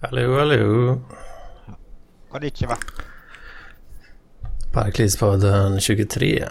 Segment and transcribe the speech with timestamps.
[0.00, 1.00] Hallå, hallå.
[2.30, 2.76] Konnichiwa.
[4.72, 6.44] Parklivspodden 23.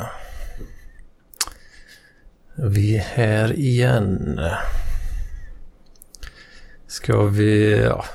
[2.55, 4.39] Vi är här igen.
[6.87, 7.81] Ska vi...
[7.81, 8.05] Ja,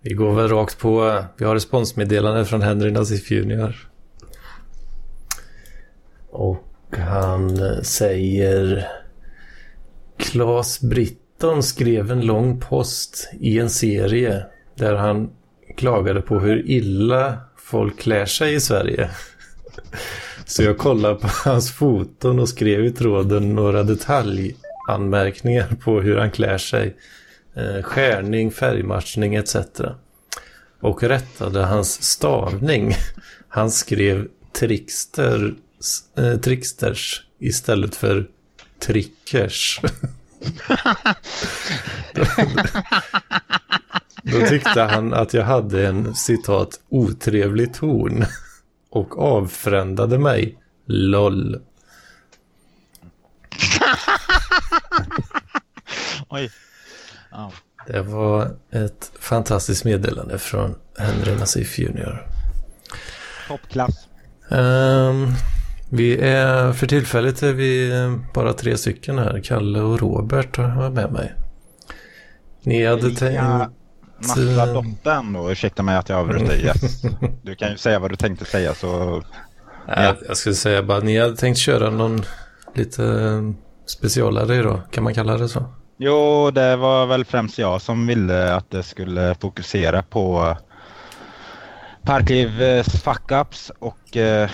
[0.00, 1.24] vi går väl rakt på...
[1.36, 3.90] Vi har responsmeddelande från Henry Nassif Junior.
[6.30, 8.88] Och han säger...
[10.16, 10.80] Claes
[11.44, 15.30] Britton skrev en lång post i en serie där han
[15.76, 19.10] klagade på hur illa folk klär sig i Sverige.
[20.44, 26.30] Så jag kollade på hans foton och skrev i tråden några detaljanmärkningar på hur han
[26.30, 26.96] klär sig.
[27.54, 29.56] Eh, skärning, färgmatchning etc.
[30.80, 32.94] Och rättade hans stavning.
[33.48, 35.54] Han skrev trickster,
[36.18, 38.26] eh, tricksters istället för
[38.78, 39.80] trickers.
[42.14, 42.24] då,
[44.22, 48.24] då tyckte han att jag hade en citat otrevlig ton
[48.90, 50.58] och avfrändade mig.
[50.86, 51.56] LOL.
[56.28, 56.50] Oj.
[57.30, 57.52] Ja.
[57.86, 62.26] Det var ett fantastiskt meddelande från Henry Nassif Junior.
[63.48, 64.08] Toppklass.
[64.48, 65.34] Um,
[65.90, 67.92] vi är för tillfället är vi
[68.34, 69.40] bara tre stycken här.
[69.44, 71.32] Kalle och Robert har med mig.
[72.62, 73.42] Ni hade tänkt...
[74.18, 76.56] Massa dottern då, ursäkta mig att jag avbryter.
[76.56, 77.02] Yes.
[77.42, 79.22] Du kan ju säga vad du tänkte säga så...
[79.86, 80.16] Ja.
[80.28, 82.22] Jag skulle säga bara ni hade tänkt köra någon
[82.74, 83.02] lite
[83.86, 84.80] specialare idag.
[84.90, 85.64] Kan man kalla det så?
[85.96, 90.56] Jo, det var väl främst jag som ville att det skulle fokusera på
[92.02, 94.50] Parklivs fuck-ups och eh,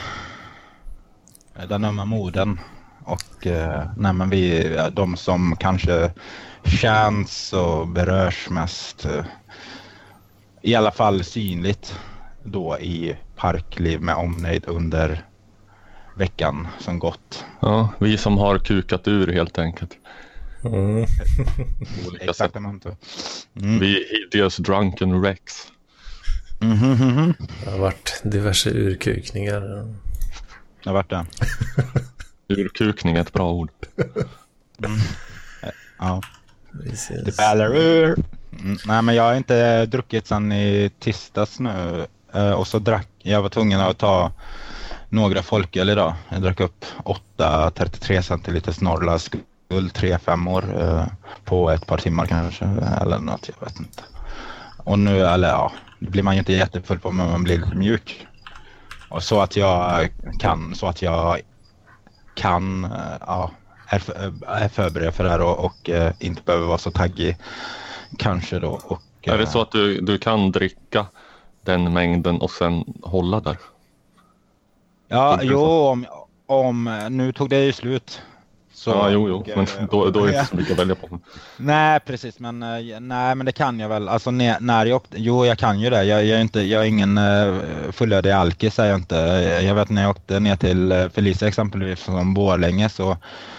[1.68, 2.60] den ömma moden.
[3.04, 6.12] Och eh, nej, men vi, de som kanske
[6.64, 9.04] känns och berörs mest.
[9.04, 9.24] Eh,
[10.62, 11.98] I alla fall synligt
[12.44, 15.24] då i Parkliv med omnejd under
[16.16, 17.44] veckan som gått.
[17.60, 19.96] Ja, vi som har kukat ur helt enkelt.
[20.64, 21.06] Mm.
[22.20, 22.96] Exaktamente.
[23.60, 23.78] Mm.
[23.78, 25.42] Vi är hideous drunken Rex.
[26.60, 27.34] Mm -hmm.
[27.64, 29.86] Det har varit diverse urkukningar.
[30.82, 31.26] Det har varit det.
[32.48, 33.70] Urkukning är ett bra ord.
[34.84, 34.98] Mm.
[35.98, 36.20] Ja.
[37.24, 38.16] Det ballar ur.
[38.52, 38.78] Mm.
[38.86, 42.06] Nej men jag har inte druckit sedan i tisdags nu.
[42.36, 44.32] Uh, och så drack jag var tvungen att ta
[45.08, 46.14] några folköl idag.
[46.28, 49.30] Jag drack upp 8 33 centiliter Norrlands
[49.68, 51.06] guld 3-5 år uh,
[51.44, 52.64] på ett par timmar kanske.
[53.00, 54.02] Eller något, jag vet inte.
[54.76, 57.74] Och nu, eller ja, det blir man ju inte jättefull på men man blir lite
[57.74, 58.26] mjuk.
[59.10, 61.40] Och så att jag kan, så att jag
[62.34, 62.90] kan, uh,
[63.20, 63.50] ja,
[63.86, 67.36] är, för, är förberedd för det här och, och inte behöver vara så taggig
[68.18, 68.80] kanske då.
[68.84, 71.06] Och, är det så att du, du kan dricka
[71.62, 73.56] den mängden och sen hålla där?
[75.08, 76.06] Ja, jo, om,
[76.46, 78.22] om, nu tog det ju slut.
[78.80, 81.18] Så, ja, jo, jo, men då, då är det inte så mycket att välja på.
[81.56, 84.08] Nej, precis, men, nej, men det kan jag väl.
[84.08, 86.04] Alltså när jag åkte, jo, jag kan ju det.
[86.04, 87.20] Jag, jag är, inte, jag är ingen
[87.92, 89.16] fullödig alkis, är jag inte.
[89.62, 93.16] Jag vet när jag åkte ner till Felicia exempelvis från Borlänge så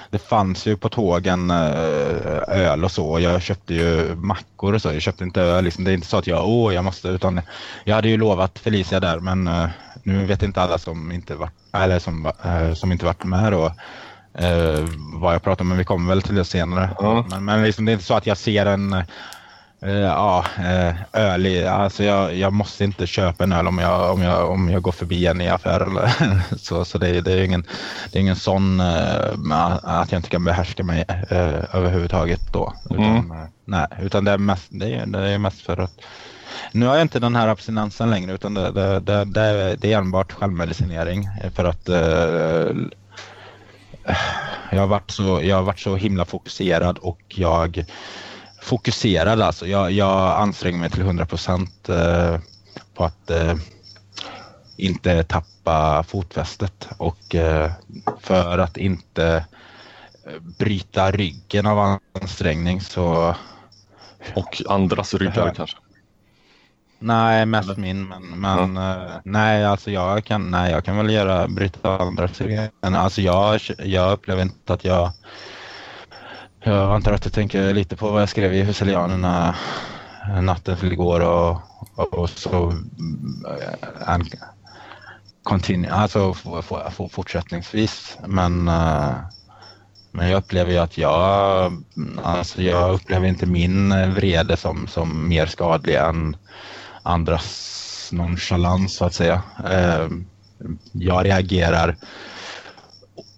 [0.10, 3.20] det fanns ju på tågen öl och så.
[3.20, 4.94] Jag köpte ju mackor och så.
[4.94, 5.64] Jag köpte inte öl.
[5.64, 5.84] Liksom.
[5.84, 7.42] Det är inte så att jag, åh, jag måste, utan
[7.84, 9.50] jag hade ju lovat Felicia där, men
[10.04, 12.32] nu vet inte alla som inte varit, eller som,
[12.76, 13.72] som inte varit med då.
[14.40, 16.90] Uh, vad jag pratar om, men vi kommer väl till det senare.
[17.02, 17.24] Mm.
[17.30, 21.46] Men, men liksom, det är inte så att jag ser en uh, ja, uh, öl
[21.46, 24.82] i, alltså jag, jag måste inte köpa en öl om jag, om jag, om jag
[24.82, 26.12] går förbi en i affär eller
[26.58, 26.86] så.
[26.86, 27.66] Så det, det, är ingen,
[28.12, 31.06] det är ingen sån att jag inte kan behärska mig
[31.74, 32.74] överhuvudtaget då.
[32.90, 33.48] Utan, Mm.
[33.66, 35.94] nej, utan det är, mest, det, är, det är mest för att
[36.72, 40.32] nu har jag inte den här abstinensen längre utan det, det, det, det är enbart
[40.32, 41.90] självmedicinering för att
[44.72, 47.86] jag har, varit så, jag har varit så himla fokuserad och jag
[48.62, 49.68] fokuserad alltså.
[49.68, 52.40] Jag, jag anstränger mig till 100 procent eh,
[52.94, 53.56] på att eh,
[54.78, 57.72] inte tappa fotfästet och eh,
[58.20, 59.46] för att inte
[60.42, 63.36] bryta ryggen av ansträngning så...
[64.36, 65.78] Och andras ryggar kanske?
[67.04, 68.08] Nej, mest min.
[68.08, 69.10] Men, men mm.
[69.24, 72.30] nej, alltså jag kan, nej, jag kan väl göra bryta andra
[72.82, 75.12] Men alltså jag, jag upplever inte att jag...
[76.64, 79.56] Jag antar att du tänker lite på vad jag skrev i Huselianerna
[80.42, 81.58] natten till igår och,
[81.96, 82.74] och, och så
[84.08, 84.26] en,
[85.44, 86.34] continue, alltså
[87.12, 88.18] fortsättningsvis.
[88.28, 88.70] Men
[90.12, 91.84] Men jag upplever ju att jag,
[92.24, 96.36] alltså jag upplever inte min vrede som, som mer skadlig än
[97.04, 99.42] andras nonchalans så att säga.
[99.70, 100.08] Eh,
[100.92, 101.96] jag reagerar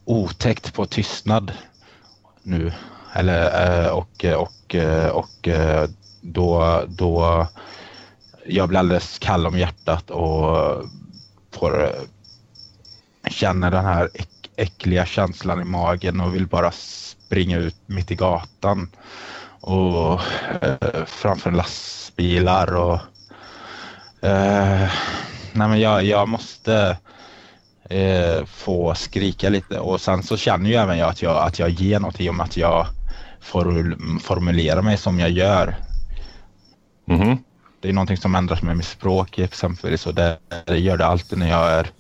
[0.06, 1.52] otäckt på tystnad
[2.44, 2.74] nu.
[3.14, 5.90] Eller, eh, och, och, eh, och eh,
[6.22, 7.48] då, då
[8.46, 10.84] jag blir alldeles kall om hjärtat och
[11.52, 11.92] får
[13.30, 18.16] känna den här äck, äckliga känslan i magen och vill bara springa ut mitt i
[18.16, 18.90] gatan
[19.62, 20.22] och
[20.62, 23.00] eh, framför lastbilar och
[24.24, 24.92] eh,
[25.54, 26.98] nej men jag, jag måste
[27.90, 31.70] eh, få skrika lite och sen så känner ju även jag att jag, att jag
[31.70, 32.88] ger något i och med att jag
[33.42, 35.76] får formulera mig som jag gör.
[37.08, 37.38] Mm -hmm.
[37.82, 41.38] Det är någonting som ändras med mitt språk exempelvis och det, det gör det alltid
[41.38, 41.92] när jag är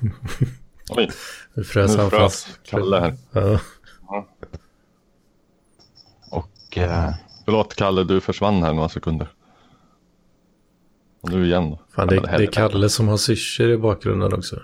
[0.88, 1.10] Oj,
[1.54, 2.48] nu frös han fast.
[2.64, 3.16] Kalle här.
[3.32, 3.60] Ja.
[6.30, 6.78] Och...
[6.78, 7.14] Eh...
[7.46, 9.28] Förlåt Kalle, du försvann här några sekunder.
[11.20, 11.78] Och nu igen då.
[11.94, 14.62] Fan, det, det är Kalle som har syrsor i bakgrunden också.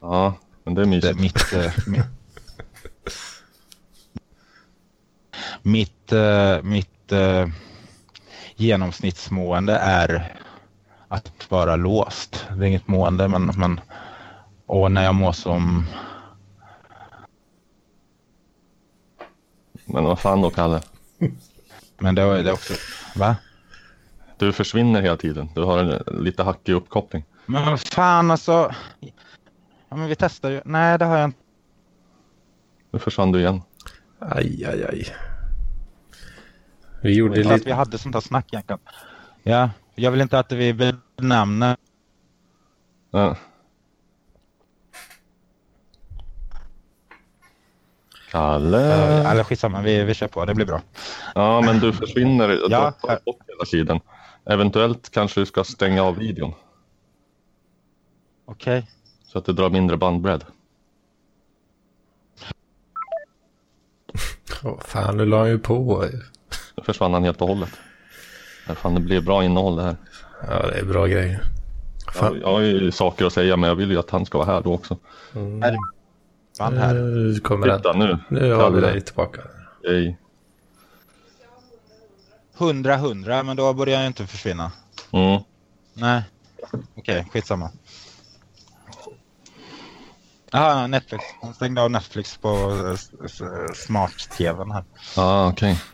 [0.00, 0.34] Ja,
[0.64, 1.02] men det är mysigt.
[1.02, 2.06] Det är mitt, äh, mitt,
[5.62, 7.48] mitt, äh, mitt äh,
[8.56, 10.36] genomsnittsmående är
[11.08, 12.46] att vara låst.
[12.56, 13.80] Det är inget mående, men, men
[14.66, 15.86] och när jag mår som...
[19.84, 20.80] Men vad fan då, Kalle?
[21.98, 22.74] Men det är också...
[23.14, 23.36] Va?
[24.36, 25.48] Du försvinner hela tiden.
[25.54, 27.24] Du har en lite hackig uppkoppling.
[27.46, 28.74] Men vad fan alltså.
[29.88, 30.60] Ja, men vi testar ju.
[30.64, 31.38] Nej, det har jag inte.
[32.90, 33.62] Nu försvann du igen.
[34.18, 35.16] Aj, aj, aj.
[37.02, 37.64] Vi gjorde lite...
[37.64, 38.80] vi hade sånt där snack egentligen.
[39.42, 41.76] Ja, jag vill inte att vi benämner...
[43.10, 43.36] Ja.
[48.30, 48.78] Kalle?
[48.78, 50.44] Uh, eller skitsamma, vi, vi kör på.
[50.44, 50.80] Det blir bra.
[51.34, 54.00] Ja, men du försvinner ja, bort hela tiden.
[54.44, 56.52] Eventuellt kanske du ska stänga av videon.
[58.44, 58.78] Okej.
[58.78, 58.90] Okay.
[59.26, 60.44] Så att du drar mindre bandbredd.
[64.64, 66.04] Åh, fan, nu la han ju på.
[66.76, 67.70] Nu försvann han helt och hållet.
[68.74, 69.96] Fan, det blir bra innehåll det här.
[70.48, 71.40] Ja, det är bra grejer.
[72.12, 72.34] Fan.
[72.34, 74.46] Jag, jag har ju saker att säga, men jag vill ju att han ska vara
[74.46, 74.96] här då också.
[75.34, 75.76] Mm.
[76.58, 76.94] Fan här.
[76.94, 77.98] Nu kommer Titta den.
[77.98, 78.18] nu.
[78.28, 79.40] Nu har vi dig tillbaka.
[79.84, 80.18] Hej.
[82.58, 84.72] 100 100 men då börjar jag inte försvinna.
[85.10, 85.42] Mm.
[85.94, 86.22] Nej.
[86.72, 87.70] Okej, okay, skitsamma.
[90.50, 91.24] Jaha, Netflix.
[91.42, 92.72] Han stängde av Netflix på
[93.74, 94.84] smart-tvn här.
[95.16, 95.72] Ja, ah, okej.
[95.72, 95.84] Okay.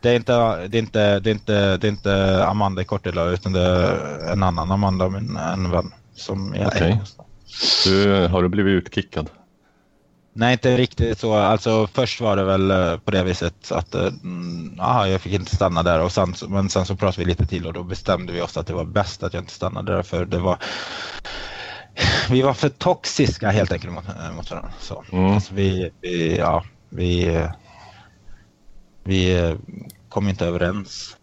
[0.00, 3.24] Det är, inte, det, är inte, det, är inte, det är inte Amanda i Kortila
[3.24, 5.92] utan det är en annan Amanda, min, en vän.
[6.14, 6.96] Som jag okay.
[7.84, 9.30] Du, har du blivit utkickad?
[10.32, 11.34] Nej, inte riktigt så.
[11.34, 15.56] Alltså först var det väl eh, på det viset att mm, aha, jag fick inte
[15.56, 18.40] stanna där och sen, men sen så pratade vi lite till och då bestämde vi
[18.40, 20.58] oss att det var bäst att jag inte stannade där för det var
[22.30, 24.72] vi var för toxiska helt enkelt mot, eh, mot varandra.
[24.80, 25.04] Så.
[25.12, 25.24] Mm.
[25.24, 27.40] Alltså, vi, vi, ja, vi,
[29.04, 29.56] vi
[30.08, 31.16] kom inte överens.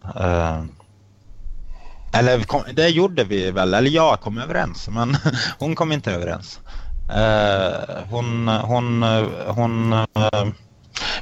[2.12, 5.16] Eller kom, det gjorde vi väl, eller jag kom överens men
[5.58, 6.60] hon kom inte överens.
[7.10, 9.02] Uh, hon, hon,
[9.46, 10.48] hon, uh,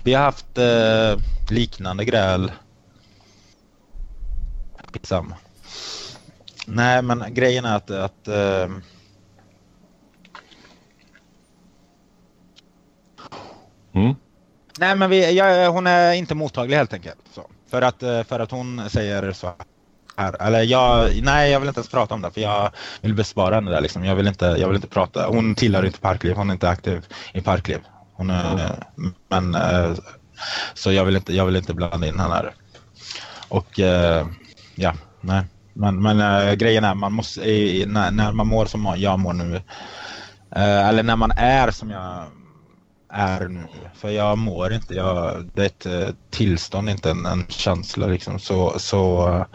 [0.02, 2.52] vi har haft uh, liknande gräl.
[4.92, 5.36] Skitsamma.
[6.66, 8.28] Nej men grejen är att, att
[13.92, 14.14] mm.
[14.78, 17.20] Nej men vi, jag, hon är inte mottaglig helt enkelt.
[17.34, 17.50] Så.
[17.70, 19.54] För, att, för att hon säger så
[20.16, 20.42] här.
[20.42, 22.70] Eller jag, nej, jag vill inte ens prata om det för jag
[23.00, 24.04] vill bespara henne där liksom.
[24.04, 25.26] Jag vill inte, jag vill inte prata.
[25.26, 26.36] Hon tillhör inte Parkliv.
[26.36, 27.78] Hon är inte aktiv i Parkliv.
[28.12, 29.14] Hon är, mm.
[29.28, 29.94] men eh,
[30.74, 32.54] så jag vill inte, jag vill inte blanda in henne här.
[33.48, 34.26] Och eh,
[34.74, 35.44] ja, nej.
[35.72, 37.40] Men, men eh, grejen är man måste,
[37.86, 39.62] när, man mår som jag mår nu,
[40.50, 42.24] eller när man är som jag
[43.08, 43.66] är nu.
[43.94, 44.94] För jag mår inte.
[44.94, 48.06] Jag, det eh, är ett tillstånd, inte en, en känsla.
[48.06, 48.38] Liksom.
[48.38, 49.46] Så, så,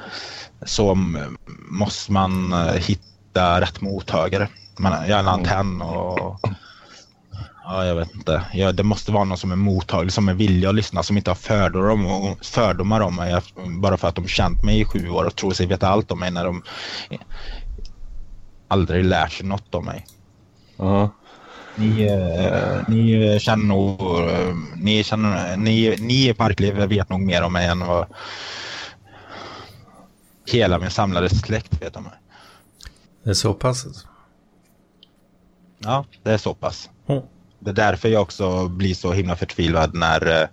[0.65, 0.95] så
[1.69, 4.47] måste man eh, hitta rätt mottagare.
[4.79, 6.39] Man, jag är en antenn och
[7.63, 8.43] Ja, jag vet inte.
[8.53, 11.29] Ja, det måste vara någon som är mottaglig, som är villig att lyssna, som inte
[11.29, 13.41] har fördomar om, fördomar om mig
[13.81, 16.19] bara för att de känt mig i sju år och tror sig veta allt om
[16.19, 16.63] mig när de
[18.67, 20.05] aldrig lärt sig något om mig.
[20.79, 21.09] Uh -huh.
[21.75, 27.43] Ni, eh, ni känner nog, eh, ni, känner, ni, ni i Parkliv vet nog mer
[27.43, 28.07] om mig än vad
[30.51, 32.13] hela min samlade släkt vet om mig.
[33.23, 33.85] Det är så pass?
[35.79, 36.89] Ja, det är så pass.
[37.07, 37.23] Mm.
[37.59, 40.47] Det är därför jag också blir så himla förtvivlad när eh,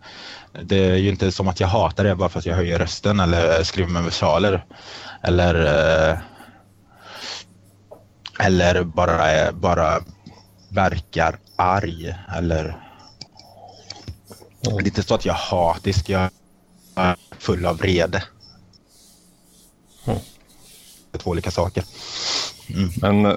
[0.63, 3.21] det är ju inte som att jag hatar det bara för att jag höjer rösten
[3.21, 4.65] eller skriver med versaler.
[5.23, 5.55] Eller
[6.11, 6.19] eh,
[8.39, 10.01] eller bara, bara
[10.69, 12.77] verkar arg eller
[14.63, 16.31] är inte så att jag är hatisk, jag
[16.95, 18.23] är full av vrede.
[20.07, 20.19] Mm.
[21.13, 21.85] Två olika saker.
[23.01, 23.37] Men eh,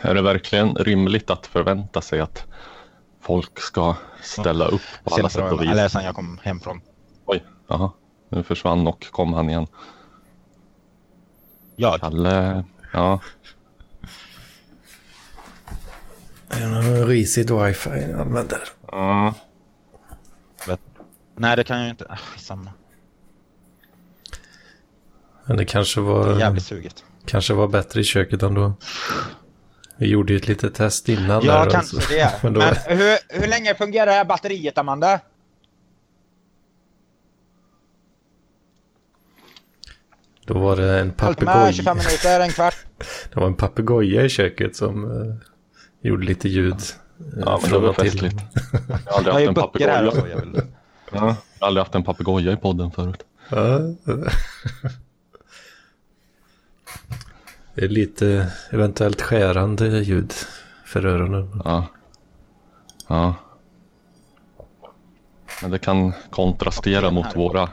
[0.00, 2.44] är det verkligen rimligt att förvänta sig att
[3.20, 5.70] folk ska ställa upp på alla sätt och vis?
[5.70, 6.80] Eller sen jag kom hem från.
[7.26, 7.90] Oj, jaha.
[8.28, 9.66] Nu försvann och kom han igen.
[11.76, 13.20] Ja, Kalle, ja.
[16.48, 18.58] Det risigt wifi jag använder.
[18.92, 19.34] ja.
[21.36, 22.06] nej det kan jag inte.
[22.08, 22.72] Ah, samma.
[25.44, 27.04] Men det kanske Det var, jävligt suget.
[27.26, 28.72] kanske var bättre i köket ändå.
[29.96, 31.44] Vi gjorde ju ett litet test innan.
[31.44, 32.12] Ja, där, kanske alltså.
[32.14, 32.32] det.
[32.42, 35.20] Men Men, då, hur, hur länge fungerar det här batteriet, Amanda?
[40.46, 41.72] då var det en papegoja.
[41.72, 42.76] 25 minuter, en kvart.
[43.34, 45.34] Det var en papegoja i köket som eh,
[46.08, 46.72] gjorde lite ljud.
[46.74, 46.80] eh,
[47.36, 48.36] Ja, men det var festligt.
[48.88, 50.02] Jag har Jag aldrig haft en papegoja.
[51.12, 53.22] Jag har aldrig haft en papegoja i podden förut.
[57.74, 60.32] Det är lite eventuellt skärande ljud
[60.84, 61.62] för öronen.
[61.64, 61.86] Ja.
[63.08, 63.34] Ja.
[65.62, 67.68] Men det kan kontrastera mot våra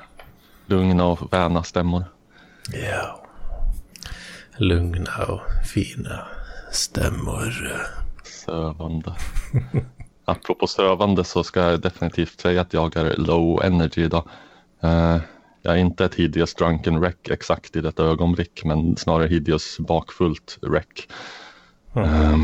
[0.66, 2.04] lugna och väna stämmor.
[2.72, 3.26] Ja.
[4.58, 6.28] Lugna och fina
[6.72, 7.54] stämmor.
[8.46, 9.16] Sövande.
[10.26, 14.30] Apropå sövande så ska jag definitivt säga att jag är low energy idag.
[14.82, 15.18] Eh,
[15.62, 20.58] jag är inte ett hideous drunken wreck exakt i detta ögonblick men snarare hideous bakfullt
[20.62, 21.08] wreck.
[21.96, 22.38] Eh,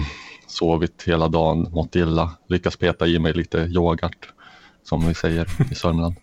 [0.47, 4.29] sovit hela dagen, mått illa, lyckas peta i mig lite yoghurt
[4.83, 6.15] som vi säger i Sörmland.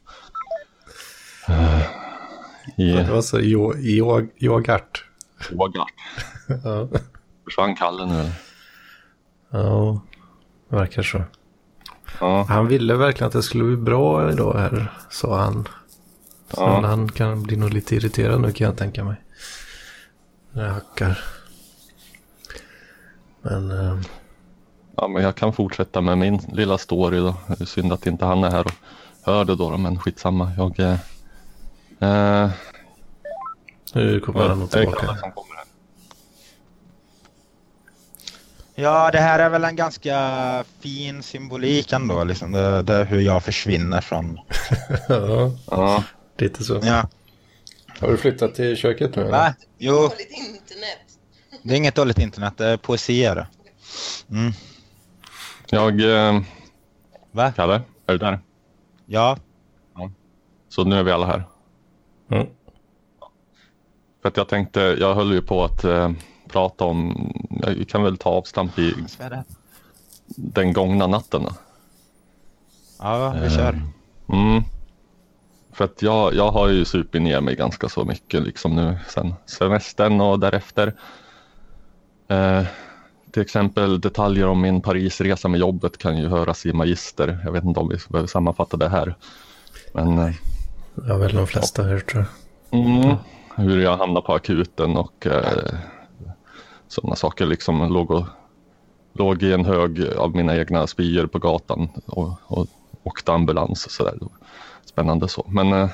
[2.77, 5.05] Det var så yo- yo- yoghurt.
[5.53, 5.95] yoghurt.
[7.45, 8.33] Försvann Kalle nu eller?
[9.51, 10.01] Ja,
[10.69, 11.23] verkar så.
[12.21, 15.69] Ja, Han ville verkligen att det skulle bli bra idag här, sa han.
[16.51, 16.81] Så Ja.
[16.81, 19.17] Men han kan bli nog lite irriterad nu kan jag tänka mig.
[20.53, 21.19] När jag hackar.
[23.43, 23.99] Men eh,
[24.97, 27.35] Ja, men jag kan fortsätta med min lilla story då.
[27.47, 28.73] Det är synd att inte han är här och
[29.23, 30.53] hör det då, men skitsamma.
[30.57, 30.81] Jag...
[30.81, 30.99] Eh,
[32.01, 32.51] eh,
[33.95, 35.07] nu kommer han nog det är tillbaka.
[35.07, 35.65] Kalle som kommer här.
[38.79, 42.25] Ja, det här är väl en ganska fin symbolik ändå.
[42.25, 42.53] Liksom.
[42.53, 44.39] Det, det är hur jag försvinner från...
[45.09, 46.05] ja, Ja,
[46.39, 46.81] lite så.
[46.83, 47.09] Ja.
[48.01, 49.23] Har du flyttat till köket nu?
[49.23, 49.31] eller?
[49.33, 49.55] Va?
[49.79, 50.99] Jo, Dåligt internet.
[51.63, 52.55] det är inget dåligt internet.
[52.57, 53.47] Det är poesi är det.
[54.31, 54.53] Mm.
[55.71, 56.01] jag...
[56.01, 56.41] Eh,
[57.31, 57.53] Va?
[57.57, 57.75] Kalle,
[58.07, 58.41] är du där?
[59.07, 59.39] Ja.
[60.69, 61.43] Så nu är vi alla här.
[62.31, 62.47] Mm.
[64.23, 66.11] För att jag tänkte, jag höll ju på att eh,
[66.49, 68.95] prata om, jag kan väl ta avstamp i
[70.27, 71.47] den gångna natten.
[72.99, 73.81] Ja, vi kör.
[74.29, 74.63] Mm.
[75.73, 79.35] För att jag, jag har ju supit ner mig ganska så mycket liksom nu sen
[79.47, 80.95] semestern och därefter.
[82.29, 82.63] Eh,
[83.31, 87.39] till exempel detaljer om min Parisresa med jobbet kan ju höras i Magister.
[87.45, 89.15] Jag vet inte om vi behöver sammanfatta det här.
[89.93, 90.35] Men eh,
[91.09, 92.25] har väl de flesta hört tror
[92.71, 92.81] jag.
[92.81, 93.17] mm,
[93.57, 95.75] hur jag hamnade på akuten och eh,
[96.89, 98.25] sådana saker liksom låg, och,
[99.13, 102.67] låg i en hög av mina egna spyor på gatan och, och
[103.03, 104.19] åkte ambulans och sådär.
[104.85, 105.47] Spännande så.
[105.49, 105.91] Men eh,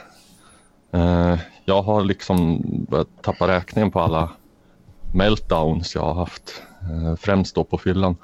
[0.90, 4.30] eh, jag har liksom börjat tappa räkningen på alla
[5.14, 6.62] meltdowns jag har haft.
[6.80, 8.16] Eh, främst då på fyllan.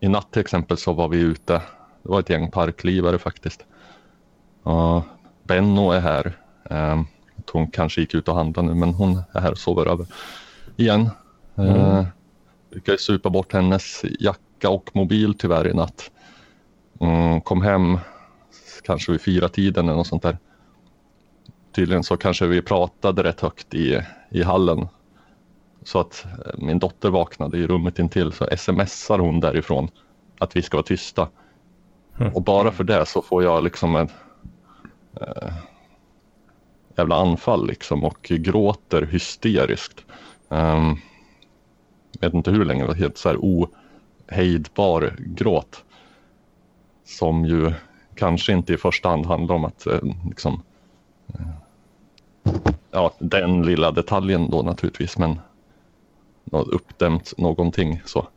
[0.00, 1.52] I natt till exempel så var vi ute.
[2.02, 3.64] Det var ett gäng parklivare faktiskt.
[4.62, 5.02] Ja,
[5.42, 6.38] Benno är här.
[6.70, 7.02] Eh,
[7.52, 10.06] hon kanske gick ut och handlade nu men hon är här och sover över
[10.76, 11.10] igen.
[11.56, 12.04] Eh,
[12.70, 16.10] lyckades supa bort hennes jacka och mobil tyvärr i natt.
[17.00, 17.98] Mm, kom hem
[18.84, 20.38] kanske vid fyra tiden eller något sånt där.
[21.74, 24.88] Tydligen så kanske vi pratade rätt högt i, i hallen.
[25.82, 29.88] Så att eh, min dotter vaknade i rummet intill så smsar hon därifrån
[30.38, 31.28] att vi ska vara tysta.
[32.34, 34.08] Och bara för det så får jag liksom en
[35.20, 35.52] eh,
[36.96, 40.04] jävla anfall liksom och gråter hysteriskt.
[40.48, 40.98] Um,
[42.20, 45.84] vet inte hur länge, det var helt så här ohejdbar gråt.
[47.04, 47.72] Som ju
[48.14, 50.62] kanske inte i första hand handlar om att eh, liksom
[51.34, 51.46] eh,
[52.90, 55.40] ja, den lilla detaljen då naturligtvis, men
[56.44, 58.28] något uppdämt någonting så.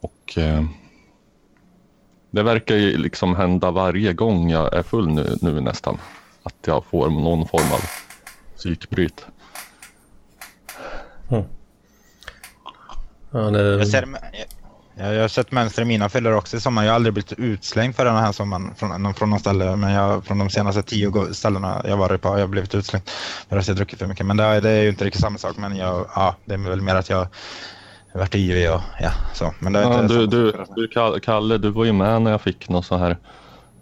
[0.00, 0.64] Och eh,
[2.30, 5.98] det verkar ju liksom hända varje gång jag är full nu, nu nästan.
[6.42, 7.80] Att jag får någon form av
[8.56, 9.26] psykbryt.
[13.34, 13.76] Ja, det...
[13.78, 14.08] jag, ser,
[14.98, 16.84] jag, jag har sett mönster i mina fyllor också i sommar.
[16.84, 19.76] Jag har aldrig blivit utslängd för den här sommaren från, från någon ställe.
[19.76, 23.10] Men jag, från de senaste tio ställena jag varit på har jag blivit utslängd
[23.48, 24.26] för att jag druckit för mycket.
[24.26, 25.56] Men det, det är ju inte riktigt samma sak.
[25.56, 27.26] Men jag, ja, det är väl mer att jag
[28.14, 29.54] varit yvig och ja, så.
[29.58, 32.82] Men det ja, du, du, du, Kalle, du var ju med när jag fick någon
[32.82, 33.16] så här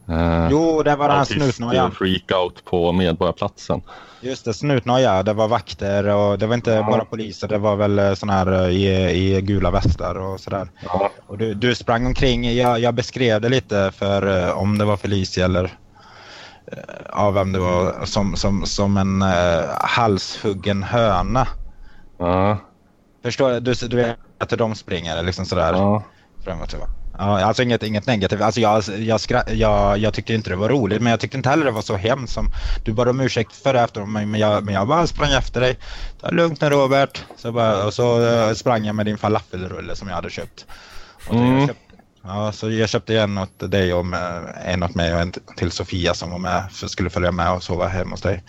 [0.08, 1.90] Eh, jo, det var den här snutnojan.
[1.90, 3.82] freakout på Medborgarplatsen.
[4.20, 5.22] Just det, snutnoja.
[5.22, 6.82] Det var vakter och det var inte ja.
[6.82, 7.48] bara poliser.
[7.48, 10.68] Det var väl eh, sådana här eh, i, i gula västar och sådär.
[10.84, 11.10] Ja.
[11.26, 12.52] Och du, du sprang omkring.
[12.54, 15.70] Jag, jag beskrev det lite för eh, om det var Felicia eller
[17.08, 18.04] ja, vem det var.
[18.04, 21.48] Som, som, som en uh, halshuggen höna.
[22.18, 22.58] Ja.
[23.22, 23.88] Förstår du?
[23.88, 25.72] Du vet att de springer liksom sådär.
[25.72, 26.02] Ja.
[26.44, 27.01] Fram och tillbaka.
[27.22, 28.40] Ja, alltså inget, inget negativt.
[28.40, 31.64] Alltså jag, jag, jag, jag tyckte inte det var roligt men jag tyckte inte heller
[31.64, 32.50] det var så hemskt som
[32.84, 35.60] du bad om ursäkt för det efter mig men jag, men jag bara sprang efter
[35.60, 35.78] dig.
[36.20, 37.24] Ta lugnt nu Robert.
[37.36, 40.66] Så bara, och så uh, sprang jag med din falafelrulle som jag hade köpt.
[41.30, 41.58] Mm.
[41.58, 44.06] jag köpte, ja, så jag köpte en åt dig och
[44.64, 47.62] en åt mig och en till Sofia som var med, för skulle följa med och
[47.62, 48.42] sova hemma hos dig.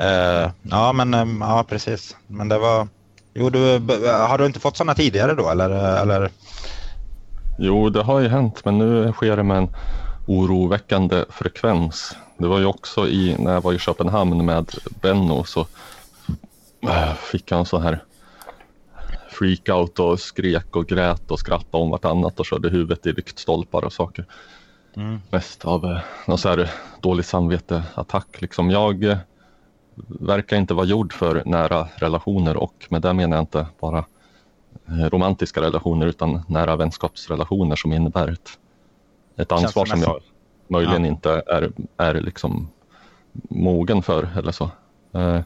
[0.00, 2.16] Uh, ja men um, ja precis.
[2.26, 2.88] Men det var...
[3.34, 5.70] Jo, du, har du inte fått sådana tidigare då eller?
[6.02, 6.30] eller?
[7.62, 9.68] Jo, det har ju hänt, men nu sker det med en
[10.26, 12.16] oroväckande frekvens.
[12.38, 14.70] Det var ju också i, när jag var i Köpenhamn med
[15.02, 15.66] Benno så
[16.80, 18.04] äh, fick han så här
[19.30, 23.92] freakout och skrek och grät och skrattade om vartannat och körde huvudet i lyktstolpar och
[23.92, 24.24] saker.
[24.96, 25.20] Mm.
[25.30, 28.40] Mest av eh, någon så här dålig samvete-attack.
[28.40, 28.70] Liksom.
[28.70, 29.18] Jag eh,
[30.20, 34.04] verkar inte vara gjord för nära relationer och med det menar jag inte bara
[34.90, 38.50] romantiska relationer utan nära vänskapsrelationer som innebär ett,
[39.36, 40.20] ett ansvar som jag
[40.68, 41.10] möjligen ja.
[41.10, 42.68] inte är, är liksom
[43.48, 44.64] mogen för eller så.
[45.14, 45.40] Eh,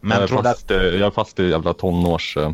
[0.00, 0.70] Men jag, är fast, att...
[0.70, 2.52] jag är fast i jävla tonårs eh,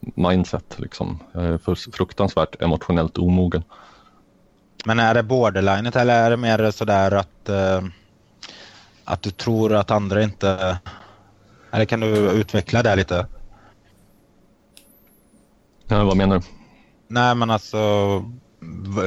[0.00, 1.18] mindset liksom.
[1.32, 3.64] Jag är fruktansvärt emotionellt omogen.
[4.84, 7.50] Men är det borderline eller är det mer sådär att,
[9.04, 10.78] att du tror att andra inte...
[11.70, 13.26] Eller kan du utveckla det lite?
[15.92, 16.44] Ja, vad menar du?
[17.08, 17.78] Nej men alltså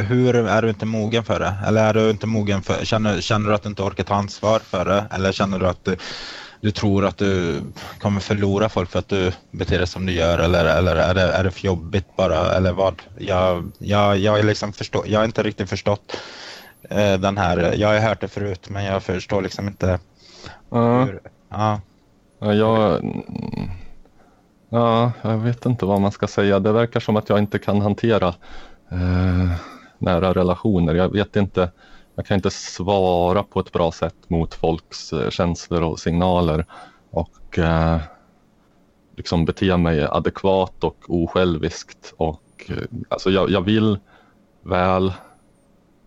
[0.08, 1.54] hur är du inte mogen för det?
[1.68, 4.60] Eller är du inte mogen för känner, känner du att du inte orkar ta ansvar
[4.60, 5.06] för det?
[5.12, 5.98] Eller känner du att du,
[6.62, 7.62] du tror att du
[8.00, 10.40] kommer förlora folk för att du beter dig som du gör?
[10.40, 12.54] Eller, eller är, det, är det för jobbigt bara?
[12.54, 13.02] Eller vad?
[13.18, 16.18] Jag, jag, jag, liksom förstå, jag har inte riktigt förstått
[16.90, 17.74] eh, den här.
[17.78, 20.00] Jag har hört det förut men jag förstår liksom inte.
[20.76, 21.06] Uh.
[21.06, 21.20] Hur,
[21.50, 21.82] ja.
[22.40, 23.02] Jag
[24.76, 26.60] Ja, jag vet inte vad man ska säga.
[26.60, 28.28] Det verkar som att jag inte kan hantera
[28.92, 29.52] eh,
[29.98, 30.96] nära relationer.
[30.96, 31.72] Jag vet inte,
[32.16, 36.66] jag kan inte svara på ett bra sätt mot folks eh, känslor och signaler
[37.12, 37.98] och eh,
[39.16, 42.14] liksom bete mig adekvat och osjälviskt.
[42.18, 44.00] Och, eh, alltså jag, jag vill
[44.62, 45.14] väl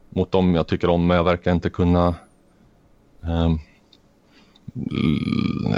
[0.08, 2.14] mot dem jag tycker om men jag verkar inte kunna
[3.22, 3.54] eh,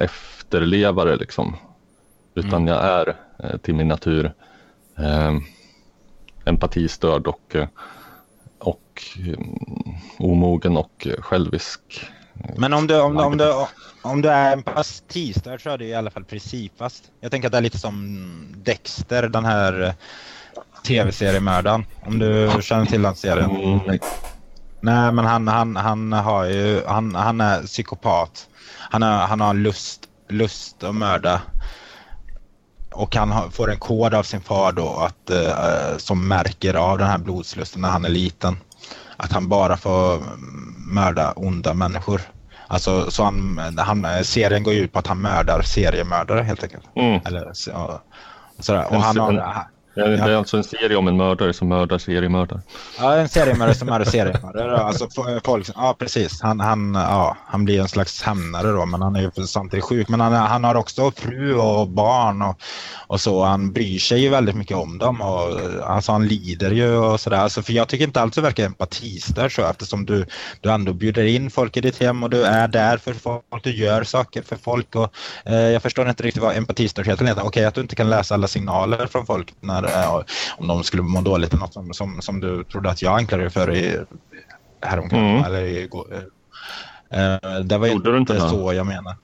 [0.01, 1.57] efterleva det liksom.
[2.35, 2.67] Utan mm.
[2.67, 4.33] jag är eh, till min natur
[4.99, 5.39] eh,
[6.45, 7.69] empatistörd och, eh,
[8.59, 11.81] och um, omogen och självisk.
[12.57, 13.55] Men om du, om, du, om, du,
[14.03, 17.05] om du är empatistörd så är du i alla fall principfast.
[17.21, 19.93] Jag tänker att det är lite som Dexter, den här eh,
[20.87, 21.85] tv-seriemördaren.
[22.07, 23.51] Om du känner till den serien.
[23.51, 23.99] Mm.
[24.81, 28.49] Nej, men han, han, han har ju, han, han är psykopat.
[28.91, 31.41] Han, är, han har lust, lust att mörda
[32.93, 37.07] och han får en kod av sin far då att, eh, som märker av den
[37.07, 38.57] här blodslusten när han är liten.
[39.17, 40.23] Att han bara får
[40.77, 42.21] mörda onda människor.
[42.67, 46.85] Alltså, så han, han, serien går ut på att han mördar seriemördare helt enkelt.
[46.97, 47.21] Mm.
[47.25, 48.01] Eller, så,
[48.59, 48.87] sådär.
[48.91, 52.61] Och han har, Ja, det är alltså en serie om en mördare som mördar seriemördare.
[52.99, 54.77] Ja, en seriemördare som mördar seriemördare.
[54.79, 55.09] Alltså,
[55.45, 56.43] folk, ja, precis.
[56.43, 60.09] Han, han, ja, han blir en slags hämnare då, men han är ju samtidigt sjuk.
[60.09, 62.61] Men han, han har också fru och barn och,
[63.07, 63.45] och så.
[63.45, 67.39] Han bryr sig ju väldigt mycket om dem och alltså, han lider ju och sådär.
[67.39, 70.27] Alltså, för jag tycker inte alls du verkar empatistörd så eftersom du,
[70.61, 73.45] du ändå bjuder in folk i ditt hem och du är där för folk.
[73.63, 75.13] Du gör saker för folk och
[75.45, 77.41] eh, jag förstår inte riktigt vad empatistördheten heter.
[77.41, 80.23] Okej, okay, att du inte kan läsa alla signaler från folk när Eh,
[80.57, 83.51] om de skulle må dåligt eller något som, som, som du trodde att jag anklagade
[83.51, 83.99] för i,
[84.83, 85.31] häromkvällen.
[85.31, 85.45] Mm.
[85.45, 86.07] Eller igår.
[87.11, 89.17] Eh, det var Gjorde inte, inte så jag menar.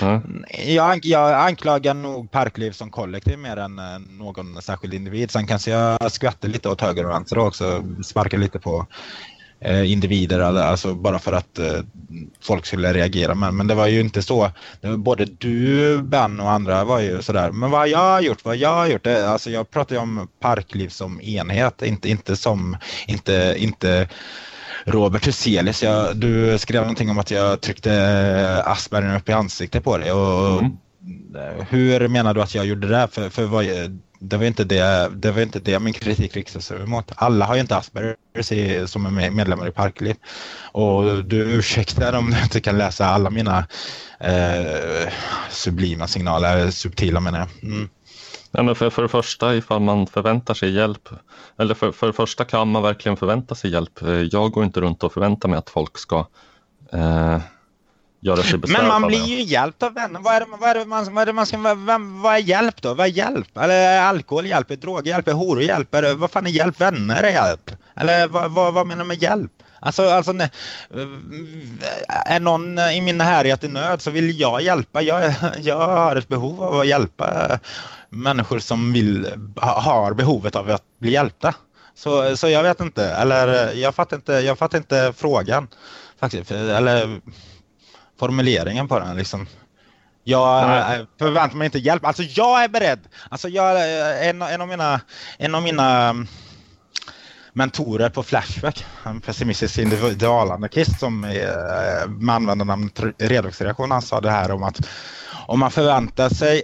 [0.00, 0.44] Mm.
[0.66, 5.30] Jag, jag anklagar nog Parkliv som kollektiv mer än eh, någon särskild individ.
[5.30, 7.84] Sen kanske jag skvätter lite åt höger och vänster också.
[8.04, 8.86] Sparkar lite på eh,
[9.64, 11.80] individer, alltså bara för att eh,
[12.40, 13.34] folk skulle reagera.
[13.34, 14.50] Men, men det var ju inte så.
[14.96, 17.50] Både du, Ben och andra var ju sådär.
[17.50, 19.04] Men vad jag har gjort, vad jag har gjort.
[19.04, 24.08] Det, alltså jag pratar ju om Parkliv som enhet, inte, inte som, inte, inte
[24.84, 29.98] Robert Huselius, jag, du skrev någonting om att jag tryckte Asperger upp i ansiktet på
[29.98, 30.12] dig.
[30.12, 30.76] Och, mm.
[31.68, 33.08] Hur menar du att jag gjorde det?
[33.12, 33.64] För, för vad,
[34.22, 37.12] det var inte det, det var inte det min kritik riktade sig mot.
[37.16, 40.16] Alla har ju inte Asperger som är medlemmar i Parkliv.
[40.72, 43.66] Och du ursäktar om du inte kan läsa alla mina
[44.20, 45.12] eh,
[45.50, 47.70] sublima signaler, subtila menar jag.
[47.72, 47.88] Mm.
[48.50, 51.08] Ja, men för, för det första, ifall man förväntar sig hjälp,
[51.58, 54.02] eller för, för det första kan man verkligen förvänta sig hjälp.
[54.02, 56.26] Eh, jag går inte runt och förväntar mig att folk ska
[56.92, 57.38] eh,
[58.22, 60.20] göra sig Men man blir ju hjälpt av vänner.
[60.20, 62.82] Vad är det, vad är det man, vad är man ska, vad, vad är hjälp
[62.82, 62.94] då?
[62.94, 63.56] Vad är hjälp?
[63.56, 66.14] Eller alkohol hjälper, droger hjälper, horor hjälper.
[66.14, 66.80] Vad fan är hjälp?
[66.80, 67.70] Vänner är hjälp?
[67.96, 69.52] Eller vad, vad, vad menar du med hjälp?
[69.80, 70.50] Alltså, alltså nej,
[72.08, 75.02] är någon i min närhet i nöd så vill jag hjälpa.
[75.02, 77.58] Jag, jag har ett behov av att hjälpa
[78.08, 81.54] människor som vill, har behovet av att bli hjälpta.
[81.94, 85.68] Så, så jag vet inte, eller jag fattar inte, jag fattar inte frågan
[86.20, 87.20] faktiskt, eller
[88.18, 89.46] formuleringen på den liksom.
[90.24, 91.06] Jag Nej.
[91.18, 92.04] förväntar mig inte hjälp.
[92.04, 93.00] Alltså jag är beredd.
[93.28, 93.76] Alltså jag,
[94.28, 95.00] en, en, av mina,
[95.38, 96.26] en av mina mm,
[97.52, 104.50] mentorer på Flashback, en pessimistisk individualanarkist som är, med användarnamnet redoxreaktion, han sa det här
[104.50, 104.88] om att
[105.46, 106.62] om man förväntar sig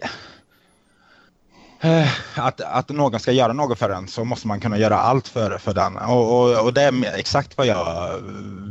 [1.80, 5.28] Eh, att, att någon ska göra något för en så måste man kunna göra allt
[5.28, 5.96] för, för den.
[5.96, 8.14] Och, och, och det är exakt vad jag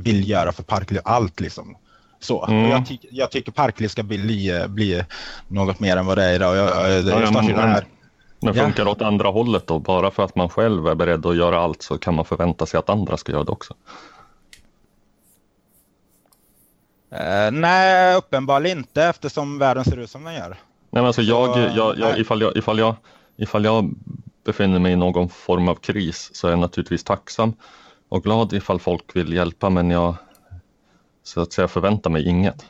[0.04, 1.02] vill göra för Parkliv.
[1.06, 1.76] Allt liksom.
[2.19, 2.45] Så.
[2.45, 2.69] Mm.
[2.69, 5.03] Jag, ty jag, tycker Parkliv ska bli, bli
[5.47, 6.56] något mer än vad det är idag.
[6.56, 7.86] Jag, jag, jag ja, men, här.
[8.39, 8.91] men funkar det ja.
[8.91, 9.80] åt andra hållet då?
[9.80, 12.77] Bara för att man själv är beredd att göra allt så kan man förvänta sig
[12.77, 13.73] att andra ska göra det också?
[17.13, 20.49] Uh, nej, uppenbarligen inte eftersom världen ser ut som den gör.
[20.49, 20.58] Nej,
[20.91, 22.95] men alltså jag, jag, jag, ifall, jag, ifall, jag,
[23.38, 23.95] ifall jag
[24.45, 27.53] befinner mig i någon form av kris så är jag naturligtvis tacksam
[28.10, 30.15] och glad ifall folk vill hjälpa men jag
[31.28, 32.66] så att säga förväntar mig inget.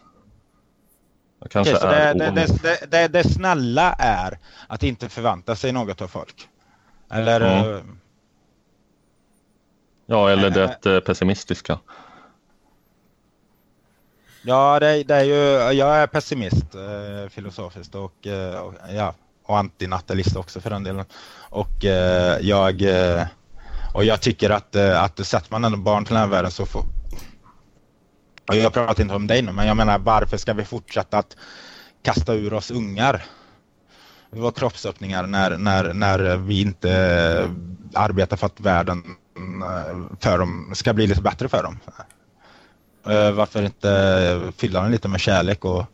[1.39, 6.01] Jag kanske okay, är det, det, det, det, snälla är att inte förvänta sig något
[6.01, 6.49] av folk.
[7.11, 7.41] Eller?
[7.41, 7.99] Mm.
[10.05, 11.79] Ja, eller det äh, pessimistiska.
[14.41, 19.57] Ja, det, det, är ju, jag är pessimist eh, filosofiskt och, eh, och, ja, och
[19.57, 21.05] antinatalist också för den delen.
[21.49, 23.27] Och eh, jag eh,
[23.93, 26.65] och jag tycker att, eh, att sätter man ändå barn till den här världen så
[26.65, 26.83] får...
[28.55, 31.37] Jag pratar inte om dig nu, men jag menar varför ska vi fortsätta att
[32.01, 33.25] kasta ur oss ungar?
[34.29, 37.49] Vi var kroppsöppningar när, när, när vi inte
[37.93, 39.03] arbetar för att världen
[40.19, 41.79] för dem ska bli lite bättre för dem.
[43.07, 45.85] Eh, varför inte fylla den lite med kärlek och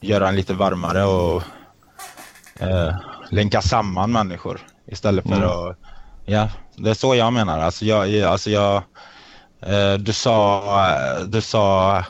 [0.00, 1.42] göra den lite varmare och
[2.58, 2.96] eh,
[3.30, 5.48] länka samman människor istället för mm.
[5.48, 5.76] att...
[6.24, 7.58] Ja, det är så jag menar.
[7.58, 8.82] Alltså jag, alltså jag eh,
[9.98, 12.04] du sa, du sa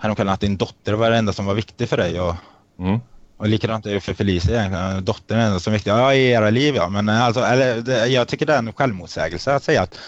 [0.00, 2.20] häromkvällen att din dotter var det enda som var viktigt för dig.
[2.20, 2.34] Och,
[2.78, 3.00] mm.
[3.36, 5.04] och likadant är det för Felicia egentligen.
[5.04, 5.92] Dottern är det enda som är viktigt.
[5.92, 6.88] Ja, i era liv ja.
[6.88, 9.98] Men alltså, eller, jag tycker det är en självmotsägelse att säga att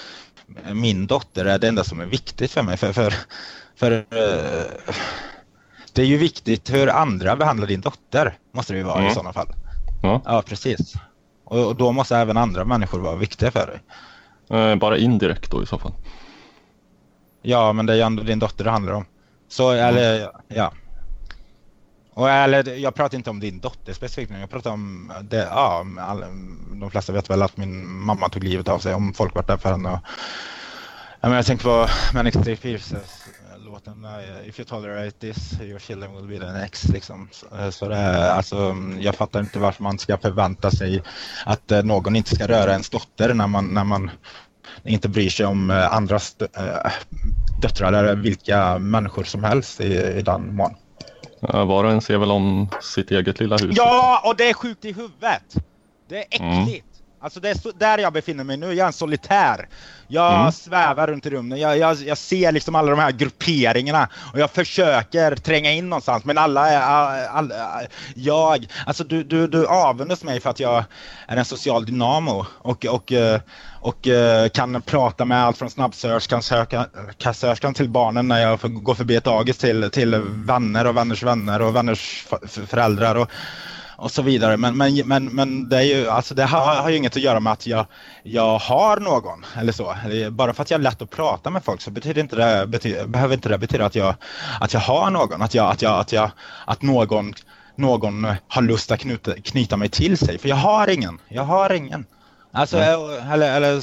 [0.73, 2.77] min dotter är det enda som är viktigt för mig.
[2.77, 3.15] För, för,
[3.77, 4.05] för
[5.93, 9.11] det är ju viktigt hur andra behandlar din dotter, måste det ju vara mm.
[9.11, 9.49] i sådana fall.
[10.03, 10.95] Ja, ja precis.
[11.45, 13.81] Och, och, då måste även andra människor vara viktiga för dig.
[14.59, 15.93] Eh, bara indirekt då i så fall?
[17.43, 19.05] Ja, men det är ju ändå din dotter det handlar om.
[19.49, 20.73] Så, eller ja.
[22.15, 26.25] Och, eller, jag pratar inte om din dotter specifikt, jag pratar om det, ja, all,
[26.73, 29.57] de flesta vet väl att min mamma tog livet av sig om folk var där
[29.57, 29.91] för henne.
[29.91, 29.99] Och,
[31.21, 33.27] ja, men jag tänker på Manic Street Pierces
[33.65, 34.07] låten
[34.45, 36.89] If you tolerate this, your children will be the next.
[36.89, 37.29] Liksom.
[37.33, 41.03] Så, så det alltså, jag fattar inte varför man ska förvänta sig
[41.47, 44.11] att någon inte ska röra ens dotter när man, när man
[44.85, 46.93] inte bryr sig om uh, andras uh,
[47.63, 50.75] döttrar eller vilka människor som helst i, i den mån.
[51.41, 53.75] Var och en ser väl om sitt eget lilla hus.
[53.77, 55.57] Ja, och det är sjukt i huvudet.
[56.09, 56.63] Det är mm.
[56.63, 56.85] äckligt.
[56.85, 56.92] Mm.
[57.23, 58.67] Alltså det är där jag befinner mig nu.
[58.67, 59.69] Jag är en solitär.
[60.09, 60.53] Jag mm.
[60.53, 61.59] svävar runt i rummet.
[61.59, 66.25] Jag, jag, jag, ser liksom alla de här grupperingarna och jag försöker tränga in någonstans.
[66.25, 66.81] Men alla är...
[66.81, 68.67] All, all, jag...
[68.87, 70.85] Alltså du, du, du avundas mig för att jag
[71.27, 73.13] är en social dynamo och, och, och,
[73.81, 74.09] och
[74.53, 79.91] kan prata med allt från snabbkassörskan till barnen när jag går förbi ett dagis till,
[79.91, 82.27] till vänner och vänners vänner och vänners
[82.67, 83.15] föräldrar.
[83.15, 83.31] Och,
[84.03, 84.57] och så vidare.
[84.57, 87.41] Men, men, men, men det, är ju, alltså det har, har ju inget att göra
[87.41, 87.87] med att jag,
[88.23, 89.95] jag har någon eller så.
[90.31, 93.07] Bara för att jag är lätt att prata med folk så betyder inte det, betyder,
[93.07, 94.15] behöver inte det betyda att jag,
[94.61, 95.43] att jag har någon.
[95.43, 96.31] Att, jag, att, jag, att, jag,
[96.67, 97.35] att någon,
[97.77, 100.39] någon har lust att knyta, knyta mig till sig.
[100.39, 101.19] För jag har ingen.
[101.29, 102.07] Jag har ingen.
[102.53, 103.31] Alltså, mm.
[103.33, 103.83] eller, eller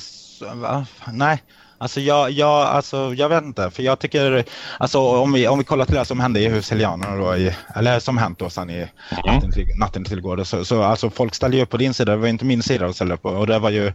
[1.11, 1.43] nej.
[1.81, 4.45] Alltså jag, jag, alltså jag vet inte, för jag tycker,
[4.77, 7.55] alltså om vi, om vi kollar till det som hände i hus Helianerna då, i,
[7.75, 8.89] eller som hänt då sen i mm.
[9.25, 12.11] natten till, natten till igår, så, så alltså folk ställde ju upp på din sida,
[12.11, 13.87] det var inte min sida att ställa upp på och det var ju,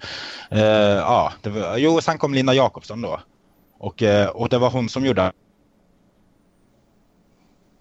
[0.51, 0.61] eh,
[0.99, 3.21] ja, det var, jo sen kom Linda Jakobsson då
[3.79, 5.33] och, eh, och det var hon som gjorde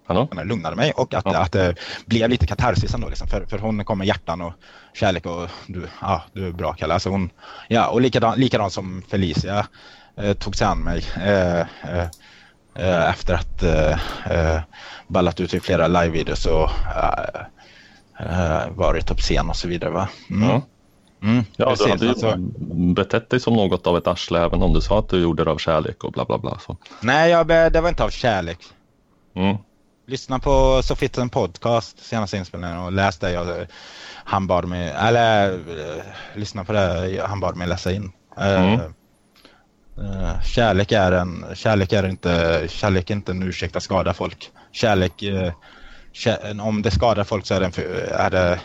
[0.06, 0.28] Hallå?
[0.44, 1.38] lugnade mig och att, ja.
[1.38, 3.10] att det blev lite katarsis ändå.
[3.10, 4.54] Liksom, för, för hon kom med hjärtan och
[4.94, 6.94] kärlek och du, ja, du är bra Kalle.
[6.94, 7.30] Alltså hon,
[7.68, 9.68] ja, och likadant, likadant som Felicia
[10.18, 12.08] eh, tog sig an mig eh, eh,
[12.76, 13.92] eh efter att eh,
[14.32, 14.62] eh,
[15.08, 16.70] ballat ut i flera live-videos och
[18.70, 19.90] varit på scen och så vidare.
[19.90, 20.10] Va?
[20.30, 20.50] Mm.
[20.50, 20.62] Ja.
[21.24, 22.38] Mm, ja, precis, du hade ju alltså...
[22.94, 25.52] betett dig som något av ett arsle även om du sa att du gjorde det
[25.52, 26.60] av kärlek och bla bla bla.
[26.60, 26.78] Så.
[27.02, 28.60] Nej, jag, det var inte av kärlek.
[29.36, 29.58] Mm.
[30.06, 33.68] Lyssna på Sofitten podcast, senaste inspelningen och läs det jag,
[34.24, 36.04] han bad mig, eller uh,
[36.36, 38.12] lyssna på det han bad mig läsa in.
[38.40, 38.80] Uh, mm.
[40.00, 44.52] uh, kärlek är en, kärlek är inte, kärlek är inte en ursäkt att skada folk.
[44.72, 45.24] Kärlek,
[46.12, 47.78] kär, om det skadar folk så är det,
[48.12, 48.60] är det,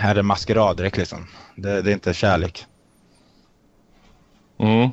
[0.00, 1.26] är det maskeraddräkt liksom.
[1.56, 2.66] Det, det, är inte kärlek.
[4.58, 4.90] Mm.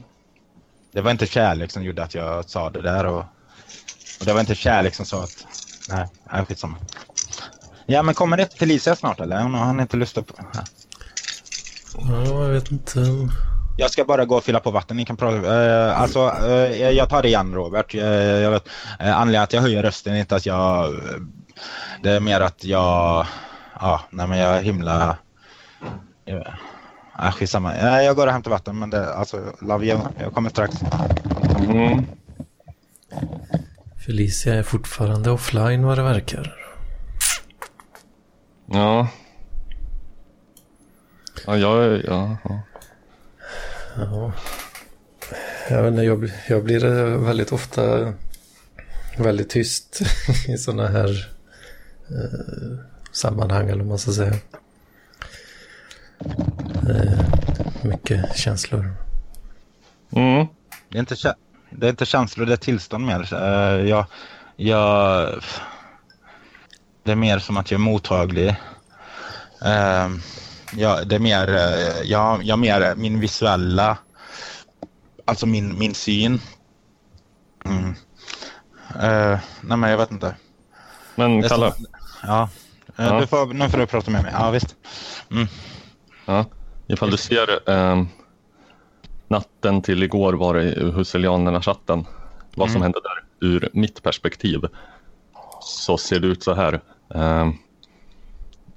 [0.91, 3.25] Det var inte kärlek som gjorde att jag sa det där och
[4.19, 5.45] och det var inte kärlek som sa att...
[5.89, 6.77] Nej, nej skitsamma.
[7.85, 9.41] Ja, men kommer det Felicia snart eller?
[9.41, 10.25] Hon har inte lust att...
[10.53, 10.63] Ja.
[11.97, 12.99] ja, jag vet inte.
[13.77, 14.97] Jag ska bara gå och fylla på vatten.
[14.97, 15.35] Ni kan prata.
[15.37, 17.95] Uh, alltså, uh, jag tar det igen Robert.
[17.95, 20.95] Uh, jag vet, uh, anledningen att jag höjer rösten är inte att jag...
[22.03, 23.25] det är mer att jag...
[23.79, 25.17] Ja, nej men jag är himla...
[27.17, 27.77] Ja, skitsamma.
[28.03, 29.99] Jag går och hämtar vatten men det, alltså, love you.
[30.19, 30.75] Jag kommer strax.
[31.59, 32.05] Mm.
[34.09, 36.55] Felicia är fortfarande offline vad det verkar.
[38.65, 39.07] Ja.
[41.45, 42.61] Ja, jag ja, ja.
[43.95, 44.33] ja.
[45.69, 46.79] Jag inte, jag, jag blir
[47.17, 48.13] väldigt ofta
[49.17, 50.01] väldigt tyst
[50.47, 51.29] i sådana här
[52.09, 52.79] eh,
[53.11, 54.35] sammanhang eller vad man ska säga.
[56.89, 57.19] Eh,
[57.83, 58.95] mycket känslor.
[60.11, 60.47] Mm.
[60.89, 61.15] Det är inte
[61.69, 63.33] det är inte känslor, det är tillstånd mer.
[63.33, 64.05] Uh, jag,
[64.55, 65.43] jag,
[67.03, 68.49] det är mer som att jag är mottaglig.
[69.65, 70.17] Uh,
[70.73, 73.97] ja, det är mer, uh, jag, jag mer min visuella,
[75.25, 76.41] alltså min, min syn.
[77.65, 77.95] Mm.
[79.61, 80.35] Nej men jag vet inte.
[81.15, 81.73] Men Kalle?
[82.23, 82.49] ja,
[82.95, 83.19] ja.
[83.19, 84.31] Du får, nu får du prata med mig.
[84.35, 84.75] Ja visst.
[85.31, 85.47] Mm.
[86.25, 86.45] Ja,
[86.87, 88.09] ifall du ser um
[89.29, 92.05] natten till igår var det Huselianerna-chatten.
[92.55, 92.73] Vad mm.
[92.73, 94.61] som hände där ur mitt perspektiv
[95.61, 96.81] så ser det ut så här.
[97.15, 97.49] Eh,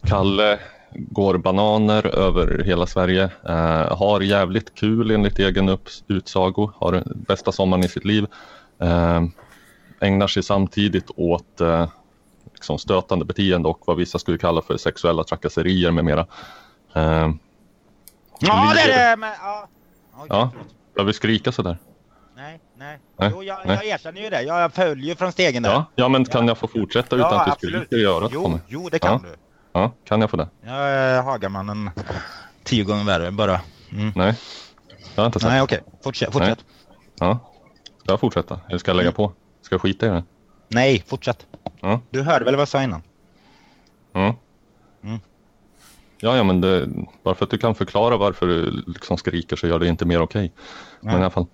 [0.06, 0.58] Kalle
[0.94, 7.84] går bananer över hela Sverige, eh, har jävligt kul enligt egen utsago, har bästa sommaren
[7.84, 8.26] i sitt liv.
[8.78, 9.22] Eh,
[10.00, 11.88] ägnar sig samtidigt åt eh,
[12.52, 16.26] liksom stötande beteende och vad vissa skulle kalla för sexuella trakasserier med mera.
[16.94, 17.30] Eh,
[18.38, 19.16] ja, det är det!
[19.16, 19.68] Men, ja.
[20.28, 20.50] Ja,
[20.92, 21.78] ska vi skrika sådär?
[22.37, 22.98] Nej, nej.
[23.18, 23.30] nej.
[23.35, 23.76] Jo, jag, nej.
[23.76, 24.42] jag erkänner ju det.
[24.42, 25.70] Jag följer från stegen där.
[25.70, 28.58] Ja, ja men kan jag få fortsätta utan ja, att du skriker i örat jo,
[28.68, 29.28] Jo, det kan ja.
[29.28, 29.37] du.
[29.72, 30.48] Ja, kan jag få det?
[30.61, 31.90] Jag är Hagamannen
[32.64, 33.61] tio gånger värre bara.
[33.92, 34.12] Mm.
[34.16, 34.35] Nej,
[35.14, 35.48] jag har inte sett.
[35.48, 35.80] Nej, okej.
[35.80, 36.00] Okay.
[36.02, 36.32] Fortsätt.
[36.32, 36.64] fortsätt.
[37.18, 37.38] Ja,
[37.98, 38.61] ska jag fortsätta?
[38.68, 39.14] Eller ska jag lägga mm.
[39.14, 39.32] på?
[39.62, 40.24] Ska jag skita i det?
[40.68, 41.46] Nej, fortsätt.
[41.80, 42.00] Ja.
[42.11, 43.02] Du hörde väl vad jag sa innan?
[44.12, 44.37] Ja.
[45.02, 45.20] Mm.
[46.24, 46.88] Ja, ja, men det,
[47.22, 50.20] bara för att du kan förklara varför du liksom skriker så gör det inte mer
[50.20, 50.44] okej.
[50.44, 50.50] Okay.
[51.00, 51.46] Men i alla fall.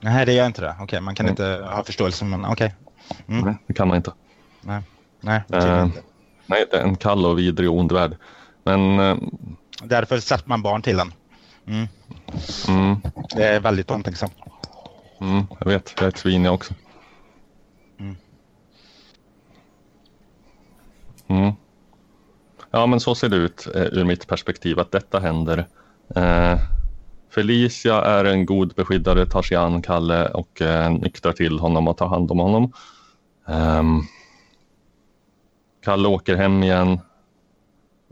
[0.00, 0.70] Nej, det gör inte det.
[0.70, 1.32] Okej, okay, man kan mm.
[1.32, 2.74] inte ha förståelse, men okej.
[3.08, 3.36] Okay.
[3.36, 3.44] Mm.
[3.44, 4.12] Nej, det kan man inte.
[4.60, 4.82] Nej,
[5.20, 6.02] nej, eh, inte.
[6.46, 8.16] nej det är en kall och vidrig och ond värld.
[8.64, 8.98] Men...
[9.00, 9.16] Eh,
[9.82, 11.12] Därför sätter man barn till den.
[11.66, 11.88] Mm.
[12.68, 12.96] Mm.
[13.34, 14.34] Det är väldigt omtänksamt.
[15.20, 16.74] Mm, jag vet, jag är ett svin jag också.
[21.28, 21.52] Mm.
[22.76, 25.66] Ja, men så ser det ut eh, ur mitt perspektiv att detta händer.
[26.16, 26.58] Eh,
[27.30, 31.96] Felicia är en god beskyddare, tar sig an Kalle och eh, nyktrar till honom och
[31.96, 32.72] tar hand om honom.
[33.46, 34.02] Um,
[35.84, 37.00] Kalle åker hem igen,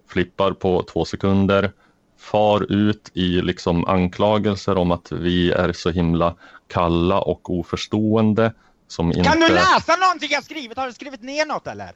[0.09, 1.73] flippar på två sekunder,
[2.19, 6.35] far ut i liksom anklagelser om att vi är så himla
[6.69, 8.53] kalla och oförstående.
[8.89, 9.23] Som inte...
[9.23, 10.79] Kan du läsa någonting jag skrivit?
[10.79, 11.93] Har du skrivit ner något eller?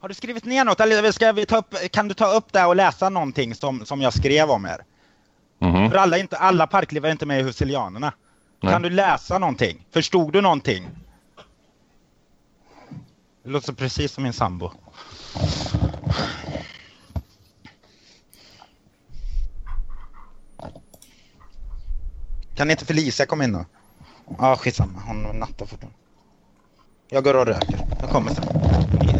[0.00, 2.64] Har du skrivit ner något eller ska vi ta upp, kan du ta upp det
[2.64, 4.84] och läsa någonting som, som jag skrev om er?
[5.60, 5.90] Mm.
[5.90, 8.12] För alla, inte, alla parkliv är inte med i Husilianerna.
[8.60, 9.86] Kan du läsa någonting?
[9.90, 10.88] Förstod du någonting?
[13.42, 14.70] Det låter precis som min sambo.
[22.54, 23.64] Kan inte Felicia komma in då?
[24.28, 25.02] Ja, ah, skitsamma.
[25.06, 26.05] Hon nattar fortfarande.
[27.08, 27.78] Jag går och röker.
[28.00, 28.44] Jag kommer sen.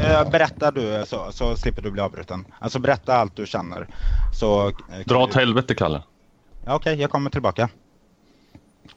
[0.01, 2.45] Eh, berätta du så, så slipper du bli avbruten.
[2.59, 3.89] Alltså berätta allt du känner.
[4.35, 4.75] Så, eh,
[5.07, 5.39] Dra åt du...
[5.39, 6.03] helvete Kalle.
[6.65, 7.69] Ja, Okej, okay, jag kommer tillbaka.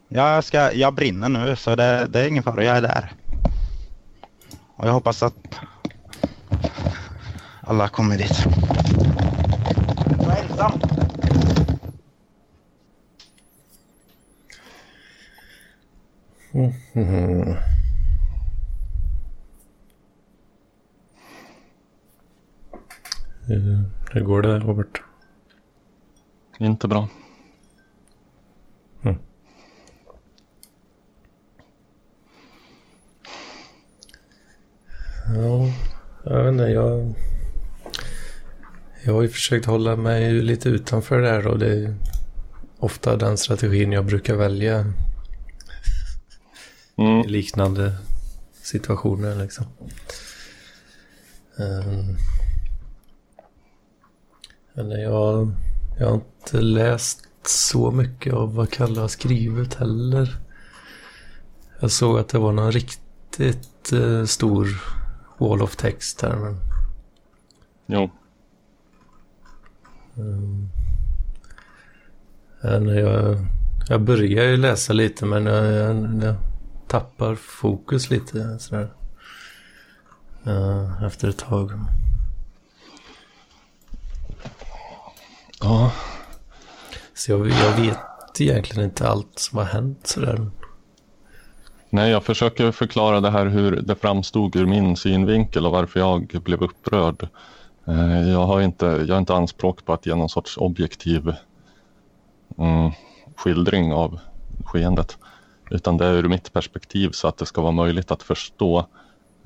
[0.08, 3.12] Jag, ska, jag brinner nu så det, det är ingen fara, jag är där.
[4.76, 5.36] Och jag hoppas att
[7.62, 8.46] alla kommer dit.
[10.22, 10.80] Jag är ensam.
[16.94, 17.56] Mm.
[23.50, 25.02] Hur går det Robert?
[26.60, 27.10] Inte bra.
[29.04, 29.18] Mm.
[35.36, 35.74] Ja,
[36.24, 36.64] jag vet inte.
[36.64, 37.14] Jag,
[39.06, 41.96] jag har ju försökt hålla mig lite utanför det här och det är
[42.80, 44.94] ofta den strategin jag brukar välja.
[46.98, 47.20] Mm.
[47.20, 47.98] I liknande
[48.62, 49.66] situationer liksom.
[51.58, 52.18] Um,
[54.80, 55.52] eller jag,
[56.00, 60.38] jag har inte läst så mycket av vad Kalle har skrivit heller.
[61.80, 64.68] Jag såg att det var någon riktigt eh, stor
[65.38, 66.36] wall of text här.
[66.36, 66.58] Men...
[67.86, 68.12] Jo.
[70.16, 70.70] Um,
[72.88, 73.38] jag,
[73.90, 76.36] jag börjar ju läsa lite men jag, jag, jag
[76.88, 78.94] tappar fokus lite sådär.
[80.48, 81.72] Uh, efter ett tag.
[85.62, 85.92] Ja.
[87.14, 87.98] Så jag, jag vet
[88.40, 90.52] egentligen inte allt som har hänt sådär.
[91.90, 96.42] Nej, jag försöker förklara det här hur det framstod ur min synvinkel och varför jag
[96.44, 97.28] blev upprörd.
[97.88, 101.34] Eh, jag har inte, jag har inte anspråk på att ge någon sorts objektiv
[102.58, 102.92] mm,
[103.36, 104.20] skildring av
[104.66, 105.18] skeendet.
[105.72, 108.86] Utan det är ur mitt perspektiv så att det ska vara möjligt att förstå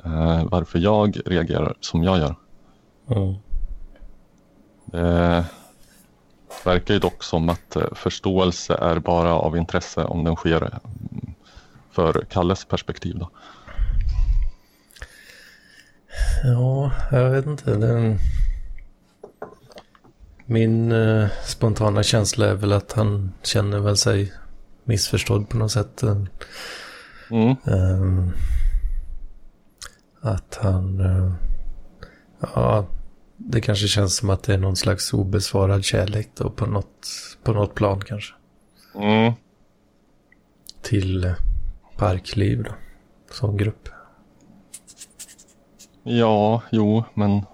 [0.05, 2.35] eh, varför jag reagerar som jag gör.
[3.07, 3.35] Mm.
[4.85, 5.45] Det,
[6.63, 10.79] verkar ju dock som att eh, förståelse är bara av intresse om den sker eh,
[11.91, 13.19] för Kalles perspektiv.
[13.19, 13.29] Då.
[16.43, 17.75] Ja, jag vet inte.
[17.75, 18.19] Den...
[20.45, 24.33] Min eh, spontana känsla är väl att han känner väl sig
[24.83, 26.03] missförstådd på något sätt.
[27.29, 27.55] Mm.
[27.63, 28.33] Um,
[30.21, 30.99] att han...
[30.99, 31.33] Uh,
[32.55, 32.85] ja,
[33.45, 37.07] det kanske känns som att det är någon slags obesvarad kärlek då på något,
[37.43, 38.33] på något plan kanske.
[38.95, 39.33] Mm.
[40.81, 41.33] Till eh,
[41.97, 42.71] Parkliv då,
[43.31, 43.89] som grupp.
[46.03, 47.45] Ja, jo, men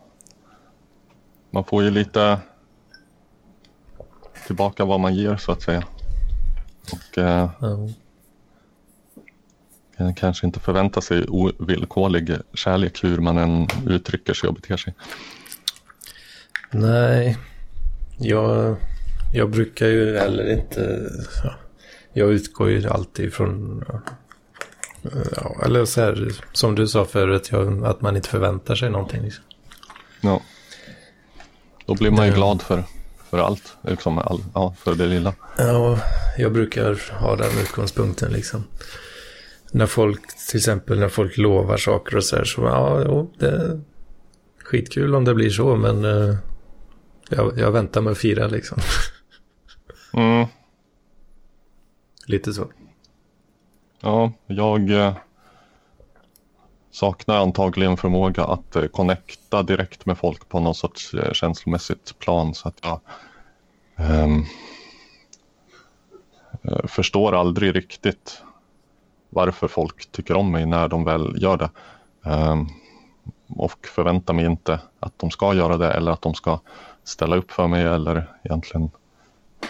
[1.52, 2.40] man får ju lite
[4.48, 5.84] tillbaka vad man ger så att säga.
[6.92, 7.50] Och eh,
[9.98, 14.94] kan kanske inte förvänta sig ovillkorlig kärlek hur man än uttrycker sig och beter sig.
[16.72, 17.38] Nej,
[18.18, 18.76] jag,
[19.34, 21.10] jag brukar ju heller inte...
[21.44, 21.54] Ja,
[22.14, 23.84] jag utgår ju alltid från...
[25.36, 29.22] Ja, eller så här, som du sa förut, jag, att man inte förväntar sig någonting.
[29.22, 29.44] Liksom.
[30.22, 30.42] Ja.
[31.86, 32.84] Då blir man ju glad för,
[33.30, 35.34] för allt, liksom, all, ja, för det lilla.
[35.58, 36.00] Ja,
[36.38, 38.64] jag brukar ha den utgångspunkten liksom.
[39.72, 43.48] När folk, till exempel när folk lovar saker och så här, så ja, jo, det
[43.48, 43.82] är
[44.64, 46.36] skitkul om det blir så, men uh,
[47.30, 48.78] jag, jag väntar med att fira liksom.
[50.14, 50.48] Mm.
[52.26, 52.68] Lite så.
[54.02, 55.14] Ja, jag eh,
[56.92, 62.54] saknar antagligen förmåga att eh, connecta direkt med folk på något sorts eh, känslomässigt plan
[62.54, 63.00] så att jag
[63.96, 64.44] ehm,
[66.62, 68.44] eh, förstår aldrig riktigt
[69.30, 71.70] varför folk tycker om mig när de väl gör det.
[72.30, 72.70] Um,
[73.50, 76.60] och förväntar mig inte att de ska göra det eller att de ska
[77.10, 78.90] ställa upp för mig eller egentligen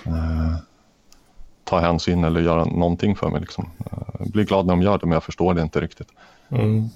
[0.05, 0.55] eh,
[1.63, 3.41] ta hänsyn eller göra någonting för mig.
[3.41, 3.69] Liksom.
[4.19, 6.07] Jag blir glad när de gör det men jag förstår det inte riktigt.
[6.49, 6.89] Mm.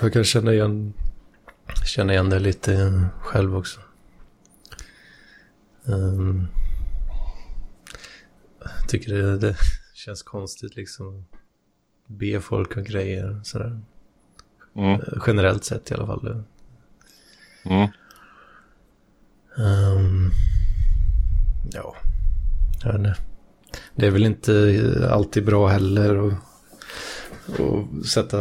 [0.00, 0.92] Jag kan känna igen,
[1.84, 3.80] känna igen det lite själv också.
[5.84, 6.48] Um,
[8.60, 9.56] jag tycker det, det
[9.94, 11.24] känns konstigt liksom.
[12.06, 13.80] Be folk om grejer sådär.
[14.76, 15.00] Mm.
[15.26, 16.44] Generellt sett i alla fall.
[17.64, 17.88] Mm.
[19.56, 20.30] Um,
[21.72, 21.96] ja,
[22.84, 23.16] jag vet inte.
[23.94, 26.34] Det är väl inte alltid bra heller att,
[27.60, 28.36] att sätta...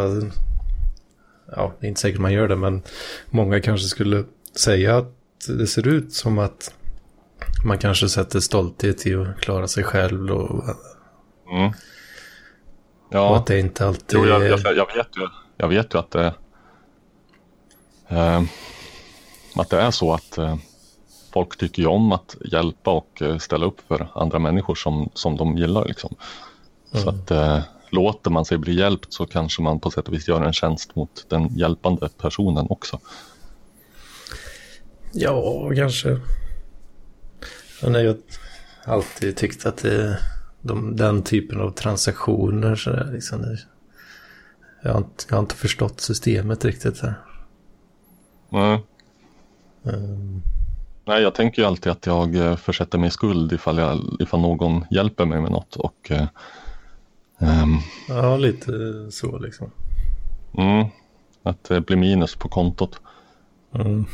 [1.55, 2.81] Ja, det är inte säkert man gör det, men
[3.29, 4.23] många kanske skulle
[4.55, 5.13] säga att
[5.47, 6.73] det ser ut som att
[7.65, 10.63] man kanske sätter stolthet i att klara sig själv och...
[11.51, 11.71] Mm.
[13.09, 13.29] Ja.
[13.29, 14.19] Och att det inte alltid...
[14.19, 16.33] Jo, jag, jag, jag, vet ju, jag vet ju att det...
[18.07, 18.41] Eh,
[19.59, 20.55] att det är så att eh,
[21.33, 25.37] folk tycker ju om att hjälpa och eh, ställa upp för andra människor som, som
[25.37, 25.85] de gillar.
[25.85, 26.15] Liksom.
[26.91, 27.03] Mm.
[27.03, 30.27] Så att eh, låter man sig bli hjälpt så kanske man på sätt och vis
[30.27, 32.99] gör en tjänst mot den hjälpande personen också.
[35.11, 36.19] Ja, kanske.
[37.83, 38.17] Men jag
[38.85, 40.19] har alltid tyckt att det,
[40.61, 43.59] de, den typen av transaktioner så där, liksom, det,
[44.83, 47.13] jag, har inte, jag har inte förstått systemet riktigt här.
[48.49, 48.83] Nej.
[51.05, 54.41] Nej, jag tänker ju alltid att jag eh, försätter mig i skuld ifall, jag, ifall
[54.41, 55.75] någon hjälper mig med något.
[55.75, 56.11] Och,
[57.39, 58.71] um, ja, lite
[59.11, 59.71] så liksom.
[60.57, 60.87] Mm,
[61.43, 62.99] att det blir minus på kontot.
[63.73, 64.05] Mm.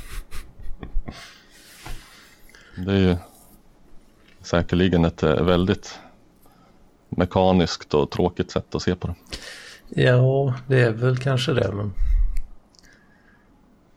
[2.78, 3.16] Det är ju
[4.42, 6.00] säkerligen ett eh, väldigt
[7.10, 9.16] mekaniskt och tråkigt sätt att se på det.
[10.02, 11.72] Ja, det är väl kanske det.
[11.72, 11.94] Men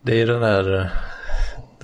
[0.02, 0.86] det är den där, eh,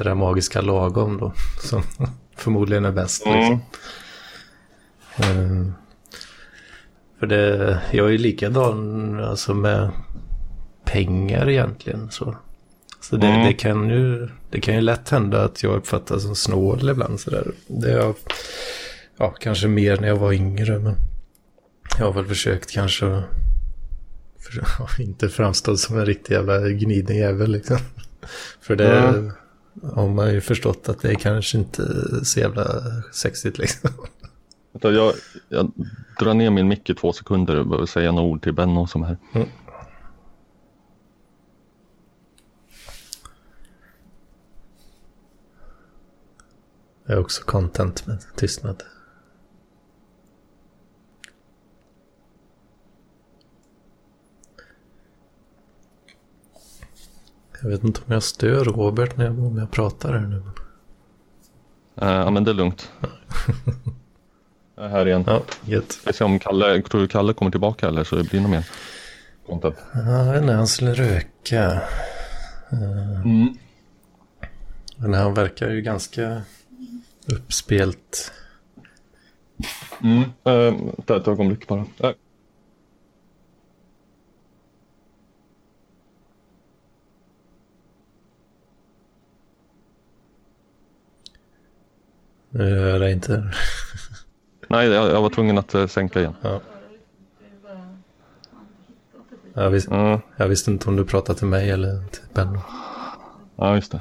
[0.02, 1.32] det där magiska lagom då.
[1.62, 1.82] Som
[2.36, 3.26] förmodligen är bäst.
[3.26, 3.38] Mm.
[3.38, 3.60] Liksom.
[5.16, 5.72] Mm.
[7.18, 9.90] För det, jag är likadan alltså med
[10.84, 12.10] pengar egentligen.
[12.10, 12.36] Så,
[13.00, 13.46] så det, mm.
[13.46, 17.20] det, kan ju, det kan ju lätt hända att jag uppfattas som snål ibland.
[17.20, 17.52] Så där.
[17.66, 18.14] Det är
[19.16, 20.78] ja, kanske mer när jag var yngre.
[20.78, 20.94] Men
[21.98, 23.22] jag har väl försökt kanske
[24.40, 24.62] för,
[25.02, 27.78] inte framstå som en riktig jävla gniden jävel liksom.
[28.60, 29.32] För det mm.
[29.94, 31.84] Har man ju förstått att det är kanske inte
[32.24, 32.64] så jävla
[33.12, 33.90] sexigt liksom.
[34.80, 35.14] Jag,
[35.48, 35.72] jag
[36.18, 39.02] drar ner min mick i två sekunder och behöver säga några ord till Benno som
[39.02, 39.16] är här.
[39.34, 39.48] Mm.
[47.04, 48.82] Jag är också content med tystnad.
[57.62, 60.36] Jag vet inte om jag stör Robert när jag, om jag pratar här nu.
[60.36, 62.90] Uh, ja, men det är lugnt.
[64.76, 65.24] jag är här igen.
[65.26, 65.98] Ja, gött.
[66.04, 68.68] Jag se om Kalle, tror du Kalle kommer tillbaka eller så det blir något mer
[69.46, 69.76] content.
[69.94, 71.82] Ja, jag vet inte, han skulle röka.
[72.72, 73.56] Uh, mm.
[74.96, 76.42] Men han verkar ju ganska
[77.26, 78.32] uppspelt.
[80.02, 81.80] Mm, uh, ett ögonblick bara.
[81.80, 82.10] Uh.
[92.54, 93.50] Nu gör jag det inte.
[94.68, 96.34] Nej, jag, jag var tvungen att uh, sänka igen.
[96.42, 96.60] Ja.
[99.54, 100.20] Jag, vis mm.
[100.36, 102.60] jag visste inte om du pratade till mig eller till Benno.
[103.56, 104.00] Ja, just det.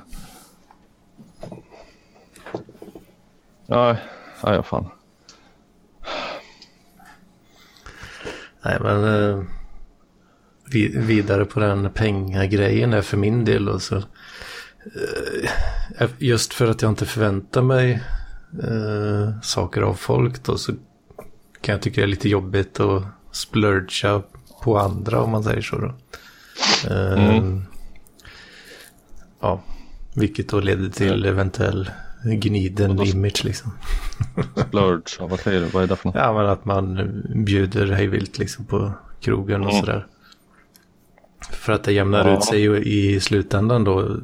[3.66, 3.98] Ja,
[4.44, 4.90] ja, fan.
[8.62, 9.44] Nej, men eh,
[10.96, 13.96] vidare på den pengagrejen är för min del och så.
[15.98, 18.04] Eh, just för att jag inte förväntar mig
[18.64, 20.72] eh, saker av folk då så
[21.62, 24.22] kan jag tycka det är lite jobbigt att splurcha
[24.64, 25.94] på andra om man säger så då.
[26.90, 27.64] Eh, mm.
[29.40, 29.62] Ja,
[30.16, 31.92] vilket då leder till eventuell
[32.24, 33.72] gniden image liksom.
[34.68, 35.66] Splurge, vad säger du?
[35.66, 36.16] Vad är det för något?
[36.16, 39.86] Ja, men att man bjuder hejvilt liksom på krogen och mm.
[39.86, 40.08] sådär.
[41.52, 42.38] För att det jämnar ja.
[42.38, 44.18] ut sig i slutändan då,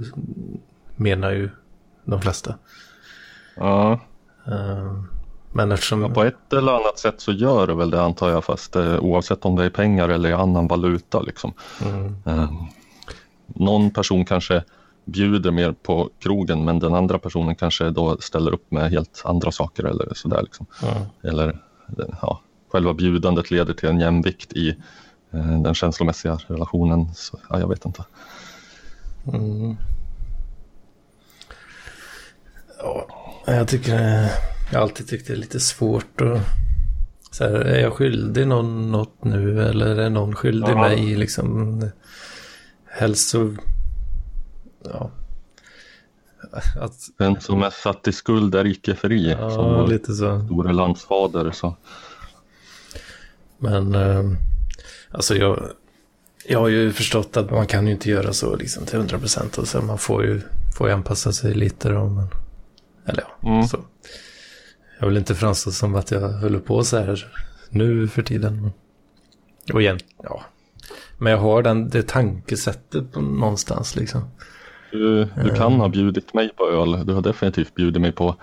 [0.96, 1.50] menar ju
[2.06, 2.56] de flesta.
[3.56, 4.00] Ja.
[4.48, 5.04] Uh,
[5.52, 6.02] men eftersom...
[6.02, 9.00] Ja, på ett eller annat sätt så gör det väl det antar jag, fast eh,
[9.00, 11.22] oavsett om det är pengar eller annan valuta.
[11.22, 11.54] Liksom.
[11.86, 12.16] Mm.
[12.28, 12.64] Uh,
[13.48, 14.64] någon person kanske
[15.06, 19.52] bjuder mer på krogen men den andra personen kanske då ställer upp med helt andra
[19.52, 20.42] saker eller sådär.
[20.42, 20.66] Liksom.
[20.84, 21.04] Mm.
[21.24, 21.60] Eller
[22.22, 22.42] ja,
[22.72, 24.70] själva bjudandet leder till en jämvikt i
[25.32, 27.14] eh, den känslomässiga relationen.
[27.16, 28.04] Så, ja, jag vet inte.
[29.34, 29.78] Mm.
[32.80, 33.08] Ja,
[33.56, 33.94] jag tycker
[34.72, 36.42] jag har alltid tyckt det är lite svårt att
[37.32, 40.82] så här, är jag skyldig någon något nu eller är någon skyldig ja.
[40.82, 41.82] mig liksom?
[42.86, 43.56] Helst så,
[44.84, 45.12] ja.
[46.80, 49.36] Att, Den som är satt i skuld är icke fri.
[49.40, 50.46] Ja, som lite så.
[50.46, 51.76] Store landsfader så.
[53.58, 54.24] Men, eh,
[55.12, 55.70] alltså jag,
[56.48, 59.58] jag har ju förstått att man kan ju inte göra så liksom till 100 procent.
[59.84, 60.42] Man får ju,
[60.78, 62.06] får ju anpassa sig lite då.
[62.06, 62.28] Men,
[63.08, 63.68] eller ja, mm.
[63.68, 63.80] så.
[65.00, 67.26] Jag vill inte framstå som att jag håller på så här
[67.70, 68.72] nu för tiden.
[69.74, 70.42] Och igen, ja.
[71.18, 74.22] Men jag har den, det tankesättet på någonstans liksom.
[74.92, 77.06] Du, du kan ha bjudit mig på öl.
[77.06, 78.36] Du har definitivt bjudit mig på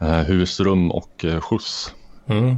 [0.00, 1.94] eh, husrum och eh, skjuts.
[2.26, 2.56] Mm.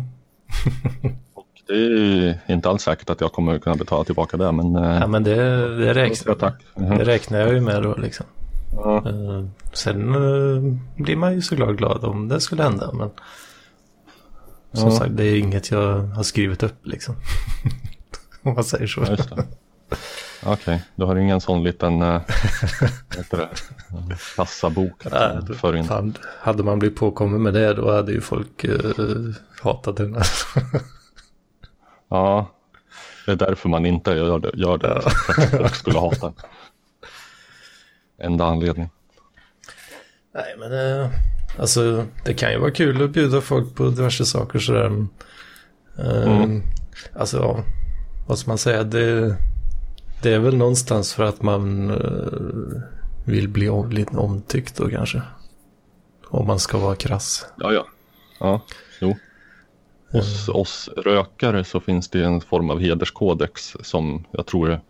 [1.34, 4.52] och det är inte alls säkert att jag kommer kunna betala tillbaka det.
[4.52, 5.34] Men, eh, ja, men det,
[5.78, 6.62] det, räknar, tack.
[6.76, 6.98] Mm.
[6.98, 8.26] det räknar jag ju med då liksom.
[8.76, 12.92] Eh, sen eh, blir man ju såklart glad om det skulle hända.
[12.92, 13.10] Men
[14.72, 14.96] som ja.
[14.96, 17.14] sagt, det är inget jag har skrivit upp liksom.
[18.42, 19.00] om man säger så.
[19.00, 20.78] Ja, Okej, okay.
[20.94, 22.20] du har ingen sån liten äh,
[24.36, 25.02] kassabok?
[25.02, 25.82] För.
[25.82, 30.16] Fan, hade man blivit påkommen med det då hade ju folk uh, hatat den.
[32.08, 32.50] ja,
[33.26, 34.50] det är därför man inte gör det.
[34.54, 35.10] Gör det ja.
[35.50, 36.32] Folk skulle hata
[38.18, 38.90] Enda anledning.
[40.34, 41.10] Nej, men uh,
[41.58, 44.86] alltså det kan ju vara kul att bjuda folk på diverse saker sådär.
[45.98, 46.62] Uh, mm.
[47.14, 47.64] Alltså, ja,
[48.28, 48.84] vad ska man säga?
[48.84, 49.36] Det
[50.22, 52.82] det är väl någonstans för att man uh,
[53.24, 55.22] vill bli om, lite omtyckt då kanske.
[56.28, 57.46] Om man ska vara krass.
[57.56, 57.86] Ja, ja.
[58.40, 58.60] Ja,
[59.00, 59.16] jo.
[60.12, 60.60] Hos mm.
[60.60, 64.80] oss rökare så finns det en form av hederskodex som jag tror är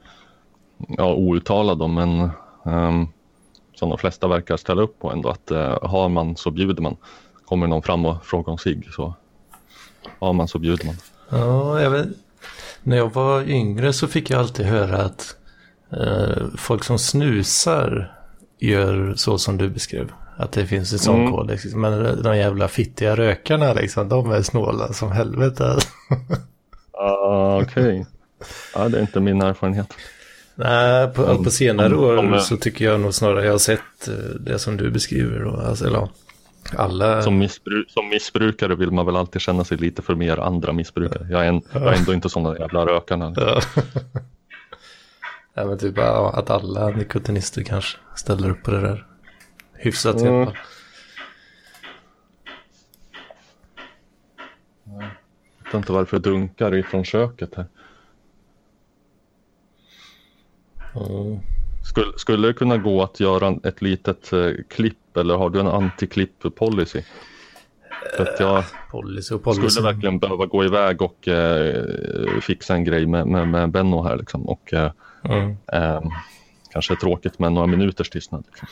[0.89, 2.31] ja, outtalad om, men
[2.65, 3.09] um,
[3.79, 5.29] som de flesta verkar ställa upp på ändå.
[5.29, 6.97] Att uh, har man så bjuder man.
[7.45, 9.15] Kommer någon fram och frågar om sig så
[10.19, 10.97] har man så bjuder man.
[11.29, 12.09] Ja, jag vet,
[12.83, 15.37] när jag var yngre så fick jag alltid höra att
[15.93, 18.13] eh, folk som snusar
[18.59, 20.13] gör så som du beskrev.
[20.37, 21.33] Att det finns en sån mm.
[21.33, 21.47] kod.
[21.47, 21.81] Liksom.
[21.81, 25.79] Men de jävla fittiga rökarna liksom, de är snåla som helvete.
[26.93, 27.83] ah, Okej.
[27.83, 28.05] Okay.
[28.75, 29.95] Ja, det är inte min erfarenhet.
[30.59, 34.59] Nej, på, på senare år så tycker jag nog snarare jag har sett eh, det
[34.59, 35.41] som du beskriver.
[35.41, 35.57] Då.
[35.57, 36.09] Alltså, eller,
[36.77, 37.23] alla...
[37.23, 41.27] Som, missbru som missbrukare vill man väl alltid känna sig lite för mer andra missbrukare.
[41.31, 43.35] Jag är, en, jag är ändå inte sådana jävla rökarna.
[43.37, 43.61] Ja.
[45.55, 49.07] ja, men typ att alla nikotinister kanske ställer upp på det där.
[49.73, 50.27] Hyfsat mm.
[50.27, 50.57] i alla fall.
[55.59, 57.67] Jag vet inte varför jag dunkar ifrån köket här.
[60.97, 61.39] Mm.
[61.85, 65.67] Skulle, skulle det kunna gå att göra ett litet eh, klipp eller har du en
[65.67, 67.03] anti-klipp-policy?
[68.39, 69.69] jag policy policy.
[69.69, 74.17] skulle verkligen behöva gå iväg och eh, fixa en grej med, med, med Benno här
[74.17, 74.49] liksom.
[74.49, 74.91] Och, eh,
[75.25, 75.57] mm.
[75.73, 76.01] eh,
[76.71, 78.45] kanske tråkigt med några minuters tystnad.
[78.47, 78.69] Liksom.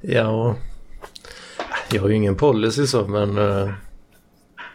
[0.00, 0.56] Ja,
[1.92, 3.70] jag har ju ingen policy så men eh,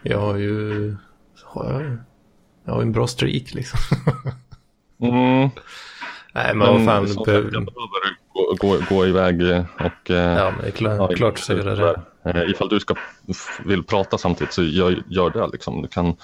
[0.02, 0.96] jag har ju
[1.44, 1.98] har jag,
[2.64, 3.78] jag har en bra streak liksom.
[5.00, 5.50] mm.
[6.36, 7.08] Nej, men, vad fan.
[7.08, 7.50] Så behöver...
[7.52, 9.42] Jag behöver gå, gå, gå iväg
[9.80, 10.10] och...
[10.10, 11.76] Eh, ja, men det är klart, ja, klart så gör
[12.24, 12.30] det.
[12.30, 12.94] Eh, ifall du ska,
[13.64, 15.46] vill prata samtidigt så gör, gör det.
[15.52, 15.82] Liksom.
[15.82, 16.16] Du kan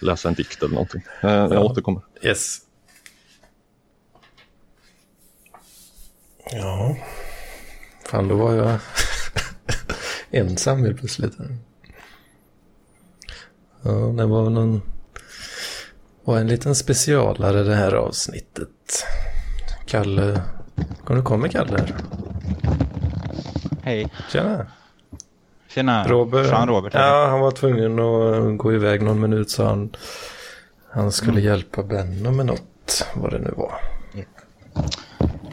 [0.00, 1.02] läsa en dikt eller någonting.
[1.22, 1.60] Eh, jag ja.
[1.60, 2.02] återkommer.
[2.22, 2.58] Yes.
[6.52, 6.96] Ja.
[8.10, 8.78] Fan, då var jag
[10.30, 11.32] ensam helt plötsligt.
[13.82, 14.82] Ja, det var någon...
[16.24, 19.04] var en liten specialare det här avsnittet.
[19.86, 20.42] Kalle.
[21.04, 21.94] Kom, kommer Kalle här.
[23.82, 24.12] Hej.
[24.32, 24.66] Tjena.
[25.68, 26.04] Tjena.
[26.08, 26.50] Robert.
[26.50, 26.94] Fan, Robert.
[26.94, 29.96] Ja, han var tvungen att gå iväg någon minut så han,
[30.90, 31.44] han skulle mm.
[31.44, 33.06] hjälpa Benno med något.
[33.14, 33.80] Vad det nu var.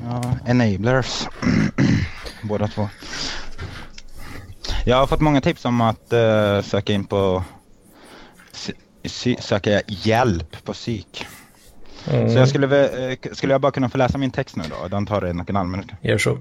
[0.04, 1.28] Ja, enablers.
[2.44, 2.90] Båda två.
[4.86, 7.44] Jag har fått många tips om att uh, söka in på
[9.40, 11.26] söka hjälp på psyk.
[12.12, 12.30] Mm.
[12.30, 14.88] Så jag skulle, eh, skulle jag bara kunna få läsa min text nu då?
[14.88, 15.92] Den tar en och en halv minut.
[16.02, 16.38] Gör så.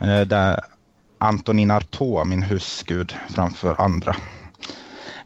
[0.00, 0.60] Eh, där
[1.18, 4.16] Antonin Artaud, min husgud framför andra.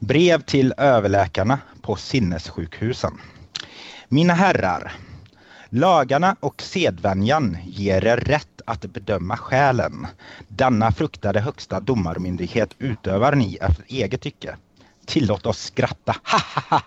[0.00, 3.12] Brev till överläkarna på sinnessjukhusen.
[4.08, 4.92] Mina herrar.
[5.68, 10.06] Lagarna och sedvänjan ger er rätt att bedöma själen.
[10.48, 14.56] Denna fruktade högsta domarmyndighet utövar ni efter eget tycke.
[15.06, 16.16] Tillåt oss skratta.
[16.24, 16.82] Ha, ha, ha.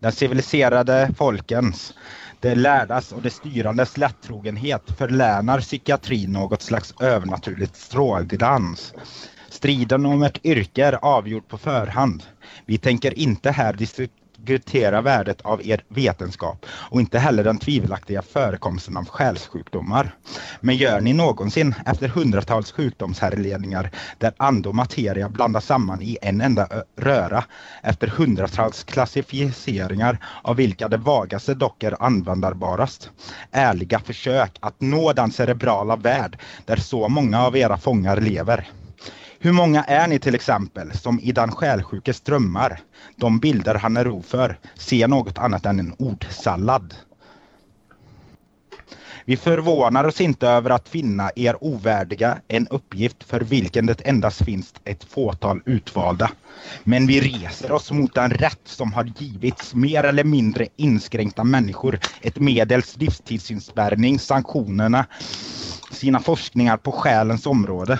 [0.00, 1.94] Den civiliserade folkens,
[2.40, 8.94] det lärdas och det styrandes lättrogenhet förlänar psykiatrin något slags övernaturligt stråldans.
[9.48, 12.22] Striden om ett yrke är avgjord på förhand.
[12.66, 13.72] Vi tänker inte här
[14.44, 20.14] diskutera värdet av er vetenskap och inte heller den tvivelaktiga förekomsten av själssjukdomar.
[20.60, 26.40] Men gör ni någonsin efter hundratals sjukdomshärledningar där ande och materia blandas samman i en
[26.40, 27.44] enda röra
[27.82, 33.10] efter hundratals klassificeringar av vilka det vagaste dock är användbarast,
[33.50, 38.68] Ärliga försök att nå den cerebrala värld där så många av era fångar lever.
[39.44, 42.80] Hur många är ni till exempel som i den själsjukes drömmar,
[43.16, 46.94] de bilder han är ro för, ser något annat än en ordsallad?
[49.24, 54.44] Vi förvånar oss inte över att finna er ovärdiga en uppgift för vilken det endast
[54.44, 56.30] finns ett fåtal utvalda.
[56.84, 61.98] Men vi reser oss mot den rätt som har givits mer eller mindre inskränkta människor
[62.20, 65.06] ett medels livstidsinspärrning, sanktionerna,
[65.90, 67.98] sina forskningar på själens område.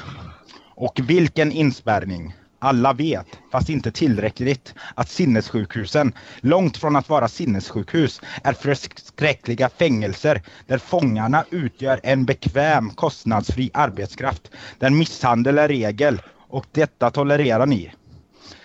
[0.83, 2.35] Och vilken inspärrning!
[2.59, 10.43] Alla vet, fast inte tillräckligt, att sinnessjukhusen, långt från att vara sinnessjukhus, är förskräckliga fängelser
[10.67, 17.93] där fångarna utgör en bekväm, kostnadsfri arbetskraft, där misshandel är regel och detta tolererar ni.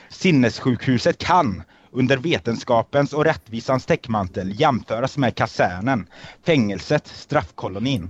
[0.09, 6.07] Sinnessjukhuset kan, under vetenskapens och rättvisans täckmantel jämföras med kasernen,
[6.45, 8.09] fängelset, straffkolonin.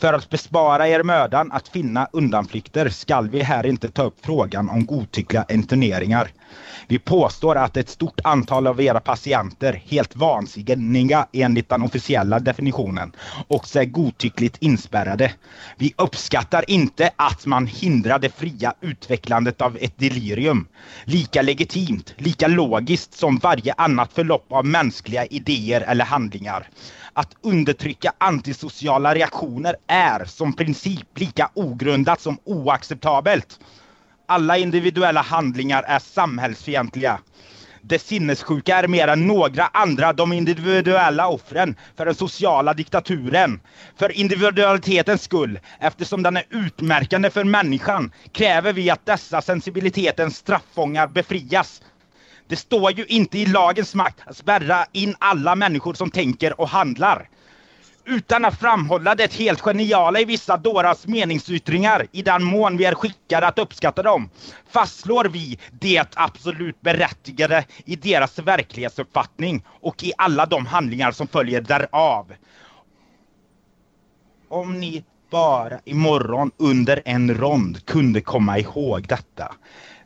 [0.00, 4.70] För att bespara er mödan att finna undanflykter skall vi här inte ta upp frågan
[4.70, 6.30] om godtyckliga interneringar.
[6.88, 13.12] Vi påstår att ett stort antal av era patienter, helt vansinniga enligt den officiella definitionen,
[13.48, 15.32] också är godtyckligt inspärrade.
[15.76, 20.68] Vi uppskattar inte att man hindrar det fria utvecklandet av ett delirium.
[21.04, 26.68] Lika legitimt, lika logiskt som varje annat förlopp av mänskliga idéer eller handlingar.
[27.12, 33.58] Att undertrycka antisociala reaktioner är som princip lika ogrundat som oacceptabelt.
[34.30, 37.18] Alla individuella handlingar är samhällsfientliga.
[37.82, 43.60] Det sinnessjuka är mer än några andra de individuella offren för den sociala diktaturen.
[43.98, 51.06] För individualitetens skull, eftersom den är utmärkande för människan, kräver vi att dessa sensibilitetens strafffångar
[51.06, 51.82] befrias
[52.50, 56.68] det står ju inte i lagens makt att spärra in alla människor som tänker och
[56.68, 57.28] handlar.
[58.04, 62.94] Utan att framhålla det helt geniala i vissa dåras meningsyttringar i den mån vi är
[62.94, 64.30] skickade att uppskatta dem,
[64.70, 71.60] fastslår vi det absolut berättigade i deras verklighetsuppfattning och i alla de handlingar som följer
[71.60, 72.32] därav.
[74.48, 79.54] Om ni bara imorgon under en rond kunde komma ihåg detta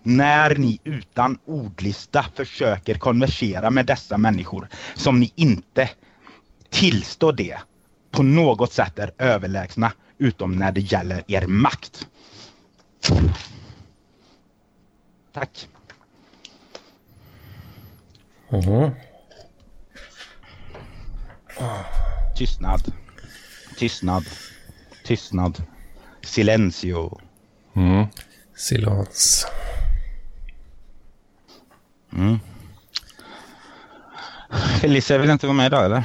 [0.02, 5.90] när ni utan ordlista försöker konversera med dessa människor som ni inte
[6.70, 7.58] tillstår det
[8.14, 12.08] på något sätt är överlägsna utom när det gäller er makt.
[15.32, 15.68] Tack.
[18.50, 18.90] Mm.
[22.36, 22.92] Tystnad.
[23.78, 24.24] Tystnad.
[25.04, 25.62] Tystnad.
[26.22, 27.20] Silencio.
[27.76, 28.06] Mm.
[28.56, 29.46] Silens.
[32.12, 32.38] Mm.
[34.80, 36.04] Felicia vill inte vara med idag eller?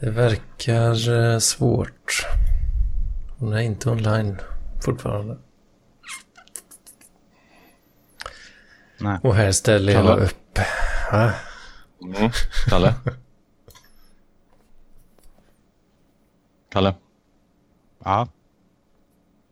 [0.00, 2.26] Det verkar eh, svårt.
[3.38, 4.36] Hon är inte online
[4.84, 5.38] fortfarande.
[9.00, 9.18] Nej.
[9.22, 10.24] Och här ställer jag Kalle.
[10.24, 10.58] upp.
[11.12, 11.30] Ah,
[12.02, 12.30] Mm.
[12.68, 12.94] Kalle?
[16.70, 16.94] Kalle?
[18.04, 18.28] Ja.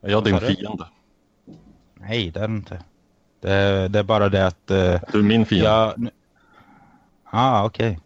[0.02, 0.86] Är jag din fiende?
[1.94, 2.82] Nej, det är det inte.
[3.40, 4.70] Det, det är bara det att...
[4.70, 5.68] Uh, Du är min fiende.
[5.70, 5.98] jag...
[5.98, 6.10] nu-
[7.30, 8.00] Ah, okej.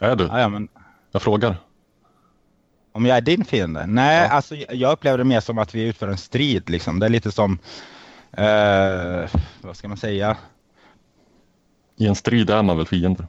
[0.00, 0.28] Är du?
[0.30, 0.68] Ah, ja, men
[1.12, 1.56] Jag frågar.
[2.96, 3.86] Om jag är din fiende?
[3.86, 4.28] Nej, Ja.
[4.28, 6.98] alltså jag upplever det mer som att vi utför en strid liksom.
[6.98, 7.58] Det är lite som...
[8.32, 9.30] eh,
[9.60, 10.36] vad ska man säga?
[11.96, 13.26] I en strid är man väl fiender?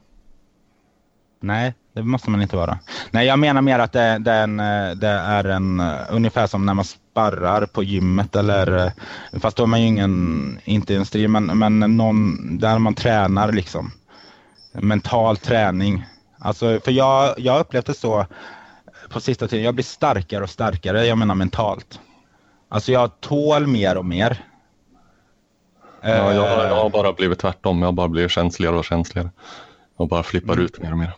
[1.40, 2.78] Nej, det måste man inte vara.
[3.10, 6.46] Nej, jag menar mer att det, det, är, en, eh, det är en eh, ungefär
[6.46, 8.92] som när man sparrar på gymmet eller eh,
[9.40, 12.94] fast då är man ju ingen, inte i en strid, men, men någon där man
[12.94, 13.92] tränar liksom.
[14.72, 16.06] Mental träning.
[16.38, 18.26] Alltså, för jag, jag det så
[19.08, 19.64] på sista tiden.
[19.64, 22.00] Jag blir starkare och starkare, jag menar mentalt.
[22.68, 24.44] Alltså jag tål mer och mer.
[26.00, 26.30] Ja, jag,
[26.62, 27.78] Eh, jag har bara blivit tvärtom.
[27.78, 29.30] Jag har bara blivit känsligare och känsligare.
[29.96, 30.64] Och bara flippar Mm.
[30.64, 31.12] ut mer och mer.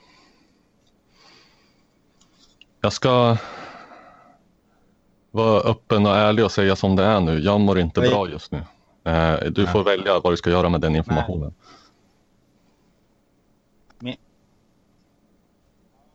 [2.80, 3.36] Jag ska
[5.30, 7.38] vara öppen och ärlig och säga som det är nu.
[7.38, 8.10] Jag mår inte Nej.
[8.10, 8.62] bra just nu.
[9.04, 11.54] Eh, Du får välja vad du ska göra med den informationen.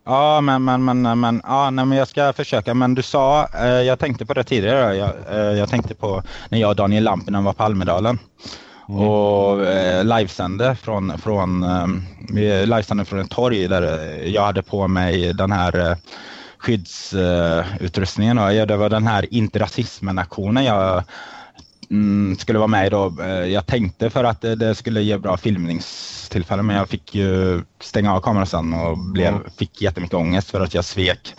[0.06, 2.74] Ja, men, men, men, men, ja, nej, men jag ska försöka.
[2.74, 4.96] Men du sa, eh, jag tänkte på det tidigare.
[4.96, 8.20] Jag, eh, jag tänkte på när jag och Daniel Lampinen var på Almedalen.
[8.90, 9.02] Mm.
[9.02, 11.88] Och eh, livesände från, från, eh,
[12.66, 15.98] livesände från ett torg där jag hade på mig den här eh,
[16.58, 18.38] skyddsutrustningen.
[18.38, 21.04] Ja, det var den här inte rasismen-aktionen jag
[21.92, 23.14] mm, skulle vara med då.
[23.22, 27.62] Eh, jag tänkte för att det, det skulle ge bra filmningstillfällen men jag fick ju
[27.80, 29.50] stänga av kameran sen och blev, mm.
[29.58, 31.34] fick jättemycket ångest för att jag svek.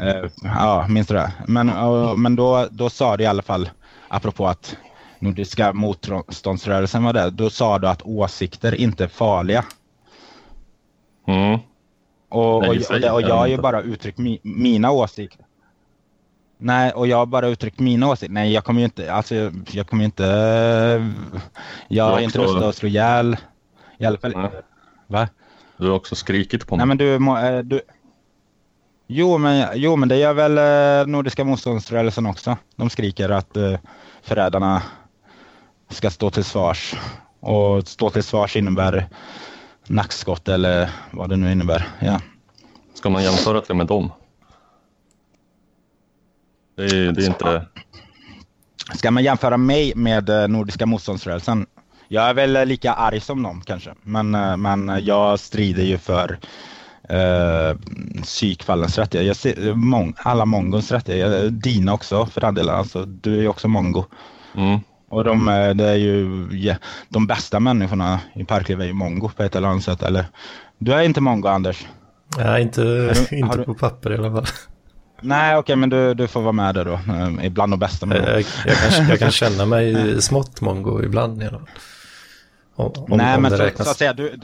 [0.00, 1.32] Uh, ja, minns du det?
[1.46, 1.66] Men,
[2.22, 3.70] men då, då sa det i alla fall,
[4.08, 4.76] apropå att
[5.18, 9.64] Nordiska motståndsrörelsen var det, då sa du att åsikter inte är farliga.
[11.26, 11.58] Mm.
[12.28, 15.43] Och, och, och, och, jag har ju bara uttryckt mi, mina åsikter.
[16.64, 18.34] Nej, och jag har bara uttryckt mina åsikter.
[18.34, 20.24] Nej, jag kommer ju inte, alltså jag, jag kommer ju inte,
[21.88, 23.36] jag har inte röstat att slå ihjäl.
[23.98, 24.50] I alla fall Nej.
[25.06, 25.28] Va?
[25.76, 26.86] Du har också skrikit på mig.
[26.86, 27.80] Nej, men du, eh, du
[29.06, 32.56] Jo men, jo, men det gör väl eh, Nordiska motståndsrörelsen också.
[32.76, 33.78] De skriker att uh,
[34.22, 34.82] förrädarna
[35.90, 36.94] ska stå till svars.
[37.40, 39.08] Och stå till svars innebär
[39.86, 41.88] nackskott eller vad det nu innebär.
[41.98, 42.20] Ja.
[42.94, 44.10] Ska man jämföra det med dem?
[46.76, 47.66] Det är, det är inte...
[48.94, 51.66] Ska man jämföra mig med eh, Nordiska motståndsrörelsen?
[52.08, 56.38] Jag är väl lika arg som dem kanske, men, eh, men jag strider ju för
[57.08, 57.76] eh,
[58.22, 59.26] psykfallens rättigheter.
[59.26, 61.50] Jag ser, mång, alla mongons rättigheter.
[61.50, 62.74] Dina också för den delen.
[62.74, 64.04] Alltså, du är ju också mongo.
[64.54, 64.80] Mm.
[65.08, 66.74] Och de, eh, det är ju ja,
[67.08, 70.02] de bästa människorna i Parkliv är ju mongo på ett eller annat sätt.
[70.02, 70.24] Eller,
[70.78, 71.86] du är inte mongo Anders?
[72.38, 73.64] Nej, inte, du, inte du...
[73.64, 74.46] på papper i alla fall.
[75.24, 76.92] Nej, okej, okay, men du, du får vara med där då.
[76.92, 78.06] Eh, ibland de bästa.
[78.06, 81.68] Jag, jag, jag, kan, jag kan känna mig smått mongo ibland alla fall.
[82.76, 84.40] Om, Nej, om men så, så, att säga, du,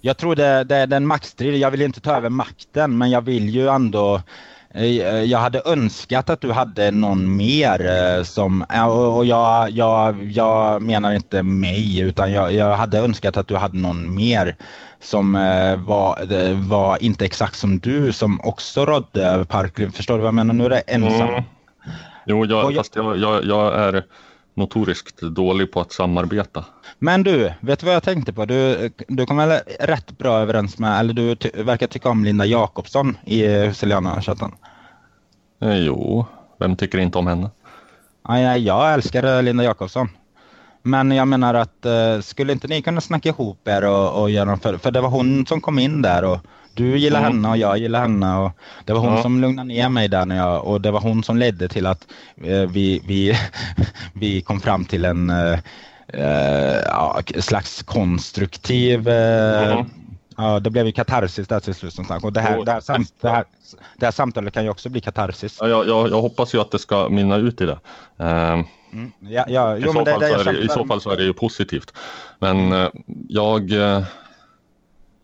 [0.00, 1.56] jag tror det, det är en maktstrid.
[1.56, 4.22] Jag vill inte ta över makten, men jag vill ju ändå
[5.24, 11.12] jag hade önskat att du hade någon mer eh, som, och jag, jag, jag menar
[11.12, 14.56] inte mig utan jag, jag hade önskat att du hade någon mer
[15.00, 16.18] som eh, var,
[16.68, 19.90] var inte exakt som du som också rådde över Parkliv.
[19.90, 20.54] Förstår du vad jag menar?
[20.54, 21.28] Nu är det ensam.
[21.28, 21.42] Mm.
[22.26, 24.04] Jo, jag, fast jag, jag, jag är
[24.56, 26.64] notoriskt dålig på att samarbeta.
[26.98, 28.44] Men du, vet du vad jag tänkte på?
[28.44, 32.46] Du, du kommer väl rätt bra överens med, eller du ty verkar tycka om Linda
[32.46, 34.52] Jakobsson i Husiliana-chatten?
[35.60, 36.26] Eh, jo,
[36.58, 37.50] vem tycker inte om henne?
[38.28, 40.08] Ja, jag älskar Linda Jakobsson.
[40.86, 44.56] Men jag menar att uh, skulle inte ni kunna snacka ihop er och, och göra
[44.56, 46.38] för, för det var hon som kom in där och
[46.74, 47.32] du gillar mm.
[47.32, 48.52] henne och jag gillar henne och
[48.84, 49.22] det var hon ja.
[49.22, 52.06] som lugnade ner mig där när jag, och det var hon som ledde till att
[52.46, 53.38] uh, vi, vi,
[54.12, 55.58] vi kom fram till en uh,
[56.86, 59.84] ja, slags konstruktiv mm.
[60.36, 62.24] Ja, det blev ju katarsis där till slut som sagt.
[62.24, 63.44] Och det här, det, här samt, det, här,
[63.96, 65.58] det här samtalet kan ju också bli katarsis.
[65.60, 67.78] Ja, jag, jag, jag hoppas ju att det ska mynna ut i det.
[68.20, 69.12] Uh, mm.
[69.20, 71.32] ja, ja, I, så det, det, så det, I så fall så är det ju
[71.32, 71.92] positivt.
[72.38, 72.88] Men uh,
[73.28, 74.02] jag uh,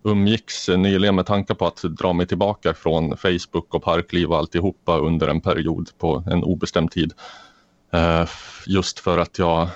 [0.04, 4.98] umgicks nyligen med tankar på att dra mig tillbaka från Facebook och parkliv och alltihopa
[4.98, 7.12] under en period på en obestämd tid.
[7.94, 8.28] Uh,
[8.66, 9.68] just för att jag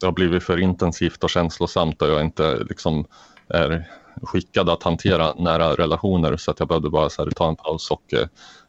[0.00, 3.04] det har blivit för intensivt och känslosamt och jag inte liksom
[3.48, 3.88] är
[4.22, 7.90] skickad att hantera nära relationer så att jag behövde bara så här, ta en paus
[7.90, 8.26] och eh,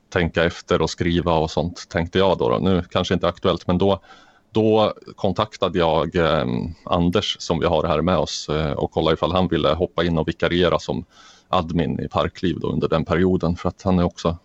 [0.10, 2.50] tänka efter och skriva och sånt tänkte jag då.
[2.50, 2.58] då.
[2.58, 4.00] Nu kanske inte aktuellt men då,
[4.52, 6.46] då kontaktade jag eh,
[6.86, 10.18] Anders som vi har här med oss eh, och kollade ifall han ville hoppa in
[10.18, 11.06] och vikariera som
[11.50, 14.38] admin i Parkliv då under den perioden för att han är också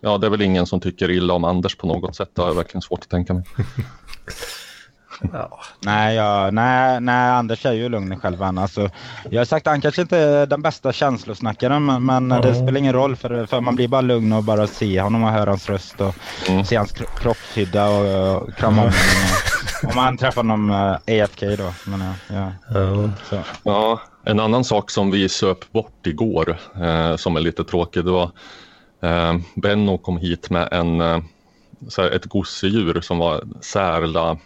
[0.00, 2.30] Ja, det är väl ingen som tycker illa om Anders på något sätt.
[2.32, 3.44] Det har jag verkligen svårt att tänka mig.
[5.32, 5.60] Ja.
[5.80, 8.42] Nej, ja, nej, nej, Anders är ju lugn själv.
[8.42, 8.90] Alltså,
[9.30, 12.42] jag har sagt att han kanske inte är den bästa känslosnackaren men, men mm.
[12.42, 15.30] det spelar ingen roll för, för man blir bara lugn och bara se honom och
[15.30, 16.14] höra hans röst och
[16.48, 16.64] mm.
[16.64, 18.92] se hans kroppshydda och, och krama om honom.
[19.82, 21.72] Om man träffar honom uh, eh, AFK då.
[21.84, 22.52] Men, ja,
[23.30, 23.40] ja.
[23.62, 28.10] ja, en annan sak som vi söp bort igår eh, som är lite tråkig det
[28.10, 28.30] var
[29.02, 31.18] eh, Benno kom hit med en eh,
[31.88, 34.38] så här, ett gosedjur som var särla,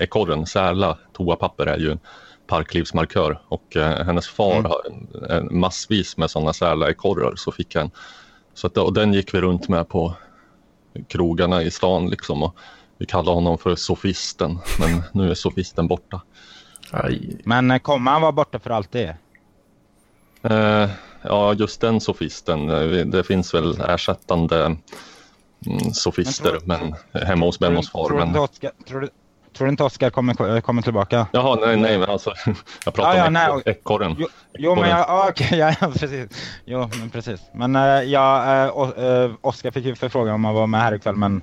[0.00, 2.00] ekorren, särla toapapper är ju en
[2.46, 4.64] parklivsmarkör och eh, hennes far mm.
[4.64, 7.90] har en, en massvis med sådana särla ekorrar så fick han
[8.54, 10.14] så att, och den gick vi runt med på
[11.08, 12.56] krogarna i stan liksom och
[12.98, 16.20] vi kallade honom för sofisten men nu är sofisten borta.
[16.90, 17.36] Aj.
[17.44, 19.08] Men eh, kommer han vara borta för alltid?
[20.42, 20.90] Eh,
[21.22, 22.70] ja, just den sofisten.
[22.70, 28.08] Eh, det finns väl ersättande mm, sofister, men, tror, men hemma hos Bennos far.
[28.08, 28.48] Tror, men...
[28.86, 29.08] tror, du,
[29.56, 31.26] Tror du inte Oskar kommer, kommer tillbaka?
[31.32, 32.32] Jaha, nej, nej, men alltså
[32.84, 34.16] jag pratar ah, ja, om ekorren.
[34.18, 34.26] Jo,
[34.58, 36.28] jo men jag, ah, okay, ja, ja, precis.
[36.64, 37.40] Jo, men precis.
[37.54, 41.42] Men uh, ja, uh, Oskar fick ju förfrågan om att vara med här ikväll, men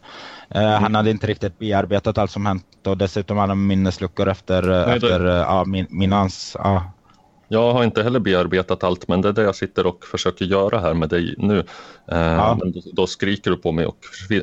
[0.55, 0.84] uh, mm.
[0.84, 4.95] han hade inte riktigt bearbetat allt som hänt och dessutom hade han minnesluckor efter, nej,
[4.95, 6.58] efter uh, min, minans.
[6.66, 6.82] Uh,
[7.48, 10.80] jag har inte heller bearbetat allt, men det är det jag sitter och försöker göra
[10.80, 11.60] här med dig nu.
[12.12, 12.60] Eh, ja.
[12.62, 13.98] Då, då, skriker du på mig och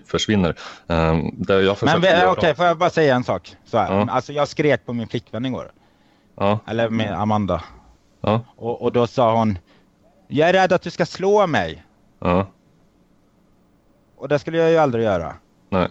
[0.07, 0.49] försvinner.
[0.89, 3.57] Eh, det jag men okej, okay, får jag bara säga en sak?
[3.65, 3.95] Så här.
[3.95, 4.07] Ja.
[4.11, 5.73] Alltså, jag skrek på min flickvän igår.
[6.37, 6.59] Ja.
[6.67, 7.65] Eller med Amanda.
[8.21, 8.41] Ja.
[8.57, 9.59] Och, och då sa hon,
[10.29, 11.85] jag är rädd att du ska slå mig.
[12.19, 12.47] Ja.
[14.17, 15.35] Och det skulle jag ju aldrig göra.
[15.71, 15.89] Nej.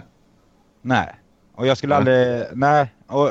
[0.81, 1.15] Nej.
[1.55, 1.99] Och jag skulle nej.
[1.99, 2.93] aldrig, nej.
[3.07, 3.29] Och,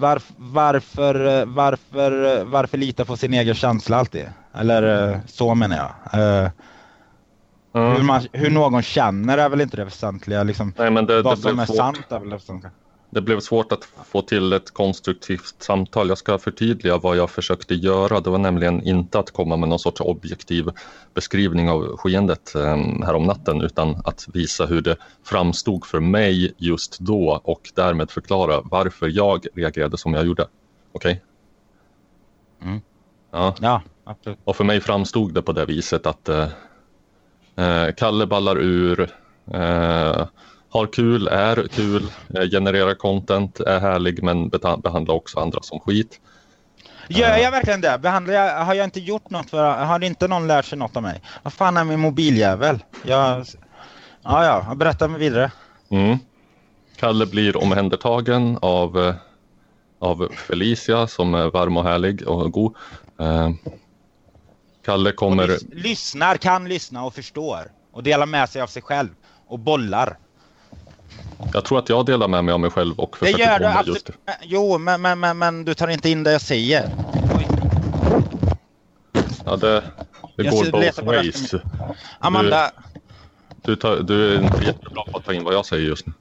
[0.00, 4.24] varf, varför, varför, varför lita på sin egen känsla alltid?
[4.54, 6.20] Eller eh, så menar jag.
[6.20, 6.50] Uh,
[7.74, 7.96] mm.
[7.96, 10.42] hur, man, hur, någon känner är väl inte det väsentliga.
[10.42, 12.72] Liksom, Nej, det, vad det som är sant är väl det väsentliga
[13.16, 16.08] det blev svårt att få till ett konstruktivt samtal.
[16.08, 18.20] Jag ska förtydliga vad jag försökte göra.
[18.20, 20.70] Det var nämligen inte att komma med någon sorts objektiv
[21.14, 26.54] beskrivning av skeendet ehm, här om natten utan att visa hur det framstod för mig
[26.58, 30.46] just då och därmed förklara varför jag reagerade som jag gjorde.
[30.92, 31.22] Okej?
[32.60, 32.70] Okay?
[32.70, 32.80] Mm.
[33.30, 33.54] Ja.
[33.60, 34.38] ja, absolut.
[34.44, 36.48] Och för mig framstod det på det viset att eh,
[37.56, 39.10] eh Kalle ballar ur
[39.52, 40.26] eh,
[40.76, 46.20] har kul, är kul, eh, genererar content, är härlig men behandlar också andra som skit.
[47.08, 47.98] Gör jag verkligen det?
[48.02, 51.02] Behandlar jag, har jag inte gjort något för, har inte någon lärt sig något av
[51.02, 51.22] mig?
[51.42, 52.78] Vad fan är min mobiljävel?
[53.04, 53.46] Jag,
[54.22, 55.52] ja, ja, berätta mig vidare.
[55.90, 56.18] Mm.
[56.96, 59.14] Kalle blir omhändertagen av, eh,
[59.98, 62.74] av Felicia som är varm och härlig och god.
[63.20, 63.50] Eh,
[64.84, 65.42] Kalle kommer...
[65.42, 67.72] Och lys lyssnar, kan lyssna och förstår.
[67.92, 69.08] Och delar med sig av sig själv.
[69.46, 70.18] Och bollar.
[71.52, 73.66] Jag tror att jag delar med mig av mig själv och försöker Det gör du
[73.66, 74.10] absolut.
[74.42, 76.90] Jo, men, men, men, men du tar inte in det jag säger.
[79.44, 79.82] Ja, det,
[80.36, 81.54] det jag går both ways.
[82.18, 82.70] Amanda.
[83.62, 86.06] Du, du, tar, du är inte jättebra på att ta in vad jag säger just
[86.06, 86.12] nu.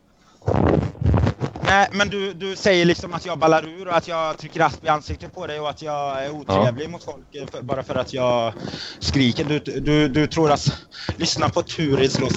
[1.67, 4.85] Nej, men du, du säger liksom att jag ballar ur och att jag trycker rasp
[4.85, 6.89] i ansiktet på dig och att jag är otrevlig ja.
[6.89, 8.53] mot folk för, bara för att jag
[8.99, 9.45] skriker.
[9.45, 10.81] Du, du, du tror att...
[11.17, 12.33] Lyssna på Turid slåss.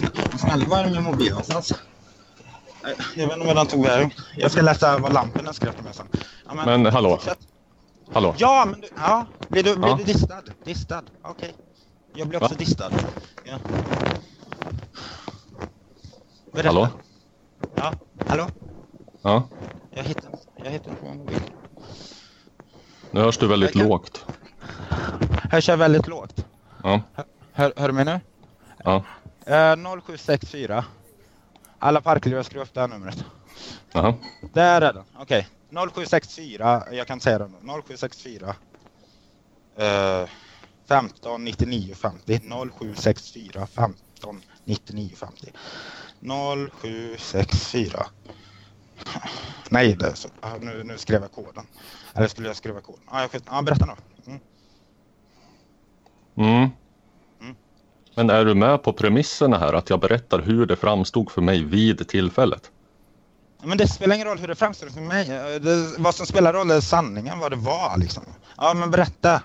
[0.66, 1.74] Vad är det med mobilen någonstans?
[2.82, 4.10] Jag vet inte vad den tog vägen.
[4.36, 6.06] Jag ska läsa vad lamporna skrev till mig sen.
[6.46, 7.10] Ja, men, men hallå?
[7.10, 7.38] Fortsätt.
[8.12, 8.34] Hallå?
[8.38, 9.26] Ja, men du, ja.
[9.48, 9.96] Blir du, blir ja.
[9.96, 10.42] du distad?
[10.64, 11.02] Distad?
[11.22, 11.32] Okej.
[11.32, 11.52] Okay.
[12.14, 12.58] Jag blir också Va?
[12.58, 12.90] distad.
[13.44, 13.58] Ja.
[16.52, 16.68] Berätta.
[16.68, 16.88] Hallå?
[17.74, 17.92] Ja,
[18.26, 18.46] hallå?
[19.22, 19.48] Ja?
[19.90, 21.40] Jag hittar, jag hittar inte min mobil.
[23.10, 23.88] Nu hörs du väldigt kan...
[23.88, 24.24] lågt.
[25.50, 26.44] Hörs jag väldigt lågt?
[26.82, 27.00] Ja.
[27.52, 28.20] Hör, hör du mig nu?
[28.84, 29.04] Ja.
[29.48, 30.84] Uh, 0764
[31.78, 33.24] alla parker, jag skriver upp det här numret.
[33.92, 34.14] Jaha.
[34.52, 35.04] Där är den.
[35.18, 35.48] Okej.
[35.70, 35.90] Okay.
[35.92, 37.82] 0764, jag kan säga det nu.
[37.82, 38.54] 0764
[39.80, 40.28] uh,
[40.88, 42.40] 15 99 50.
[42.78, 45.52] 0764 15 99 50.
[46.20, 48.06] 0764
[49.70, 50.28] Nej, det så,
[50.60, 51.66] nu, nu skrev jag koden.
[52.14, 53.02] Eller skulle jag skriva koden?
[53.06, 53.92] Ah, jag, ah, berätta nu.
[54.26, 54.40] Mm.
[56.34, 56.70] Mm.
[58.18, 61.64] Men är du med på premisserna här, att jag berättar hur det framstod för mig
[61.64, 62.70] vid tillfället?
[63.62, 65.28] Men det spelar ingen roll hur det framstod för mig.
[65.60, 68.22] Det, vad som spelar roll är sanningen, vad det var liksom.
[68.56, 69.42] Ja, men berätta.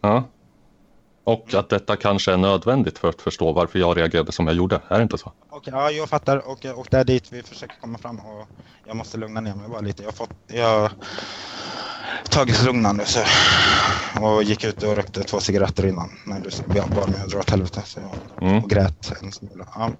[0.00, 0.24] Ja.
[1.24, 4.80] Och att detta kanske är nödvändigt för att förstå varför jag reagerade som jag gjorde.
[4.88, 5.32] Är det inte så?
[5.50, 6.36] Okej, ja, jag fattar.
[6.36, 8.18] Och, och det är dit vi försöker komma fram.
[8.18, 8.48] Och
[8.86, 10.02] jag måste lugna ner mig bara lite.
[10.02, 10.90] Jag har, fått, jag
[12.22, 13.20] har tagit lugnande så,
[14.20, 16.10] och gick ut och rökte två cigaretter innan.
[16.26, 17.82] När du bad mig att dra åt helvete.
[17.84, 18.64] Så jag, mm.
[18.64, 19.68] Och grät en smula.
[19.74, 19.90] Ja,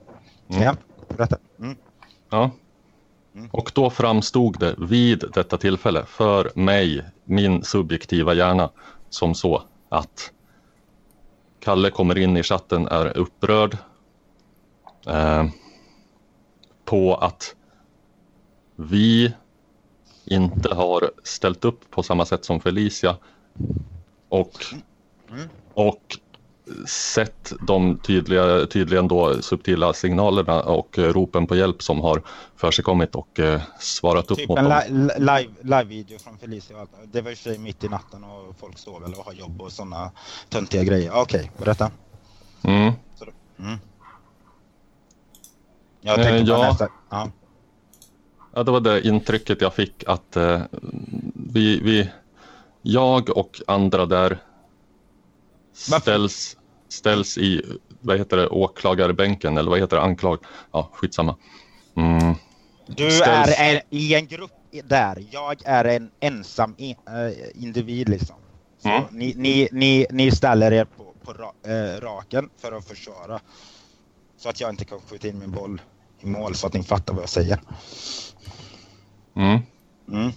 [0.48, 0.62] mm.
[0.62, 0.76] ja
[1.16, 1.36] berätta.
[1.58, 1.76] Mm.
[2.30, 2.50] Ja.
[3.34, 3.48] Mm.
[3.52, 8.70] Och då framstod det vid detta tillfälle för mig, min subjektiva hjärna,
[9.10, 10.32] som så att
[11.60, 13.76] Kalle kommer in i chatten, är upprörd
[15.06, 15.44] eh,
[16.84, 17.54] på att
[18.76, 19.32] vi
[20.34, 23.16] inte har ställt upp på samma sätt som Felicia
[24.28, 24.64] och,
[25.74, 26.18] och
[26.86, 32.22] sett de tydliga, tydligen då subtila signalerna och ropen på hjälp som har
[32.56, 35.10] försigkommit och eh, svarat upp typ mot en dem.
[35.18, 36.86] Live, live-video från Felicia.
[37.04, 39.72] Det var i sig mitt i natten och folk står väl och har jobb och
[39.72, 40.10] sådana
[40.48, 41.10] töntiga grejer.
[41.14, 41.90] Okej, okay, berätta.
[42.62, 42.92] Mm.
[43.58, 43.78] Mm.
[46.00, 46.68] Jag tänkte eh, ja.
[46.68, 46.88] nästa.
[47.10, 47.30] Ja.
[48.54, 50.62] Ja, det var det intrycket jag fick att eh,
[51.34, 52.10] vi, vi,
[52.82, 54.38] jag och andra där
[55.72, 56.56] ställs,
[56.88, 60.38] ställs i vad heter det, åklagarbänken eller vad heter det, anklag.
[60.72, 61.36] Ja, skitsamma.
[61.96, 62.34] Mm.
[62.86, 63.58] Du ställs...
[63.58, 64.50] är en, i en grupp
[64.84, 65.24] där.
[65.30, 68.36] Jag är en ensam in, äh, individ liksom.
[68.82, 69.02] Så mm.
[69.10, 73.40] ni, ni, ni, ni ställer er på, på ra, äh, raken för att försvara.
[74.36, 75.80] Så att jag inte kan skjuta in min boll
[76.20, 77.60] i mål så att ni fattar vad jag säger.
[79.34, 79.60] Mm.
[80.08, 80.32] Mm.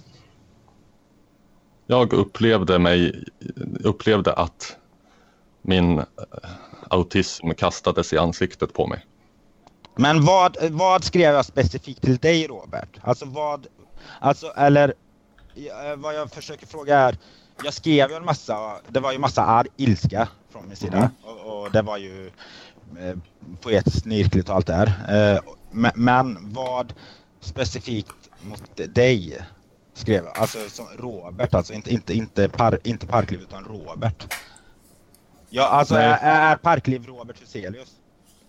[1.87, 3.23] Jag upplevde mig,
[3.79, 4.77] upplevde att
[5.61, 6.05] min eh,
[6.89, 9.05] autism kastades i ansiktet på mig.
[9.95, 12.99] Men vad, vad skrev jag specifikt till dig Robert?
[13.01, 13.67] Alltså vad,
[14.19, 14.93] alltså eller
[15.55, 17.17] eh, vad jag försöker fråga är,
[17.63, 21.09] jag skrev ju en massa, det var ju massa arg ilska från min sida mm.
[21.23, 22.31] och, och, det var ju
[22.99, 23.15] eh,
[23.61, 24.87] poetiskt snirkligt och allt det här.
[24.87, 25.39] Eh,
[25.71, 26.93] men, men, vad
[27.39, 29.45] specifikt mot dig
[29.93, 30.25] skrev?
[30.35, 34.33] Alltså som Robert, alltså inte, inte, inte, par, inte Parkliv utan Robert.
[35.49, 37.91] Ja, alltså är, är Parkliv Robert Huselius?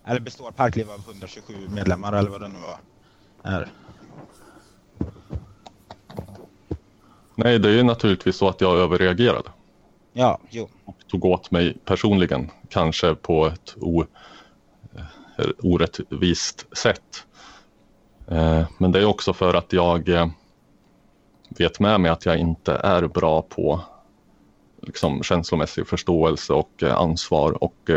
[0.05, 2.79] Eller består Parkliv av 127 medlemmar eller vad det nu var?
[3.53, 3.69] Är.
[7.35, 9.49] Nej, det är ju naturligtvis så att jag överreagerade.
[10.13, 10.69] Ja, jo.
[10.85, 14.05] Och tog åt mig personligen, kanske på ett o,
[15.39, 17.27] eh, orättvist sätt.
[18.29, 20.27] Eh, men det är också för att jag eh,
[21.49, 23.81] vet med mig att jag inte är bra på
[24.83, 27.91] liksom, känslomässig förståelse och eh, ansvar och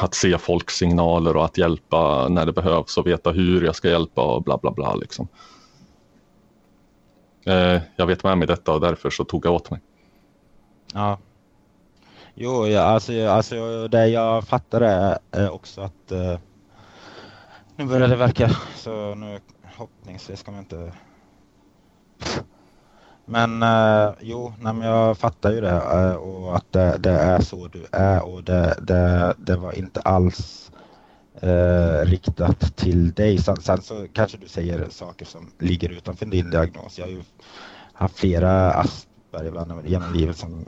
[0.00, 3.88] att se folks signaler och att hjälpa när det behövs och veta hur jag ska
[3.88, 4.94] hjälpa och bla bla bla.
[4.94, 5.28] Liksom.
[7.96, 9.80] Jag vet med mig detta och därför så tog jag åt mig.
[10.94, 11.18] Ja.
[12.34, 14.80] Jo, ja, alltså, alltså det jag fattar
[15.30, 16.12] är också att
[17.76, 19.40] nu börjar det verka så nu
[19.76, 20.92] hoppningsvis ska man inte
[23.28, 27.40] men eh, jo, nej, men jag fattar ju det eh, och att det, det, är
[27.40, 30.70] så du är och det, det, det var inte alls
[31.40, 33.38] eh, riktat till dig.
[33.38, 36.98] Sen, sen, så kanske du säger saker som ligger utanför din diagnos.
[36.98, 37.22] Jag har ju
[37.92, 40.64] haft flera Asperger genom livet som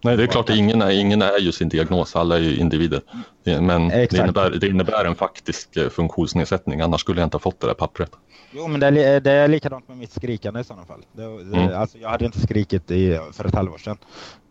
[0.00, 2.56] Nej, det är klart att ingen är, ingen är ju sin diagnos, alla är ju
[2.56, 3.00] individer.
[3.44, 7.60] Men det innebär, det innebär, en faktisk eh, funktionsnedsättning, annars skulle jag inte ha fått
[7.60, 8.10] det där pappret.
[8.50, 11.00] Jo, men det är, det är likadant med mitt skrikande i sådana fall.
[11.12, 11.80] Det, mm.
[11.80, 13.98] alltså, jag hade inte skrikit i, för ett halvår sedan.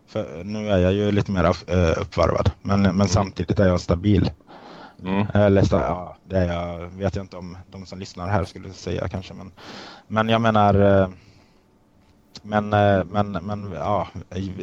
[0.08, 3.08] För nu är jag ju lite mer uh, uppvarvad, men, men mm.
[3.08, 4.32] samtidigt är jag stabil.
[5.04, 5.28] Mm.
[5.34, 9.08] Eller, ja, det är jag, vet jag inte om de som lyssnar här skulle säga
[9.08, 9.52] kanske, men,
[10.08, 10.74] men jag menar
[12.44, 14.08] men, eh, men, men ja,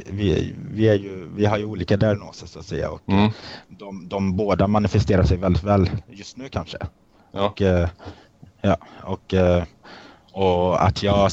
[0.07, 3.31] vi, vi, är ju, vi har ju olika diagnoser så att säga och mm.
[3.68, 6.79] de, de båda manifesterar sig väldigt väl just nu kanske.
[7.33, 7.47] Ja.
[7.47, 7.89] Och, eh,
[8.61, 9.64] ja, och, eh,
[10.33, 11.31] och att jag,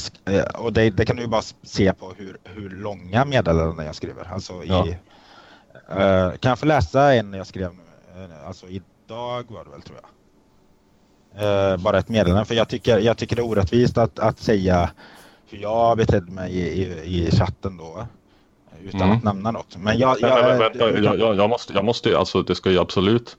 [0.54, 4.32] och det, det, kan du ju bara se på hur, hur långa meddelanden jag skriver.
[4.32, 4.86] Alltså ja.
[4.86, 4.96] i,
[6.38, 7.82] kan jag få läsa en jag skrev nu?
[8.46, 11.80] Alltså idag var det väl tror jag.
[11.80, 14.90] Bara ett meddelande, för jag tycker, jag tycker det är orättvist att, att säga
[15.56, 18.06] jag betedde mig i, i, i chatten då.
[18.84, 19.16] Utan mm.
[19.16, 19.76] att nämna något.
[19.76, 20.16] Men jag...
[20.20, 23.36] jag, men, vänta, jag, jag, jag, måste, jag måste alltså det ska ju absolut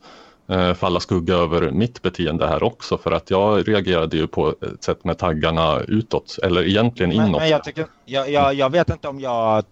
[0.48, 4.84] eh, falla skugga över mitt beteende här också för att jag reagerade ju på ett
[4.84, 7.32] sätt med taggarna utåt eller egentligen inåt.
[7.32, 9.66] Men, men jag, tycker, jag, jag, jag vet inte om jag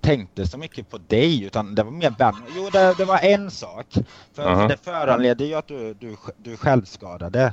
[0.00, 2.34] tänkte så mycket på dig utan det var mer Ben.
[2.56, 3.86] Jo, det, det var en sak.
[4.34, 4.68] För uh -huh.
[4.68, 7.44] Det föranledde ju att du, du, du självskadade.
[7.44, 7.52] Uh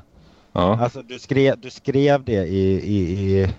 [0.53, 0.83] -huh.
[0.83, 3.49] Alltså du skrev, du skrev det i, i, i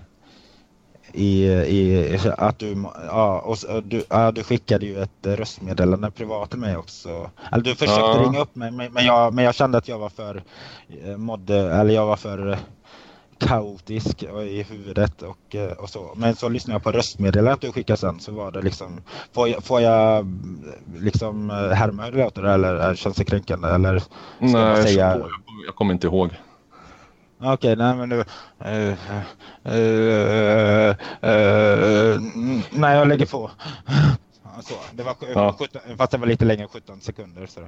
[1.13, 6.59] i, i att du, ja, och du, ja, du skickade ju ett röstmeddelande privat till
[6.59, 7.29] mig också.
[7.51, 8.23] Eller du försökte ja.
[8.25, 10.43] ringa upp mig men jag, men jag kände att jag var för
[11.05, 12.57] eh, mådde, eller jag var för
[13.37, 16.13] kaotisk i huvudet och, eh, och så.
[16.15, 19.01] Men så lyssnade jag på röstmeddelandet du skickade sen så var det liksom
[19.33, 20.27] Får jag, får jag
[20.97, 24.09] liksom eh, härma hur det låter eller känns det kränkande eller ska
[24.39, 25.17] Nej, man säga...
[25.17, 25.29] jag,
[25.65, 26.29] jag kommer inte ihåg.
[27.43, 28.15] Okej, okay, nej men nu...
[28.15, 28.93] Uh,
[29.65, 32.21] uh, uh,
[32.71, 33.51] nej, jag lägger på.
[34.61, 35.55] Så, det var ja.
[35.59, 37.47] 17, fast det var lite längre, 17 sekunder.
[37.47, 37.61] Så,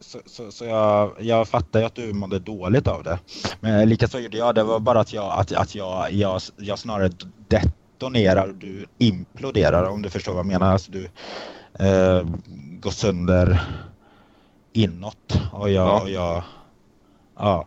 [0.00, 3.18] så, så, så jag, jag fattar ju att du mådde dåligt av det.
[3.60, 4.62] Men likaså gjorde jag det.
[4.62, 7.10] var bara att jag, att, att jag, jag, jag snarare
[7.48, 10.72] detonerar och du imploderar om du förstår vad jag menar.
[10.72, 11.08] Alltså du
[11.78, 12.26] eh,
[12.80, 13.60] går sönder
[14.72, 16.00] inåt och jag, ja.
[16.00, 16.42] och jag
[17.36, 17.66] ja.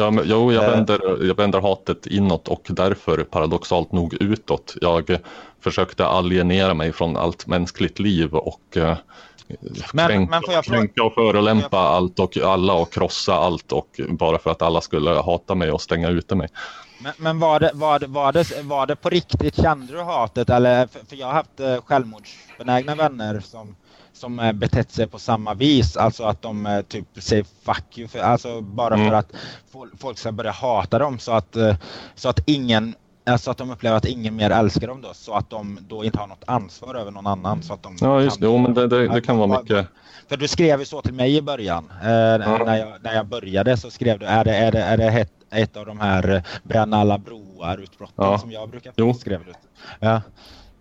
[0.00, 0.70] Ja, men, jo, jag eh.
[0.70, 4.74] vänder, jag vänder hatet inåt och därför paradoxalt nog utåt.
[4.80, 5.18] Jag
[5.60, 8.96] försökte alienera mig från allt mänskligt liv och eh,
[9.92, 11.86] men, kränka, men jag kränka och förolämpa jag...
[11.86, 15.82] allt och alla och krossa allt och bara för att alla skulle hata mig och
[15.82, 16.48] stänga ute mig.
[17.02, 19.56] Men, men var, det, var, det, var, det, var det på riktigt?
[19.56, 20.50] Kände du hatet?
[20.50, 23.76] Eller, för, för jag har haft eh, självmordsbenägna vänner som,
[24.20, 25.96] som eh, betett sig på samma vis.
[25.96, 28.08] Alltså att de eh, typ säger fuck you.
[28.08, 29.08] För, alltså bara mm.
[29.08, 29.32] för att
[29.98, 31.56] folk ska börja hata dem så att,
[32.14, 32.94] så att ingen
[33.38, 36.18] så att de upplever att ingen mer älskar dem då, så att de då inte
[36.18, 37.62] har något ansvar över någon annan.
[37.62, 38.46] Så att de ja, just det.
[38.46, 39.86] Jo, men det, det, det kan vara mycket.
[40.28, 41.92] För du skrev ju så till mig i början.
[42.02, 42.36] Eh, ja.
[42.64, 45.32] när, jag, när jag började så skrev du, är det, är det, är det ett,
[45.50, 48.38] ett av de här eh, bränna alla broar utbrotten ja.
[48.38, 49.14] som jag brukar jo.
[49.14, 49.52] skrev du.
[50.00, 50.20] Ja.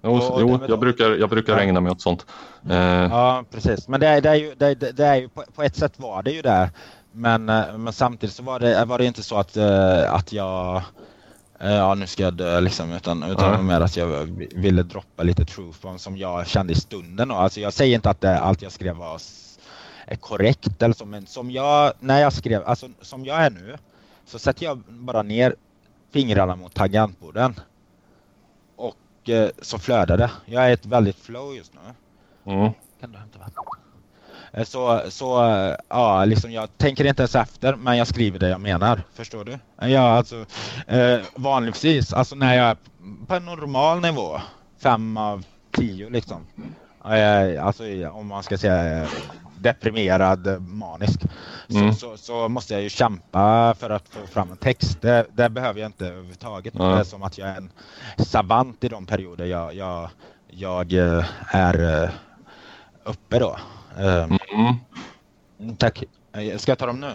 [0.02, 1.60] Jo, och, jo jag, brukar, jag brukar ja.
[1.60, 2.26] ägna mig åt sånt.
[2.70, 2.78] Eh.
[2.78, 3.88] Ja, precis.
[3.88, 6.32] Men det, det, är ju, det, det är ju på, på, ett sätt var det
[6.32, 6.72] ju det.
[7.12, 9.58] Men, eh, men samtidigt så var det, var det inte så att,
[10.08, 10.82] att jag
[11.62, 12.92] Ja, nu ska jag dö liksom.
[12.92, 13.68] Utan, utan mm.
[13.68, 14.08] mer att jag
[14.56, 17.32] ville droppa lite truth som jag kände i stunden.
[17.32, 19.22] Alltså, jag säger inte att det, allt jag skrev var
[20.20, 23.78] korrekt eller så, men som jag, när jag skrev, alltså som jag är nu,
[24.26, 25.56] så sätter jag bara ner
[26.12, 27.60] fingrarna mot tangentborden.
[29.30, 30.32] Och eh, så flödar det.
[30.46, 32.54] Jag är i ett väldigt flow just nu.
[32.54, 32.72] Mm.
[33.00, 33.64] Kan du hämta vatten?
[34.52, 35.28] Eh, så, så
[35.88, 39.04] ja, liksom jag tänker inte ens efter, men jag skriver det jag menar.
[39.14, 39.60] Förstår du?
[39.88, 40.46] Ja, alltså
[40.88, 42.78] eh, vanligtvis, alltså när jag är
[43.28, 44.42] på en normal nivå,
[44.80, 46.46] fem av tio liksom.
[47.62, 49.08] Alltså om man ska säga
[49.60, 51.22] deprimerad, manisk.
[51.70, 51.94] Mm.
[51.94, 55.02] Så, så, så, måste jag ju kämpa för att få fram en text.
[55.02, 56.76] Det, det behöver jag inte överhuvudtaget.
[56.76, 56.92] Mm.
[56.92, 57.72] Det är som att jag är en
[58.18, 60.10] savant i de perioder jag, jag,
[60.48, 62.10] jag eh, är
[63.04, 63.58] uppe då.
[63.98, 65.76] Ehm, mm.
[65.78, 66.04] Tack.
[66.32, 67.12] Eh, ska jag ta dem nu?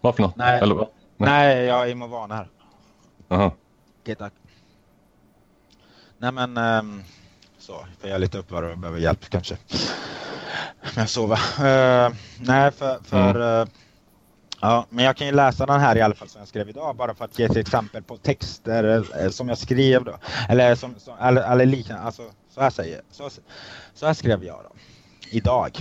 [0.00, 0.36] Vad för något?
[0.36, 0.86] Nej, Eller, Nej.
[1.16, 2.48] Nej jag är i Movana här.
[4.00, 4.32] Okej, tack.
[6.18, 7.04] Nej men, um,
[7.70, 7.86] så.
[8.00, 9.56] För jag är lite upprörd och behöver hjälp kanske.
[10.94, 11.34] Med att sova.
[11.36, 12.98] Uh, nej, för...
[13.04, 13.42] för mm.
[13.42, 13.68] uh,
[14.60, 16.96] ja, men jag kan ju läsa den här i alla fall som jag skrev idag
[16.96, 20.18] bara för att ge ett exempel på texter uh, som jag skrev då.
[20.48, 22.02] Eller, som, som, eller, eller liknande.
[22.02, 22.22] Alltså,
[22.54, 23.30] så här säger så,
[23.94, 24.76] så här skrev jag då
[25.30, 25.78] idag.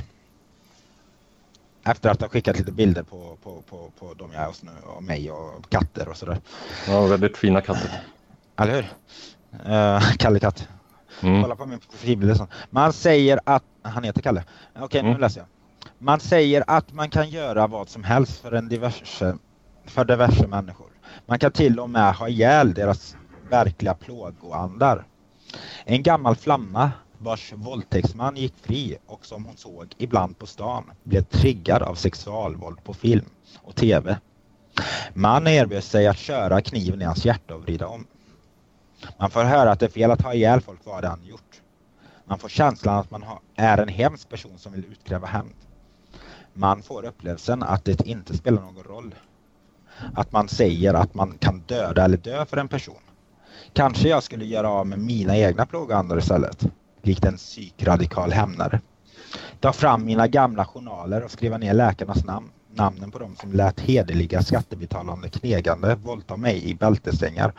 [1.83, 4.71] Efter att ha skickat lite bilder på, på, på, på de jag är hos nu
[4.83, 6.39] och mig och katter och sådär.
[6.87, 8.01] Ja, väldigt fina katter.
[8.57, 8.89] Eller hur?
[9.71, 10.67] Uh, Kalle Katt.
[11.21, 11.41] Mm.
[11.41, 12.47] Kolla på min profilbild.
[12.69, 14.43] Man säger att, han heter Kalle.
[14.73, 15.13] Okej, okay, mm.
[15.13, 15.47] nu läser jag.
[15.97, 19.37] Man säger att man kan göra vad som helst för, en diverse,
[19.85, 20.87] för diverse människor.
[21.25, 23.15] Man kan till och med ha ihjäl deras
[23.49, 25.05] verkliga plågoandar.
[25.85, 31.23] En gammal flamma vars våldtäktsman gick fri och som hon såg ibland på stan blev
[31.23, 33.25] triggad av sexualvåld på film
[33.61, 34.17] och tv.
[35.13, 38.07] Man erbjöd sig att köra kniven i hans hjärta och vrida om.
[39.19, 41.61] Man får höra att det är fel att ha ihjäl folk vad han gjort.
[42.25, 43.23] Man får känslan att man
[43.55, 45.55] är en hemsk person som vill utkräva hämnd.
[46.53, 49.15] Man får upplevelsen att det inte spelar någon roll.
[50.15, 53.01] Att man säger att man kan döda eller dö för en person.
[53.73, 56.65] Kanske jag skulle göra av med mina egna plågoandar istället
[57.01, 58.81] likt en psykradikal hämnare.
[59.59, 62.49] Ta fram mina gamla journaler och skriva ner läkarnas namn.
[62.73, 67.53] Namnen på dem som lät hederliga skattebetalande knegande våldta mig i bältesängar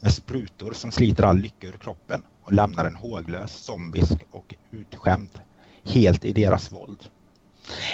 [0.00, 5.38] med sprutor som sliter all lycka ur kroppen och lämnar en håglös, zombisk och utskämd
[5.84, 6.98] helt i deras våld.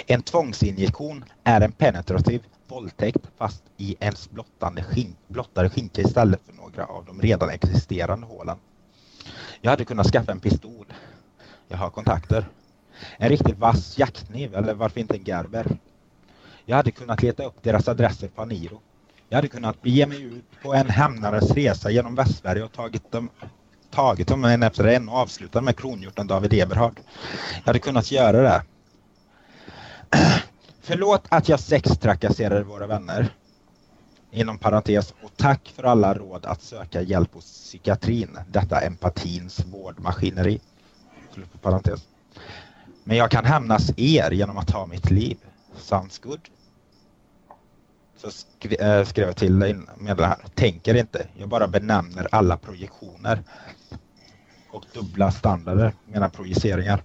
[0.07, 6.53] En tvångsinjektion är en penetrativ våldtäkt fast i ens blottande skink, blottare skinka istället för
[6.53, 8.57] några av de redan existerande hålen.
[9.61, 10.85] Jag hade kunnat skaffa en pistol.
[11.67, 12.49] Jag har kontakter.
[13.17, 15.77] En riktigt vass jaktkniv eller varför inte en Gerber.
[16.69, 18.81] Jag hade kunnat leta upp deras adresser på Aniro.
[19.29, 23.29] Jag hade kunnat bege mig ut på en hämnares resa genom Västsverige och tagit dem,
[23.91, 26.99] tagit dem en efter en och avslutat med kronhjorten David Eberhard.
[27.55, 28.63] Jag hade kunnat göra det.
[30.81, 33.29] Förlåt att jag sextrakasserade våra vänner
[34.31, 40.59] inom parentes, och tack för alla råd att söka hjälp hos psykiatrin, detta empatins vårdmaskineri.
[41.33, 42.07] Slut på parentes.
[43.03, 45.37] Men jag kan hämnas er genom att ta mitt liv.
[45.77, 46.39] Sounds good?
[48.21, 49.53] Så skri äh, skrev jag till
[49.97, 50.37] med det här.
[50.55, 53.43] Tänker inte, jag bara benämner alla projektioner
[54.71, 57.03] och dubbla standarder, mina projiceringar.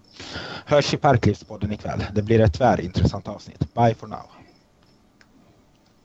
[0.66, 2.05] Hörs i Parklivspodden ikväll.
[2.14, 3.74] Det blir ett tvärintressant avsnitt.
[3.74, 4.30] Bye for now.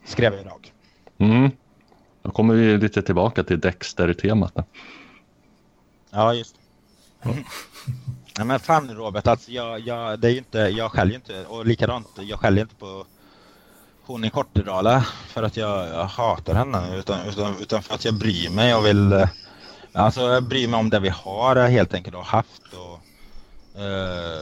[0.05, 0.73] Skrev jag idag.
[1.17, 1.51] Mm.
[2.21, 4.53] Då kommer vi lite tillbaka till Dexter-temat.
[6.09, 6.55] Ja, just
[7.21, 7.43] mm.
[8.37, 12.07] Nej men fan Robert, alltså jag, jag, det är inte, jag skäller inte, och likadant,
[12.19, 13.05] jag skäller inte på
[14.09, 18.13] hon i Kortedala för att jag, jag hatar henne utan, utan, utan, för att jag
[18.13, 19.29] bryr mig och vill eh,
[19.93, 24.41] Alltså jag bryr mig om det vi har eh, helt enkelt och haft och, eh,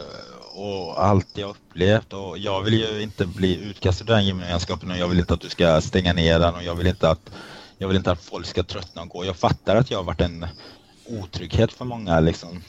[0.54, 4.98] och allt jag upplevt och jag vill ju inte bli utkastad ur den gemenskapen och
[4.98, 7.30] jag vill inte att du ska stänga ner den och jag vill inte att
[7.78, 9.24] jag vill inte att folk ska tröttna och gå.
[9.24, 10.46] Jag fattar att jag har varit en
[11.06, 12.62] otrygghet för många liksom.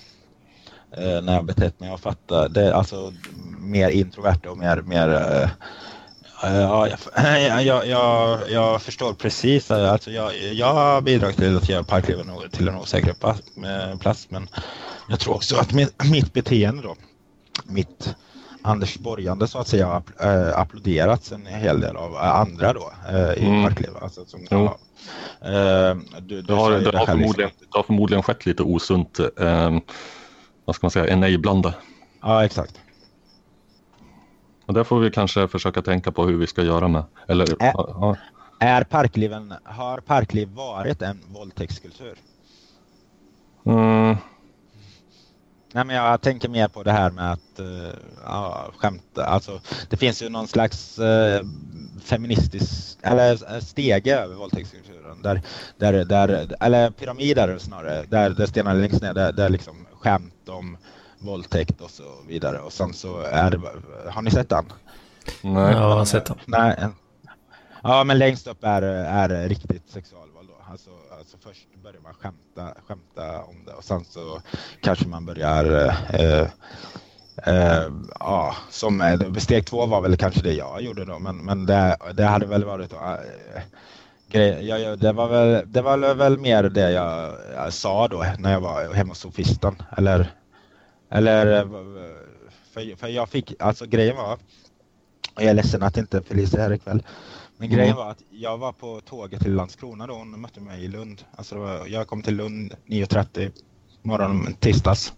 [0.97, 1.89] När jag betett mig.
[1.89, 3.13] Jag fattar det, alltså
[3.59, 5.49] mer introvert och mer, mer
[6.41, 9.71] Ja, jag, jag, jag, jag, förstår precis.
[9.71, 13.13] Alltså jag, jag har bidragit till att göra parklivet till en osäker
[13.97, 14.27] plats.
[14.29, 14.47] Men
[15.09, 15.73] jag tror också att
[16.11, 16.95] mitt, beteende då,
[17.65, 18.15] mitt
[18.61, 22.91] Anders Borgande så att säga har äh, applåderats en hel del av andra då
[23.37, 23.63] i mm.
[23.63, 24.03] parklivet.
[24.03, 24.77] Alltså, som, ja,
[26.19, 27.67] du, du, har, det, har förmodligen, liksom.
[27.71, 29.79] det har förmodligen skett lite osunt, äh,
[30.65, 31.73] vad ska man säga, enablande.
[32.21, 32.79] Ja, exakt.
[34.69, 37.03] Och där får vi kanske försöka tänka på hur vi ska göra med.
[37.27, 38.17] Eller, är, ja.
[38.59, 42.15] är parkliven, har parkliv varit en våldtäktskultur?
[43.65, 44.15] Mm.
[45.73, 47.89] Nej, men jag tänker mer på det här med att uh,
[48.25, 49.25] ja, skämta.
[49.25, 51.47] Alltså, det finns ju någon slags uh,
[52.03, 55.21] feministisk eller stege över våldtäktskulturen.
[55.21, 55.41] Där,
[55.77, 60.77] där, där, eller pyramider snarare, där, där stenarna längst ner, där, där liksom skämt om
[61.19, 62.59] våldtäkt och så vidare.
[62.59, 63.59] Och sen så är det,
[64.11, 64.65] har ni sett den?
[65.41, 66.37] Nej, jag har sett den.
[66.45, 66.87] Nej.
[67.83, 70.71] Ja, men längst upp är, är riktigt sexualvåld då.
[70.71, 74.41] Alltså, alltså först börjar man skämta, skämta om det och sen så
[74.81, 76.47] kanske man börjar eh,
[77.45, 81.65] eh, ja, som eh, steg två var väl kanske det jag gjorde då, men, men
[81.65, 83.61] det, det hade väl varit då, äh,
[84.31, 88.51] grej, jag, det, var väl, det var väl mer det jag, jag, sa då när
[88.51, 89.75] jag var hemma hos sofisten.
[89.97, 90.31] Eller
[91.09, 91.67] eller, eh,
[92.73, 94.39] för, för jag fick, alltså grejen var,
[95.35, 97.03] jag är ledsen att inte Felicia är här ikväll,
[97.57, 97.77] men mm.
[97.77, 101.23] grejen var att jag var på tåget till Landskrona då, hon mötte mig i Lund.
[101.35, 103.51] Alltså var, jag kom till Lund 9.30
[104.01, 105.13] morgonen tisdags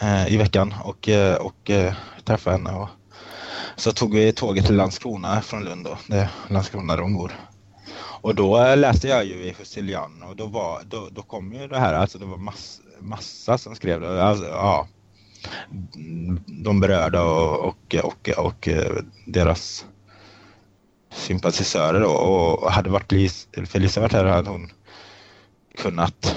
[0.00, 1.94] eh, i veckan och, eh, och eh,
[2.24, 2.72] träffade henne.
[2.72, 2.88] Och,
[3.76, 7.32] så tog vi tåget till Landskrona från Lund då, det är Landskrona där hon bor.
[7.96, 11.68] Och då eh, läste jag ju i Fusilian och då, var, då, då kom ju
[11.68, 14.24] det här, alltså det var mass, massa som skrev det.
[14.24, 14.88] Alltså, ja,
[16.46, 18.68] de berörda och, och, och, och
[19.26, 19.86] deras
[21.12, 23.12] sympatisörer då, och hade varit
[23.68, 24.70] Felicia varit här hade hon
[25.78, 26.36] kunnat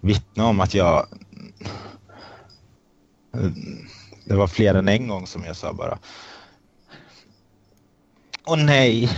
[0.00, 1.06] vittna om att jag
[4.24, 5.98] det var fler än en gång som jag sa bara
[8.44, 9.10] Åh nej!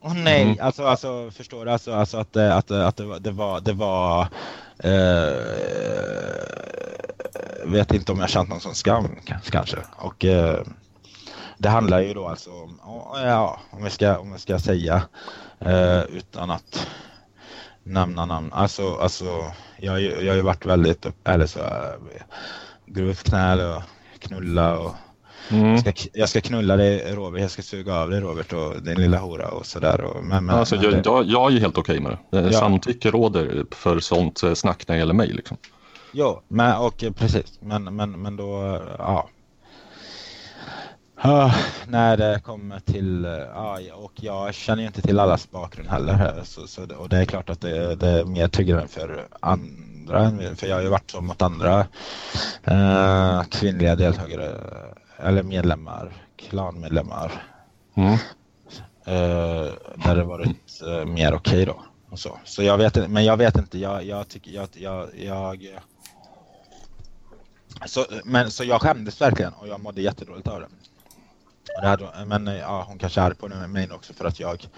[0.00, 0.42] Åh nej!
[0.42, 0.56] Mm.
[0.60, 1.70] Alltså, alltså förstår du?
[1.70, 4.28] Alltså, alltså att, att, att det, det var, det var
[4.78, 5.34] eh,
[7.66, 9.08] vet inte om jag känt någon sån skam
[9.50, 9.76] kanske.
[9.96, 10.60] Och eh,
[11.58, 12.78] det handlar ju då alltså om,
[13.14, 15.02] ja, om vi ska, om vi ska säga
[15.58, 16.86] eh, utan att
[17.82, 18.52] nämna namn.
[18.52, 21.60] Alltså, alltså jag, jag har ju varit väldigt, eller så,
[22.86, 23.82] grovt knäl och
[24.18, 24.94] knulla och
[25.50, 25.70] Mm.
[25.70, 29.00] Jag, ska, jag ska knulla dig Robert, jag ska suga av dig Robert och din
[29.00, 30.06] lilla hora och sådär.
[30.22, 32.50] Men, men, alltså, jag, jag, jag är ju helt okej okay med det.
[32.50, 32.60] Ja.
[32.60, 35.32] Samtycke råder för sånt eh, snack när det gäller mig.
[35.32, 35.56] Liksom.
[36.16, 37.58] Ja, men, och precis.
[37.60, 39.28] Men, men, men då, ja.
[41.24, 46.40] Uh, när det kommer till, uh, och jag känner ju inte till allas bakgrund heller.
[46.44, 50.32] Så, så, och det är klart att det, det är mer tryggare för andra.
[50.56, 51.86] För jag har ju varit så mot andra
[52.70, 54.60] uh, kvinnliga deltagare
[55.16, 57.42] eller medlemmar, klanmedlemmar.
[57.94, 58.16] Mm.
[60.04, 61.82] Där det varit mer okej okay då.
[62.10, 62.38] Och så.
[62.44, 65.78] så jag vet inte, men jag vet inte, jag, jag tycker, jag, jag, jag
[67.86, 70.68] så, men, så jag skämdes verkligen och jag mådde jättedåligt av det.
[71.80, 74.68] det hade, men ja, hon kanske är arg på mig också för att jag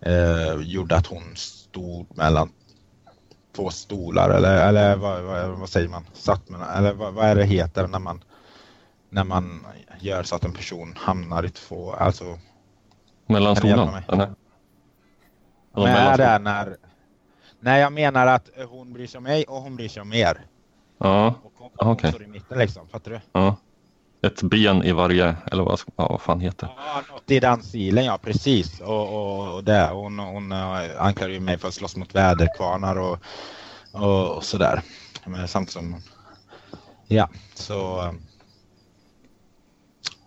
[0.00, 2.52] eh, gjorde att hon stod mellan
[3.56, 6.06] två stolar eller, eller vad, vad, vad säger man?
[6.12, 8.24] Satt med, eller vad, vad, är det heter när man
[9.10, 9.66] när man
[10.00, 12.38] gör så att en person hamnar i två, alltså
[13.26, 14.02] mellan stolarna?
[15.72, 16.76] Men är det när
[17.60, 20.46] Nej, jag menar att hon bryr sig om mig och hon bryr sig om er.
[20.98, 21.55] Ja, okej.
[21.78, 22.10] Okay.
[22.10, 23.20] står i mitten liksom, fattar du?
[23.32, 23.56] Ja.
[24.22, 28.04] Ett ben i varje, eller vad, ja, vad fan heter Ja, något i den stilen,
[28.04, 28.80] ja precis.
[28.80, 29.88] Och, och, och det.
[29.92, 33.18] Hon, hon anklagar ju mig för att slåss mot väderkvarnar och,
[33.92, 34.82] och, och sådär.
[35.24, 36.02] Men samtidigt som...
[37.06, 38.14] Ja, så...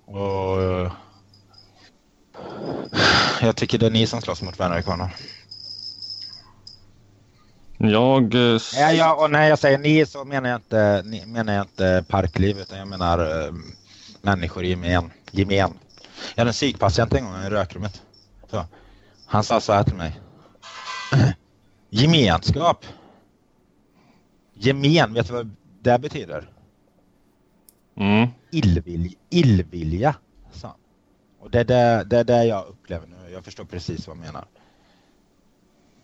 [0.05, 0.91] Och...
[3.41, 5.15] Jag tycker det är ni som slåss mot väderkvarnar.
[7.81, 8.35] Jag...
[8.35, 11.63] Eh, ja, ja, och när jag säger ni så menar jag inte, ni, menar jag
[11.63, 13.53] inte parkliv utan jag menar äh,
[14.21, 15.73] människor i gemen, gemen.
[16.35, 18.01] Jag hade en psykpatient en gång i rökrummet.
[18.51, 18.65] Så.
[19.25, 20.19] Han sa så här till mig.
[21.89, 22.85] Gemenskap.
[24.53, 26.49] Gemen, vet du vad det betyder?
[27.97, 28.27] Mm.
[29.29, 30.15] Illvilja.
[30.51, 30.75] sa
[31.39, 33.31] Och det är det, det är det jag upplever nu.
[33.33, 34.45] Jag förstår precis vad han menar.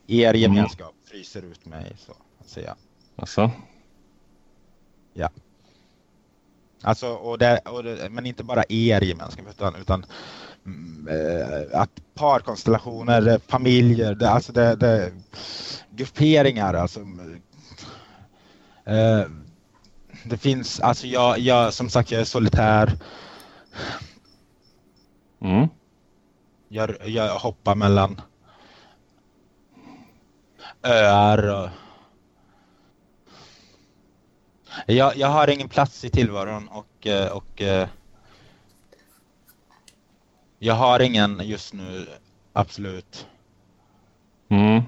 [0.08, 1.05] er gemenskap mm.
[1.16, 2.76] Fryser ut mig, så att säga.
[3.16, 3.52] Alltså?
[5.14, 5.30] Ja.
[6.82, 10.06] Alltså, och det, och det, men inte bara er gemenskap utan, utan
[11.10, 15.12] äh, att parkonstellationer, familjer, det, alltså det, det,
[15.90, 17.00] grupperingar, alltså
[18.86, 19.24] äh,
[20.24, 22.98] det finns, alltså jag, jag, som sagt jag är solitär.
[25.42, 25.68] Mm.
[26.68, 28.22] Jag, jag hoppar mellan
[30.86, 31.70] öar och
[34.88, 37.88] jag, jag har ingen plats i tillvaron och, eh, och eh,
[40.60, 42.08] jag har ingen just nu,
[42.54, 43.28] absolut.
[44.50, 44.82] Mm.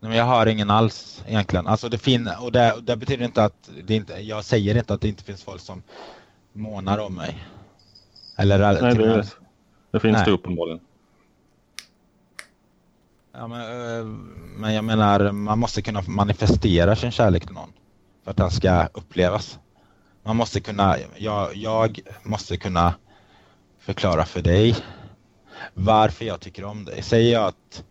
[0.00, 1.66] Men jag har ingen alls egentligen.
[1.66, 5.00] Alltså det fin och det, det, betyder inte att det inte, jag säger inte att
[5.00, 5.82] det inte finns folk som
[6.52, 7.44] månar om mig.
[8.36, 9.24] Eller Nej, det,
[9.90, 10.24] det finns Nej.
[10.24, 10.80] det uppenbarligen.
[13.38, 14.04] Ja, men, eh,
[14.56, 17.72] men jag menar, man måste kunna manifestera sin kärlek till någon
[18.24, 19.58] för att den ska upplevas.
[20.24, 22.94] Man måste kunna, jag, jag måste kunna
[23.80, 24.76] förklara för dig
[25.74, 27.02] varför jag tycker om dig.
[27.02, 27.84] Säger jag att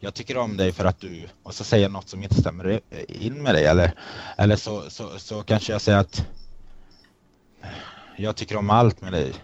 [0.00, 2.80] jag tycker om dig för att du och så säger jag något som inte stämmer
[3.08, 3.94] in med dig eller,
[4.36, 6.26] eller så, så, så kanske jag säger att
[8.16, 9.34] jag tycker om allt med dig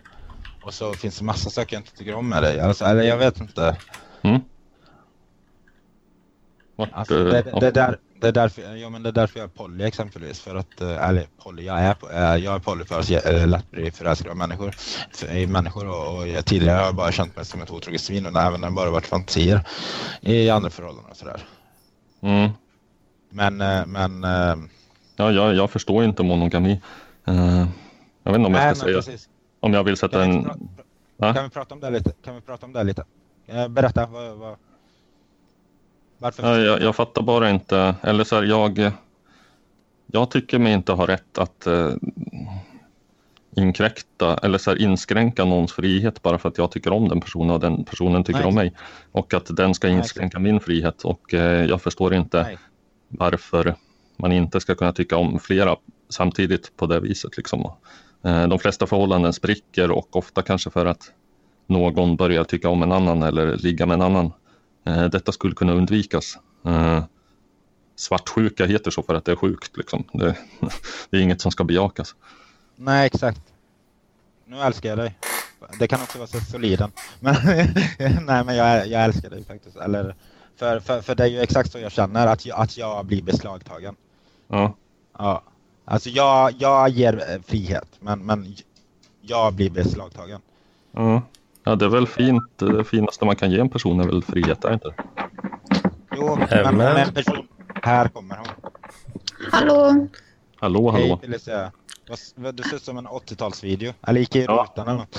[0.60, 2.60] och så finns det massa saker jag inte tycker om med dig.
[2.60, 3.76] Alltså, eller jag vet inte.
[4.22, 4.40] Mm.
[6.78, 9.84] Alltså, det, det, där, det är därför, ja, men det är därför jag är poly
[9.84, 10.40] exempelvis.
[10.40, 13.46] För att, eh, eller poly, jag är, eh, jag är poly för att jag är
[13.46, 14.74] lätt bli förälskad av människor.
[15.32, 18.26] I människor och, och jag, tidigare har jag bara känt mig som ett otroget svin
[18.26, 19.60] och även när det bara varit fantasier
[20.20, 21.40] i andra förhållanden och sådär.
[22.20, 22.50] Mm.
[23.30, 24.22] Men, eh, men...
[25.16, 26.80] Ja, jag, jag förstår inte monogami.
[27.24, 28.96] Jag vet inte om jag ska säga...
[28.96, 29.28] Precis.
[29.60, 30.68] Om jag vill sätta kan en...
[31.16, 32.12] Vi, kan vi prata om det lite?
[32.24, 33.04] Kan vi prata om det lite?
[33.68, 34.56] Berätta, vad, vad,
[36.18, 36.58] varför?
[36.58, 38.90] Jag, jag fattar bara inte, eller så här, jag,
[40.06, 41.92] jag tycker mig inte ha rätt att eh,
[43.56, 47.50] inkräkta eller så här, inskränka någons frihet bara för att jag tycker om den personen
[47.50, 48.48] och den personen tycker Nej.
[48.48, 48.72] om mig.
[49.12, 50.52] Och att den ska inskränka Nej.
[50.52, 52.58] min frihet och eh, jag förstår inte Nej.
[53.08, 53.74] varför
[54.16, 55.76] man inte ska kunna tycka om flera
[56.08, 57.36] samtidigt på det viset.
[57.36, 57.72] Liksom.
[58.24, 61.10] Eh, de flesta förhållanden spricker och ofta kanske för att
[61.66, 64.32] någon börjar tycka om en annan eller ligga med en annan.
[64.88, 66.38] Eh, detta skulle kunna undvikas.
[66.64, 67.04] Eh,
[67.96, 69.76] svartsjuka heter så för att det är sjukt.
[69.76, 70.04] Liksom.
[70.12, 70.36] Det,
[71.10, 72.14] det är inget som ska bejakas.
[72.76, 73.40] Nej, exakt.
[74.44, 75.18] Nu älskar jag dig.
[75.78, 76.92] Det kan också vara så soliden.
[77.20, 77.34] Men,
[78.26, 79.76] nej, men jag, jag älskar dig faktiskt.
[79.76, 80.14] Eller,
[80.56, 83.22] för, för, för det är ju exakt så jag känner, att jag, att jag blir
[83.22, 83.96] beslagtagen.
[84.48, 84.76] Ja.
[85.18, 85.42] ja.
[85.84, 88.54] Alltså jag, jag ger frihet, men, men
[89.20, 90.40] jag blir beslagtagen.
[90.92, 91.22] Ja.
[91.64, 92.58] Ja, det är väl fint.
[92.58, 94.94] Det finaste man kan ge en person är väl frihet, är inte
[96.16, 97.48] Jo, men, men en person...
[97.82, 98.46] Här kommer hon.
[99.52, 100.08] Hallå.
[100.56, 101.06] Hallå, hallå.
[101.06, 101.72] Hej, Felicia.
[102.52, 103.94] Du ser ut som en 80-talsvideo.
[104.06, 104.66] Eller gick i ja.
[104.70, 105.18] rutan eller något.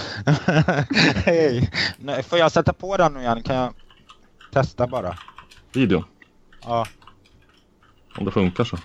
[1.26, 1.72] Hej.
[2.24, 3.44] Får jag sätta på den nu igen?
[3.44, 3.74] Kan jag
[4.52, 5.18] testa bara?
[5.74, 6.03] Video?
[6.61, 6.88] Ja.
[8.18, 8.78] Om det funkar så.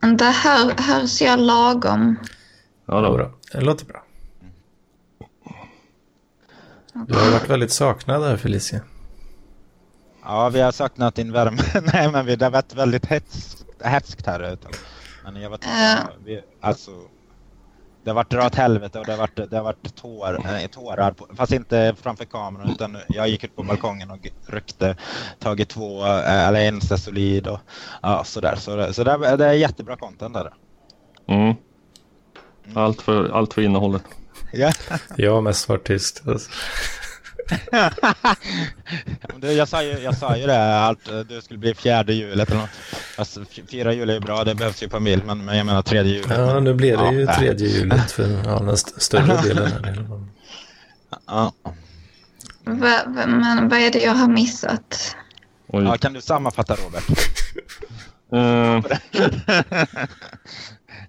[0.00, 2.16] Det här hörs jag lagom.
[2.86, 3.30] Ja, det, bra.
[3.52, 4.05] det låter bra.
[7.08, 8.80] Du har varit väldigt saknad här Felicia.
[10.22, 11.62] Ja, vi har saknat din värme.
[11.92, 13.06] Nej, men det har varit väldigt
[13.80, 14.68] hätskt här ute.
[15.24, 15.64] Men jag vet
[16.24, 16.90] vi, alltså,
[18.04, 20.66] det har varit dra åt helvete och det har varit, det har varit tår, äh,
[20.66, 24.96] tårar, på, fast inte framför kameran utan jag gick ut på balkongen och ryckte,
[25.38, 27.60] tagit två, äh, eller en solid och
[28.02, 28.56] ja, sådär.
[28.56, 30.52] Så, så det, det är jättebra content där.
[31.26, 31.42] Mm.
[31.42, 31.56] mm.
[32.74, 34.04] Allt, för, allt för innehållet.
[34.56, 34.72] Ja.
[35.16, 36.22] Jag mest svart tyst.
[39.40, 42.70] jag, sa ju, jag sa ju det, att det skulle bli fjärde hjulet eller något.
[43.16, 46.12] Alltså, fyra hjul är bra, det behövs ju på mil, men, men jag menar tredje
[46.12, 46.38] hjulet.
[46.38, 49.72] Ja, nu blir det ja, ju tredje hjulet för ja, den st större delen.
[49.72, 50.06] Här.
[51.26, 51.52] Ja.
[52.64, 55.16] Va, va, men vad är det jag har missat?
[55.72, 57.04] Ja, kan du sammanfatta Robert?
[58.32, 58.84] Uh,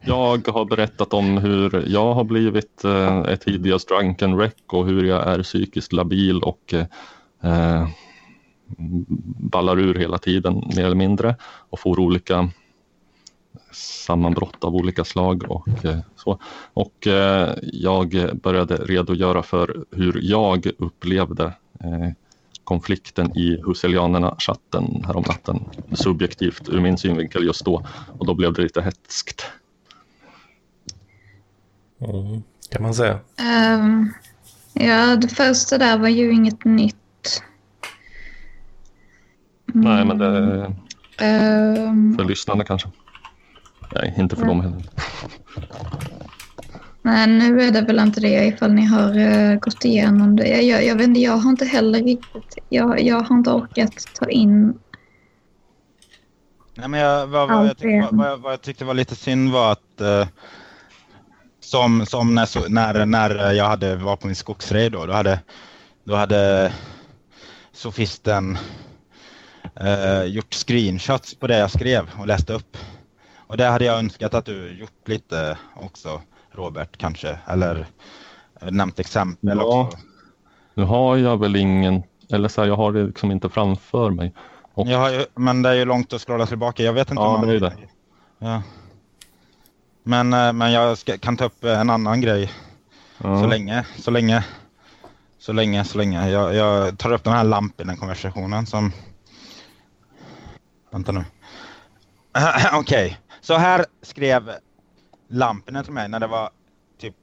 [0.01, 5.03] jag har berättat om hur jag har blivit eh, ett hideous drunken wreck och hur
[5.03, 7.87] jag är psykiskt labil och eh,
[9.39, 11.35] ballar ur hela tiden mer eller mindre
[11.69, 12.49] och får olika
[13.71, 16.39] sammanbrott av olika slag och eh, så.
[16.73, 21.45] Och eh, jag började redogöra för hur jag upplevde
[21.79, 22.09] eh,
[22.63, 25.63] konflikten i Huselianerna-chatten häromnatten.
[25.93, 27.85] Subjektivt ur min synvinkel just då
[28.19, 29.45] och då blev det lite hetskt.
[31.99, 33.19] Mm, kan man säga.
[33.75, 34.13] Um,
[34.73, 37.43] ja, det första där var ju inget nytt.
[39.65, 40.73] Nej, men det
[41.17, 42.89] Ehm, för lyssnarna kanske.
[43.95, 44.83] Nej, inte för dem heller.
[47.01, 50.47] nej, nu är det väl inte det ifall ni har eh, gått igenom det.
[50.47, 52.57] Jag, jag, jag vet inte, jag har inte heller riktigt...
[52.69, 54.79] Jag, jag har inte orkat ta in...
[56.75, 59.15] Nej, men jag, vad, vad, jag tyckte, vad, vad, jag, vad jag tyckte var lite
[59.15, 60.27] synd var att eh,
[61.67, 65.39] som, som när, när, när jag hade, var på min skogsrej då, då hade,
[66.03, 66.73] då hade
[67.71, 68.57] sofisten
[69.75, 72.77] eh, gjort screenshots på det jag skrev och läste upp.
[73.47, 76.21] Och det hade jag önskat att du gjort lite också,
[76.51, 77.39] Robert, kanske.
[77.47, 77.85] Eller
[78.61, 79.81] eh, nämnt exempel Ja.
[79.83, 79.97] också.
[80.73, 84.33] Nu har jag väl ingen, eller så här, jag har det liksom inte framför mig.
[84.73, 86.83] Och, Jag har ju, men det är ju långt att scrolla tillbaka.
[86.83, 87.49] Jag vet inte Ja, om man...
[87.49, 87.73] det är det.
[88.39, 88.61] Ja.
[90.07, 92.53] Men, eh, men jag ska, kan ta upp eh, en annan grej
[93.17, 93.41] ja.
[93.41, 94.45] så länge, så länge,
[95.37, 96.29] så länge, så länge.
[96.29, 98.91] Jag, jag tar upp den här lamporna-konversationen som...
[100.91, 101.23] Vänta nu.
[102.73, 104.51] Okej, så här skrev
[105.27, 106.49] lamporna till mig när det var
[106.99, 107.15] typ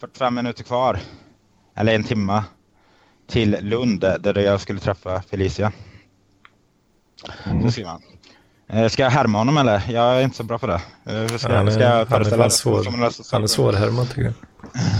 [0.00, 0.98] 45 minuter kvar.
[1.74, 2.44] Eller en timma
[3.26, 5.72] till Lund där jag skulle träffa Felicia.
[7.62, 8.02] Så skriver han.
[8.68, 9.82] Eh, Ska jag härma honom eller?
[9.88, 10.74] Jag är inte så bra på det.
[11.06, 12.84] Eh, Ska, är, ska jag föreställa svår,
[13.32, 14.32] han är svårhärmad tycker jag.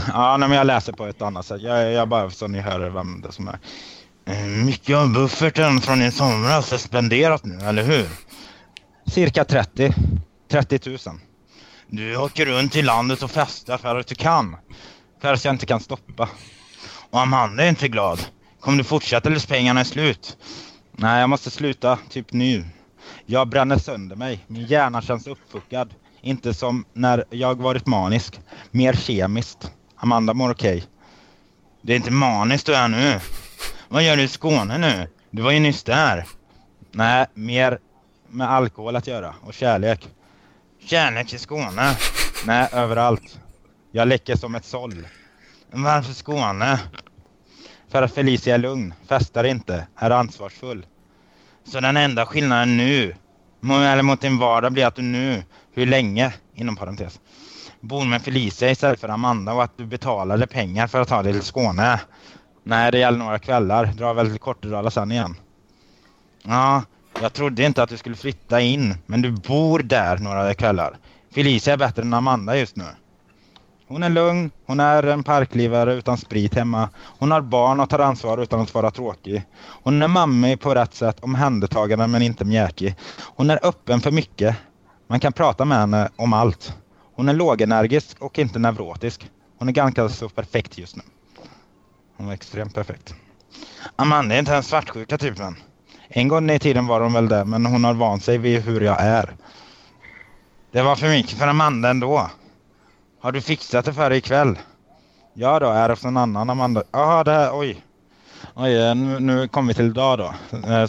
[0.09, 1.63] Ja, nej, men jag läser på ett annat sätt.
[1.63, 3.59] Jag, jag bara så ni hör vem det som är.
[4.27, 8.07] Eh, Mycket av bufferten från i somras är spenderat nu, eller hur?
[9.07, 9.95] Cirka 30.
[10.51, 10.99] 30 000.
[11.89, 14.57] Du åker runt i landet och festar för att du kan.
[15.23, 16.29] För att jag inte kan stoppa.
[17.11, 18.21] Och Amanda är inte glad.
[18.61, 20.37] Kommer du fortsätta tills pengarna är slut?
[20.93, 21.99] Nej, jag måste sluta.
[22.11, 22.65] Typ nu.
[23.27, 24.45] Jag bränner sönder mig.
[24.47, 25.95] Min hjärna känns uppfuckad.
[26.21, 28.41] Inte som när jag varit manisk.
[28.71, 29.73] Mer kemiskt.
[29.97, 30.85] Amanda mår okej.
[31.83, 33.21] Det är inte maniskt du är nu.
[33.89, 35.09] Vad gör du i Skåne nu?
[35.31, 36.27] Du var ju nyss där.
[36.93, 37.79] Nej, mer
[38.29, 40.09] med alkohol att göra och kärlek.
[40.81, 41.97] Kärlek i Skåne?
[42.47, 43.41] Nej, överallt.
[43.93, 45.07] Jag läcker som ett såll.
[45.71, 46.81] Varför Skåne?
[47.89, 50.87] För att Felicia är lugn, festar inte, är ansvarsfull.
[51.67, 53.15] Så den enda skillnaden nu,
[53.63, 55.43] eller mot din vardag blir att du nu,
[55.75, 57.21] hur länge, inom parentes,
[57.81, 61.33] bor med Felicia istället för Amanda och att du betalade pengar för att ta dig
[61.33, 62.01] till Skåne.
[62.63, 63.87] Nej, det gäller några kvällar.
[63.87, 65.37] Drar väl till Kortedala sen igen.
[66.43, 66.83] Ja,
[67.21, 70.97] jag trodde inte att du skulle flytta in, men du bor där några kvällar.
[71.35, 72.85] Felicia är bättre än Amanda just nu.
[73.89, 76.89] Hon är lugn, hon är en parklivare utan sprit hemma.
[77.19, 79.45] Hon har barn och tar ansvar utan att vara tråkig.
[79.83, 82.95] Hon är mamma på rätt sätt, omhändertagande men inte mjäkig.
[83.21, 84.57] Hon är öppen för mycket.
[85.07, 86.77] Man kan prata med henne om allt.
[87.15, 89.31] Hon är lågenergisk och inte neurotisk.
[89.59, 91.03] Hon är ganska så perfekt just nu.
[92.17, 93.15] Hon var extremt perfekt.
[93.97, 95.57] Amanda är inte den svartsjuka typen.
[96.09, 98.81] En gång i tiden var hon väl det, men hon har vant sig vid hur
[98.81, 99.37] jag är.
[100.73, 102.31] Det var för mycket för Amanda ändå.
[103.25, 104.59] Har du fixat det för dig ikväll?
[105.35, 106.83] Ja då, är det hos en annan Amanda?
[106.93, 107.85] Jaha, det här, oj.
[108.55, 110.35] Oj, eh, nu, nu kommer vi till idag då.
[110.57, 110.89] Eh,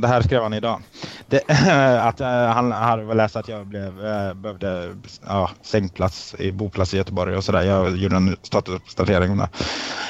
[0.00, 0.80] det här skrev han idag.
[1.26, 1.42] Det,
[2.02, 3.94] att eh, han hade läst att jag blev,
[4.36, 4.96] behövde
[5.26, 7.62] ja, sängplats, i boplats i Göteborg och sådär.
[7.62, 9.48] Jag gjorde en statusuppdatering om det.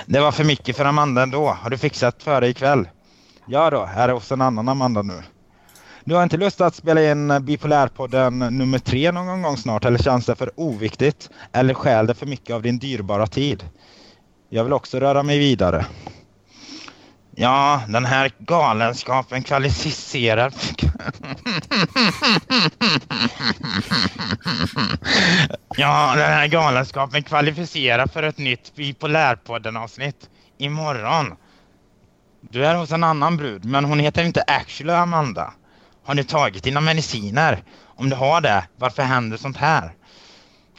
[0.07, 1.49] Det var för mycket för Amanda ändå.
[1.49, 2.89] Har du fixat för dig ikväll?
[3.47, 5.23] Ja då, är det hos en annan Amanda nu.
[6.09, 10.27] Du har inte lust att spela in Bipolärpodden nummer tre någon gång snart eller känns
[10.27, 11.31] det för oviktigt?
[11.53, 13.65] Eller stjäl det för mycket av din dyrbara tid?
[14.49, 15.87] Jag vill också röra mig vidare.
[17.35, 20.53] Ja, den här galenskapen kvalificerar...
[25.77, 30.29] ja, den här galenskapen kvalificerar för ett nytt Bipolärpodden-avsnitt
[30.59, 31.35] imorgon.
[32.41, 35.53] Du är hos en annan brud, men hon heter inte actually Amanda.
[36.09, 37.63] Har du tagit dina mediciner?
[37.85, 39.93] Om du har det, varför händer sånt här?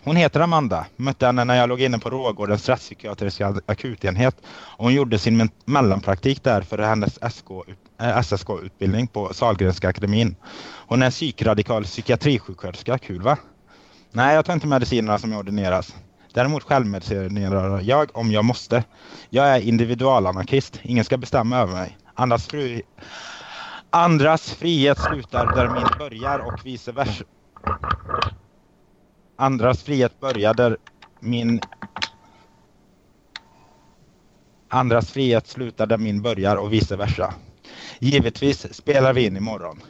[0.03, 0.85] Hon heter Amanda.
[0.95, 4.35] Mötte henne när jag låg inne på Rågårdens rättspsykiatriska akutenhet.
[4.49, 7.19] Och hon gjorde sin mellanpraktik där för hennes
[8.23, 10.35] SSK-utbildning eh, på Sahlgrenska akademin.
[10.87, 12.97] Hon är psykradikal psykiatrisjuksköterska.
[12.97, 13.37] Kul va?
[14.11, 15.95] Nej, jag tar inte medicinerna som ordineras.
[16.33, 18.83] Däremot självmedicinerar jag om jag måste.
[19.29, 20.79] Jag är individualanarkist.
[20.81, 21.97] Ingen ska bestämma över mig.
[22.15, 22.83] Andas fri...
[23.91, 27.23] Andras frihet slutar där min börjar och vice versa.
[29.35, 30.77] Andras frihet börjar där
[31.19, 31.61] min...
[34.67, 37.33] Andras frihet slutar där min börjar och vice versa.
[37.99, 39.81] Givetvis spelar vi in imorgon.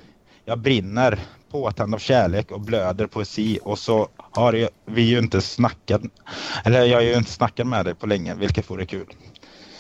[0.45, 1.19] Jag brinner,
[1.51, 6.01] påtänd av kärlek och blöder poesi och så har vi ju inte snackat,
[6.65, 9.13] eller jag har ju inte snackat med dig på länge, vilket vore kul.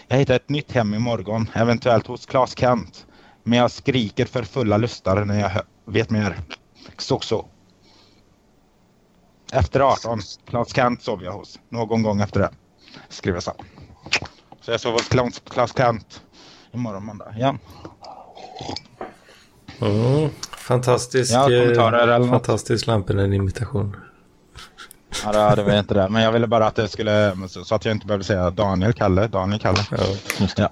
[0.07, 3.05] Jag hittar ett nytt hem imorgon, eventuellt hos Claes Kent.
[3.49, 5.51] Men jag skriker för fulla lustar när jag
[5.85, 6.39] vet mer.
[6.97, 7.45] Så så.
[9.51, 10.19] Efter 18.
[10.45, 11.59] Klas Kant sov jag hos.
[11.69, 12.49] Någon gång efter det.
[13.09, 13.51] Skriver så.
[14.61, 15.09] Så jag sov hos
[15.49, 16.21] Klas, Kant
[16.73, 17.35] imorgon måndag.
[17.37, 17.57] Ja.
[19.81, 20.29] Mm.
[20.57, 23.95] Fantastisk, ja, eh, fantastisk Lampinen-imitation.
[25.23, 26.09] Ja, det vi inte det.
[26.09, 29.27] Men jag ville bara att det skulle, så att jag inte behövde säga Daniel Kalle,
[29.27, 29.79] Daniel Kalle.
[30.57, 30.69] Ja.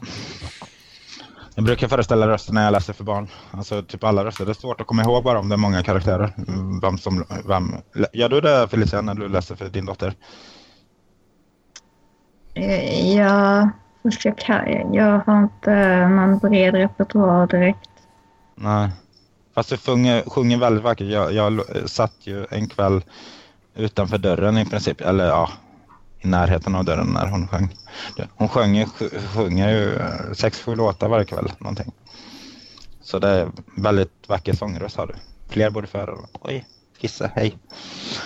[1.57, 3.27] Jag brukar föreställa röster när jag läser för barn.
[3.51, 4.45] Alltså typ alla röster.
[4.45, 6.33] Det är svårt att komma ihåg bara om det är många karaktärer.
[6.81, 7.75] Vem som, vem.
[8.13, 10.13] Gör du det Felicia när du läser för din dotter?
[12.53, 13.69] Eh, ja,
[14.03, 14.93] först jag kan.
[14.93, 17.89] Jag har inte någon bred repertoar direkt.
[18.55, 18.89] Nej.
[19.55, 21.07] Fast du sjunger, sjunger väldigt vackert.
[21.07, 23.03] Jag, jag satt ju en kväll
[23.75, 25.01] utanför dörren i princip.
[25.01, 25.49] Eller ja,
[26.19, 27.75] i närheten av dörren när hon sjöng.
[28.35, 28.85] Hon sjöng,
[29.35, 31.51] sjunger ju eh, sex, sju låtar varje kväll.
[31.59, 31.91] Någonting.
[33.01, 35.13] Så det är väldigt vacker sångröst har du.
[35.47, 36.17] Fler borde föra.
[36.41, 36.65] Oj,
[36.97, 37.57] kissa, hej.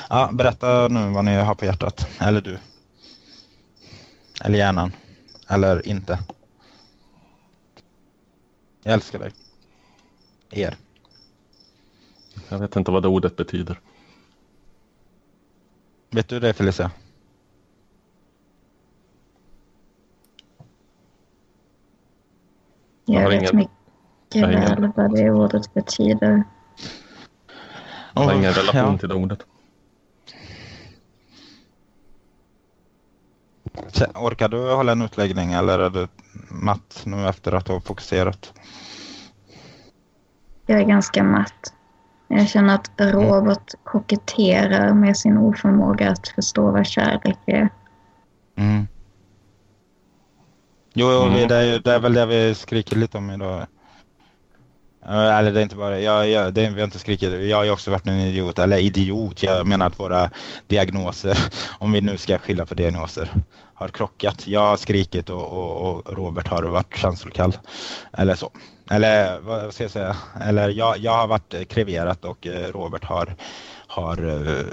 [0.10, 2.08] Ja, berätta nu vad ni har på hjärtat.
[2.20, 2.58] Eller du.
[4.44, 4.92] Eller hjärnan.
[5.48, 6.20] Eller inte.
[8.84, 9.32] Jag älskar dig.
[10.50, 10.76] Er.
[12.50, 13.80] Jag vet inte vad det ordet betyder.
[16.10, 16.92] Vet du det Felicia?
[23.06, 26.44] Jag, jag vet ingen, mycket väl vad det ordet betyder.
[28.14, 28.98] Jag har ingen relation ja.
[28.98, 29.40] till det ordet.
[34.16, 36.08] Orkar du hålla en utläggning eller är du
[36.50, 38.54] matt nu efter att ha fokuserat?
[40.66, 41.74] Jag är ganska matt.
[42.28, 47.70] Jag känner att Robert koketterar med sin oförmåga att förstå vad kärlek är.
[48.56, 48.88] Mm.
[50.94, 51.48] Jo, mm.
[51.48, 53.68] det, är, det är väl det vi skriker lite om idag.
[55.06, 57.72] Eller det är inte bara, jag, jag, det, vi har inte skrikit, jag har ju
[57.72, 60.30] också varit en idiot, eller idiot, jag menar att våra
[60.68, 61.38] diagnoser,
[61.80, 63.30] om vi nu ska skilja på diagnoser,
[63.74, 64.48] har krockat.
[64.48, 67.58] Jag har skrikit och, och, och Robert har varit känslokall.
[68.14, 68.52] Eller så.
[68.92, 70.16] Eller vad ska jag säga?
[70.42, 73.36] Eller jag, jag har varit kreverat och eh, Robert har,
[73.88, 74.66] har uh,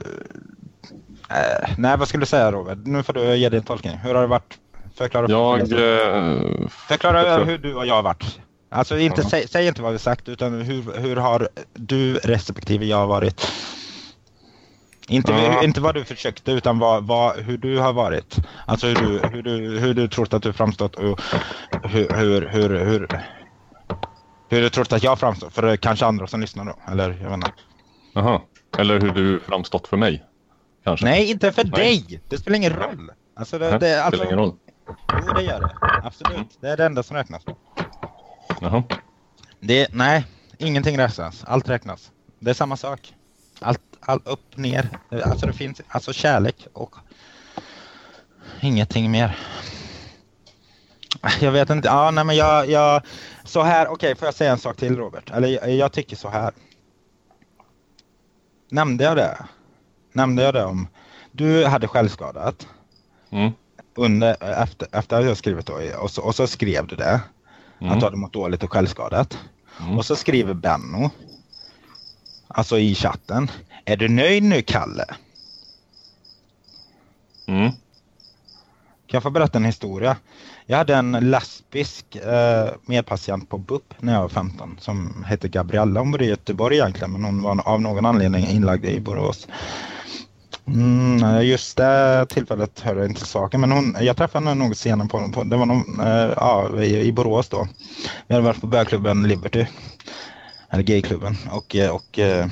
[1.79, 2.79] nej, vad skulle du säga Robert?
[2.85, 3.97] Nu får du ge din tolkning.
[3.97, 4.59] Hur har det varit?
[4.99, 5.61] Förklara, jag,
[6.71, 8.41] förklara hur du och jag har varit.
[8.71, 13.07] Alltså inte, säg, säg, inte vad vi sagt utan hur, hur har du respektive jag
[13.07, 13.53] varit?
[15.09, 15.63] Inte, ja.
[15.63, 18.37] inte vad du försökte utan vad, vad, hur du har varit.
[18.67, 21.21] Alltså hur du, hur du, hur du trott att du framstått och
[21.83, 23.09] hur, hur, hur, hur,
[24.49, 25.51] hur du trott att jag framstår.
[25.51, 26.93] För det är kanske andra som lyssnar då.
[26.93, 27.53] Eller jag vet inte.
[28.15, 28.41] Jaha.
[28.79, 30.25] Eller hur du framstått för mig.
[30.85, 31.07] Kanske.
[31.07, 31.73] Nej, inte för Nej.
[31.73, 32.21] dig.
[32.29, 33.11] Det spelar ingen roll.
[33.37, 34.55] Alltså, det, det, alltså, spelar ingen roll.
[34.89, 35.77] Jo, det gör det.
[36.05, 36.59] Absolut.
[36.61, 37.43] Det är det enda som räknas.
[38.61, 38.83] Jaha.
[39.61, 40.27] Det, nej,
[40.59, 41.45] ingenting räknas.
[41.45, 42.11] Allt räknas.
[42.39, 43.15] Det är samma sak.
[43.61, 44.89] Allt, allt upp, ner.
[45.25, 46.95] Alltså det finns alltså kärlek och
[48.61, 49.39] ingenting mer.
[51.41, 51.89] Jag vet inte.
[51.89, 53.03] Ja, nej, men jag, jag
[53.45, 53.87] så här.
[53.87, 55.31] Okej, okay, får jag säga en sak till Robert?
[55.31, 56.53] Eller jag, jag tycker så här.
[58.71, 59.47] Nämnde jag det?
[60.13, 60.89] Nämnde jag det om
[61.33, 62.67] du hade självskadat?
[63.31, 63.53] Mm.
[63.99, 67.21] Under, efter, efter att jag skrivit då, och så, och så skrev du det.
[67.81, 67.93] Mm.
[67.93, 69.39] Att du hade mått dåligt och självskadat.
[69.81, 69.99] Mm.
[69.99, 71.11] Och så skriver Benno.
[72.49, 73.51] Alltså i chatten.
[73.85, 75.05] Är du nöjd nu Kalle?
[77.47, 77.71] Mm.
[79.07, 80.17] Kan jag få berätta en historia?
[80.67, 86.01] Jag hade en lesbisk eh, medpatient på BUP när jag var 15 som hette Gabriella.
[86.01, 89.49] Hon bodde i Göteborg egentligen men hon var av någon anledning inlagd i Borås.
[90.69, 95.09] Mm, just det tillfället hörde jag inte saken men hon, jag träffade henne nog senare
[95.09, 97.69] på, på det var någon, eh, ja, i, i Borås då.
[98.27, 99.67] Vi hade varit på bögklubben Liberty,
[100.71, 102.47] eller gayklubben och, eh, och eh,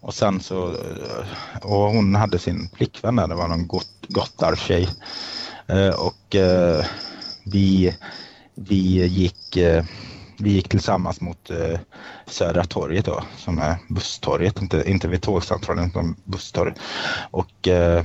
[0.00, 4.88] och sen så, eh, och hon hade sin flickvän där, det var någon gott, gottartjej.
[5.96, 6.36] Och
[7.44, 7.96] vi,
[8.54, 9.58] vi gick
[10.42, 11.78] vi gick tillsammans mot eh,
[12.26, 16.78] Södra torget då, som är busstorget, inte, inte vid tågcentralen utan busstorget.
[17.30, 18.04] Och eh,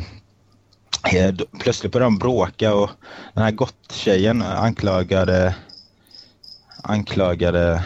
[1.14, 2.90] eh plötsligt började de bråka och
[3.34, 5.56] den här gott-tjejen anklagade
[6.84, 7.84] anklagade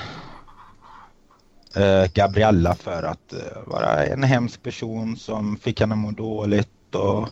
[1.75, 6.95] eh, Gabriella för att eh, vara en hemsk person som fick henne att må dåligt
[6.95, 7.27] och,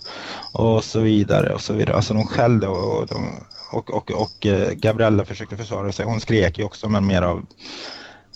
[0.53, 1.95] och så vidare och så vidare.
[1.95, 3.31] Alltså de skällde och, och de
[3.71, 6.05] och, och, och eh, Gabriella försökte försvara sig.
[6.05, 7.45] Hon skrek ju också men mer av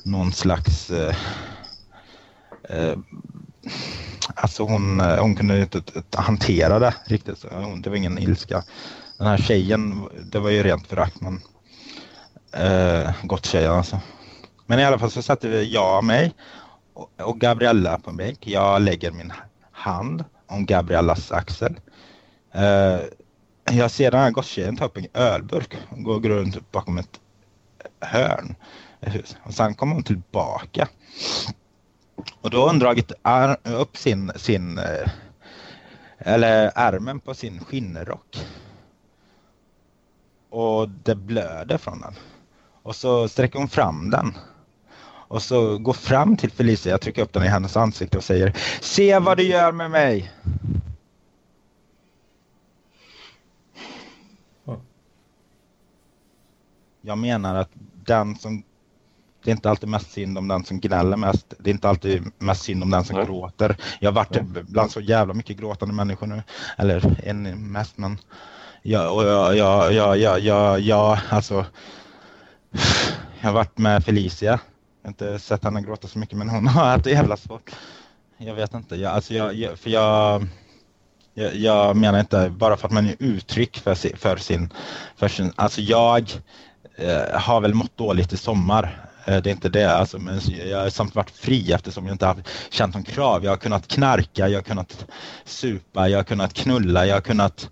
[0.04, 0.90] någon slags...
[0.90, 1.16] Eh,
[2.70, 2.98] eh,
[4.36, 5.82] alltså hon, eh, hon kunde inte
[6.16, 7.38] hantera det riktigt.
[7.38, 7.48] Så
[7.84, 8.64] det var ingen ilska.
[9.18, 11.42] Den här tjejen, det var ju rent förakt men
[12.54, 14.00] Eh, gott tjej alltså.
[14.66, 16.34] Men i alla fall så satte vi jag och mig
[16.94, 18.48] och, och Gabriella på en bänk.
[18.48, 19.34] Jag lägger min
[19.72, 21.80] hand om Gabriellas axel.
[22.52, 23.00] Eh,
[23.72, 27.20] jag ser den här gosstjejen ta upp en ölburk och gå runt bakom ett
[28.00, 28.56] hörn.
[29.44, 30.88] Och sen kommer hon tillbaka.
[32.42, 33.12] Och då har hon dragit
[33.64, 35.10] upp sin, sin eh,
[36.18, 38.46] eller ärmen på sin skinnrock.
[40.50, 42.14] Och det blöder från den.
[42.84, 44.38] Och så sträcker hon fram den.
[45.28, 48.54] Och så går fram till Felicia, jag trycker upp den i hennes ansikte och säger
[48.82, 50.32] Se vad du gör med mig!
[57.06, 57.70] Jag menar att
[58.06, 58.64] den som
[59.44, 61.54] det är inte alltid mest synd om den som gnäller mest.
[61.60, 63.26] Det är inte alltid mest synd om den som Nej.
[63.26, 63.78] gråter.
[64.00, 66.44] Jag har varit bland så jävla mycket gråtande människor nu.
[66.78, 68.18] Eller en mest, men
[68.82, 71.66] ja, och ja, ja, ja, ja, ja, ja, alltså.
[73.42, 74.52] Jag har varit med Felicia.
[74.52, 74.60] Jag
[75.04, 77.72] har inte sett henne gråta så mycket, men hon har haft det jävla svårt.
[78.38, 78.96] Jag vet inte.
[78.96, 80.46] Jag, alltså jag, för jag,
[81.34, 84.74] jag, jag, menar inte bara för att man är uttryck för, för sin,
[85.16, 86.32] för sin, alltså jag
[86.96, 90.80] eh, har väl mått dåligt i sommar Eh, det är inte det, alltså, men jag
[90.80, 93.44] har samt varit fri eftersom jag inte har känt någon krav.
[93.44, 95.06] Jag har kunnat knarka, jag har kunnat
[95.46, 97.70] supa, jag har kunnat knulla, jag har kunnat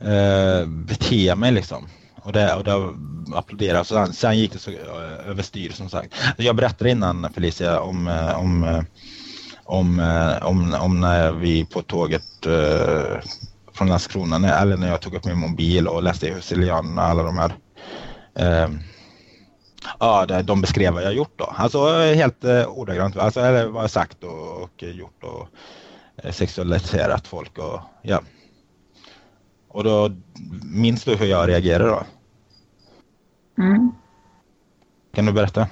[0.00, 1.88] eh, bete mig liksom.
[2.22, 2.94] Och det, och det
[3.34, 3.84] applåderar.
[3.84, 6.14] Sen, sen gick det så eh, överstyr som sagt.
[6.36, 8.82] Jag berättade innan Felicia om, eh, om, eh,
[9.64, 10.00] om,
[10.42, 13.20] om, om när vi på tåget eh,
[13.74, 17.38] från Landskrona, eller när jag tog upp min mobil och läste i Husilianerna, alla de
[17.38, 17.52] här
[18.38, 18.68] eh,
[19.98, 21.44] Ja, de beskrev vad jag gjort då.
[21.44, 25.48] Alltså helt eh, ordagrant, alltså, eller vad jag sagt och, och gjort och
[26.16, 28.20] eh, sexualiserat folk och ja.
[29.68, 30.10] Och då
[30.64, 32.02] minns du hur jag reagerade då?
[33.58, 33.92] Mm.
[35.12, 35.66] Kan du berätta?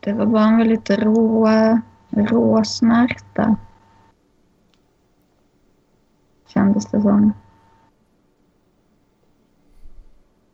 [0.00, 1.48] Det var bara en väldigt rå,
[2.10, 3.56] rå smärta
[6.56, 7.32] kändes det som.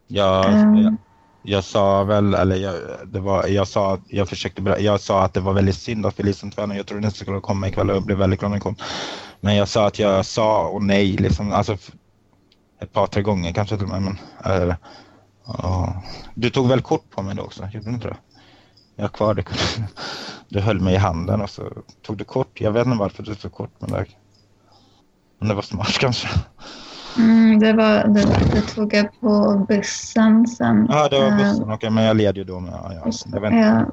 [0.07, 0.97] Ja, um,
[1.43, 2.75] jag, sa väl, eller jag,
[3.07, 6.47] det var, jag sa, jag försökte jag sa att det var väldigt synd att Felicia
[6.47, 8.63] inte var Jag trodde inte skulle komma ikväll och jag blev väldigt glad när den
[8.63, 8.77] kom.
[9.41, 11.77] Men jag sa att jag sa och nej, liksom, alltså
[12.81, 14.03] ett par, tre gånger kanske till och med.
[14.03, 14.75] Men, äh,
[15.49, 15.89] uh,
[16.35, 18.17] du tog väl kort på mig då också, gjorde du inte det?
[18.97, 19.45] Jag har kvar det.
[20.49, 21.63] Du höll mig i handen och så
[22.03, 22.61] tog du kort.
[22.61, 24.07] Jag vet inte varför du tog kort, men det
[25.43, 26.29] men det var smart kanske.
[27.19, 30.87] Mm, det, var, det, det tog jag på bussen sen.
[30.91, 31.57] Ja, det var bussen.
[31.57, 32.73] Uh, Okej, okay, men jag led ju då med...
[32.73, 33.87] Ja, ja, jag vet inte.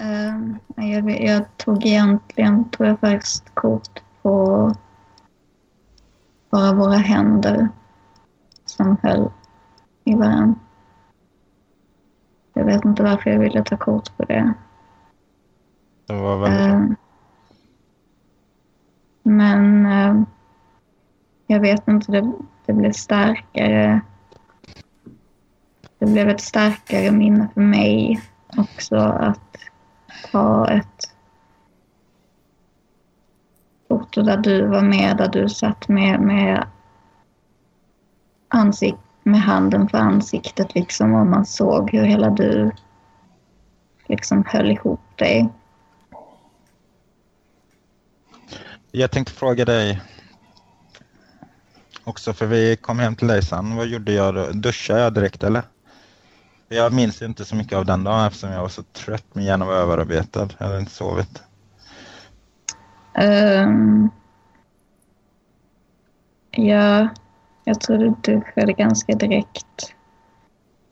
[0.00, 4.72] Uh, jag, jag, tog egentligen tog jag faktiskt kort på
[6.50, 7.68] bara våra händer
[8.66, 9.30] som höll
[10.04, 10.54] i varandra.
[12.52, 14.52] Jag vet inte varför jag ville ta kort på det.
[16.06, 17.03] Det var väldigt uh,
[19.24, 20.22] men eh,
[21.46, 22.32] jag vet inte, det,
[22.66, 24.00] det blev starkare.
[25.98, 28.20] Det blev ett starkare minne för mig
[28.56, 29.56] också att
[30.32, 31.14] ta ett
[33.88, 36.66] foto där du var med, där du satt med, med,
[38.48, 42.70] ansikt, med handen för ansiktet liksom och man såg hur hela du
[44.06, 45.48] liksom höll ihop dig.
[48.96, 50.00] Jag tänkte fråga dig
[52.04, 53.76] också, för vi kom hem till dig sen.
[53.76, 54.46] Vad gjorde jag då?
[54.52, 55.62] Duschade jag direkt eller?
[56.68, 59.24] Jag minns inte så mycket av den dagen eftersom jag var så trött.
[59.32, 60.48] Min hjärna var överarbetad.
[60.58, 61.42] Jag hade inte sovit.
[63.22, 64.10] Um,
[66.50, 67.08] ja,
[67.64, 69.94] jag tror du duschade ganska direkt.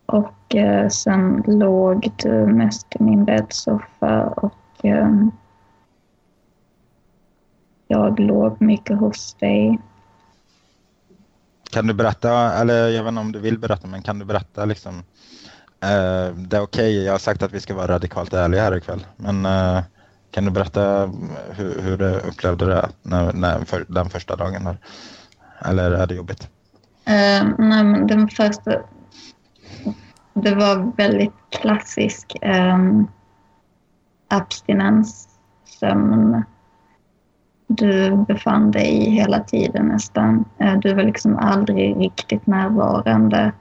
[0.06, 5.32] Och uh, sen låg du mest i min bäddsoffa och um,
[7.92, 9.78] jag låg mycket hos dig.
[11.70, 14.64] Kan du berätta, eller jag vet inte om du vill berätta, men kan du berätta
[14.64, 14.98] liksom
[15.80, 17.04] eh, det är okej, okay.
[17.04, 19.80] jag har sagt att vi ska vara radikalt ärliga här ikväll, men eh,
[20.30, 21.10] kan du berätta
[21.50, 24.66] hur, hur du upplevde det när, när, för, den första dagen?
[24.66, 24.78] Här?
[25.64, 26.42] Eller är det jobbigt?
[27.08, 28.80] Uh, nej, men den första...
[30.34, 33.08] Det var väldigt klassisk um,
[34.28, 35.28] abstinens,
[35.64, 36.44] sömn,
[37.76, 40.44] du befann dig hela tiden nästan.
[40.58, 43.52] Eh, du var liksom aldrig riktigt närvarande.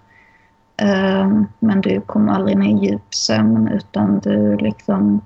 [0.78, 5.22] Ehm, men du kom aldrig ner i djup sömn utan du liksom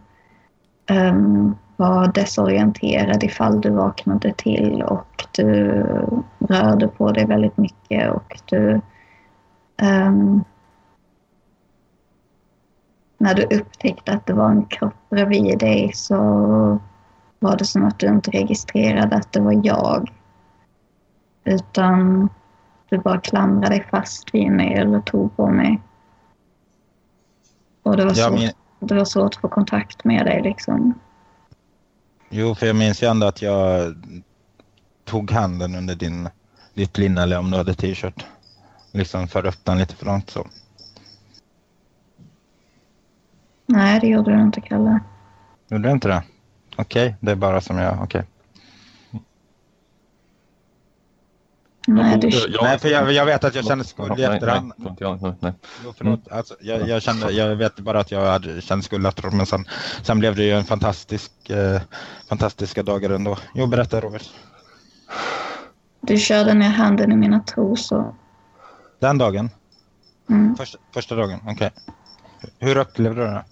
[0.86, 5.84] ehm, var desorienterad ifall du vaknade till och du
[6.40, 8.82] rörde på dig väldigt mycket och du
[9.82, 10.44] um,
[13.18, 16.80] när du upptäckte att det var en kropp bredvid dig så
[17.46, 20.12] var det som att du inte registrerade att det var jag.
[21.44, 22.30] Utan
[22.90, 25.82] du bara klamrade dig fast vid mig eller tog på mig.
[27.84, 28.52] Och det var, svårt, min...
[28.80, 30.94] det var svårt att få kontakt med dig liksom.
[32.30, 33.96] Jo, för jag minns ju ändå att jag
[35.04, 36.30] tog handen under din,
[36.74, 38.26] ditt linne eller om du hade t-shirt.
[38.92, 40.48] Liksom för upp den lite långt så.
[43.66, 45.00] Nej, det gjorde du inte, Kalle.
[45.70, 46.24] Gjorde du inte det?
[46.76, 47.94] Okej, okay, det är bara som jag...
[47.94, 48.04] Okej.
[48.04, 48.24] Okay.
[51.88, 52.30] Nej, du...
[52.62, 54.74] nej, för jag, jag vet att jag kände skuld i efterhand.
[54.78, 55.54] Nej,
[55.84, 56.32] Jo, förlåt.
[56.32, 59.66] Alltså, jag, jag, kände, jag vet bara att jag hade, kände skuld efteråt, men sen,
[60.02, 61.82] sen blev det ju en fantastisk, eh,
[62.30, 63.38] fantastiska dagar ändå.
[63.54, 64.30] Jo, berätta Robert.
[66.02, 68.16] Du körde ner handen i mina trosor.
[69.00, 69.50] Den dagen?
[70.30, 70.56] Mm.
[70.56, 71.54] Första, första dagen, okej.
[71.54, 71.70] Okay.
[72.60, 73.44] Hur upplevde du det?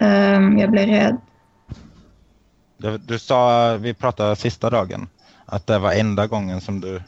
[0.00, 1.16] Um, jag blev rädd.
[2.76, 5.08] Du, du, sa, vi pratade sista dagen,
[5.46, 7.02] att det var enda gången som du...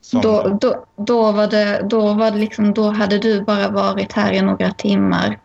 [0.00, 4.12] Som då, då, då, var det, då var det liksom, då hade du bara varit
[4.12, 5.38] här i några timmar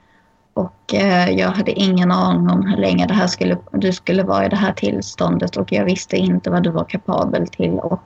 [0.53, 4.45] och eh, jag hade ingen aning om hur länge det här skulle, du skulle vara
[4.45, 7.73] i det här tillståndet och jag visste inte vad du var kapabel till.
[7.73, 8.01] Och,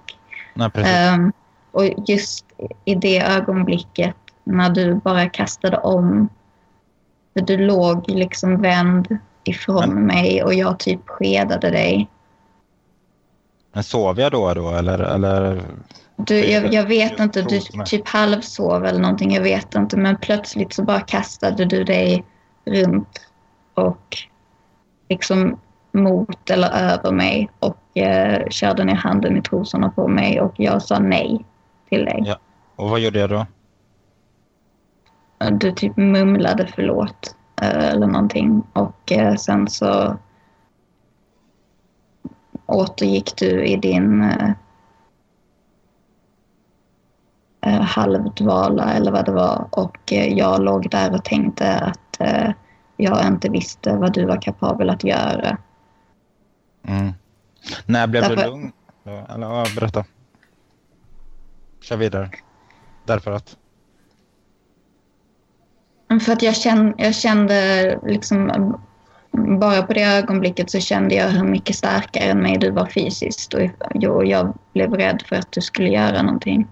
[0.54, 1.18] Nej, eh,
[1.72, 2.46] och just
[2.86, 6.30] i det ögonblicket när du bara kastade om,
[7.40, 12.10] för du låg liksom vänd ifrån Men, mig och jag typ skedade dig.
[13.74, 15.00] Men sov jag då, då eller?
[15.00, 15.62] eller...
[16.16, 19.98] Du, jag, jag vet inte, du typ halvsov eller någonting, jag vet inte.
[19.98, 22.24] Men plötsligt så bara kastade du dig
[22.66, 23.28] runt
[23.74, 24.18] och
[25.10, 25.60] liksom
[25.92, 30.82] mot eller över mig och eh, körde ner handen i trosorna på mig och jag
[30.82, 31.46] sa nej
[31.90, 32.24] till dig.
[32.26, 32.38] Ja.
[32.76, 33.46] Och vad gjorde jag då?
[35.40, 40.18] Du typ mumlade förlåt eh, eller någonting och eh, sen så
[42.66, 44.52] återgick du i din eh,
[47.62, 52.22] eh halvdvala eller vad det var och jag låg där och tänkte att
[52.98, 55.58] jag inte visste vad du var kapabel att göra.
[56.84, 57.14] Mm.
[57.86, 58.36] När blev Därför...
[58.36, 58.72] du lugn?
[59.04, 60.06] Eller, berätta.
[61.82, 62.30] Kör vidare.
[63.06, 63.59] Därför att?
[66.10, 68.52] För att jag kände, jag kände liksom
[69.60, 73.54] bara på det ögonblicket så kände jag hur mycket starkare än mig du var fysiskt
[73.54, 76.68] och jag blev rädd för att du skulle göra någonting.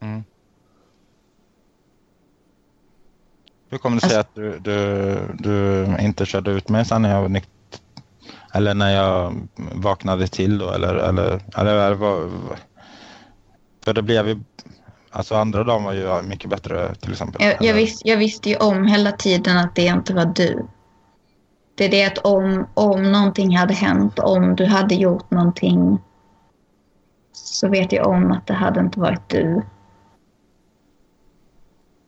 [0.00, 0.24] Mm.
[3.70, 7.14] Hur kommer det sig alltså, att du, du, du inte körde ut mig sen när
[7.14, 7.42] jag var
[8.54, 9.34] Eller när jag
[9.72, 10.70] vaknade till då?
[10.70, 12.30] Eller, eller, eller, eller vad,
[13.84, 14.40] för det blev ju...
[15.16, 17.46] Alltså andra dagen var ju mycket bättre till exempel.
[17.46, 20.66] Jag, jag, visste, jag visste ju om hela tiden att det inte var du.
[21.74, 25.98] Det är det att om, om någonting hade hänt, om du hade gjort någonting
[27.32, 29.62] så vet jag om att det hade inte varit du.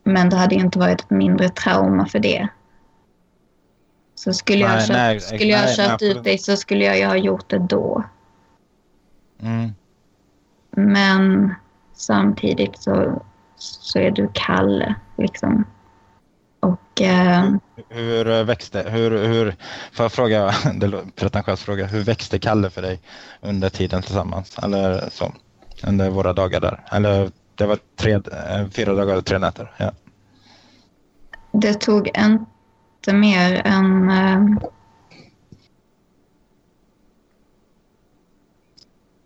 [0.03, 2.47] Men det hade ju inte varit ett mindre trauma för det.
[4.15, 6.97] Så skulle jag, nej, köpt, nej, skulle jag nej, köpt ut dig så skulle jag
[6.97, 8.03] ju ha gjort det då.
[9.41, 9.73] Mm.
[10.71, 11.53] Men
[11.99, 13.21] samtidigt så,
[13.55, 15.65] så är du Kalle liksom.
[16.59, 17.01] Och...
[17.01, 17.51] Eh,
[17.89, 19.55] hur växte, hur, hur,
[19.91, 20.53] får jag fråga,
[21.15, 22.99] pretentiös fråga, hur växte Kalle för dig
[23.41, 24.57] under tiden tillsammans?
[24.63, 25.33] Eller så,
[25.83, 26.83] under våra dagar där?
[26.91, 29.71] Eller det var tre, eh, fyra dagar och tre nätter.
[29.77, 29.91] Ja.
[31.51, 34.09] Det tog inte mer än...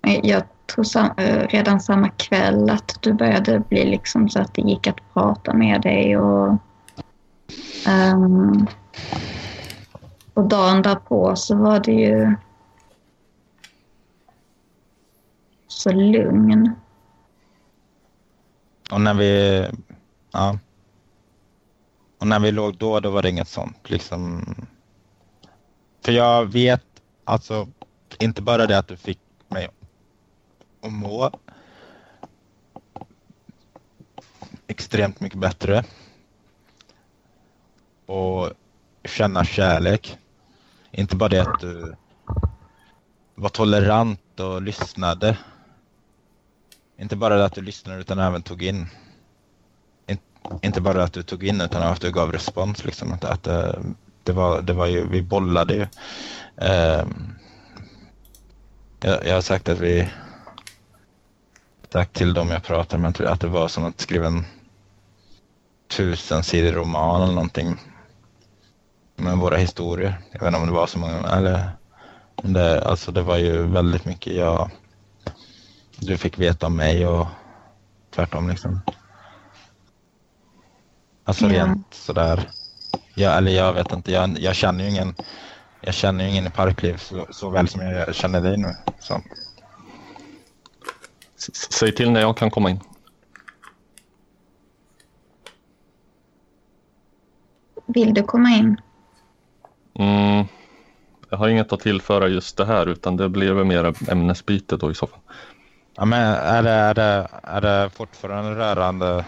[0.04, 4.54] Eh, jag tror sam, eh, redan samma kväll att du började bli liksom så att
[4.54, 6.58] det gick att prata med dig och...
[7.88, 8.68] Um,
[10.34, 12.36] och dagen därpå så var det ju
[15.68, 16.76] så lugn.
[18.92, 19.66] Och när vi...
[20.32, 20.60] Ja.
[22.20, 24.46] Och när vi låg då, då var det inget sånt liksom.
[26.06, 26.86] För jag vet,
[27.24, 27.68] alltså,
[28.20, 29.20] inte bara det att du fick
[30.84, 31.32] och att må
[34.68, 35.84] extremt mycket bättre
[38.06, 38.52] och
[39.04, 40.18] känna kärlek.
[40.92, 41.96] Inte bara det att du
[43.36, 45.38] var tolerant och lyssnade
[46.98, 48.88] inte bara det att du lyssnade utan även tog in.
[50.08, 50.18] In,
[50.62, 52.86] inte bara att du tog in utan att du gav respons.
[52.86, 53.14] Liksom.
[53.14, 53.74] Att, att eh,
[54.24, 55.88] det, var, det var ju, vi bollade ju.
[56.56, 57.36] Um,
[59.00, 60.10] jag, jag har sagt att vi
[61.94, 64.46] sagt till dem jag pratar med att det var som att skriva en
[65.88, 67.78] tusen sidor roman eller någonting
[69.16, 70.22] med våra historier.
[70.32, 71.70] Jag vet inte om det var så många, eller
[72.36, 74.72] det, alltså det var ju väldigt mycket jag,
[75.98, 77.28] du fick veta om mig och
[78.16, 78.82] tvärtom liksom.
[81.24, 82.50] Alltså rent sådär,
[83.16, 85.16] jag, eller jag vet inte, jag, jag känner ju ingen,
[85.82, 88.76] jag känner ju ingen i Parkliv så, så väl som jag känner dig nu.
[89.00, 89.22] Så.
[91.54, 92.80] Säg till när jag kan komma in.
[97.86, 98.82] Vill du komma in?
[100.00, 100.46] Mm,
[101.30, 104.92] jag har inget att tillföra just det här utan det blir väl mer ämnesbyte då
[104.92, 105.20] i så fall.
[105.96, 109.26] Ja, men är det, är det, är det fortfarande rörande,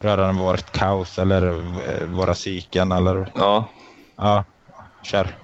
[0.00, 1.62] rörande vårt kaos eller
[2.06, 2.92] våra psyken?
[2.92, 3.32] Eller?
[3.34, 3.64] Ja.
[4.16, 4.44] Ja,
[5.02, 5.34] kör.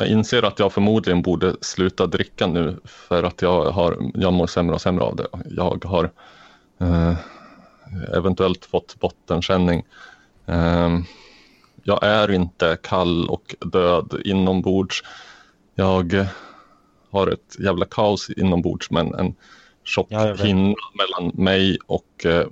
[0.00, 4.46] Jag inser att jag förmodligen borde sluta dricka nu för att jag, har, jag mår
[4.46, 5.26] sämre och sämre av det.
[5.50, 6.10] Jag har
[6.80, 7.14] eh,
[8.16, 9.82] eventuellt fått bottenkänning.
[10.46, 10.98] Eh,
[11.82, 15.02] jag är inte kall och död inombords.
[15.74, 16.26] Jag
[17.10, 19.34] har ett jävla kaos inombords men en
[19.84, 22.46] tjock ja, hinna mellan mig och eh,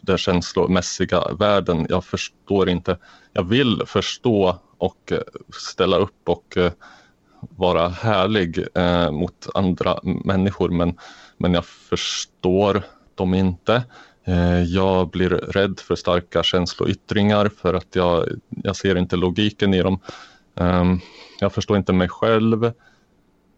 [0.00, 1.86] den känslomässiga världen.
[1.88, 2.98] Jag förstår inte.
[3.32, 5.18] Jag vill förstå och eh,
[5.52, 6.72] ställa upp och eh,
[7.40, 10.98] vara härlig eh, mot andra människor men,
[11.36, 12.82] men jag förstår
[13.14, 13.82] dem inte.
[14.24, 19.82] Eh, jag blir rädd för starka känsloyttringar för att jag, jag ser inte logiken i
[19.82, 19.98] dem.
[20.54, 20.84] Eh,
[21.40, 22.72] jag förstår inte mig själv.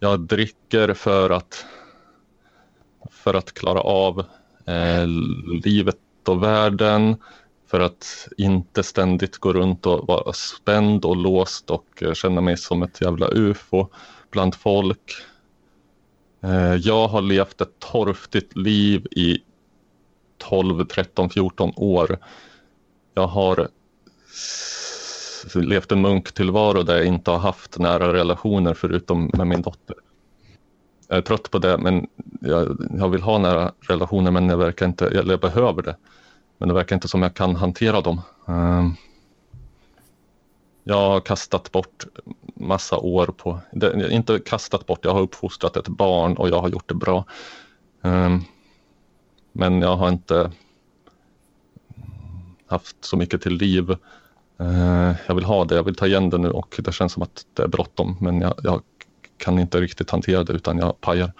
[0.00, 1.66] Jag dricker för att,
[3.10, 4.24] för att klara av
[4.66, 5.06] eh,
[5.64, 5.96] livet
[6.28, 7.16] och världen.
[7.74, 12.56] För att inte ständigt gå runt och vara spänd och låst och eh, känna mig
[12.56, 13.88] som ett jävla ufo
[14.30, 15.12] bland folk.
[16.42, 19.38] Eh, jag har levt ett torftigt liv i
[20.38, 22.18] 12, 13, 14 år.
[23.14, 23.68] Jag har
[25.54, 29.96] levt en munktillvaro där jag inte har haft nära relationer förutom med min dotter.
[31.08, 32.06] Jag är trött på det, men
[32.40, 35.96] jag, jag vill ha nära relationer, men jag verkar inte, eller jag behöver det.
[36.58, 38.20] Men det verkar inte som jag kan hantera dem.
[38.48, 38.94] Ehm,
[40.84, 42.04] jag har kastat bort
[42.54, 43.60] massa år på,
[44.10, 47.24] inte kastat bort, jag har uppfostrat ett barn och jag har gjort det bra.
[48.02, 48.40] Ehm,
[49.52, 50.52] men jag har inte
[52.66, 53.96] haft så mycket till liv.
[54.58, 57.22] Ehm, jag vill ha det, jag vill ta igen det nu och det känns som
[57.22, 58.82] att det är bråttom men jag, jag
[59.36, 61.32] kan inte riktigt hantera det utan jag pajar.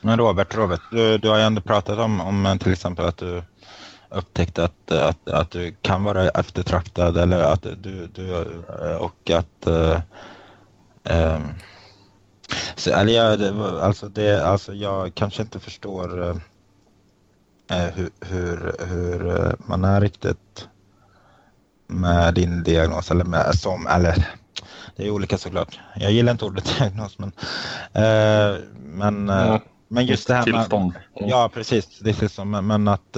[0.00, 3.42] Men Robert, Robert du, du har ju ändå pratat om, om till exempel att du
[4.14, 8.34] upptäckt att, att, att du kan vara eftertraktad eller att du, du
[8.98, 9.66] och att
[11.04, 11.54] um,
[12.76, 13.42] så, eller jag,
[13.80, 16.36] alltså, det, alltså jag kanske inte förstår uh,
[17.68, 20.68] hur, hur, hur man är riktigt
[21.86, 24.28] med din diagnos eller med som, eller
[24.96, 25.80] det är olika såklart.
[25.96, 27.32] Jag gillar inte ordet diagnos men,
[27.96, 29.60] uh, men, mm.
[29.88, 33.16] men just det här med, Ja precis, det är så, men, men att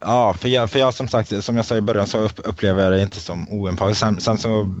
[0.00, 2.92] Ja, för jag, för jag som sagt, som jag sa i början så upplever jag
[2.92, 4.00] det inte som oempatisk.
[4.00, 4.74] Sen, sen, så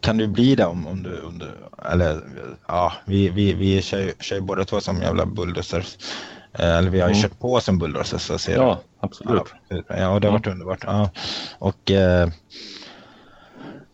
[0.00, 1.50] kan du bli det om, om, du, om du,
[1.92, 2.20] eller
[2.66, 5.98] ja, vi, vi, vi kör, kör båda två som jävla bulldozers.
[6.52, 7.22] Eh, eller vi har ju mm.
[7.22, 9.42] kört på som bulldozers så ser Ja, absolut.
[9.88, 10.52] Ja, och det har varit mm.
[10.52, 10.84] underbart.
[10.86, 11.10] Ja.
[11.58, 12.28] Och, eh,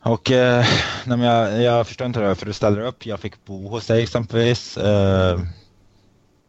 [0.03, 0.67] och nej,
[1.05, 3.07] men jag, jag förstår inte det, för du ställer upp.
[3.07, 4.79] Jag fick bo hos dig exempelvis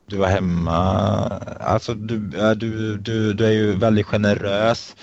[0.06, 0.78] du var hemma.
[1.60, 2.18] Alltså du,
[2.56, 4.96] du, du, du är ju väldigt generös.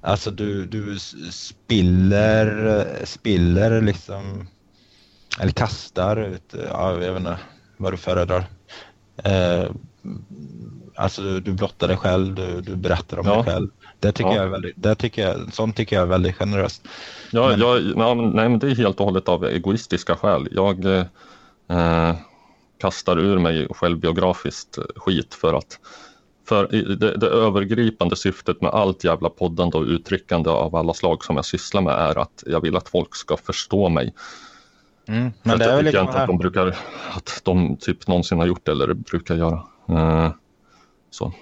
[0.00, 0.98] Alltså du, du
[1.30, 4.48] spiller, spiller liksom,
[5.40, 7.38] eller kastar ut, ja, jag vet inte
[7.76, 8.44] vad du föredrar.
[9.24, 9.70] Eh,
[10.94, 13.34] alltså du, du blottar dig själv, du, du berättar om ja.
[13.34, 13.68] dig själv.
[14.00, 14.36] Det tycker, ja.
[14.36, 16.88] jag är väldigt, det tycker jag, sånt tycker jag är väldigt generöst.
[17.30, 17.60] Ja, men...
[17.60, 20.48] jag, nej, men det är helt och hållet av egoistiska skäl.
[20.50, 22.14] Jag, eh,
[22.78, 25.78] kastar ur mig självbiografiskt skit för att
[26.48, 31.36] för det, det, övergripande syftet med allt jävla poddande och uttryckande av alla slag som
[31.36, 34.14] jag sysslar med är att jag vill att folk ska förstå mig.
[35.08, 36.76] Mm, men det är väl jag inte att de brukar,
[37.10, 39.62] att de typ någonsin har gjort det eller brukar göra.
[39.90, 40.30] Uh,
[41.10, 41.32] så.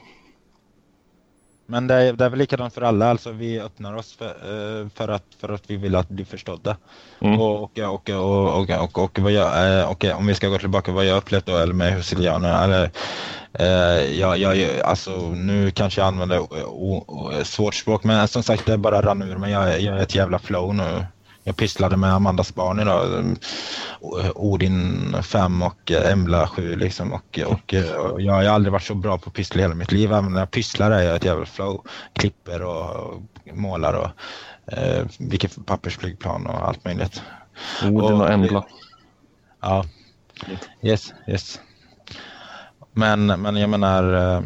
[1.67, 4.89] Men det är, det är väl likadant för alla, alltså vi öppnar oss för, eh,
[4.95, 6.77] för, att, för att vi vill att bli förstådda.
[7.21, 7.41] Mm.
[7.41, 10.93] Och, och, och, och, och, och, och, vad jag, och om vi ska gå tillbaka
[10.93, 12.91] vad jag upplevt då, eller med husilianerna, eller
[13.53, 18.67] eh, jag, jag, alltså nu kanske jag använder o, o, svårt språk, men som sagt
[18.67, 19.53] det bara rann ur mig.
[19.53, 21.05] Jag, jag är ett jävla flow nu.
[21.47, 23.37] Jag pysslade med Amandas barn idag.
[24.35, 27.13] Odin 5 och Embla 7 liksom.
[27.13, 27.75] Och, och,
[28.13, 30.13] och, jag har aldrig varit så bra på att pyssla hela mitt liv.
[30.13, 31.83] Även när jag pysslar är jag ett jävla flow.
[32.13, 34.11] Klipper och, och målar och
[34.73, 37.23] eh, vilket pappersflygplan och allt möjligt.
[37.83, 38.67] Odin och, och Embla.
[39.61, 39.85] Ja.
[40.83, 41.61] Yes, yes.
[42.93, 44.43] Men, men jag menar eh,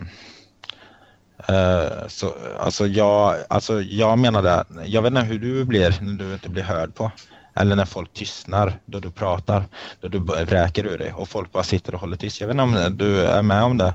[1.48, 6.12] Uh, så, alltså, jag, alltså jag menar det, jag vet inte hur du blir när
[6.12, 7.10] du inte blir hörd på.
[7.54, 9.64] Eller när folk tystnar då du pratar,
[10.00, 12.40] då du räker ur dig och folk bara sitter och håller tyst.
[12.40, 13.94] Jag vet inte om du är med om det.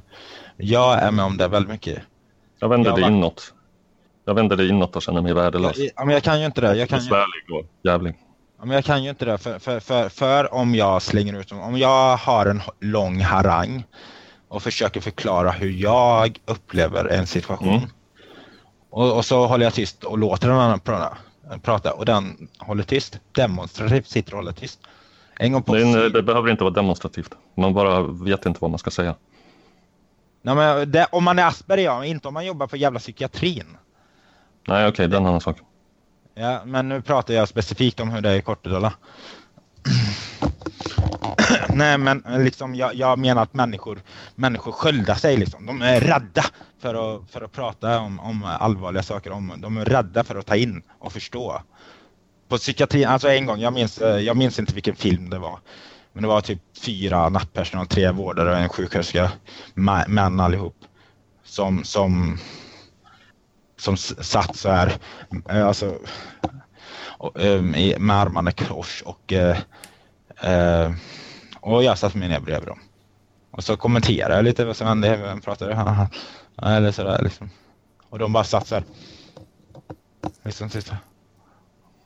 [0.58, 2.02] Jag är med om det väldigt mycket.
[2.60, 3.54] Jag vänder jag det inåt.
[4.26, 5.78] Jag vänder det inåt och känner mig värdelös.
[5.96, 6.76] Ja, men jag kan ju inte det.
[6.76, 8.14] Jag kan Besvärlig och jävling.
[8.60, 11.52] Ja, men jag kan ju inte det för, för, för, för om jag slänger ut
[11.52, 13.84] om jag har en lång harang
[14.56, 17.76] och försöker förklara hur jag upplever en situation.
[17.76, 17.90] Mm.
[18.90, 21.18] Och, och, så håller jag tyst och låter den annan prata,
[21.62, 23.20] prata och den håller tyst.
[23.32, 24.80] Demonstrativt sitter och håller tyst.
[25.40, 27.32] En gång på det, det behöver inte vara demonstrativt.
[27.58, 29.16] Man bara vet inte vad man ska säga.
[30.42, 32.06] Nej, men det, om man är Asperger, ja.
[32.06, 33.78] Inte om man jobbar på jävla psykiatrin.
[34.68, 35.58] Nej, okej, okay, det är en annan sak.
[36.36, 38.94] Ja, men nu pratar jag specifikt om hur det är i Kortedala.
[41.70, 44.00] Nej, men eh, liksom, jag, jag, menar att människor,
[44.36, 45.38] människor sköldar sig.
[45.38, 45.66] Liksom.
[45.66, 46.46] De är rädda
[46.80, 49.32] för att, för att prata om, om allvarliga saker.
[49.32, 51.62] Om, de är rädda för att ta in och förstå.
[52.48, 55.60] På psykiatrin, alltså en gång, jag minns, eh, jag minns inte vilken film det var.
[56.14, 59.32] Men det var typ fyra nattpersonal, tre vårdare och en sjuksköterska.
[60.08, 60.76] Män allihop.
[61.44, 62.38] Som, som,
[63.78, 64.94] som satt så här,
[65.50, 65.98] eh, alltså,
[67.98, 69.34] med armarna i kors och
[70.42, 70.92] eh,
[71.60, 72.80] och jag satte mig ner bredvid dem.
[73.52, 75.18] Och så kommenterade jag lite vad som hände.
[75.18, 75.74] Vem pratade?
[76.62, 77.50] Eller sådär liksom.
[78.10, 78.84] Och de bara satt såhär.
[80.44, 80.98] Liksom titta.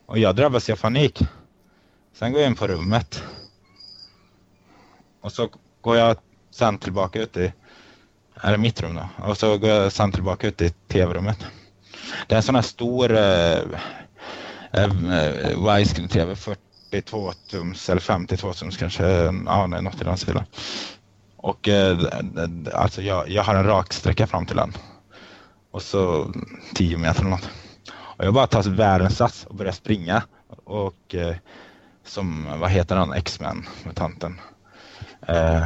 [0.06, 1.22] Och jag drabbades av panik.
[2.14, 3.24] Sen går jag in på rummet.
[5.22, 5.50] Och så
[5.82, 6.18] går jag
[6.52, 7.54] sen tillbaka ut i,
[8.36, 9.26] är det mitt rum då?
[9.26, 11.46] Och så går jag sen tillbaka ut i tv-rummet.
[12.28, 13.60] Det är en sån här stor eh,
[14.72, 16.36] eh, eh widescreen-tv,
[16.92, 19.04] 40 42 tums eller 52 tums kanske.
[19.46, 20.44] Ja, nej, något i den stilen.
[21.38, 21.98] Och eh,
[22.74, 24.74] alltså jag, jag har en raksträcka fram till den.
[25.72, 26.34] Och så
[26.76, 27.50] 10 meter eller något.
[27.92, 30.24] Och jag bara tar världens sats och börjar springa.
[30.64, 31.36] Och eh,
[32.04, 34.40] som, vad heter han, X-Men, mutanten.
[35.28, 35.64] Eh,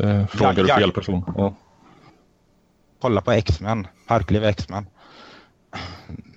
[0.00, 1.34] eh, frågar du fel person.
[1.36, 1.54] Ja.
[3.00, 4.86] Kolla på X-Men, Parkliv X-Men.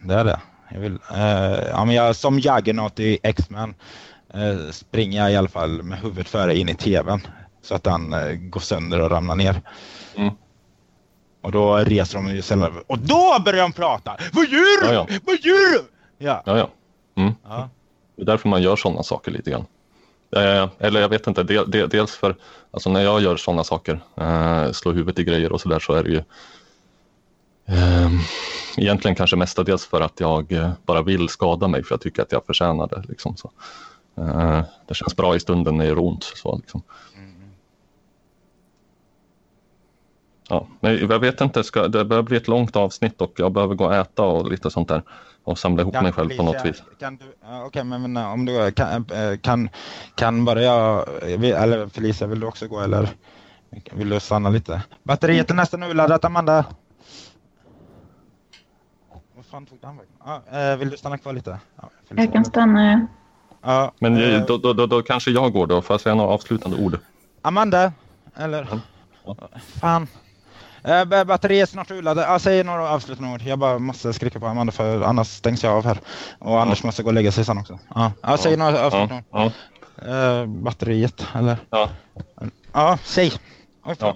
[0.04, 0.40] Det är det.
[0.70, 3.76] Jag vill, eh, ja, men jag, som Juggernaut i X-Men
[4.34, 7.22] eh, springer jag i alla fall med huvudet före in i tvn
[7.62, 9.62] så att den eh, går sönder och ramlar ner.
[10.16, 10.34] Mm.
[11.42, 14.18] Och då reser de ju sällan och då börjar de prata.
[14.34, 14.88] Vad gör du?
[14.88, 15.20] Ja, ja.
[15.24, 15.86] Vad gör du?
[16.18, 16.58] Ja, ja.
[16.58, 16.70] ja.
[17.16, 17.34] Mm.
[17.44, 17.70] ja.
[18.16, 19.66] Det är därför man gör sådana saker lite grann.
[20.36, 22.36] Eh, eller jag vet inte, del, del, dels för
[22.72, 26.04] alltså när jag gör sådana saker, eh, slår huvudet i grejer och sådär så är
[26.04, 26.24] det ju
[28.78, 32.32] egentligen kanske mestadels för att jag eh, bara vill skada mig för jag tycker att
[32.32, 33.04] jag förtjänar det.
[33.08, 33.52] Liksom, så.
[34.20, 36.24] Uh, det känns bra i stunden när det gör ont.
[36.24, 36.82] Så, liksom.
[40.50, 43.76] Ja, men jag vet inte, ska, det börjar bli ett långt avsnitt och jag behöver
[43.76, 45.04] gå och äta och lite sånt där
[45.44, 46.84] och samla ihop kan mig själv på något vis.
[46.96, 47.18] Okej,
[47.68, 49.70] okay, men om du kan, eh, kan,
[50.16, 53.10] kan bara jag, eller Felicia, vill du också gå eller
[53.92, 54.82] vill du stanna lite?
[55.04, 56.66] Batteriet är nästan urladdat, Amanda
[59.56, 60.14] fan tog den vägen?
[60.20, 61.60] Ah, vill du stanna kvar lite?
[61.82, 63.08] Ja, jag kan stanna.
[63.62, 65.82] Ja, Men eh, då, då, då, då, kanske jag går då.
[65.82, 67.00] Får jag säga några avslutande ord?
[67.42, 67.94] Amanda?
[68.36, 68.68] Eller?
[69.26, 69.36] Ja.
[69.82, 70.08] Fan.
[70.84, 72.26] Eh, batteriet är snart urladdat.
[72.28, 73.42] Jag säger några avslutande ord.
[73.42, 76.00] Jag bara måste skrika på Amanda för annars stängs jag av här.
[76.40, 77.80] Och Anders måste gå och lägga sig sen också.
[77.96, 79.52] Ja, jag säger några avslutande ord.
[80.08, 81.58] Eh, batteriet, eller?
[81.70, 81.90] Ja.
[82.74, 83.32] Ja, säg.
[83.86, 84.16] Oj, ja.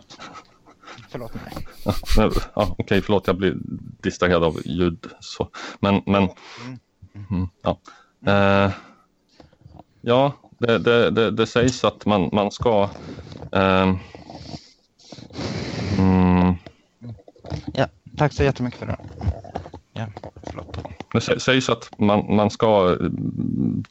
[1.09, 1.67] Förlåt mig.
[2.15, 3.55] Ja, Okej, okay, förlåt jag blir
[4.01, 5.07] distraherad av ljud.
[5.19, 5.49] Så.
[5.79, 6.29] Men, men
[7.13, 7.79] mm, ja.
[8.25, 8.71] Eh,
[10.01, 12.89] ja, det, det, det, det, sägs att man, man ska
[13.51, 13.95] eh,
[15.97, 16.55] mm,
[17.73, 18.97] Ja, tack så jättemycket för det.
[19.93, 20.07] Ja,
[20.43, 20.77] förlåt.
[21.13, 22.97] Det sägs att man, man ska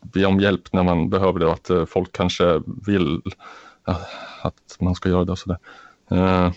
[0.03, 3.23] be om hjälp när man behöver det och att eh, folk kanske vill
[4.43, 5.59] att man ska göra det och sådär.
[6.11, 6.53] Eh,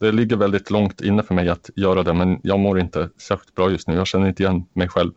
[0.00, 3.54] det ligger väldigt långt inne för mig att göra det, men jag mår inte särskilt
[3.54, 3.94] bra just nu.
[3.94, 5.12] Jag känner inte igen mig själv.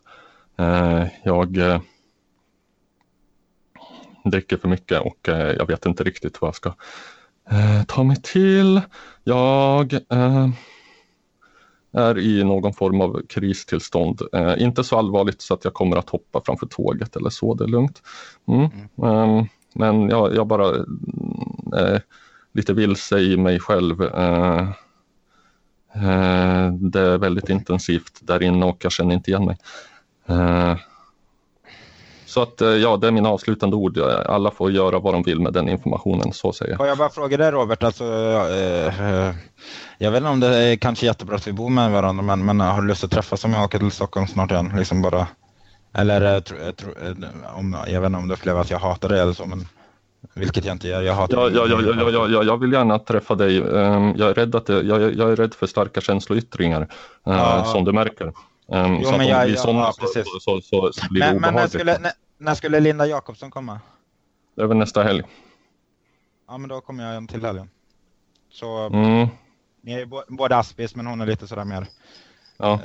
[0.58, 1.80] Eh, jag eh,
[4.24, 6.74] dricker för mycket och eh, jag vet inte riktigt vad jag ska
[7.50, 8.80] eh, ta mig till.
[9.24, 9.98] Jag
[11.92, 14.20] är i någon form av kristillstånd.
[14.32, 17.64] Eh, inte så allvarligt så att jag kommer att hoppa framför tåget eller så, det
[17.64, 18.02] är lugnt.
[18.48, 18.68] Mm.
[18.98, 19.38] Mm.
[19.38, 20.68] Um, men jag, jag bara
[21.78, 22.00] eh,
[22.54, 24.02] lite vilse i mig själv.
[24.02, 24.68] Eh,
[25.94, 29.56] eh, det är väldigt intensivt där inne och jag känner inte igen mig.
[30.26, 30.76] Eh,
[32.26, 33.98] så att eh, ja, det är mina avslutande ord.
[33.98, 36.78] Alla får göra vad de vill med den informationen, så säger jag.
[36.78, 39.34] Får jag bara fråga dig Robert, alltså, eh,
[39.98, 42.60] jag vet inte om det är kanske jättebra att vi bor med varandra, men, men
[42.60, 44.72] eh, har du lust att träffas om jag åker till Stockholm snart igen?
[44.76, 45.26] Liksom bara,
[45.94, 46.90] eller eh, tro, tro,
[47.56, 49.68] om, jag vet inte om du upplever att jag hatar dig eller så, men
[50.34, 51.02] vilket jag inte gör.
[51.02, 53.58] Jag hatar ja, ja, ja, ja, ja, ja, jag vill gärna träffa dig.
[53.58, 57.64] Ehm, jag är rädd, att det, jag, jag är rädd för starka känsloyttringar, eh, ja.
[57.64, 58.32] som du märker.
[58.72, 60.24] Ehm, jo, så men jag, ja, ja, precis.
[60.40, 63.80] Så, så, så, blir men, det men när, skulle, när, när skulle Linda Jakobsson komma?
[64.56, 65.22] Det är väl nästa helg.
[66.48, 67.68] Ja, men då kommer jag en till helgen.
[68.52, 69.28] Så mm.
[69.82, 71.86] ni är ju båda aspis, men hon är lite sådär mer...
[72.56, 72.72] Ja.
[72.72, 72.80] Uh,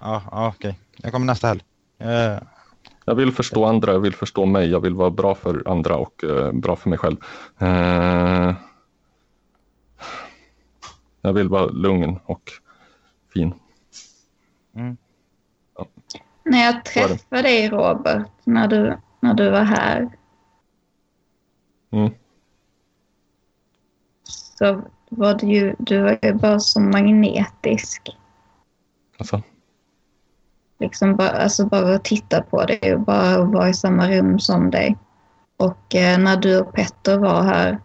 [0.00, 0.70] ja, ja okej.
[0.70, 0.74] Okay.
[0.96, 1.62] Jag kommer nästa helg.
[2.02, 2.38] Uh,
[3.06, 6.24] jag vill förstå andra, jag vill förstå mig, jag vill vara bra för andra och
[6.24, 7.16] uh, bra för mig själv.
[7.62, 8.54] Uh,
[11.20, 12.52] jag vill vara lugn och
[13.34, 13.54] fin.
[14.74, 14.96] Mm.
[15.76, 15.86] Ja.
[16.44, 20.10] När jag träffade dig Robert, när du, när du var här.
[21.90, 22.10] Mm.
[24.58, 28.16] Så var du ju, du var ju bara så magnetisk.
[29.18, 29.42] Alltså.
[30.78, 34.96] Liksom bara, alltså bara titta på dig och bara vara i samma rum som dig.
[35.56, 37.80] Och eh, när du och Petter var här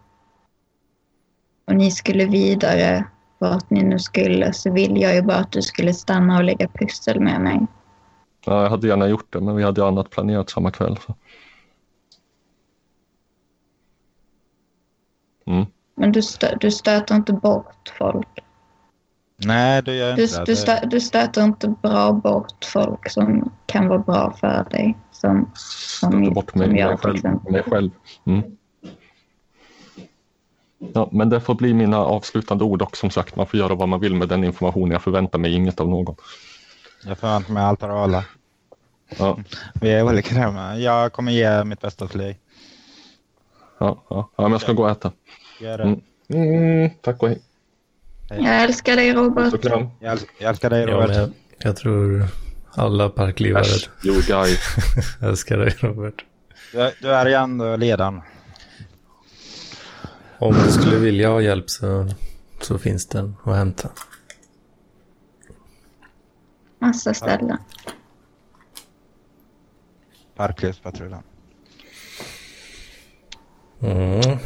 [1.68, 3.06] och ni skulle vidare
[3.38, 6.68] vart ni nu skulle så ville jag ju bara att du skulle stanna och lägga
[6.68, 7.68] pussel med mig.
[8.46, 10.98] Ja, jag hade gärna gjort det, men vi hade annat planerat samma kväll.
[10.98, 11.16] Så.
[15.46, 15.66] Mm.
[15.96, 18.44] Men du, stö du stöter inte bort folk?
[19.46, 20.44] Nej, det gör jag inte.
[20.46, 24.98] Du, stö du stöter inte bra bort folk som kan vara bra för dig.
[25.12, 27.24] Som, som, stöter bort mig, mig själv.
[27.50, 27.90] Mig själv.
[28.26, 28.44] Mm.
[30.94, 33.90] Ja, men det får bli mina avslutande ord och som sagt, man får göra vad
[33.90, 34.92] man vill med den informationen.
[34.92, 36.16] Jag förväntar mig inget av någon.
[37.06, 38.26] Jag förväntar mig allt av alla.
[39.18, 39.38] Ja.
[39.82, 42.40] Vi är olika Jag kommer ge mitt bästa till dig.
[43.78, 44.30] Ja, ja.
[44.36, 45.12] ja men jag ska gå och äta.
[45.62, 45.84] Gör det.
[45.84, 46.02] Mm.
[46.30, 47.42] Mm, tack och hej.
[48.38, 49.66] Jag älskar dig Robert.
[49.66, 51.10] Jag, jag älskar dig Robert.
[51.10, 52.28] Ja, jag, jag, tror
[52.72, 53.66] alla parklivare
[54.28, 54.58] guy.
[55.22, 56.26] älskar dig Robert.
[56.72, 58.22] Du, du är igen ledaren.
[60.40, 62.10] Om du skulle vilja ha hjälp så,
[62.62, 63.90] så finns den att hämta.
[66.80, 67.58] Massa ställen.
[70.36, 71.24] Parklivspatrullen.
[73.82, 74.38] Mm.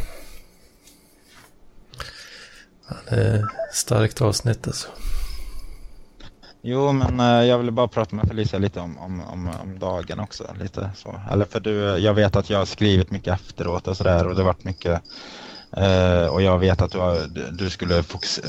[2.88, 4.88] Ja, det är starkt avsnitt alltså.
[6.68, 10.20] Jo, men eh, jag ville bara prata med Felicia lite om, om, om, om, dagen
[10.20, 10.56] också.
[10.60, 11.22] Lite så.
[11.32, 14.42] Eller för du, jag vet att jag har skrivit mycket efteråt och sådär och det
[14.42, 15.02] har varit mycket
[15.78, 18.42] eh, och jag vet att du, du skulle fokus,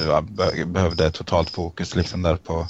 [0.67, 2.69] behövde totalt fokus liksom där på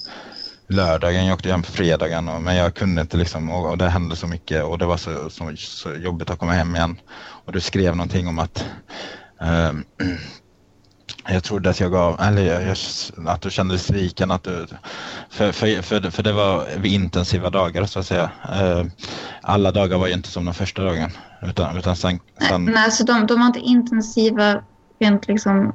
[0.66, 1.26] lördagen.
[1.26, 4.16] Jag åkte hem på fredagen och, men jag kunde inte liksom och, och, det hände
[4.16, 7.01] så mycket och det var så, så, så jobbigt att komma hem igen.
[7.44, 8.64] Och du skrev någonting om att
[9.40, 9.72] eh,
[11.28, 12.77] jag trodde att jag gav, eller jag,
[13.27, 14.66] att du kände dig sviken, att du,
[15.31, 18.31] för, för, för, för det var intensiva dagar så att säga.
[18.45, 18.85] Eh,
[19.43, 21.11] alla dagar var ju inte som den första dagen.
[21.43, 22.65] Utan, utan sen, sen...
[22.65, 24.62] Nej, alltså de, de var inte intensiva
[24.99, 25.74] rent liksom...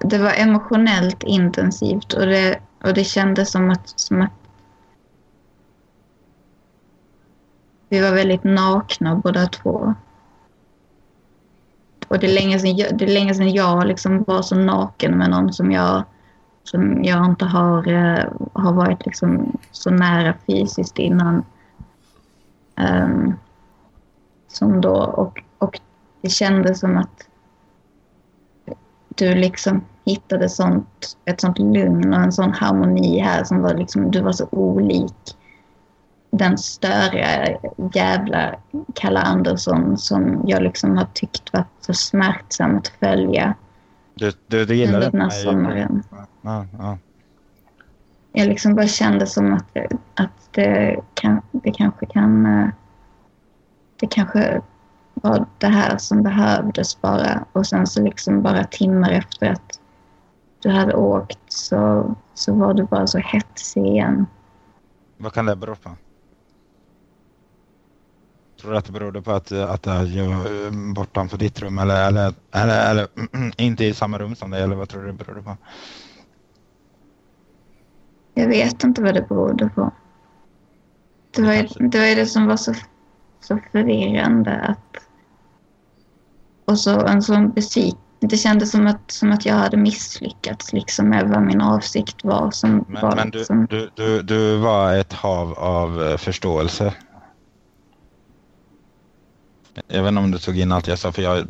[0.00, 4.32] Det var emotionellt intensivt och det, och det kändes som att, som att
[7.88, 9.94] vi var väldigt nakna båda två.
[12.10, 15.18] Och det är länge sedan jag, det är länge sedan jag liksom var så naken
[15.18, 16.04] med någon som jag,
[16.64, 21.44] som jag inte har, eh, har varit liksom så nära fysiskt innan.
[22.76, 23.34] Um,
[24.48, 25.80] som då, och, och
[26.22, 27.28] det kändes som att
[29.08, 34.10] du liksom hittade sånt, ett sånt lugn och en sån harmoni här som var liksom,
[34.10, 35.36] du var så olik
[36.30, 37.58] den störiga
[37.94, 38.54] jävla
[38.94, 43.54] Kalle Andersson som jag liksom har tyckt varit så smärtsam att följa.
[44.14, 46.02] Du, du, du gillar den här sommaren.
[46.42, 46.98] Ja, ja.
[48.32, 49.76] Jag liksom bara kände som att,
[50.14, 52.44] att det, kan, det kanske kan...
[53.96, 54.60] Det kanske
[55.14, 57.44] var det här som behövdes bara.
[57.52, 59.80] Och sen så liksom bara timmar efter att
[60.62, 64.26] du hade åkt så, så var du bara så hetsig igen.
[65.16, 65.90] Vad kan det bero på?
[68.60, 72.34] Tror du att det berodde på att, att jag var bortanför ditt rum eller, eller,
[72.52, 73.08] eller, eller
[73.56, 75.56] inte i samma rum som dig eller vad tror du det berodde på?
[78.34, 79.92] Jag vet inte vad det berodde på.
[81.30, 82.74] Det var ju det, var det som var så,
[83.40, 85.04] så förvirrande att...
[86.64, 87.96] Och så en sån besik.
[88.20, 92.50] Det kändes som att, som att jag hade misslyckats liksom med vad min avsikt var.
[92.50, 93.66] Som men, var men du, liksom...
[93.70, 96.94] du, du, du var ett hav av eh, förståelse.
[99.88, 101.46] Jag vet inte om du tog in allt jag sa för jag,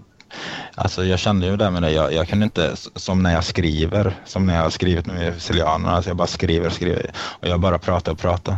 [0.75, 1.91] alltså jag kände ju det med det.
[1.91, 5.33] Jag, jag kunde inte, som när jag skriver, som när jag har skrivit nu i
[5.41, 8.57] Sicilianerna, alltså jag bara skriver och skriver och jag bara pratar och pratar.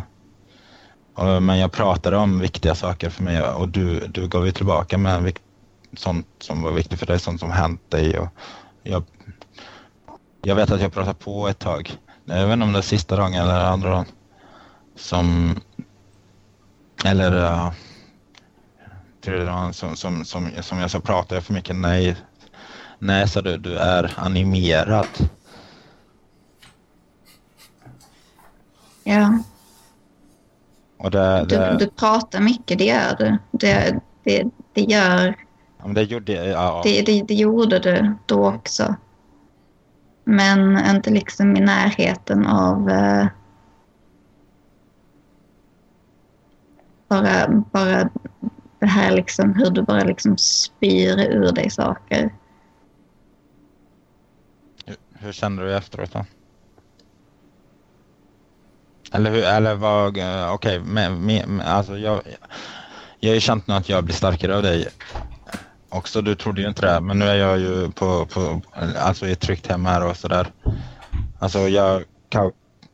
[1.40, 5.38] Men jag pratade om viktiga saker för mig och du, du gav ju tillbaka med
[5.96, 8.18] sånt som var viktigt för dig, sånt som hänt dig.
[8.18, 8.28] Och
[8.82, 9.04] jag,
[10.42, 11.96] jag vet att jag pratade på ett tag.
[12.24, 14.06] Jag vet inte om det är sista dagen eller andra dagen.
[14.96, 15.56] Som...
[17.04, 17.36] Eller...
[17.36, 17.72] Uh,
[19.30, 21.76] dagen som, som, som, som jag sa, pratar jag för mycket?
[21.76, 22.16] Nej.
[22.98, 25.06] Nej, sa du, du är animerad.
[29.04, 29.38] Ja.
[30.98, 31.70] Och det, det...
[31.70, 33.38] Du, du pratar mycket, det gör du.
[33.50, 35.36] Det, det, det gör...
[35.82, 36.80] Ja, det, gjorde, ja.
[36.84, 38.94] det, det, det gjorde du då också.
[40.24, 42.88] Men inte liksom i närheten av...
[42.88, 43.26] Uh,
[47.08, 48.10] bara, bara
[48.82, 52.34] det här liksom hur du bara liksom spyr ur dig saker.
[54.86, 56.24] Hur, hur kände du efteråt då?
[59.12, 62.22] Eller hur, eller vad, eh, okej, okay, alltså jag,
[63.20, 64.88] jag har ju känt nu att jag blir starkare av dig
[65.88, 66.22] också.
[66.22, 68.60] Du trodde ju inte det, men nu är jag ju på, på
[68.98, 70.52] alltså i ett tryggt hem här och sådär.
[71.38, 72.04] Alltså jag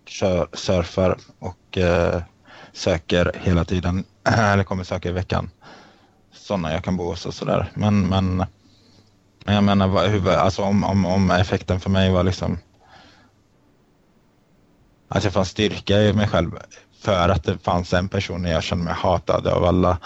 [0.07, 2.23] kör, surfar och eh,
[2.73, 5.51] söker hela tiden, eller kommer söka i veckan.
[6.49, 7.71] Sådana jag kan bo hos och sådär.
[7.75, 8.37] Men, men,
[9.45, 12.59] men jag menar, hur, alltså om, om, om effekten för mig var liksom
[15.09, 16.51] att jag fann styrka i mig själv
[17.01, 19.99] för att det fanns en person jag kände mig hatad av alla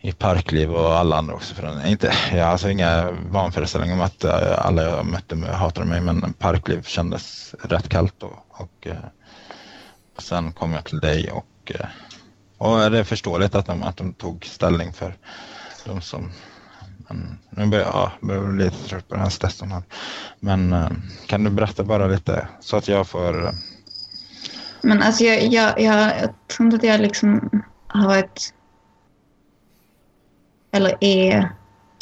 [0.00, 1.54] i parkliv och alla andra också.
[1.54, 5.86] För den, inte, jag har alltså inga vanföreställningar om att eh, alla jag mötte hatade
[5.86, 8.30] mig men parkliv kändes rätt kallt då.
[8.48, 8.86] Och,
[10.16, 11.86] och sen kom jag till dig och, eh,
[12.58, 15.16] och det är förståeligt att de, att de tog ställning för
[15.86, 16.30] de som
[16.98, 19.82] men nu börjar jag börjar bli lite trött på den här stressen.
[20.40, 20.74] Men
[21.26, 23.50] kan du berätta bara lite så att jag får
[24.82, 28.54] men alltså jag, jag, jag, jag tror inte att jag liksom har varit
[30.70, 31.52] eller är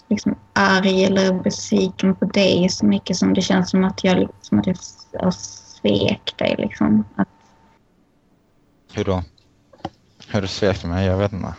[0.08, 4.58] liksom arg eller besviken på dig så mycket som det känns som att jag, liksom,
[4.58, 4.76] att jag,
[5.12, 6.54] jag svek dig.
[6.58, 7.04] Liksom.
[7.16, 7.28] Att...
[8.92, 9.22] Hur då?
[10.28, 11.06] Hur du svek mig?
[11.06, 11.54] Jag vet inte.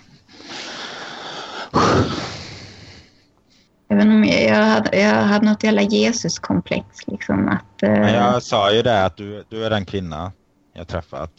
[3.88, 7.08] Jag vet inte om jag, jag, hade, jag hade något jävla Jesus-komplex.
[7.08, 8.14] Liksom, att, uh...
[8.14, 10.32] Jag sa ju det att du, du är den kvinna
[10.74, 11.32] jag träffat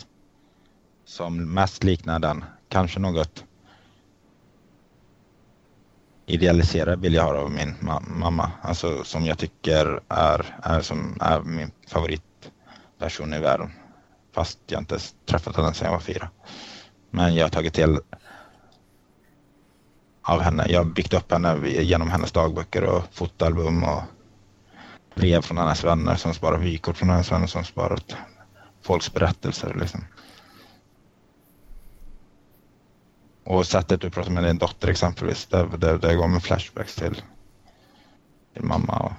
[1.04, 3.44] som mest liknar den, kanske något
[6.26, 8.50] idealiserad vill jag ha av min ma mamma.
[8.62, 13.70] Alltså som jag tycker är, är, som är min favoritperson i världen.
[14.34, 16.28] Fast jag inte träffat henne sedan jag var fyra.
[17.10, 17.98] Men jag har tagit till
[20.26, 20.66] av henne.
[20.68, 24.02] Jag har byggt upp henne genom hennes dagböcker och fotoalbum och
[25.14, 28.16] brev från hennes vänner som sparar vykort från hennes vänner som sparat
[28.82, 29.76] folks berättelser.
[29.80, 30.04] Liksom.
[33.44, 37.22] Och sättet du pratar med din dotter exempelvis, det, det, det går med flashbacks till
[38.54, 38.98] din mamma.
[38.98, 39.12] Och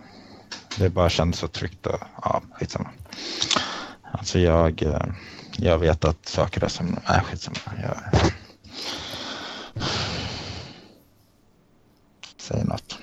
[0.78, 2.90] det bara kändes så tryggt och ja, skitsamma.
[4.12, 5.06] Alltså jag, eh,
[5.58, 7.58] jag vet att saker är som, nej skitsamma.
[7.84, 7.98] Jag,
[12.48, 13.00] säg något.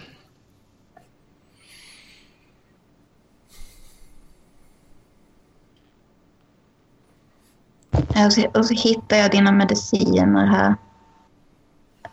[8.26, 10.74] Och så, och så hittar jag dina mediciner här.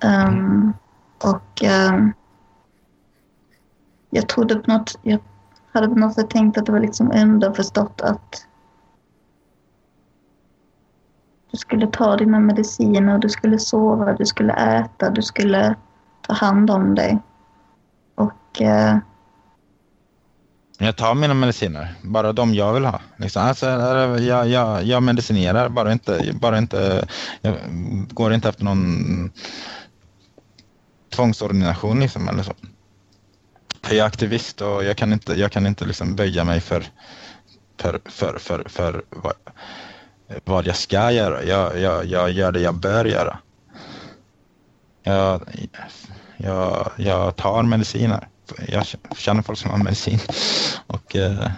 [0.03, 0.73] Um,
[1.23, 2.13] och um,
[4.09, 5.19] jag trodde på något, jag
[5.71, 8.47] hade på något sätt tänkt att det var liksom underförstått att
[11.51, 15.75] du skulle ta dina mediciner, du skulle sova, du skulle äta, du skulle
[16.31, 17.17] ta hand om dig.
[18.15, 18.97] Och Eh...
[20.77, 23.01] jag tar mina mediciner, bara de jag vill ha.
[23.17, 23.41] Liksom.
[23.43, 23.65] Alltså,
[24.19, 27.07] jag, jag, jag medicinerar, bara inte, bara inte,
[27.41, 27.55] jag
[28.09, 29.31] går inte efter någon
[31.09, 32.53] tvångsordination liksom eller så.
[33.81, 36.83] Jag är aktivist och jag kan inte, jag kan inte liksom böja mig för,
[37.77, 39.33] för, för, för, för vad,
[40.45, 41.43] vad jag ska göra.
[41.43, 43.39] Jag, jag, jag gör det jag bör göra.
[45.03, 45.41] Jag,
[46.37, 48.27] jag, jag tar mediciner.
[48.67, 48.85] Jag
[49.17, 50.19] känner folk som har medicin.
[50.87, 51.51] Och, eh,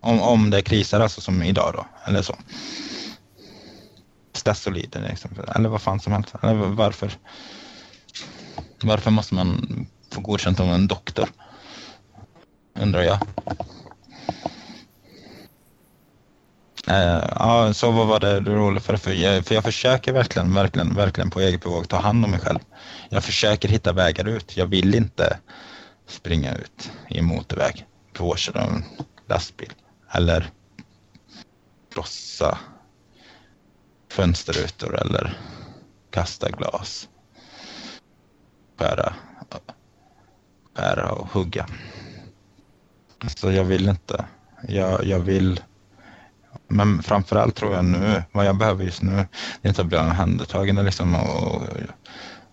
[0.00, 2.36] om, om det krisar, alltså som idag då, eller så.
[4.32, 6.34] Stasolid liksom, eller vad fan som helst.
[6.42, 7.12] Eller varför?
[8.82, 11.28] Varför måste man få godkänt av en doktor?
[12.74, 13.16] Undrar jag.
[13.16, 13.20] Uh,
[16.86, 20.94] Eh, ja, så vad var det roligt för, för jag, för jag försöker verkligen, verkligen,
[20.94, 22.58] verkligen på eget bevåg ta hand om mig själv.
[23.08, 24.56] Jag försöker hitta vägar ut.
[24.56, 25.38] Jag vill inte
[26.06, 28.84] springa ut i en motorväg, påkörd av en
[29.28, 29.72] lastbil
[30.12, 30.50] eller
[31.94, 32.58] krossa
[34.10, 35.38] fönsterrutor eller
[36.10, 37.08] kasta glas.
[38.78, 39.14] Skära,
[40.76, 41.66] skära och hugga.
[43.36, 44.24] Så jag vill inte.
[44.68, 45.60] Jag, jag vill
[46.68, 49.16] men framförallt tror jag nu, vad jag behöver just nu,
[49.62, 51.62] det är inte att bli omhändertagen liksom och,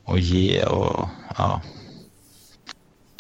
[0.06, 1.62] och ge och ja.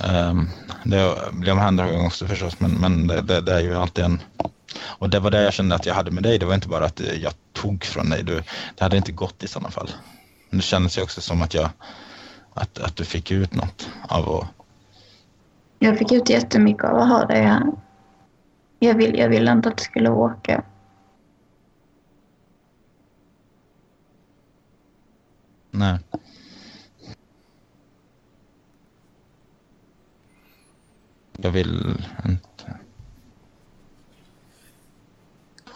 [0.03, 0.49] Um,
[0.83, 4.21] det blir omhändertagen också förstås, men, men det, det, det, är ju alltid en...
[4.83, 6.39] Och det var det jag kände att jag hade med dig.
[6.39, 8.23] Det var inte bara att jag tog från dig.
[8.23, 8.43] Du,
[8.75, 9.89] det hade inte gått i sådana fall.
[10.49, 11.69] Men det kändes ju också som att jag...
[12.53, 14.47] Att, att du fick ut något av att...
[15.79, 17.63] Jag fick ut jättemycket av att ha dig här.
[18.79, 20.63] Jag, ville, jag ville inte att du skulle åka.
[25.71, 25.99] Nej.
[31.37, 32.77] Jag vill inte.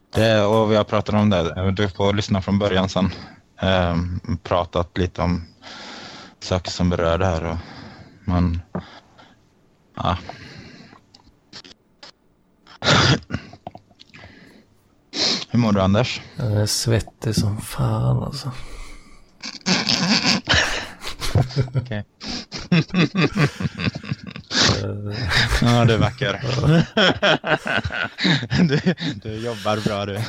[0.10, 1.72] Det, och vi har pratat om det.
[1.72, 3.10] Du får lyssna från början sen.
[3.58, 5.46] Ehm, pratat lite om
[6.40, 7.44] saker som berör det här.
[7.44, 7.58] Och
[8.26, 8.62] man,
[9.96, 10.18] ja.
[15.50, 16.22] Hur mår du Anders?
[16.36, 18.52] Jag är svettig som fan alltså.
[21.76, 22.04] Okej.
[25.62, 26.42] ja, du är vacker.
[28.68, 28.80] du,
[29.24, 30.20] du jobbar bra du.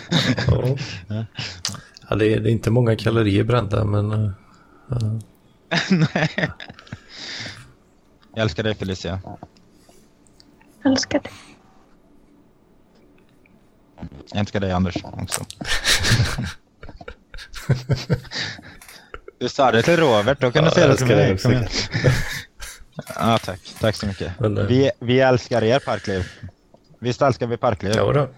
[2.09, 2.17] ja.
[2.17, 4.13] det, är, det är inte många kalorier brända, men...
[4.13, 4.31] Uh,
[5.91, 6.51] Nej.
[8.35, 9.21] Jag älskar dig Felicia.
[10.83, 11.33] Jag älskar dig.
[14.31, 15.45] Jag älskar dig Anders också.
[19.39, 21.39] Du sa det till Robert, då kan ja, du säga det till mig.
[21.39, 21.69] Kom igen.
[23.19, 23.61] ja, tack.
[23.81, 24.33] Tack så mycket.
[24.69, 26.29] Vi, vi älskar er Parkliv.
[26.99, 27.93] Visst älskar vi Parkliv?
[27.97, 28.29] Ja, då.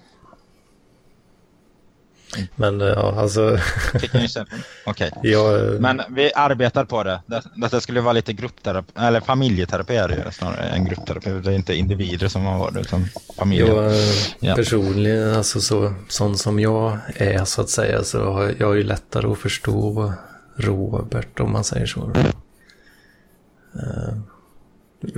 [2.56, 3.58] Men ja, alltså...
[3.94, 4.28] Okej.
[4.86, 5.10] Okay.
[5.22, 5.80] Jag...
[5.80, 7.20] Men vi arbetar på det.
[7.56, 11.30] Detta skulle vara lite gruppterapi, eller familjeterapi är det ju snarare än gruppterapi.
[11.30, 13.82] Det är inte individer som har det, utan familjer.
[13.82, 13.92] Jag,
[14.40, 14.54] ja.
[14.54, 19.26] Personligen, alltså så, sån som jag är så att säga, så har jag ju lättare
[19.26, 20.12] att förstå
[20.58, 22.00] Robert om man säger så.
[22.00, 22.26] Uh,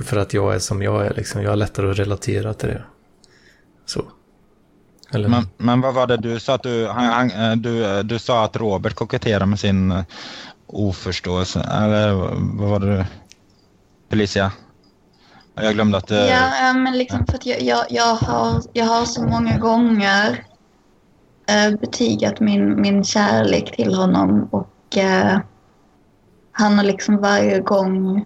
[0.03, 1.41] för att jag är som jag är liksom.
[1.41, 2.83] Jag har lättare att relatera till det.
[3.85, 4.03] Så.
[5.13, 5.29] Eller?
[5.29, 8.19] Men, men vad var det du sa att du, han, han, eh, du, eh, du
[8.19, 10.03] sa att Robert koketterar med sin
[10.67, 11.59] oförståelse.
[11.59, 12.13] Eller
[12.57, 13.05] vad var det du?
[14.09, 14.51] Felicia?
[15.55, 16.09] Jag glömde att...
[16.09, 20.45] Ja, men liksom för att jag, jag, jag, har, jag har så många gånger
[21.81, 25.39] betygat min, min kärlek till honom och eh,
[26.51, 28.25] han har liksom varje gång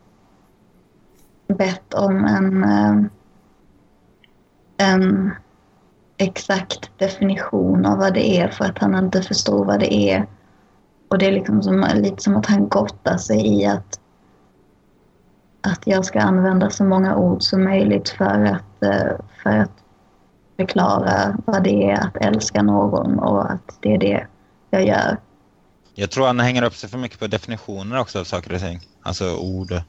[1.48, 3.06] bett om en, eh,
[4.78, 5.32] en
[6.18, 10.28] exakt definition av vad det är för att han inte förstår vad det är.
[11.08, 14.00] Och det är liksom som, lite som att han gottar sig i att,
[15.62, 19.12] att jag ska använda så många ord som möjligt för att, eh,
[19.44, 19.72] för att
[20.58, 24.28] förklara vad det är att älska någon och att det är det
[24.70, 25.18] jag gör.
[25.98, 28.80] Jag tror han hänger upp sig för mycket på definitioner också av saker och ting.
[29.02, 29.82] Alltså ord.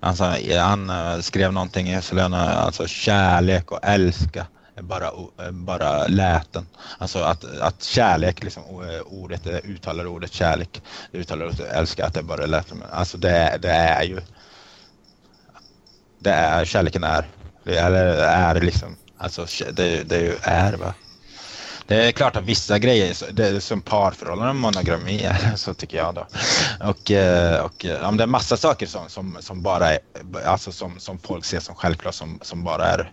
[0.00, 0.24] Alltså,
[0.58, 4.46] han eh, skrev någonting i Selena, alltså kärlek och älska
[4.78, 5.10] är bara,
[5.52, 6.66] bara läten.
[6.98, 10.82] Alltså att, att kärlek, liksom, eh, ordet, eh, uttalar ordet kärlek,
[11.12, 12.82] uttalar ordet älska, att det är bara läten.
[12.90, 14.20] Alltså det, det är ju,
[16.18, 17.26] det är, kärleken är,
[17.64, 20.94] eller är liksom, alltså det, det är va.
[21.88, 26.26] Det är klart att vissa grejer, det är som parförhållanden, monogami, så tycker jag då.
[26.80, 29.98] Och, eh, och eh, ja, det är massa saker som, som, som bara är,
[30.44, 33.12] alltså som, som folk ser som självklart som, som bara är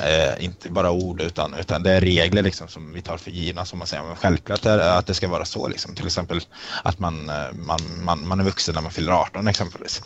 [0.00, 3.64] Eh, inte bara ord utan, utan det är regler liksom som vi tar för givna
[3.64, 4.02] som man säger.
[4.02, 5.94] Men självklart är det att det ska vara så liksom.
[5.94, 6.40] Till exempel
[6.82, 10.02] att man, eh, man, man, man är vuxen när man fyller 18 exempelvis.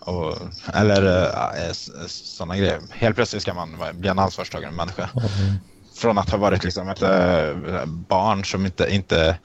[0.00, 0.38] Och,
[0.74, 1.24] eller
[1.66, 1.72] äh,
[2.06, 2.80] sådana grejer.
[2.90, 5.10] Helt plötsligt ska man bli en ansvarstagande människa.
[5.14, 5.58] Mm.
[5.94, 9.38] Från att ha varit liksom ett äh, barn som inte, inte,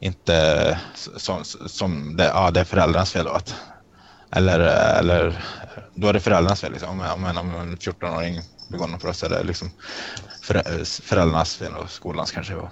[0.00, 0.78] inte
[1.16, 3.26] som, som det, ja, det är föräldrarnas fel.
[3.26, 3.54] Att,
[4.30, 4.60] eller,
[4.98, 5.44] eller
[5.94, 6.72] då är det föräldrarnas fel.
[6.72, 7.00] Liksom.
[7.00, 9.70] Om, om, om en 14-åring begår något brott så är det liksom
[11.02, 12.54] föräldrarnas fel och skolans kanske.
[12.54, 12.70] Var.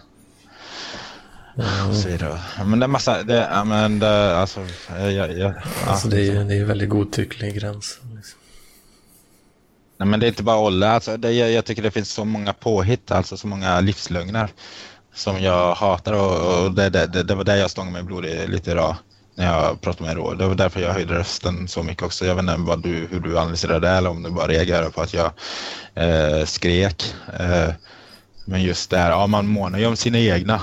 [1.59, 1.95] Mm.
[1.95, 2.41] Så vidare.
[2.65, 4.61] Men det är massa, det, men det, alltså,
[4.99, 5.55] jag, jag,
[5.87, 7.99] alltså det är ju en väldigt godtycklig gräns.
[8.17, 8.41] Liksom.
[9.99, 12.25] Nej men det är inte bara Olle, alltså, det, jag, jag, tycker det finns så
[12.25, 14.49] många påhitt, alltså så många livslögner
[15.15, 18.71] som jag hatar och, och det, det, det, var det jag stångade mig blodig lite
[18.71, 18.97] idag
[19.35, 20.37] när jag pratade med er.
[20.37, 22.27] Det var därför jag höjde rösten så mycket också.
[22.27, 25.01] Jag vet inte vad du, hur du analyserade det eller om du bara reagerade på
[25.01, 25.33] att jag
[25.95, 27.15] eh, skrek.
[27.39, 27.69] Eh,
[28.45, 30.63] men just det här, ja man månar ju om sina egna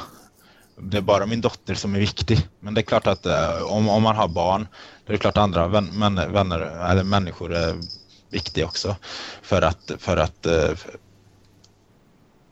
[0.77, 2.47] det är bara min dotter som är viktig.
[2.59, 4.67] Men det är klart att eh, om, om man har barn,
[5.05, 6.59] då är det klart andra vän, men, vänner
[6.91, 7.73] eller människor eh,
[8.33, 8.95] är viktiga också.
[9.41, 10.71] För att, för att eh,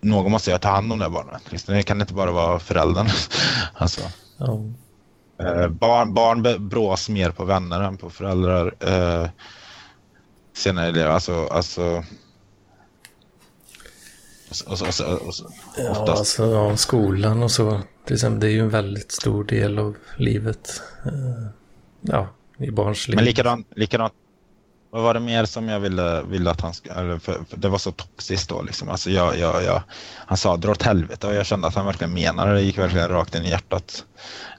[0.02, 1.52] någon måste ju ta hand om det barnet.
[1.52, 3.08] Liksom, det kan inte bara vara föräldern.
[3.74, 4.02] alltså.
[4.40, 4.72] Oh.
[5.40, 8.76] Eh, barn, barn brås mer på vänner än på föräldrar.
[8.80, 9.30] Eh,
[10.54, 11.10] senare i livet.
[11.10, 12.04] Alltså, alltså
[14.50, 17.82] och så, och så, och så, ja, alltså ja, skolan och så.
[18.06, 20.82] Till exempel, det är ju en väldigt stor del av livet.
[21.06, 21.48] Eh,
[22.02, 22.28] ja,
[22.58, 23.16] i barns liv.
[23.16, 24.14] Men likadant, likadant
[24.92, 27.78] vad var det mer som jag ville, ville att han skulle, för, för det var
[27.78, 28.90] så toxiskt då liksom.
[28.90, 29.82] Alltså jag, jag, jag,
[30.26, 32.56] han sa dra åt helvete och jag kände att han verkligen menade det.
[32.56, 34.06] Det gick verkligen rakt in i hjärtat.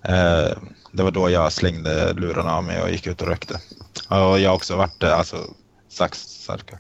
[0.03, 0.59] Eh,
[0.93, 3.61] det var då jag slängde lurarna av mig och gick ut och rökte.
[4.09, 5.37] Och jag har också varit, eh, alltså,
[5.89, 6.79] saxsarka.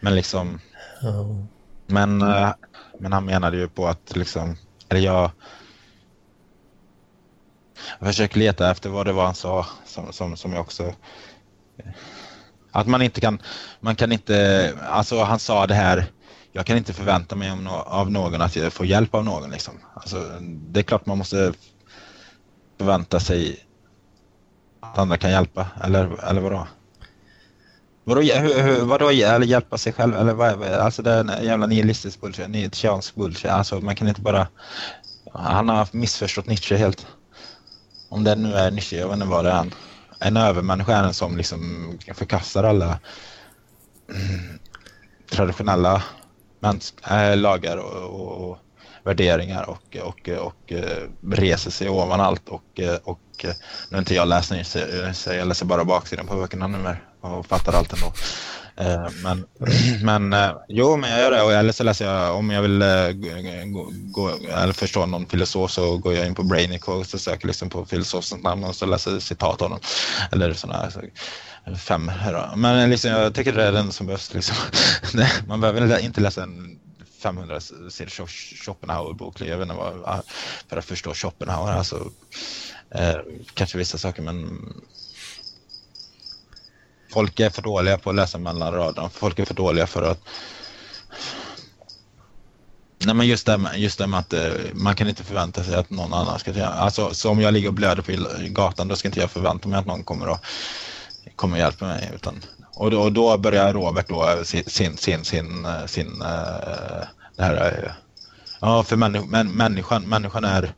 [0.00, 0.60] Men liksom,
[1.02, 1.44] oh.
[1.86, 2.50] Men, eh,
[2.98, 4.56] men han menade ju på att liksom,
[4.88, 5.30] eller jag,
[7.98, 10.94] jag försöker leta efter vad det var han sa som, som, som jag också
[12.78, 13.42] att man inte kan,
[13.80, 16.06] man kan inte, alltså han sa det här,
[16.52, 17.52] jag kan inte förvänta mig
[17.86, 19.74] av någon att jag får hjälp av någon liksom.
[19.94, 21.52] Alltså, det är klart man måste
[22.78, 23.64] förvänta sig
[24.80, 26.66] att andra kan hjälpa, eller, eller vadå?
[28.04, 30.16] Vadå, hur, vadå eller hjälpa sig själv?
[30.16, 33.50] Eller vad, alltså det är en jävla nihilistisk bullshit, nietzscheansk bullshit.
[33.50, 34.48] Alltså man kan inte bara...
[35.32, 37.06] Han har missförstått Nietzsche helt.
[38.08, 39.66] Om det nu är Nietzsche, jag vet inte vad det är.
[40.20, 42.98] En övermänniska är en som liksom förkastar alla
[44.08, 44.58] mm,
[45.30, 46.02] traditionella
[47.10, 48.58] äh, lagar och, och, och,
[49.04, 53.20] värderingar och, och, och, eh, reser sig ovan allt och, eh, och
[53.90, 54.52] nu är inte jag läst
[55.12, 58.12] så jag läser bara baksidan på böckerna nu och fattar allt ändå.
[58.80, 59.46] Eh, men,
[60.02, 61.56] men eh, jo, men jag gör det.
[61.56, 63.08] Eller så läser jag, om jag vill eh,
[63.64, 67.46] gå, gå, eller förstå någon filosof så går jag in på Brainic och så söker
[67.46, 69.80] liksom på filosofens namn och så läser jag citat av honom.
[70.32, 71.10] Eller sådana här
[71.76, 72.10] fem.
[72.56, 74.34] Men liksom, jag tycker det är den som behövs.
[74.34, 74.56] Liksom.
[75.46, 76.78] Man behöver inte läsa en
[77.22, 78.26] 500 sidor
[78.64, 79.40] Schopenhauer-bok.
[79.40, 80.22] Jag vet inte vad,
[80.68, 81.72] för att förstå Schopenhauer.
[81.72, 82.10] Alltså,
[82.90, 83.16] eh,
[83.54, 84.58] kanske vissa saker, men
[87.12, 89.08] Folk är för dåliga på att läsa mellan raderna.
[89.08, 90.20] Folk är för dåliga för att...
[93.04, 95.74] Nej men just det, med, just det med att eh, man kan inte förvänta sig
[95.74, 96.68] att någon annan ska göra.
[96.68, 98.12] Alltså så om jag ligger och blöder på
[98.48, 100.38] gatan då ska inte jag förvänta mig att någon kommer och
[101.36, 102.10] kommer hjälpa mig.
[102.14, 102.44] Utan,
[102.74, 106.22] och, då, och då börjar Robert då eh, sin, sin, sin, sin, eh, sin
[107.38, 107.94] det här,
[108.60, 110.72] ja för människan, människan är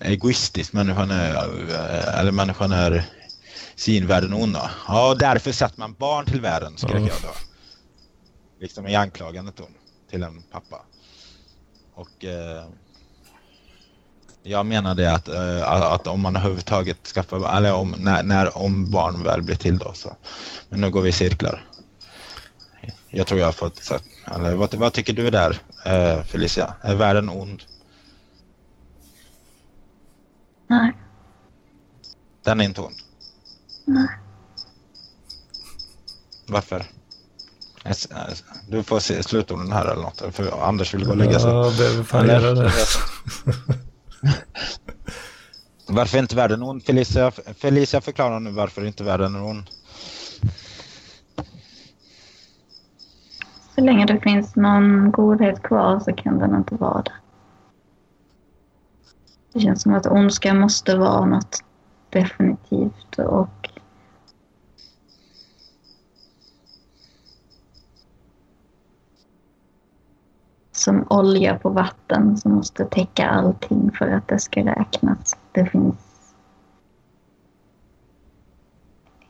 [0.00, 1.34] egoistisk, människan är,
[2.20, 3.04] eller människan är
[3.76, 4.70] synvärlden onda.
[4.88, 7.06] Ja, därför sätter man barn till världen, skrek mm.
[7.06, 7.34] jag då.
[8.60, 9.74] Liksom i anklagandet ton
[10.10, 10.82] till en pappa.
[11.94, 12.64] Och eh,
[14.42, 19.22] jag menade att, eh, att om man överhuvudtaget skaffar, eller om, när, när, om barn
[19.22, 20.16] väl blir till då så.
[20.68, 21.64] Men nu går vi i cirklar.
[23.08, 24.04] Jag tror jag har fått sagt,
[24.34, 26.74] eller vad, vad tycker du där eh, Felicia?
[26.82, 27.62] Är världen ond?
[30.66, 30.92] Nej.
[32.42, 32.96] Den är inte ond?
[33.86, 34.08] Nej.
[36.46, 36.82] Varför?
[38.68, 40.22] Du får se slutorden här eller något.
[40.34, 41.50] För Anders vill gå och lägga sig.
[41.50, 42.72] Ja, behöver fan göra det.
[45.88, 46.82] varför är inte världen ond?
[46.82, 49.70] Felicia, Felicia förklarar nu varför inte världen är ond.
[53.74, 57.12] Så länge det finns någon godhet kvar så kan den inte vara det.
[59.52, 61.64] Det känns som att ondska måste vara något
[62.10, 63.65] definitivt och
[70.86, 75.36] som olja på vatten som måste täcka allting för att det ska räknas.
[75.52, 75.96] Det finns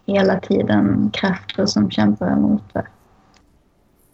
[0.06, 2.86] hela tiden krafter som kämpar emot det.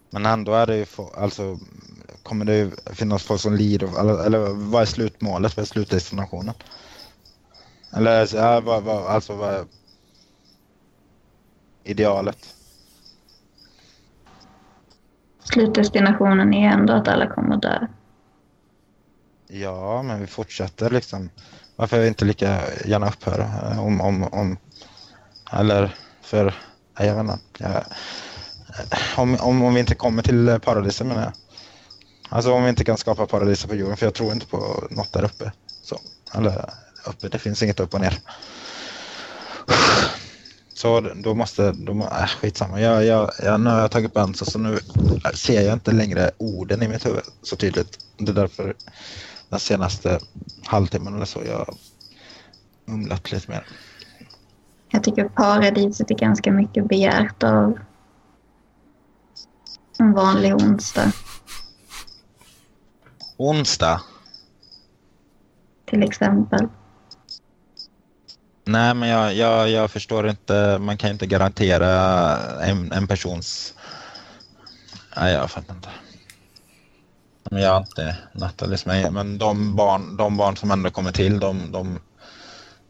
[0.09, 0.85] Men ändå är det ju,
[1.17, 1.57] alltså
[2.23, 6.53] kommer det finnas folk som lider, eller, eller vad är slutmålet, vad är slutdestinationen?
[7.93, 9.65] Eller ja, vad, vad, alltså vad är
[11.83, 12.55] idealet?
[15.43, 17.87] Slutdestinationen är ändå att alla kommer dö.
[19.47, 21.29] Ja, men vi fortsätter liksom.
[21.75, 24.57] Varför är vi inte lika gärna upphöra eh, om, om, om
[25.51, 26.53] eller för,
[26.97, 27.39] jag vet inte.
[27.57, 27.83] Jag, eh,
[29.17, 31.33] om, om, om vi inte kommer till eh, paradiset menar jag.
[32.29, 35.13] Alltså om vi inte kan skapa paradiset på jorden, för jag tror inte på något
[35.13, 35.51] där uppe.
[35.81, 35.99] Så,
[36.35, 36.69] eller
[37.05, 38.19] uppe, det finns inget upp och ner.
[40.83, 42.81] Så då måste, då, äh, skitsamma.
[42.81, 44.79] Jag, jag, jag, nu har jag tagit Benzo så nu
[45.33, 48.05] ser jag inte längre orden i mitt huvud så tydligt.
[48.17, 48.75] Det är därför
[49.49, 50.19] den senaste
[50.65, 51.75] halvtimmen eller så jag
[52.85, 53.65] mumlat lite mer.
[54.89, 57.79] Jag tycker paradiset är ganska mycket begärt av
[59.99, 61.11] en vanlig onsdag.
[63.37, 64.01] Onsdag?
[65.85, 66.67] Till exempel.
[68.65, 70.77] Nej, men jag, jag, jag förstår inte.
[70.79, 71.91] Man kan ju inte garantera
[72.61, 73.73] en, en persons...
[75.15, 75.89] Nej, jag fattar inte.
[77.51, 81.71] Jag har inte Nathalies med, men de barn, de barn som ändå kommer till, de,
[81.71, 81.99] de,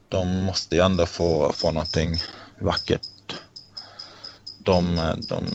[0.10, 2.22] de måste ju ändå få, få någonting
[2.60, 3.36] vackert.
[4.58, 5.46] De, de,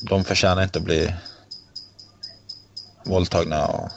[0.00, 1.14] de förtjänar inte att bli
[3.04, 3.90] våldtagna och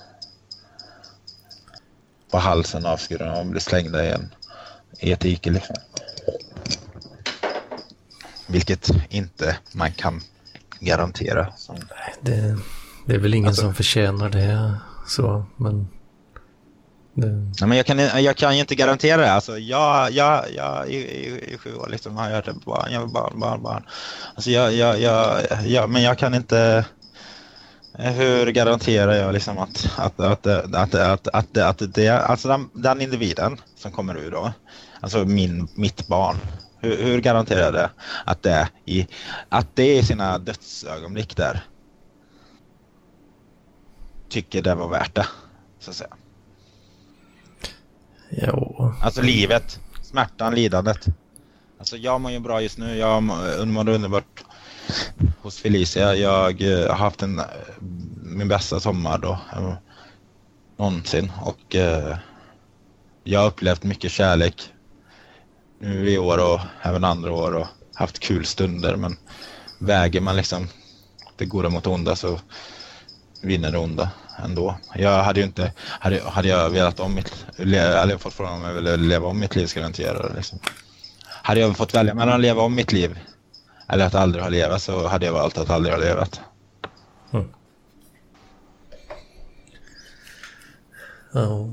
[2.32, 4.34] på halsen avskurna och bli slängda i, en,
[5.00, 5.50] i ett dike.
[5.50, 5.76] Liksom.
[8.48, 10.22] Vilket inte man kan
[10.80, 11.54] garantera.
[12.22, 12.58] Det,
[13.06, 14.76] det är väl ingen alltså, som förtjänar det
[15.08, 15.88] så, men...
[17.14, 17.28] Det...
[17.28, 19.32] Nej, men jag kan, jag kan ju inte garantera det.
[19.32, 23.40] Alltså, jag, jag, jag i, i, i sju år liksom, har jag barn, jag barn,
[23.40, 23.84] barn, barn.
[24.36, 26.86] Alltså, jag, jag, jag, jag, men jag kan inte...
[27.94, 33.02] Hur garanterar jag liksom att, att, att, att, att, att, att det, alltså den, den
[33.02, 34.54] individen som kommer ur då,
[35.00, 36.36] alltså min, mitt barn,
[36.80, 37.90] hur, hur garanterar jag det?
[38.26, 39.08] Att det, i,
[39.50, 41.64] att det i sina dödsögonblick där
[44.30, 45.28] tycker det var värt det,
[45.80, 46.16] så att säga.
[48.30, 48.94] Jo.
[49.02, 51.06] Alltså livet, smärtan, lidandet.
[51.80, 54.44] Alltså jag mår ju bra just nu, jag mår underbart
[55.42, 56.16] hos Felicia.
[56.16, 57.46] Jag eh, har haft en, eh,
[58.24, 59.74] min bästa sommar då eh,
[60.78, 61.76] någonsin och
[63.24, 64.70] jag har upplevt mycket kärlek
[65.80, 69.18] nu i år och även andra år och haft kul stunder men
[69.80, 70.68] väger man liksom
[71.36, 72.40] det goda mot onda så
[73.42, 74.12] vinner det onda
[74.44, 74.76] ändå.
[74.96, 78.74] Jag hade ju inte, hade, hade jag velat om mitt, eller fått frågan om jag
[78.74, 80.60] ville leva om mitt liv skulle jag inte göra det liksom.
[81.26, 83.20] Hade jag fått välja mellan att leva om mitt liv
[83.90, 86.42] eller att aldrig ha levat så hade jag valt att aldrig ha levat.
[87.34, 87.50] Mm.
[91.34, 91.70] Oh.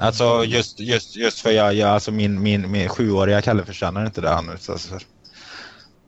[0.00, 4.20] Alltså just, just, just för jag, jag alltså min, min, min sjuåriga Kalle förtjänar inte
[4.20, 5.02] det han utsattes för.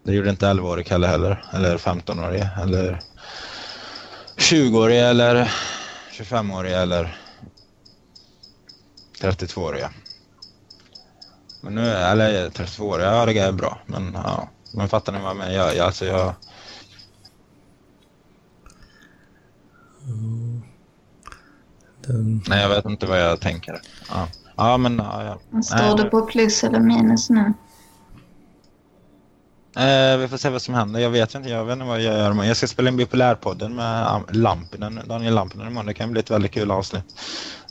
[0.03, 3.01] Det gjorde inte 11-årig Kalle heller, eller 15-årig, eller
[4.37, 5.53] 20-årig, eller
[6.13, 7.17] 25-årig, eller
[9.21, 9.85] 32-årig.
[11.61, 14.49] Men nu, eller 32-årig, ja det är bra, men ja.
[14.73, 15.53] Men fattar ni vad jag menar?
[15.53, 16.35] Jag, jag, alltså jag...
[22.07, 22.43] Den...
[22.49, 23.81] Nej, jag vet inte vad jag tänker.
[24.09, 24.97] Ja, ja men...
[24.97, 25.63] Ja, ja.
[25.63, 27.53] Står du på plus eller minus nu?
[29.77, 31.01] Eh, vi får se vad som händer.
[31.01, 32.45] Jag vet inte, jag vet inte vad jag gör.
[32.45, 35.87] Jag ska spela in Bipolärpodden med Lampinen, Daniel Lampinen imorgon.
[35.87, 37.05] Det kan bli ett väldigt kul avsnitt.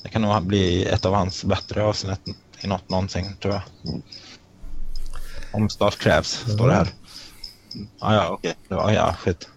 [0.04, 2.22] Det kan nog bli ett av hans bättre avsnitt
[2.62, 3.62] i något någonsin, tror jag.
[5.52, 6.88] Omstart krävs, står det här.
[8.00, 8.30] Ah, ja.
[8.32, 8.54] Okay.
[8.68, 9.50] Ja, ja, skit.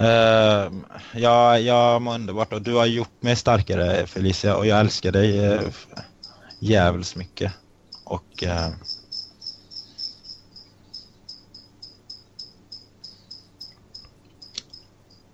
[0.00, 0.72] Uh,
[1.14, 5.54] ja, jag mår underbart och du har gjort mig starkare Felicia och jag älskar dig
[5.54, 5.60] uh,
[6.58, 7.52] jävligt mycket.
[8.04, 8.68] Och uh,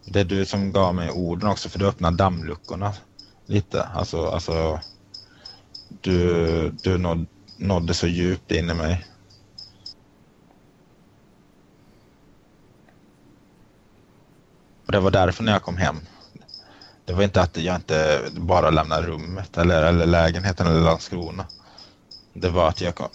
[0.05, 2.93] det är du som gav mig orden också för du öppnade dammluckorna
[3.47, 3.83] lite.
[3.83, 4.81] Alltså, alltså
[5.89, 7.27] du, du nåd,
[7.57, 9.07] nådde så djupt in i mig.
[14.87, 16.01] Och det var därför när jag kom hem.
[17.05, 21.47] Det var inte att jag inte bara lämnade rummet eller, eller lägenheten eller Landskrona.
[22.33, 23.09] Det var att jag kom,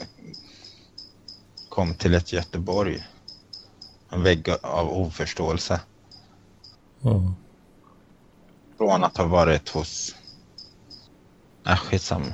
[1.69, 3.07] kom till ett Göteborg.
[4.09, 5.79] En vägg av oförståelse.
[7.03, 7.33] Mm.
[8.77, 10.15] från att ha varit hos...
[11.67, 12.33] Äh, skitsamma.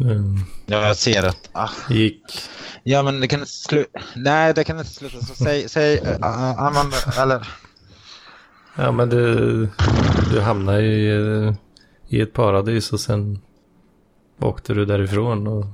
[0.00, 0.40] Mm.
[0.66, 1.48] Jag ser att...
[1.52, 1.70] Ah.
[1.90, 2.50] Gick.
[2.82, 4.00] Ja, men det kan inte sluta...
[4.16, 5.20] Nej, det kan inte sluta.
[5.26, 5.68] Så säg...
[5.68, 6.16] säg uh,
[6.58, 6.94] använd...
[7.18, 7.48] Eller...
[8.76, 9.68] Ja, men du,
[10.30, 11.54] du hamnade i,
[12.08, 13.38] i ett paradis och sen
[14.40, 15.66] åkte du därifrån och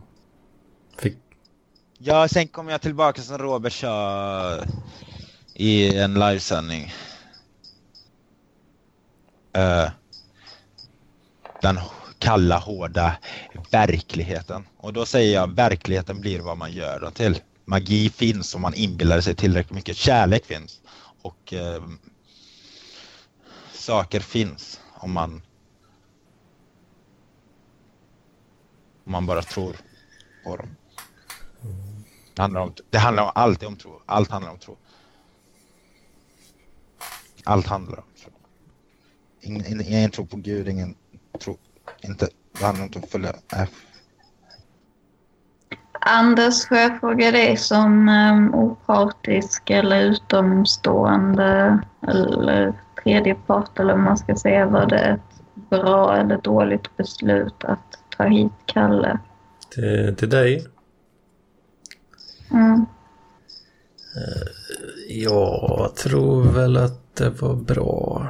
[0.99, 1.16] fick...
[1.99, 4.65] Ja, sen kom jag tillbaka som Robert sa
[5.55, 6.93] i en livesändning.
[9.57, 9.91] Uh,
[11.62, 11.79] den
[12.19, 13.16] kalla, hårda
[13.70, 14.66] verkligheten.
[14.77, 17.39] Och då säger jag verkligheten blir vad man gör den till.
[17.65, 19.97] Magi finns om man inbillar sig tillräckligt mycket.
[19.97, 20.81] Kärlek finns.
[21.23, 21.89] Och uh,
[23.89, 25.43] saker finns om man
[29.05, 29.77] om man bara tror
[30.44, 30.69] på dem.
[32.35, 34.02] Det handlar, om, det handlar om, alltid om tro.
[34.06, 34.77] Allt handlar om tro.
[37.44, 38.32] Allt handlar om tro.
[39.40, 40.94] Ingen, ingen tro på Gud, ingen
[41.40, 41.59] tro.
[42.01, 42.28] Inte,
[42.59, 43.70] det handlar inte om att följa F.
[45.93, 51.78] Anders, får jag fråga dig som um, opartisk eller utomstående
[52.09, 54.66] eller tredje part eller man ska säga.
[54.66, 55.20] Var det ett
[55.70, 59.19] bra eller dåligt beslut att ta hit Kalle?
[59.70, 60.66] Till, till dig?
[62.51, 62.87] Mm.
[65.09, 68.27] Jag tror väl att det var bra.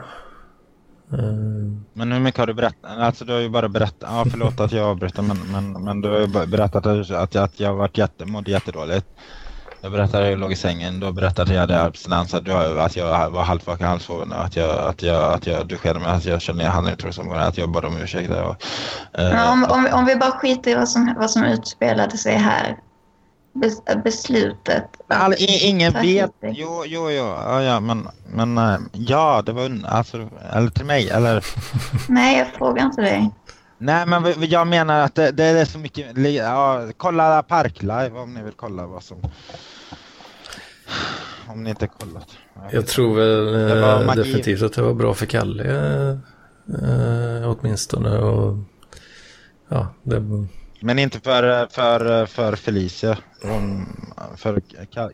[1.13, 1.85] Mm.
[1.93, 2.91] Men hur mycket har du berättat?
[2.99, 6.09] Alltså du har ju bara berättat, ja förlåt att jag avbryter men, men, men du
[6.09, 9.07] har ju berättat att, att, jag, att jag varit jätte, mådde jättedåligt.
[9.81, 12.49] Jag berättade att jag låg i sängen, då berättade att jag hade abstinens, att,
[12.79, 16.43] att jag var halvvaken, halvsoven, att jag, att jag, att jag duschade mig, att jag
[16.43, 18.31] kände jag hade inte att jag bad om ursäkt.
[18.31, 18.57] Och,
[19.21, 22.77] eh, om, om, om vi bara skiter i vad som, vad som utspelade sig här
[24.05, 24.85] beslutet.
[25.09, 26.31] All, ingen vet.
[26.43, 27.25] Jo, jo, jo.
[27.25, 31.45] Ja, ja, men, men eh, ja, det var alltså, eller till mig, eller?
[32.09, 33.31] Nej, jag frågar inte dig.
[33.79, 36.19] Nej, men jag menar att det, det är så mycket.
[36.35, 39.23] Ja, kolla Parklive om ni vill kolla vad som.
[41.49, 42.29] Om ni inte kollat.
[42.73, 45.65] Jag tror väl äh, definitivt att det var bra för Kalle.
[46.83, 48.19] Äh, åtminstone.
[48.19, 48.59] Och,
[49.69, 50.23] ja, det,
[50.81, 53.19] men inte för, för, för Felicia.
[53.43, 53.87] Hon,
[54.37, 54.63] för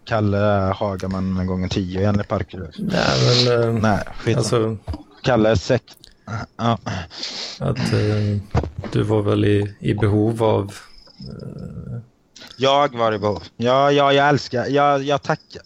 [0.04, 2.70] Kalle Hagaman en gång tio enligt Parker.
[2.78, 3.58] Nej, men...
[3.58, 4.76] Uh, Nej, skit alltså,
[5.22, 5.96] Kalle är sekt.
[6.56, 6.78] Ja.
[7.58, 8.38] Att uh,
[8.92, 10.74] du var väl i, i behov av...
[11.28, 11.98] Uh...
[12.56, 13.42] Jag var i behov.
[13.56, 14.66] Ja, ja jag älskar.
[14.66, 15.62] Jag, jag tackar.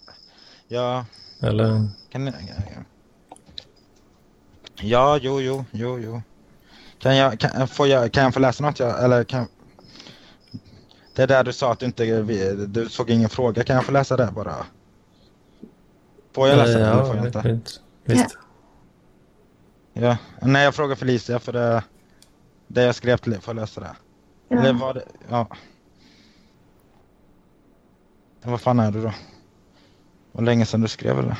[0.67, 1.05] Ja.
[1.41, 1.87] Eller?
[2.09, 2.33] Kan,
[4.81, 6.21] ja, jo, jo, jo, jo.
[6.99, 8.79] Kan jag, kan, får jag, kan jag få läsa något?
[8.79, 9.47] Jag, eller kan,
[11.15, 12.21] det är där du sa att du inte
[12.67, 13.63] du såg ingen fråga.
[13.63, 14.55] Kan jag få läsa det bara?
[16.33, 17.41] Får jag läsa det ja, eller får jag inte?
[17.41, 17.81] Visst.
[18.05, 18.37] visst.
[18.39, 18.48] Ja.
[20.41, 21.83] Nej, jag frågar Felicia för det,
[22.67, 23.41] det jag skrev till.
[23.41, 23.95] Får jag läsa det?
[24.47, 24.57] Ja.
[24.57, 25.03] Eller var det...
[25.29, 25.47] Ja.
[28.43, 29.13] Vad fan är du då?
[30.31, 31.35] Vad länge sedan du skrev eller?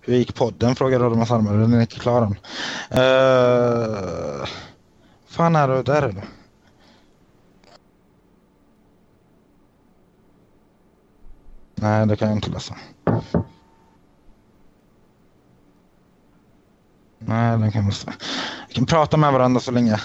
[0.00, 0.74] Hur gick podden?
[0.74, 1.52] Frågade Rodman Almer.
[1.52, 2.32] Den är inte klar än.
[2.98, 4.46] Uh,
[5.26, 5.82] fan är du?
[5.82, 6.20] Där är du.
[11.74, 12.76] Nej, det kan jag inte läsa.
[17.22, 17.92] Nej, den kan.
[18.68, 20.00] Vi kan prata med varandra så länge.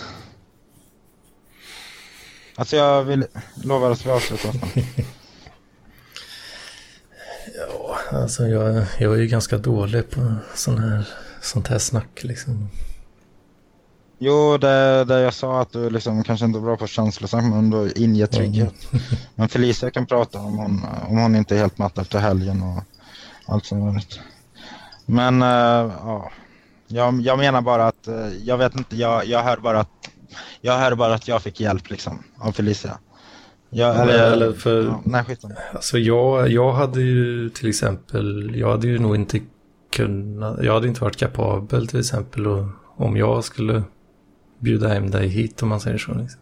[2.55, 3.25] Alltså jag vill
[3.63, 4.51] lova att vi avslutar
[7.57, 11.07] Ja, alltså jag, jag är ju ganska dålig på sån här,
[11.41, 12.69] sånt här snack liksom.
[14.17, 17.69] Jo, det, det jag sa att du liksom kanske inte är bra på känslosnack men
[17.69, 18.93] du inger trygghet.
[18.93, 19.05] Mm.
[19.35, 22.83] men Felicia kan prata om hon, om hon inte är helt matt efter helgen och
[23.45, 24.19] allt som vanligt.
[25.05, 26.31] Men uh, ja,
[26.87, 29.89] jag, jag menar bara att uh, jag vet inte, jag, jag hör bara att
[30.61, 32.97] jag hör bara att jag fick hjälp liksom av Felicia.
[33.69, 38.71] Jag, eller, eller för, ja, nej, skit Alltså jag, jag hade ju till exempel, jag
[38.71, 39.39] hade ju nog inte
[39.91, 42.65] kunnat, jag hade inte varit kapabel till exempel och,
[42.97, 43.83] om jag skulle
[44.59, 46.13] bjuda hem dig hit om man säger så.
[46.13, 46.41] Liksom.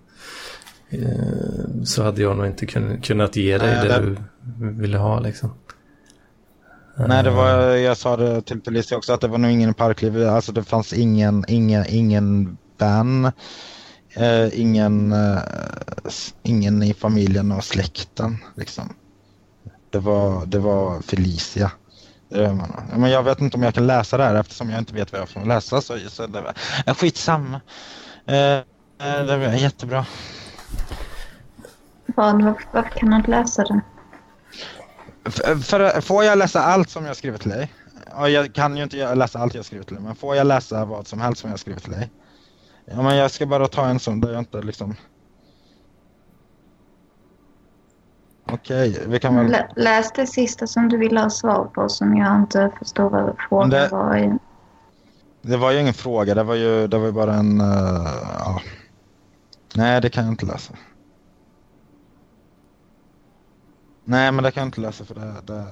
[0.90, 2.66] Eh, så hade jag nog inte
[3.02, 5.50] kunnat ge dig Nej, det, det du ville ha liksom.
[6.96, 7.82] Nej, det var, eh.
[7.82, 10.28] jag sa det till Felicia också att det var nog ingen parkliv.
[10.30, 13.32] Alltså det fanns ingen, ingen, ingen vän.
[14.16, 15.40] Eh, ingen, eh,
[16.44, 18.96] ingen i familjen och släkten liksom.
[19.90, 21.72] Det var, det var Felicia.
[22.96, 25.22] Men jag vet inte om jag kan läsa det här eftersom jag inte vet vad
[25.22, 25.82] jag får läsa.
[25.82, 26.54] Så, så det var,
[26.94, 27.62] skitsamma.
[28.26, 30.06] Eh, eh, det var jättebra.
[32.06, 33.82] Vad, varför kan du inte läsa det?
[35.26, 37.74] För, får jag läsa allt som jag skrivit till dig?
[38.28, 41.08] jag kan ju inte läsa allt jag skrivit till dig, men får jag läsa vad
[41.08, 42.12] som helst som jag skrivit till dig?
[42.86, 44.96] Ja, men jag ska bara ta en sån där jag inte liksom...
[48.52, 49.56] Okej, okay, vi kan väl...
[49.76, 53.70] Läs det sista som du ville ha svar på som jag inte förstår vad frågan
[53.70, 53.90] det...
[53.92, 54.38] var.
[55.42, 57.62] Det var ju ingen fråga, det var ju, det var ju bara en...
[57.62, 58.08] Uh,
[58.40, 58.62] ja.
[59.76, 60.74] Nej, det kan jag inte läsa.
[64.06, 65.54] Nej, men det kan jag inte läsa för det...
[65.54, 65.66] det...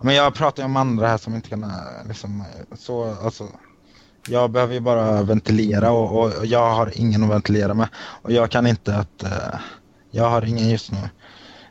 [0.00, 1.72] Men jag pratar ju om andra här som inte kan
[2.08, 3.48] liksom så alltså.
[4.28, 7.88] Jag behöver ju bara ventilera och, och jag har ingen att ventilera med
[8.22, 9.60] och jag kan inte att uh,
[10.10, 10.98] jag har ingen just nu.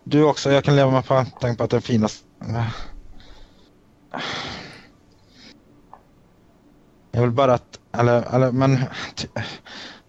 [0.03, 2.67] Du också, jag kan leva med tanken på att den finaste uh,
[7.11, 8.83] jag vill bara att, eller, eller men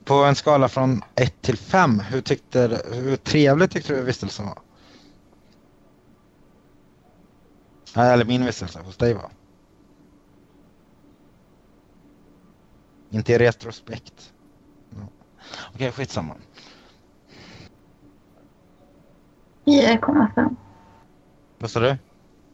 [0.07, 4.59] på en skala från 1 till 5, hur, tyckte, hur trevligt tyckte du vistelsen var?
[8.05, 9.31] Eller min vistelse hos dig var?
[13.11, 14.33] Inte i retrospekt.
[14.93, 15.09] Okej,
[15.75, 16.35] okay, skitsamma.
[19.65, 20.57] 4,5.
[21.59, 21.97] Vad sa du?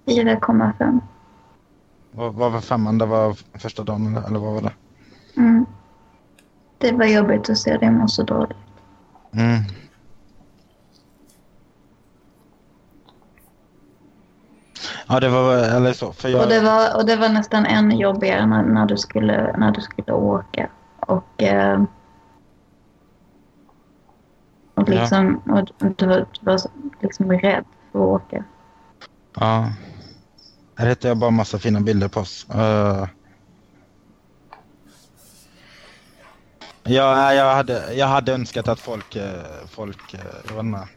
[0.07, 1.01] 4,5.
[2.11, 2.99] Vad, var femman?
[2.99, 4.73] Det var första dagen eller, eller vad var det?
[5.37, 5.67] Mm.
[6.83, 8.57] Det var jobbigt att se dig må så dåligt.
[9.33, 9.63] Mm.
[15.09, 16.13] Ja, det var eller så.
[16.13, 16.43] För jag...
[16.43, 19.81] och, det var, och det var nästan ännu jobbigare när, när, du, skulle, när du
[19.81, 20.69] skulle åka.
[21.01, 21.83] Och, eh,
[24.75, 25.61] och, liksom, ja.
[25.61, 26.61] och du, var, du var
[27.01, 28.45] liksom rädd för att åka.
[29.35, 29.73] Ja.
[30.77, 32.47] Här hittar jag bara massa fina bilder på oss.
[32.55, 33.07] Uh...
[36.85, 40.89] Ja, jag hade, jag hade önskat att folk, eh, folk, eh, jag vet inte.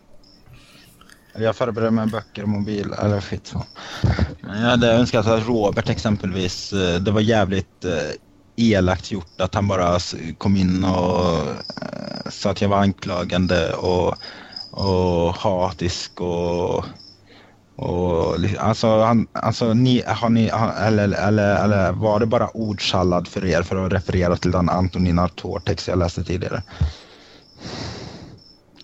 [1.38, 3.66] Jag förberedde med böcker och mobil, eller skit så.
[4.42, 7.86] Men jag hade önskat att Robert exempelvis, eh, det var jävligt
[8.58, 10.00] elakt gjort att han bara
[10.38, 11.48] kom in och
[12.30, 14.16] sa att jag var anklagande och,
[14.72, 16.86] och hatisk och
[17.76, 23.46] och, alltså, han, alltså ni, har ni, eller, eller, eller var det bara ordsallad för
[23.46, 26.64] er för att referera till den Antonina Tortex jag läste tidigare?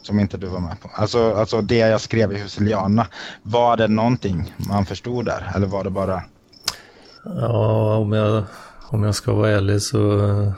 [0.02, 0.90] Som inte du var med på.
[0.94, 3.08] Alltså, alltså det jag skrev i Husiliana,
[3.44, 5.52] var det någonting man förstod där?
[5.56, 6.24] Eller var det bara...
[7.24, 8.44] Ja, om jag,
[8.90, 10.30] om jag ska vara ärlig så...
[10.30, 10.54] Eh,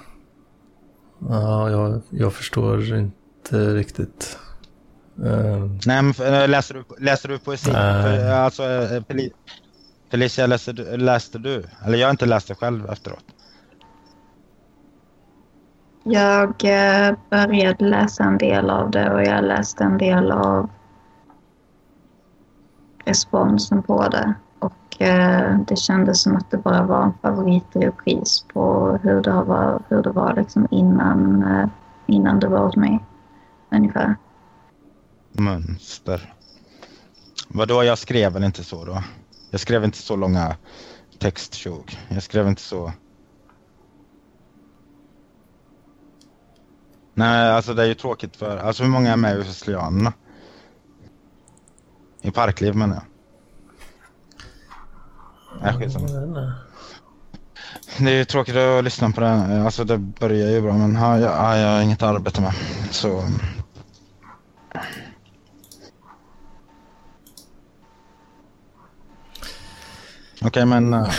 [1.30, 4.38] ja, jag, jag förstår inte riktigt.
[5.20, 7.72] Uh, Nej, men eh, läser du, läser du poesi?
[7.72, 9.04] För, alltså, eh,
[10.12, 11.64] Felicia, läste du, läste du?
[11.86, 13.26] Eller jag har inte läst det själv efteråt.
[16.04, 16.54] Jag
[17.30, 20.70] började läsa en del av det och jag läste en del av
[23.06, 24.34] responsen på det.
[24.60, 24.98] Och
[25.68, 30.12] det kändes som att det bara var en favoritrepris på hur det var, hur det
[30.12, 31.46] var liksom innan,
[32.08, 33.00] innan det var åt mig.
[33.72, 34.16] Ungefär
[35.34, 36.34] mönster.
[37.48, 39.04] Vadå, jag skrev väl inte så då?
[39.52, 40.56] Jag skrev inte så långa
[41.20, 42.00] texttjog.
[42.10, 42.92] Jag skrev inte så...
[47.14, 48.58] Nej, alltså det är ju tråkigt för...
[48.58, 50.14] Alltså hur många är med i Huslianerna?
[52.22, 53.04] I Parkliv menar jag.
[55.62, 56.54] Nej, skitsamma.
[58.00, 59.64] Det är ju tråkigt att lyssna på det.
[59.66, 62.54] Alltså det börjar ju bra men ja, jag, jag har inget arbete med.
[62.92, 63.24] Så
[70.46, 70.94] Okej, okay, men...
[70.94, 71.10] Uh...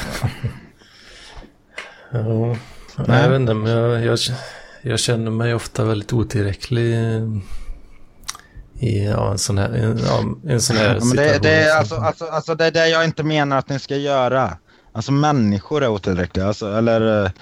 [2.10, 2.56] ja,
[3.06, 4.18] nej, jag vet inte, men jag, jag,
[4.82, 6.94] jag, känner mig ofta väldigt otillräcklig
[8.78, 11.94] i ja, en sån här, en, en sån här ja, men det, det, är alltså,
[11.94, 14.56] alltså, alltså det är det jag inte menar att ni ska göra.
[14.92, 17.32] Alltså människor är otillräckliga, alltså, eller...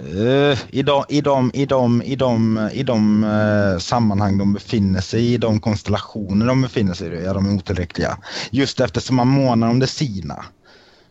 [0.00, 5.00] Uh, i, de, i, de, i, de, i, de, i de uh, sammanhang de befinner
[5.00, 8.18] sig i, de konstellationer de befinner sig i, är de otillräckliga.
[8.50, 10.44] Just eftersom man månar om det sina.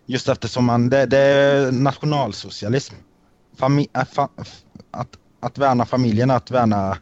[0.10, 2.96] Just eftersom man, det, det är nationalsocialism.
[3.58, 4.30] Fami, äh, fa,
[4.92, 6.98] att, att värna familjen, att värna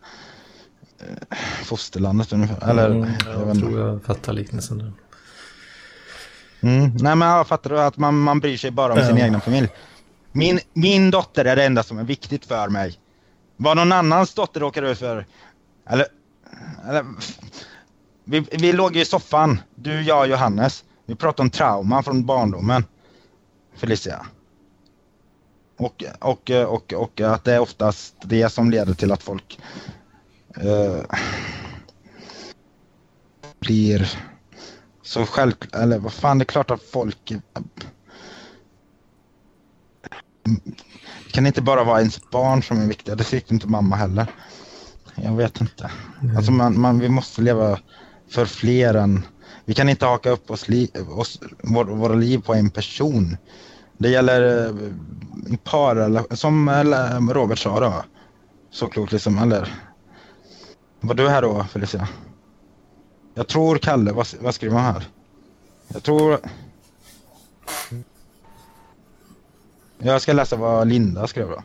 [1.00, 2.70] eh, fosterlandet ungefär.
[2.70, 4.78] Eller, mm, jag, jag tror jag fattar liknelsen.
[4.78, 4.94] Där.
[6.62, 9.08] Mm, nej men jag fattar du att man, man bryr sig bara om ja.
[9.08, 9.68] sin egen familj.
[10.32, 13.00] Min, min dotter är det enda som är viktigt för mig.
[13.58, 15.26] Vad någon annans dotter råkar ut för.
[15.90, 16.06] Eller,
[16.90, 17.06] eller
[18.24, 20.84] vi, vi låg i soffan, du, jag och Johannes.
[21.06, 22.84] Vi pratade om trauma från barndomen.
[23.76, 24.26] Felicia.
[25.78, 29.60] Och, och, och, och att det är oftast det som leder till att folk
[30.64, 31.02] uh,
[33.60, 34.20] blir
[35.06, 37.34] Så själv, eller vad fan, det är klart att folk...
[41.26, 44.28] Det kan inte bara vara ens barn som är viktiga, det tyckte inte mamma heller.
[45.16, 45.92] Jag vet inte.
[46.22, 46.38] Mm.
[46.38, 47.80] Alltså man, man, vi måste leva
[48.30, 49.26] för fler än...
[49.66, 53.38] Vi kan inte haka upp oss, li, oss vår, våra liv på en person.
[53.98, 58.04] Det gäller eh, par, eller, som eh, Robert sa då.
[58.72, 59.74] Så klokt liksom, eller?
[61.00, 62.08] Var du här då Felicia?
[63.34, 65.08] Jag tror Kalle, vad, vad skriver han här?
[65.88, 66.40] Jag tror...
[69.98, 71.64] Jag ska läsa vad Linda skrev då.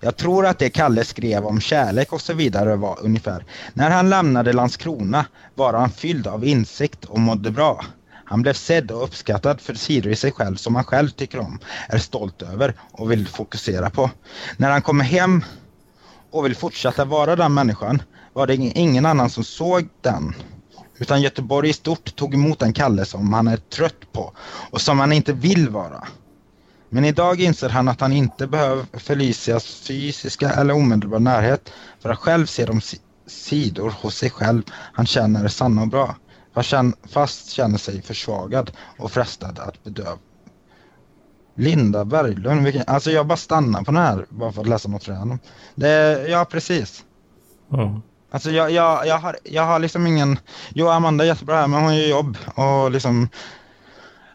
[0.00, 3.44] Jag tror att det Kalle skrev om kärlek och så vidare var ungefär.
[3.72, 7.84] När han lämnade Landskrona var han fylld av insikt och mådde bra.
[8.24, 11.58] Han blev sedd och uppskattad för sidor i sig själv som han själv tycker om,
[11.88, 14.10] är stolt över och vill fokusera på.
[14.56, 15.44] När han kommer hem
[16.30, 18.02] och vill fortsätta vara den människan
[18.32, 20.34] var det ingen annan som såg den.
[20.98, 24.32] Utan Göteborg i stort tog emot en Kalle som han är trött på
[24.70, 26.06] och som han inte vill vara.
[26.90, 32.18] Men idag inser han att han inte behöver Felicias fysiska eller omedelbara närhet för att
[32.18, 32.80] själv se de
[33.26, 36.16] sidor hos sig själv han känner är sanna och bra.
[37.12, 40.18] Fast känner sig försvagad och frestad att bedöva.
[41.54, 45.04] Linda Berglund, vilken, alltså jag bara stannar på den här bara för att läsa något
[45.04, 45.38] från.
[45.74, 47.04] Det, ja, precis.
[47.72, 48.02] Mm.
[48.30, 50.38] Alltså jag, jag, jag, har, jag har liksom ingen...
[50.74, 53.28] Jo, Amanda är jättebra här, men hon gör jobb och liksom...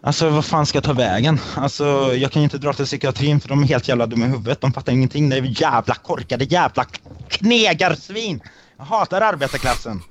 [0.06, 1.40] Alltså vad fan ska jag ta vägen?
[1.56, 4.30] Alltså jag kan ju inte dra till psykiatrin för de är helt jävla dumma i
[4.30, 4.62] huvudet.
[4.62, 5.30] De fattar ingenting.
[5.30, 6.86] Det är jävla korkade jävla
[7.28, 8.42] knegarsvin.
[8.78, 10.02] Jag hatar arbetarklassen.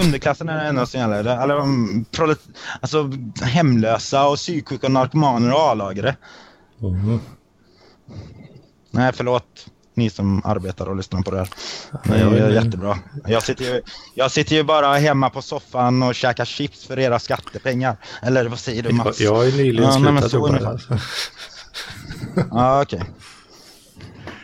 [0.00, 1.42] Underklassen är det enda som gäller.
[1.42, 2.38] Eller, prolet,
[2.80, 3.10] alltså
[3.42, 6.16] hemlösa och psyksjuka och narkomaner och A-lagare.
[6.82, 7.20] Mm.
[8.90, 9.66] Nej, förlåt
[9.98, 11.48] ni som arbetar och lyssnar på det här.
[12.04, 12.98] Det är jättebra.
[13.26, 13.82] Jag sitter, ju,
[14.14, 17.96] jag sitter ju bara hemma på soffan och käkar chips för era skattepengar.
[18.22, 19.20] Eller vad säger du Mats?
[19.20, 20.68] Jag har ju nyligen ja, slutat jobba.
[20.68, 20.98] Alltså.
[22.50, 22.98] Ja, okej.
[22.98, 23.12] Okay.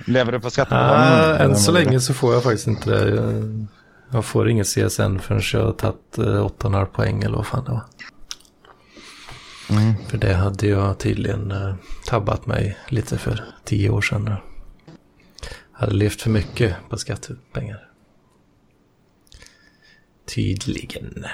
[0.06, 1.34] Lever du på skattepengar?
[1.34, 3.14] Ah, än så länge så får jag faktiskt inte det.
[3.14, 3.66] Jag,
[4.10, 7.70] jag får inget CSN förrän jag har tagit 8,5 eh, poäng eller vad fan det
[7.70, 7.82] var.
[9.70, 9.94] Mm.
[10.08, 11.74] För det hade jag tydligen uh,
[12.06, 14.36] tabbat mig lite för tio år sedan.
[15.74, 17.88] Hade levt för mycket på skattepengar.
[20.26, 21.24] Tydligen.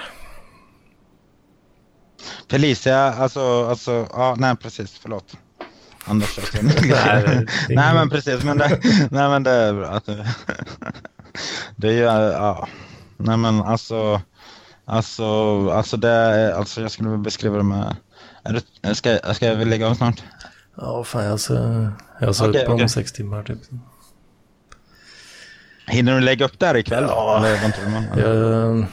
[2.51, 5.37] Felicia, alltså, alltså, ja, nej precis, förlåt.
[6.05, 10.07] Anders nej, nej men precis, men det, nej men det är att
[11.77, 12.69] det är ju, ja,
[13.17, 14.21] nej men alltså,
[14.85, 15.25] alltså,
[15.71, 17.97] alltså det är, alltså jag skulle beskriva det med,
[18.45, 20.23] är det, ska, ska jag lägga av snart?
[20.77, 21.55] Ja, fan alltså,
[22.21, 22.83] jag har suttit okay, på okay.
[22.83, 23.59] om sex timmar typ.
[25.87, 27.05] Hinner du lägga upp det här ikväll?
[27.09, 27.51] Ja, eller,
[28.17, 28.87] jag,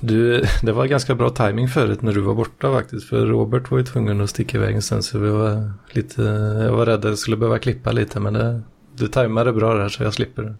[0.00, 3.08] du, det var ganska bra timing förut när du var borta faktiskt.
[3.08, 6.22] För Robert var ju tvungen att sticka iväg sen så vi var lite,
[6.62, 8.60] jag var rädd att jag skulle behöva klippa lite men det,
[8.96, 10.54] du tajmade bra där så jag slipper det.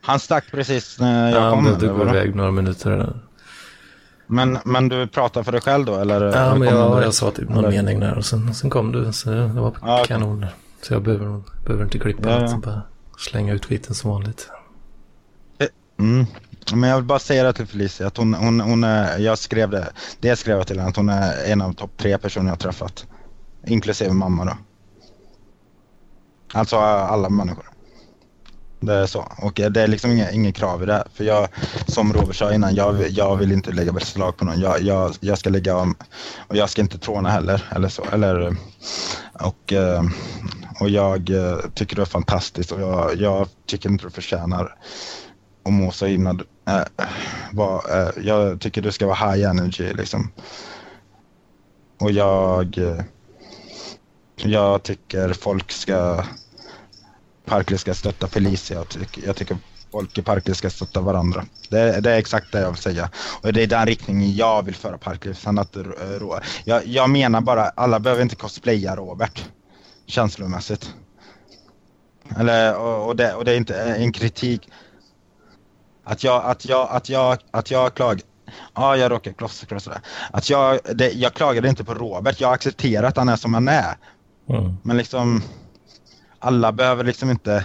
[0.00, 1.66] Han stack precis när jag ja, kom?
[1.66, 2.90] Ja, du går iväg några minuter.
[2.90, 3.16] Där.
[4.26, 6.36] Men, men du pratar för dig själv då eller?
[6.36, 7.70] Ja, men jag, jag sa typ någon eller?
[7.70, 10.38] mening där och sen, sen kom du så det var ja, kanon.
[10.38, 10.50] Okay.
[10.86, 12.56] Så jag behöver, behöver inte klippa ja, ja.
[12.56, 12.82] bara
[13.18, 14.50] slänga ut skiten som vanligt.
[15.58, 15.66] Eh,
[15.98, 16.26] mm.
[16.74, 19.70] Men jag vill bara säga det till Felicia att hon, hon, hon är, jag skrev
[19.70, 22.58] det, det jag skrev till henne att hon är en av topp tre personer jag
[22.58, 23.06] träffat.
[23.66, 24.52] Inklusive mamma då.
[26.52, 27.70] Alltså alla människor.
[28.80, 29.32] Det är så.
[29.42, 31.04] Och det är liksom inga, inga krav i det.
[31.14, 31.48] För jag,
[31.86, 34.60] som Robert sa innan, jag, jag vill inte lägga beslag på någon.
[34.60, 35.94] Jag, jag, jag ska lägga om,
[36.48, 37.64] och jag ska inte tråna heller.
[37.76, 38.04] Eller så.
[38.12, 38.56] Eller,
[39.32, 40.02] och, eh,
[40.80, 44.74] och jag eh, tycker du är fantastisk och jag, jag tycker inte du förtjänar
[45.64, 46.30] att må så himla...
[46.68, 46.84] Eh, äh,
[47.52, 50.32] var, äh, eh, jag tycker du ska vara high energy liksom.
[52.00, 52.78] Och jag...
[54.36, 56.24] Jag tycker folk ska
[57.44, 58.76] Parkley ska stötta Felicia.
[58.76, 59.56] Jag tycker, jag tycker
[59.90, 61.44] folk i Parkley ska stötta varandra.
[61.68, 63.10] Det, det, är exakt det jag vill säga.
[63.42, 65.34] Och det är den riktningen jag vill föra Parkley.
[65.34, 65.76] Sen att,
[66.64, 69.48] jag, jag menar bara, alla behöver inte cosplaya Robert.
[70.06, 70.94] Känslomässigt.
[72.38, 74.68] Eller, och, och, det, och det är inte en kritik.
[76.04, 78.22] Att jag, att jag, att jag, att jag klagar.
[78.74, 82.40] Ja, jag råkar klossa Att jag, det, jag klagade inte på Robert.
[82.40, 83.96] Jag accepterar att han är som han är.
[84.48, 84.76] Mm.
[84.82, 85.42] Men liksom
[86.38, 87.64] alla behöver liksom inte...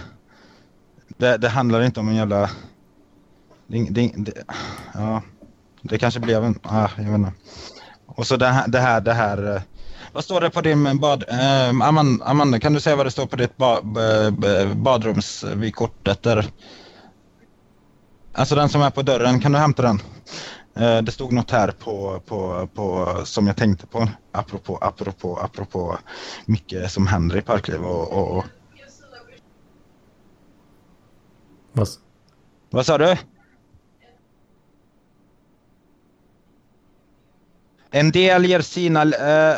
[1.08, 2.50] Det, det handlar inte om en jävla...
[3.66, 4.32] Det, det, det,
[4.94, 5.22] ja,
[5.82, 6.58] det kanske blev en...
[6.62, 7.32] Ah, jag vet inte.
[8.06, 9.62] Och så det här, det här, det här eh,
[10.12, 11.24] vad står det på din bad...
[11.28, 14.30] Eh, Amanda, Amanda, kan du säga vad det står på ditt ba, ba,
[14.74, 16.22] badrumsvykort?
[16.22, 16.46] Där?
[18.32, 20.00] Alltså den som är på dörren, kan du hämta den?
[20.76, 25.98] Eh, det stod något här på, på, på, som jag tänkte på, apropå, apropå, apropå
[26.46, 28.44] mycket som händer i Parkliv och, och, och...
[31.72, 31.88] Vad?
[32.70, 33.16] Vad sa du?
[37.90, 39.56] En del ger sina äh,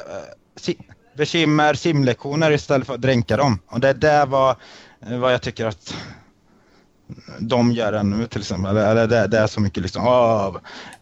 [0.57, 0.79] si,
[1.17, 3.59] bekymmer simlektioner istället för att dränka dem.
[3.67, 4.57] Och det där var
[4.99, 5.95] vad jag tycker att
[7.39, 8.77] de gör ännu till exempel.
[8.77, 10.57] Eller det, det är så mycket liksom, åh,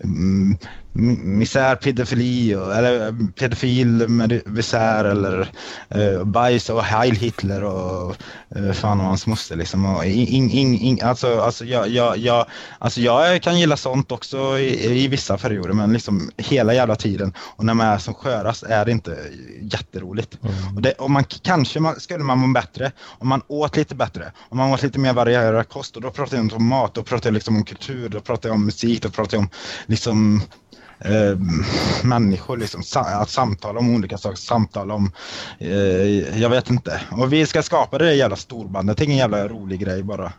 [0.05, 0.58] mm,
[0.92, 4.08] misär, pedofili, eller pedofil
[4.46, 5.50] misär eller
[5.96, 8.16] uh, bajs och Heil Hitler och
[8.56, 9.96] uh, fan och hans moster liksom.
[9.96, 12.46] Och in, in, in, alltså, alltså, jag, jag, jag,
[12.78, 17.34] alltså jag kan gilla sånt också i, i vissa perioder men liksom hela jävla tiden
[17.38, 19.18] och när man är som skörast är det inte
[19.60, 20.38] jätteroligt.
[20.42, 20.76] Mm.
[20.76, 24.32] Och, det, och man kanske man, skulle man må bättre om man åt lite bättre,
[24.48, 27.02] om man åt lite mer varierad kost och då pratar jag inte om mat, då
[27.02, 29.50] pratar jag liksom om kultur, då pratar jag om musik, då pratar jag om
[29.86, 30.42] liksom
[31.05, 31.39] eh,
[32.05, 32.56] människor.
[32.56, 35.12] Liksom, att samtala om olika saker, samtala om,
[35.58, 37.00] eh, jag vet inte.
[37.10, 40.32] Och vi ska skapa det jävla storbandet, det är ingen jävla rolig grej bara.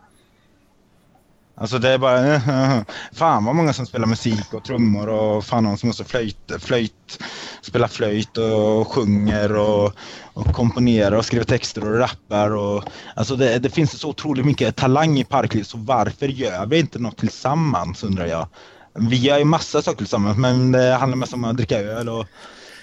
[1.56, 2.42] Alltså det är bara,
[3.12, 7.24] fan vad många som spelar musik och trummor och fan någon som måste flöjt, flöjt,
[7.62, 9.94] spela flöjt och sjunger och,
[10.34, 12.84] och komponerar och skriver texter och rappar och
[13.16, 17.00] alltså det, det finns så otroligt mycket talang i parkliv så varför gör vi inte
[17.00, 18.48] något tillsammans undrar jag.
[18.94, 22.26] Vi gör ju massa saker tillsammans men det handlar mest om att dricka öl och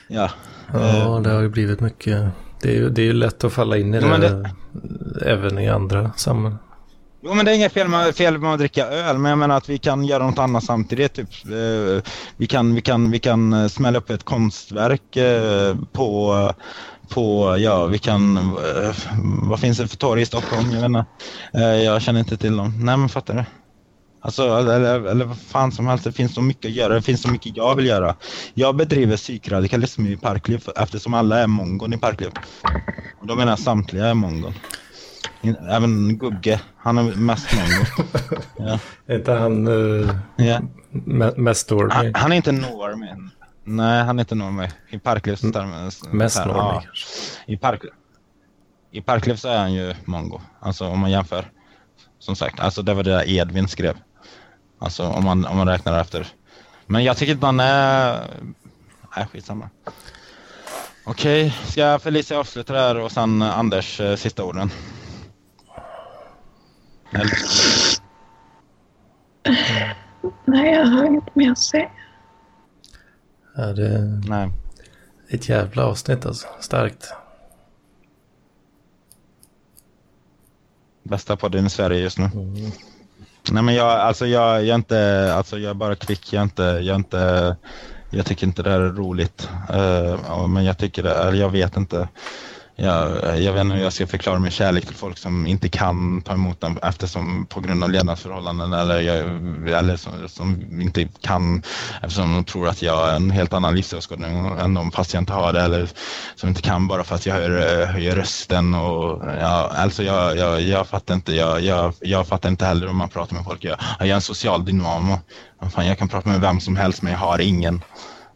[0.09, 0.31] ja.
[0.73, 2.27] Ja, det har ju blivit mycket.
[2.63, 4.51] Det är ju det är lätt att falla in i det, det,
[5.27, 6.59] även i andra sammanhang.
[7.23, 9.57] Jo men det är inget fel med, fel med att dricka öl men jag menar
[9.57, 11.15] att vi kan göra något annat samtidigt.
[11.15, 12.03] Typ, eh,
[12.37, 16.35] vi, kan, vi, kan, vi kan eh, smälla upp ett konstverk eh, på
[17.11, 18.97] på, ja vi kan, eh,
[19.43, 20.71] vad finns det för torg i Stockholm?
[20.71, 21.05] Jag vet inte.
[21.55, 22.85] Eh, jag känner inte till dem.
[22.85, 23.45] Nej men fattar du?
[24.23, 27.23] Alltså, eller, eller vad fan som helst, det finns så mycket att göra, det finns
[27.23, 28.17] så mycket jag vill göra.
[28.55, 32.31] Jag bedriver psykradikalism i Parkliv eftersom alla är mongon i Parkliv.
[33.21, 34.53] Och då menar jag samtliga är mongon.
[35.69, 38.11] Även Gugge, han är mest mongo.
[38.71, 38.79] ja.
[39.15, 40.61] Inte han uh, ja.
[41.37, 41.95] mest normie?
[41.95, 43.17] Han, han, är inte normie.
[43.65, 44.71] Nej, han är inte normie.
[44.91, 46.83] I Parkliv så är han Mest normie ja.
[47.47, 47.93] I Parkliv.
[48.91, 50.41] I Parkliv så är han ju mongo.
[50.61, 51.51] Alltså om man jämför.
[52.19, 53.97] Som sagt, alltså det var det Edvin skrev.
[54.81, 56.27] Alltså om man, om man räknar efter.
[56.87, 58.27] Men jag tycker att man är...
[59.17, 59.71] Nej, skitsamma.
[61.05, 61.71] Okej, okay.
[61.71, 64.71] ska Felicia avsluta det här och sen Anders eh, sista orden?
[67.13, 67.31] Eller?
[70.45, 71.91] Nej, jag har inget mer att säga.
[73.57, 74.51] Ja, det Nej.
[75.29, 76.49] ett jävla avsnitt alltså.
[76.61, 77.15] Starkt.
[81.03, 82.25] Bästa podden i Sverige just nu.
[82.25, 82.71] Mm.
[83.51, 86.45] Nej men jag, alltså jag, jag är inte, alltså jag är bara kvick, jag är
[86.45, 87.57] inte, jag är inte,
[88.11, 89.49] jag tycker inte det här är roligt.
[89.75, 92.09] Uh, men jag tycker det, eller jag vet inte
[92.83, 95.69] jag, eh, jag vet inte hur jag ska förklara min kärlek till folk som inte
[95.69, 99.19] kan ta emot den eftersom på grund av levnadsförhållanden eller, jag,
[99.79, 101.63] eller som, som, inte kan
[102.03, 105.33] eftersom de tror att jag har en helt annan livsåskådning än de fast jag inte
[105.33, 105.89] har det eller
[106.35, 110.37] som inte kan bara för att jag höjer, eh, höjer rösten och ja, alltså jag,
[110.37, 113.65] jag, jag fattar inte, jag, jag, jag fattar inte heller om man pratar med folk.
[113.65, 115.19] Jag, jag är en social dynamo.
[115.75, 117.83] Fan, jag kan prata med vem som helst men jag har ingen.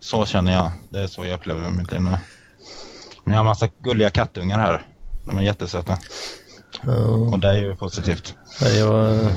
[0.01, 0.71] Så känner jag.
[0.89, 2.19] Det är så jag upplever mitt liv nu.
[3.25, 4.87] Jag har massa gulliga kattungar här.
[5.25, 5.99] De är jättesöta.
[6.87, 7.33] Oh.
[7.33, 8.35] Och det är ju positivt.
[8.61, 9.31] Jag,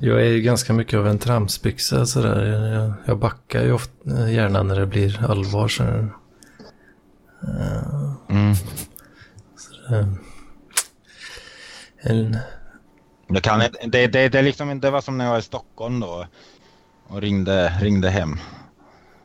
[0.00, 2.44] jag är ju ganska mycket av en tramsbyxa sådär.
[2.44, 5.68] Jag, jag backar ju ofta, gärna när det blir allvar.
[5.68, 6.08] Så, uh,
[8.28, 8.54] mm.
[9.56, 9.94] så
[12.02, 12.38] en...
[13.28, 16.26] Jag kan, det, det, det, liksom, det var som när jag var i Stockholm då
[17.08, 18.38] och ringde, ringde hem.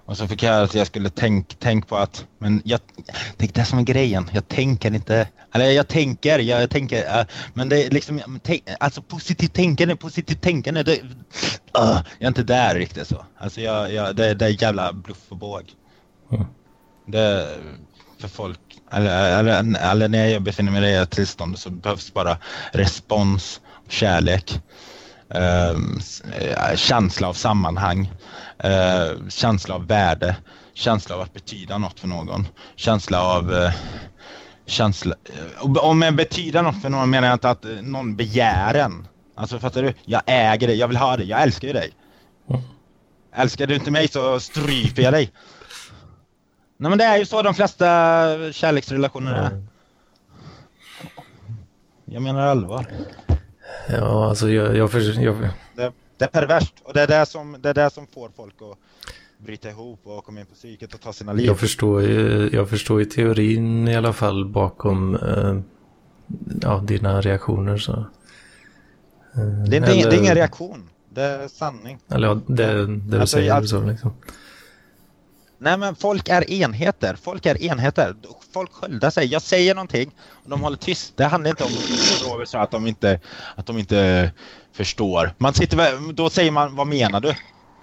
[0.08, 2.80] Och så fick jag att jag skulle tänka tänk på att, men jag,
[3.38, 4.30] det är det som är grejen.
[4.34, 8.64] Jag tänker inte, eller jag tänker, jag, jag tänker, uh, men det är liksom, tänk,
[8.80, 11.02] alltså positivt tänkande, positivt tänkande, det, uh,
[11.74, 13.26] jag är inte där riktigt så.
[13.38, 15.64] Alltså jag, jag, det, det är jävla bluff och båg.
[16.32, 16.46] Mm.
[17.06, 17.58] Det,
[18.20, 18.60] för folk,
[18.92, 22.38] eller, eller, eller när jag befinner mig i det tillståndet så behövs bara
[22.72, 24.62] respons, kärlek,
[25.30, 26.00] um,
[26.76, 28.12] känsla av sammanhang
[28.60, 30.36] eh, känsla av värde,
[30.74, 33.72] känsla av att betyda något för någon, känsla av eh,
[34.66, 35.16] känsla,
[35.60, 39.08] och om jag betyder något för någon menar jag inte att någon begär en.
[39.36, 39.94] Alltså fattar du?
[40.06, 41.92] Jag äger det, jag vill ha det, jag älskar ju dig.
[42.50, 42.62] Mm.
[43.36, 45.32] Älskar du inte mig så stryper jag dig.
[46.78, 47.86] Nej men det är ju så de flesta
[48.52, 49.48] kärleksrelationer är.
[49.48, 49.68] Mm.
[52.06, 52.88] Jag menar allvar.
[53.90, 55.92] Ja, alltså jag, jag, för, jag, Det
[56.26, 58.78] är perverst och det är det som, det är det som får folk att
[59.38, 61.46] bryta ihop och komma in på psyket och ta sina liv.
[61.46, 65.60] Jag förstår ju, jag förstår ju teorin i alla fall bakom eh,
[66.62, 67.78] ja, dina reaktioner.
[67.78, 67.92] Så.
[67.92, 68.06] Eh,
[69.70, 72.00] det, är, eller, det är ingen reaktion, det är sanning.
[72.12, 73.50] Eller ja, det, det du alltså, säger.
[73.50, 74.14] Jag, så, liksom.
[75.60, 78.16] Nej men folk är enheter, folk är enheter.
[78.54, 79.26] Folk sköldar sig.
[79.26, 81.14] Jag säger någonting och de håller tyst.
[81.16, 81.70] Det handlar inte om
[82.62, 83.20] att de inte,
[83.56, 84.32] att de inte
[84.78, 85.34] förstår.
[85.38, 87.34] Man sitter, då säger man, vad menar du?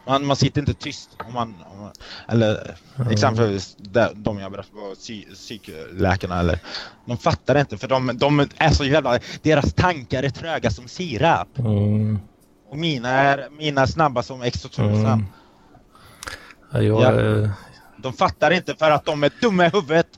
[0.07, 1.11] Man, man sitter inte tyst.
[1.27, 1.93] Om man, om man
[2.29, 3.11] eller mm.
[3.11, 3.77] exempelvis
[4.15, 4.95] de jag berättade på,
[5.35, 6.41] psykläkarna.
[6.41, 6.59] Eller,
[7.07, 9.19] de fattar inte för de, de är så jävla...
[9.43, 11.59] Deras tankar är tröga som sirap.
[11.59, 12.19] Mm.
[12.71, 15.07] Och mina är, mina snabba som exotusen.
[15.07, 15.27] Mm.
[16.73, 17.51] Ja, jag, ja.
[17.97, 20.09] De fattar inte för att de är dumma i huvudet.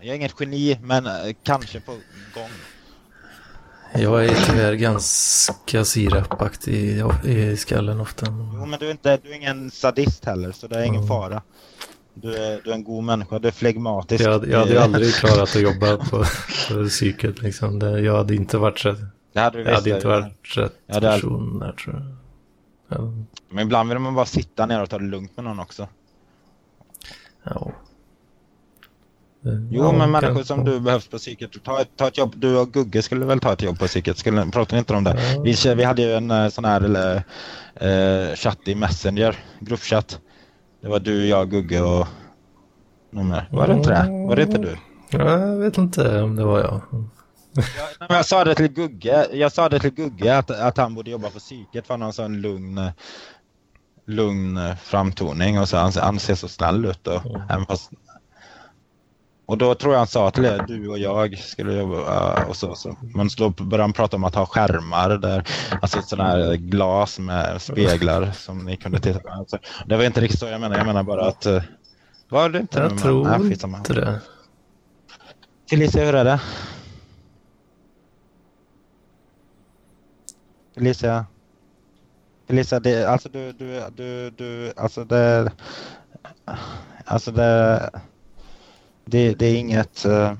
[0.00, 1.92] Jag är inget geni, men eh, kanske på
[2.34, 2.50] gång.
[3.94, 8.26] Jag är tyvärr ganska sirapaktig i skallen ofta.
[8.54, 11.08] Jo, men du är, inte, du är ingen sadist heller, så det är ingen mm.
[11.08, 11.42] fara.
[12.14, 14.24] Du är, du är en god människa, du är flegmatisk.
[14.24, 16.24] Jag, jag hade aldrig klarat att jobba på,
[16.68, 17.42] på psyket.
[17.42, 17.78] Liksom.
[17.78, 18.98] Det, jag hade inte varit rätt.
[19.32, 22.06] Det hade du jag hade inte varit rätt ja, person där, tror jag.
[22.98, 23.12] Ja.
[23.48, 25.88] Men ibland vill man bara sitta ner och ta det lugnt med någon också.
[27.44, 27.72] Ja.
[29.42, 31.50] Jo, ja, men människor som du behövs på psyket.
[31.64, 32.32] Ta, ta ett jobb.
[32.36, 34.18] Du och Gugge skulle väl ta ett jobb på psyket?
[34.18, 35.34] Skulle, pratar ni inte om det?
[35.34, 35.42] Ja.
[35.42, 37.22] Vi, vi hade ju en eh, sån här eller,
[37.74, 40.20] eh, chatt i Messenger, gruppchatt.
[40.82, 42.06] Det var du, jag, Gugge och
[43.10, 43.48] någon mer.
[43.50, 44.26] Var det inte det?
[44.28, 44.76] Var det inte du?
[45.10, 46.80] Jag vet inte om det var jag.
[47.98, 51.10] jag, jag sa det till Gugge, jag sa det till Gugge att, att han borde
[51.10, 52.80] jobba på psyket för han har en sån lugn
[54.06, 57.06] lugn framtoning och så han, han ser så snäll ut.
[57.06, 57.66] Och, mm.
[57.66, 57.90] fast,
[59.50, 62.74] och då tror jag han sa er, du och jag skulle jobba och så.
[62.74, 62.96] så.
[63.14, 65.44] Men då började han prata om att ha skärmar där,
[65.82, 69.28] alltså sådana här glas med speglar som ni kunde titta på.
[69.28, 71.62] Alltså, det var inte riktigt så jag menar, jag menar bara att eh,
[72.28, 74.20] var det inte Jag tror nej, inte det.
[75.70, 76.40] Felicia, hur är det?
[80.74, 81.26] Felicia?
[82.46, 85.52] Felicia, det, alltså du, du, du, du, alltså det,
[87.04, 87.90] alltså det,
[89.10, 90.04] det, det är inget...
[90.04, 90.32] Eh, uh...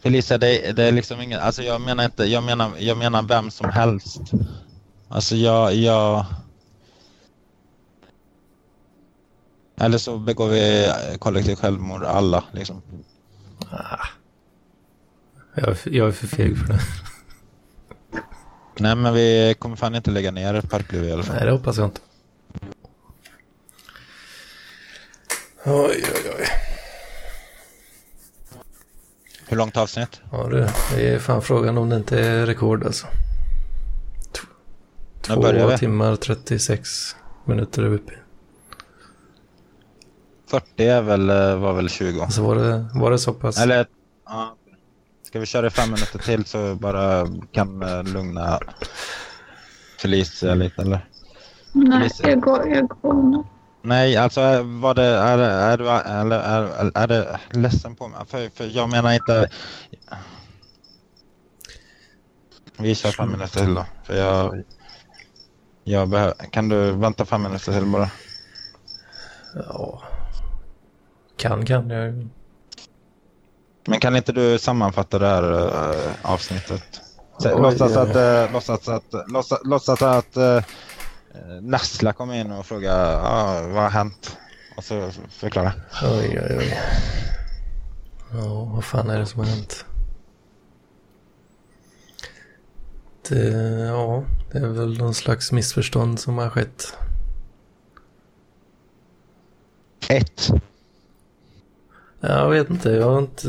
[0.00, 3.50] Felicia, det, det är liksom inget, alltså jag menar inte, jag menar, jag menar vem
[3.50, 4.20] som helst.
[5.08, 6.24] Alltså jag, jag...
[9.76, 12.82] Eller så begår vi eh, kollektivt självmord alla liksom.
[13.70, 14.06] Ah.
[15.54, 16.80] Jag, jag är för feg för det.
[18.80, 21.36] Nej, men vi kommer fan inte lägga ner Parkliv i alla fall.
[21.36, 22.00] Nej, det hoppas jag inte.
[25.64, 26.46] Oj, oj, oj.
[29.48, 30.20] Hur långt avsnitt?
[30.32, 33.06] Ja du, det är fan frågan om det inte är rekord alltså.
[35.20, 38.12] Två timmar 36 minuter är vi uppe
[40.50, 42.20] 40 är väl, eh, var väl 20.
[42.20, 43.58] Alltså var det, var det så pass?
[43.58, 43.86] Eller,
[44.26, 44.56] ja,
[45.28, 48.58] Ska vi köra i fem minuter till så bara kan uh, lugna
[50.00, 51.08] Felicia lite eller?
[51.72, 52.30] Nej, Felicia.
[52.30, 53.46] jag går, jag går.
[53.82, 58.26] Nej, alltså var det, är, är, du eller, är, är det ledsen på mig?
[58.26, 59.50] För, för jag menar inte...
[62.76, 63.86] Vi kör fem minuter till då.
[64.04, 64.62] För jag,
[65.84, 68.10] jag behöver, kan du vänta fem minuter till bara?
[69.54, 70.02] Ja.
[71.36, 72.28] Kan, kan jag.
[73.88, 77.00] Men kan inte du sammanfatta det här uh, avsnittet?
[77.38, 80.62] Så, låtsas, att, uh, låtsas att, låtsas, låtsas att uh,
[81.60, 84.36] Nessla kom in och frågade uh, vad har hänt?
[84.76, 85.72] Och så förklara.
[86.02, 86.78] Oj, oj, oj.
[88.32, 89.84] Ja, vad fan är det som har hänt?
[93.28, 93.50] Det,
[93.86, 96.94] ja, det är väl någon slags missförstånd som har skett.
[100.08, 100.50] Ett.
[102.20, 103.48] Jag vet inte, jag har inte,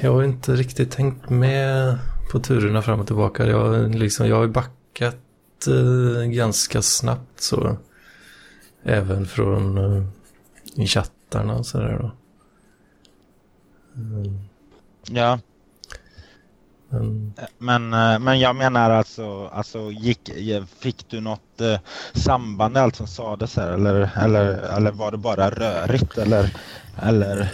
[0.00, 1.98] jag har inte riktigt tänkt med
[2.32, 3.46] på turerna fram och tillbaka.
[3.46, 7.76] Jag, liksom, jag har backat eh, ganska snabbt så.
[8.82, 10.04] Även från eh,
[10.86, 12.10] chattarna och sådär då.
[14.00, 14.38] Mm.
[15.10, 15.38] Ja.
[16.90, 20.30] Men, men, eh, men jag menar alltså, alltså gick,
[20.78, 21.78] fick du något eh,
[22.12, 26.56] samband i allt som sades här eller, eller, eller var det bara rörigt eller,
[27.02, 27.52] eller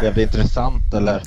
[0.00, 1.22] blev det intressant eller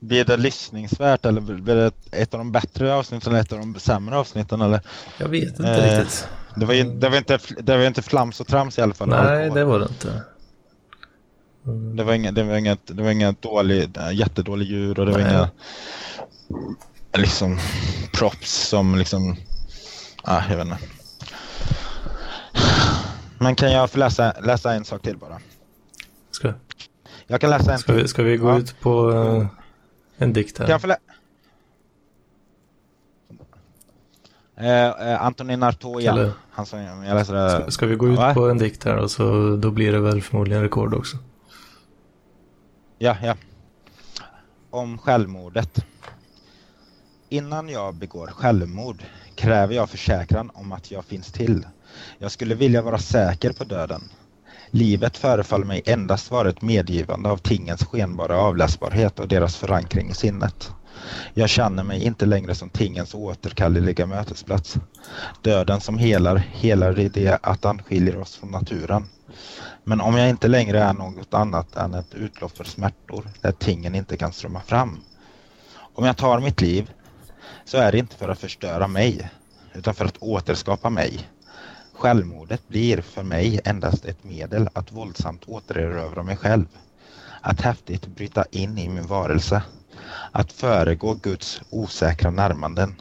[0.00, 3.74] blev det lyssningsvärt eller blev det ett av de bättre avsnitten eller ett av de
[3.80, 4.80] sämre avsnitten eller?
[5.18, 6.28] Jag vet inte eh, riktigt.
[6.56, 9.08] Det var, det, var inte, det var inte flams och trams i alla fall.
[9.08, 10.22] Nej, det var det inte.
[11.96, 15.18] Det var inget, det var inget, det var inget dålig, jättedålig ljud och det var
[15.18, 15.30] Nej.
[15.30, 15.48] inga
[17.12, 17.58] liksom
[18.12, 19.36] props som liksom,
[20.22, 20.78] ah, jag vet inte.
[23.38, 25.40] Men kan jag få läsa, läsa en sak till bara?
[26.30, 26.52] Ska,
[27.26, 28.58] jag kan läsa en ska, vi, ska vi gå ja.
[28.58, 29.46] ut på uh,
[30.16, 30.66] en dikt här?
[30.66, 30.96] Kan jag få lä
[34.56, 36.32] eh, eh, Antonin Artoja.
[36.50, 37.50] Han som jag läser det.
[37.50, 40.00] Ska, ska vi gå ut ja, på en dikt här och så då blir det
[40.00, 41.16] väl förmodligen rekord också.
[42.98, 43.34] Ja, ja.
[44.70, 45.84] Om självmordet.
[47.30, 49.02] Innan jag begår självmord
[49.34, 51.66] kräver jag försäkran om att jag finns till.
[52.18, 54.02] Jag skulle vilja vara säker på döden.
[54.70, 60.14] Livet förefaller mig endast vara ett medgivande av tingens skenbara avläsbarhet och deras förankring i
[60.14, 60.70] sinnet.
[61.34, 64.76] Jag känner mig inte längre som tingens återkalleliga mötesplats.
[65.42, 69.04] Döden som helar, helar i det att han skiljer oss från naturen.
[69.84, 73.94] Men om jag inte längre är något annat än ett utlopp för smärtor där tingen
[73.94, 75.00] inte kan strömma fram.
[75.94, 76.90] Om jag tar mitt liv
[77.68, 79.30] så är det inte för att förstöra mig
[79.74, 81.28] utan för att återskapa mig.
[81.92, 86.66] Självmordet blir för mig endast ett medel att våldsamt återerövra mig själv.
[87.40, 89.62] Att häftigt bryta in i min varelse.
[90.32, 92.94] Att föregå Guds osäkra närmanden.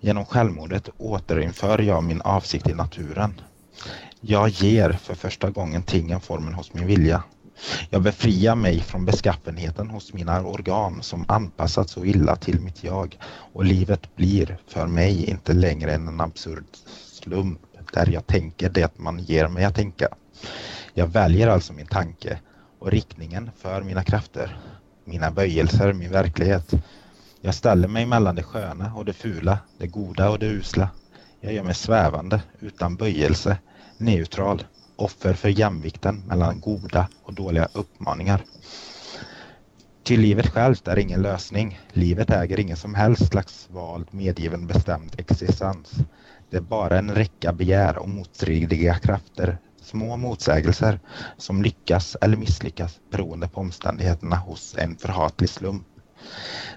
[0.00, 3.40] Genom självmordet återinför jag min avsikt i naturen.
[4.20, 7.22] Jag ger för första gången tingen formen hos min vilja.
[7.90, 13.18] Jag befriar mig från beskaffenheten hos mina organ som anpassats så illa till mitt jag
[13.52, 16.64] och livet blir för mig inte längre än en absurd
[17.06, 17.60] slump
[17.92, 20.08] där jag tänker det man ger mig att tänka.
[20.94, 22.38] Jag väljer alltså min tanke
[22.78, 24.58] och riktningen för mina krafter,
[25.04, 26.72] mina böjelser, min verklighet.
[27.40, 30.88] Jag ställer mig mellan det sköna och det fula, det goda och det usla.
[31.40, 33.58] Jag gör mig svävande, utan böjelse,
[33.98, 34.64] neutral,
[34.96, 38.44] offer för jämvikten mellan goda och dåliga uppmaningar.
[40.02, 41.80] Till livet självt är ingen lösning.
[41.92, 45.92] Livet äger ingen som helst slags vald medgiven bestämd existens.
[46.50, 51.00] Det är bara en räcka begär och motstridiga krafter, små motsägelser
[51.36, 55.86] som lyckas eller misslyckas beroende på omständigheterna hos en förhatlig slump.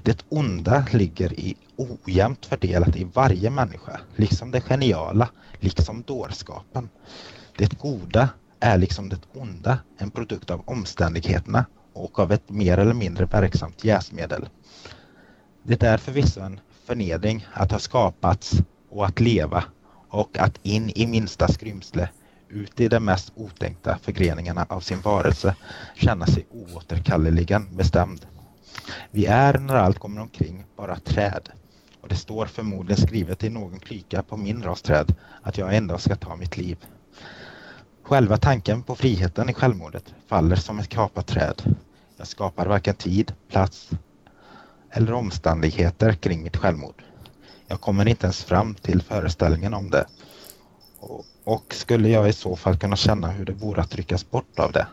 [0.03, 6.89] Det onda ligger i ojämnt fördelat i varje människa, liksom det geniala, liksom dårskapen.
[7.59, 8.29] Det goda
[8.59, 13.83] är liksom det onda en produkt av omständigheterna och av ett mer eller mindre verksamt
[13.83, 14.49] jäsmedel.
[15.63, 18.53] Det är förvisso en förnedring att ha skapats
[18.89, 19.63] och att leva
[20.09, 22.09] och att in i minsta skrymsle
[22.49, 25.55] ut i de mest otänkta förgreningarna av sin varelse
[25.95, 28.25] känna sig oåterkalleligen bestämd.
[29.11, 31.49] Vi är när allt kommer omkring bara träd
[32.01, 36.15] och det står förmodligen skrivet i någon klyka på min rasträd att jag endast ska
[36.15, 36.77] ta mitt liv.
[38.09, 41.75] Själva tanken på friheten i självmordet faller som ett kapat träd.
[42.17, 43.89] Jag skapar varken tid, plats
[44.91, 47.03] eller omständigheter kring mitt självmord.
[47.67, 50.05] Jag kommer inte ens fram till föreställningen om det.
[50.99, 54.59] Och, och skulle jag i så fall kunna känna hur det vore att ryckas bort
[54.59, 54.87] av det?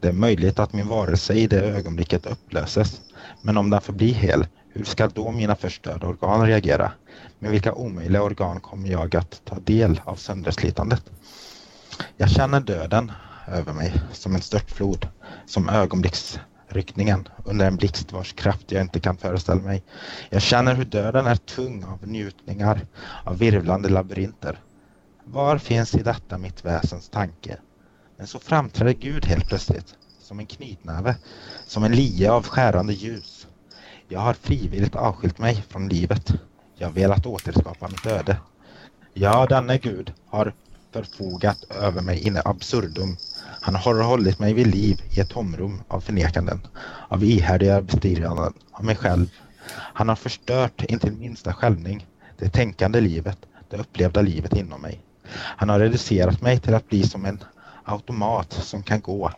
[0.00, 3.00] Det är möjligt att min varelse i det ögonblicket upplöses.
[3.42, 6.92] Men om den förblir hel, hur ska då mina förstörda organ reagera?
[7.38, 11.02] Med vilka omöjliga organ kommer jag att ta del av sönderslitandet?
[12.16, 13.12] Jag känner döden
[13.48, 15.08] över mig som en störtflod,
[15.46, 19.82] som ögonblicksryckningen under en blixt vars kraft jag inte kan föreställa mig.
[20.30, 22.86] Jag känner hur döden är tung av njutningar,
[23.24, 24.58] av virvlande labyrinter.
[25.24, 27.58] Var finns i detta mitt väsens tanke?
[28.16, 31.16] Men så framträder Gud helt plötsligt, som en knytnäve,
[31.66, 33.46] som en lie av skärande ljus.
[34.08, 36.32] Jag har frivilligt avskilt mig från livet.
[36.76, 38.36] Jag har velat återskapa mitt öde.
[39.14, 40.54] Ja, denne Gud har
[40.94, 43.16] förfogat över mig in absurdum.
[43.60, 46.60] Han har hållit mig vid liv i ett tomrum av förnekanden,
[47.08, 49.26] av ihärdiga bestridanden av mig själv.
[49.70, 52.06] Han har förstört intill minsta skälvning
[52.38, 53.38] det tänkande livet,
[53.70, 55.00] det upplevda livet inom mig.
[55.32, 57.38] Han har reducerat mig till att bli som en
[57.84, 59.30] automat som kan gå,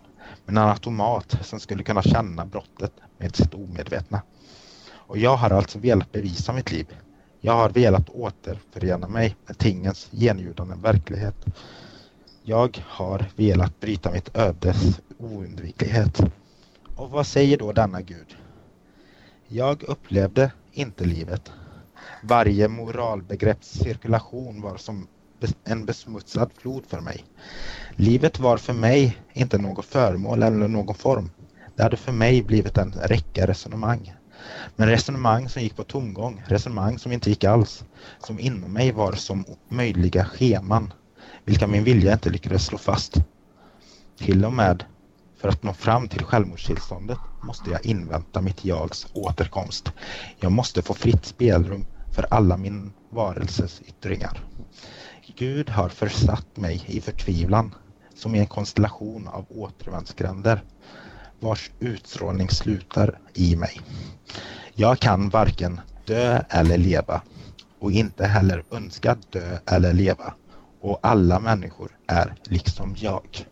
[0.45, 4.23] men en automat som skulle kunna känna brottet med sitt omedvetna.
[4.95, 6.87] Och jag har alltså velat bevisa mitt liv
[7.41, 11.45] jag har velat återförena mig med tingens genljudande verklighet.
[12.43, 16.21] Jag har velat bryta mitt ödes oundviklighet.
[16.97, 18.37] Och vad säger då denna Gud?
[19.49, 21.53] Jag upplevde inte livet.
[22.23, 25.07] Varje moralbegrepps cirkulation var som
[25.65, 27.25] en besmutsad flod för mig.
[27.97, 31.31] Livet var för mig inte något föremål eller någon form.
[31.77, 34.15] Det hade för mig blivit en räcka resonemang.
[34.77, 37.85] Men resonemang som gick på tomgång, resonemang som inte gick alls,
[38.19, 40.93] som inom mig var som möjliga scheman,
[41.45, 43.15] vilka min vilja inte lyckades slå fast.
[44.19, 44.85] Till och med
[45.41, 49.93] För att nå fram till självmordstillståndet måste jag invänta mitt jags återkomst.
[50.41, 54.41] Jag måste få fritt spelrum för alla min varelses yttringar.
[55.37, 57.75] Gud har försatt mig i förtvivlan
[58.15, 60.63] som i en konstellation av återvändsgränder
[61.41, 63.81] vars utstrålning slutar i mig.
[64.75, 67.23] Jag kan varken dö eller leva
[67.79, 70.35] och inte heller önska dö eller leva
[70.81, 73.47] och alla människor är liksom jag.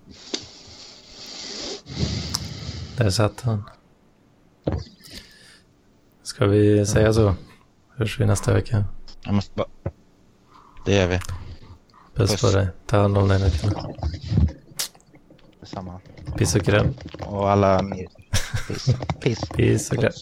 [2.97, 3.63] Där satt han.
[6.23, 7.35] Ska vi säga så?
[7.97, 8.85] Hörs vi nästa vecka?
[9.25, 9.69] Jag måste bara...
[10.87, 11.21] Det gör vi.
[12.15, 12.41] Puss, Puss.
[12.41, 12.69] på dig.
[12.87, 13.51] Ta hand om dig nu
[15.75, 16.01] samma.
[16.39, 16.94] Piss och kräm.
[17.20, 17.83] Och alla...
[18.69, 18.86] Piss.
[19.20, 19.49] Piss.
[19.49, 20.12] Piss och kräm.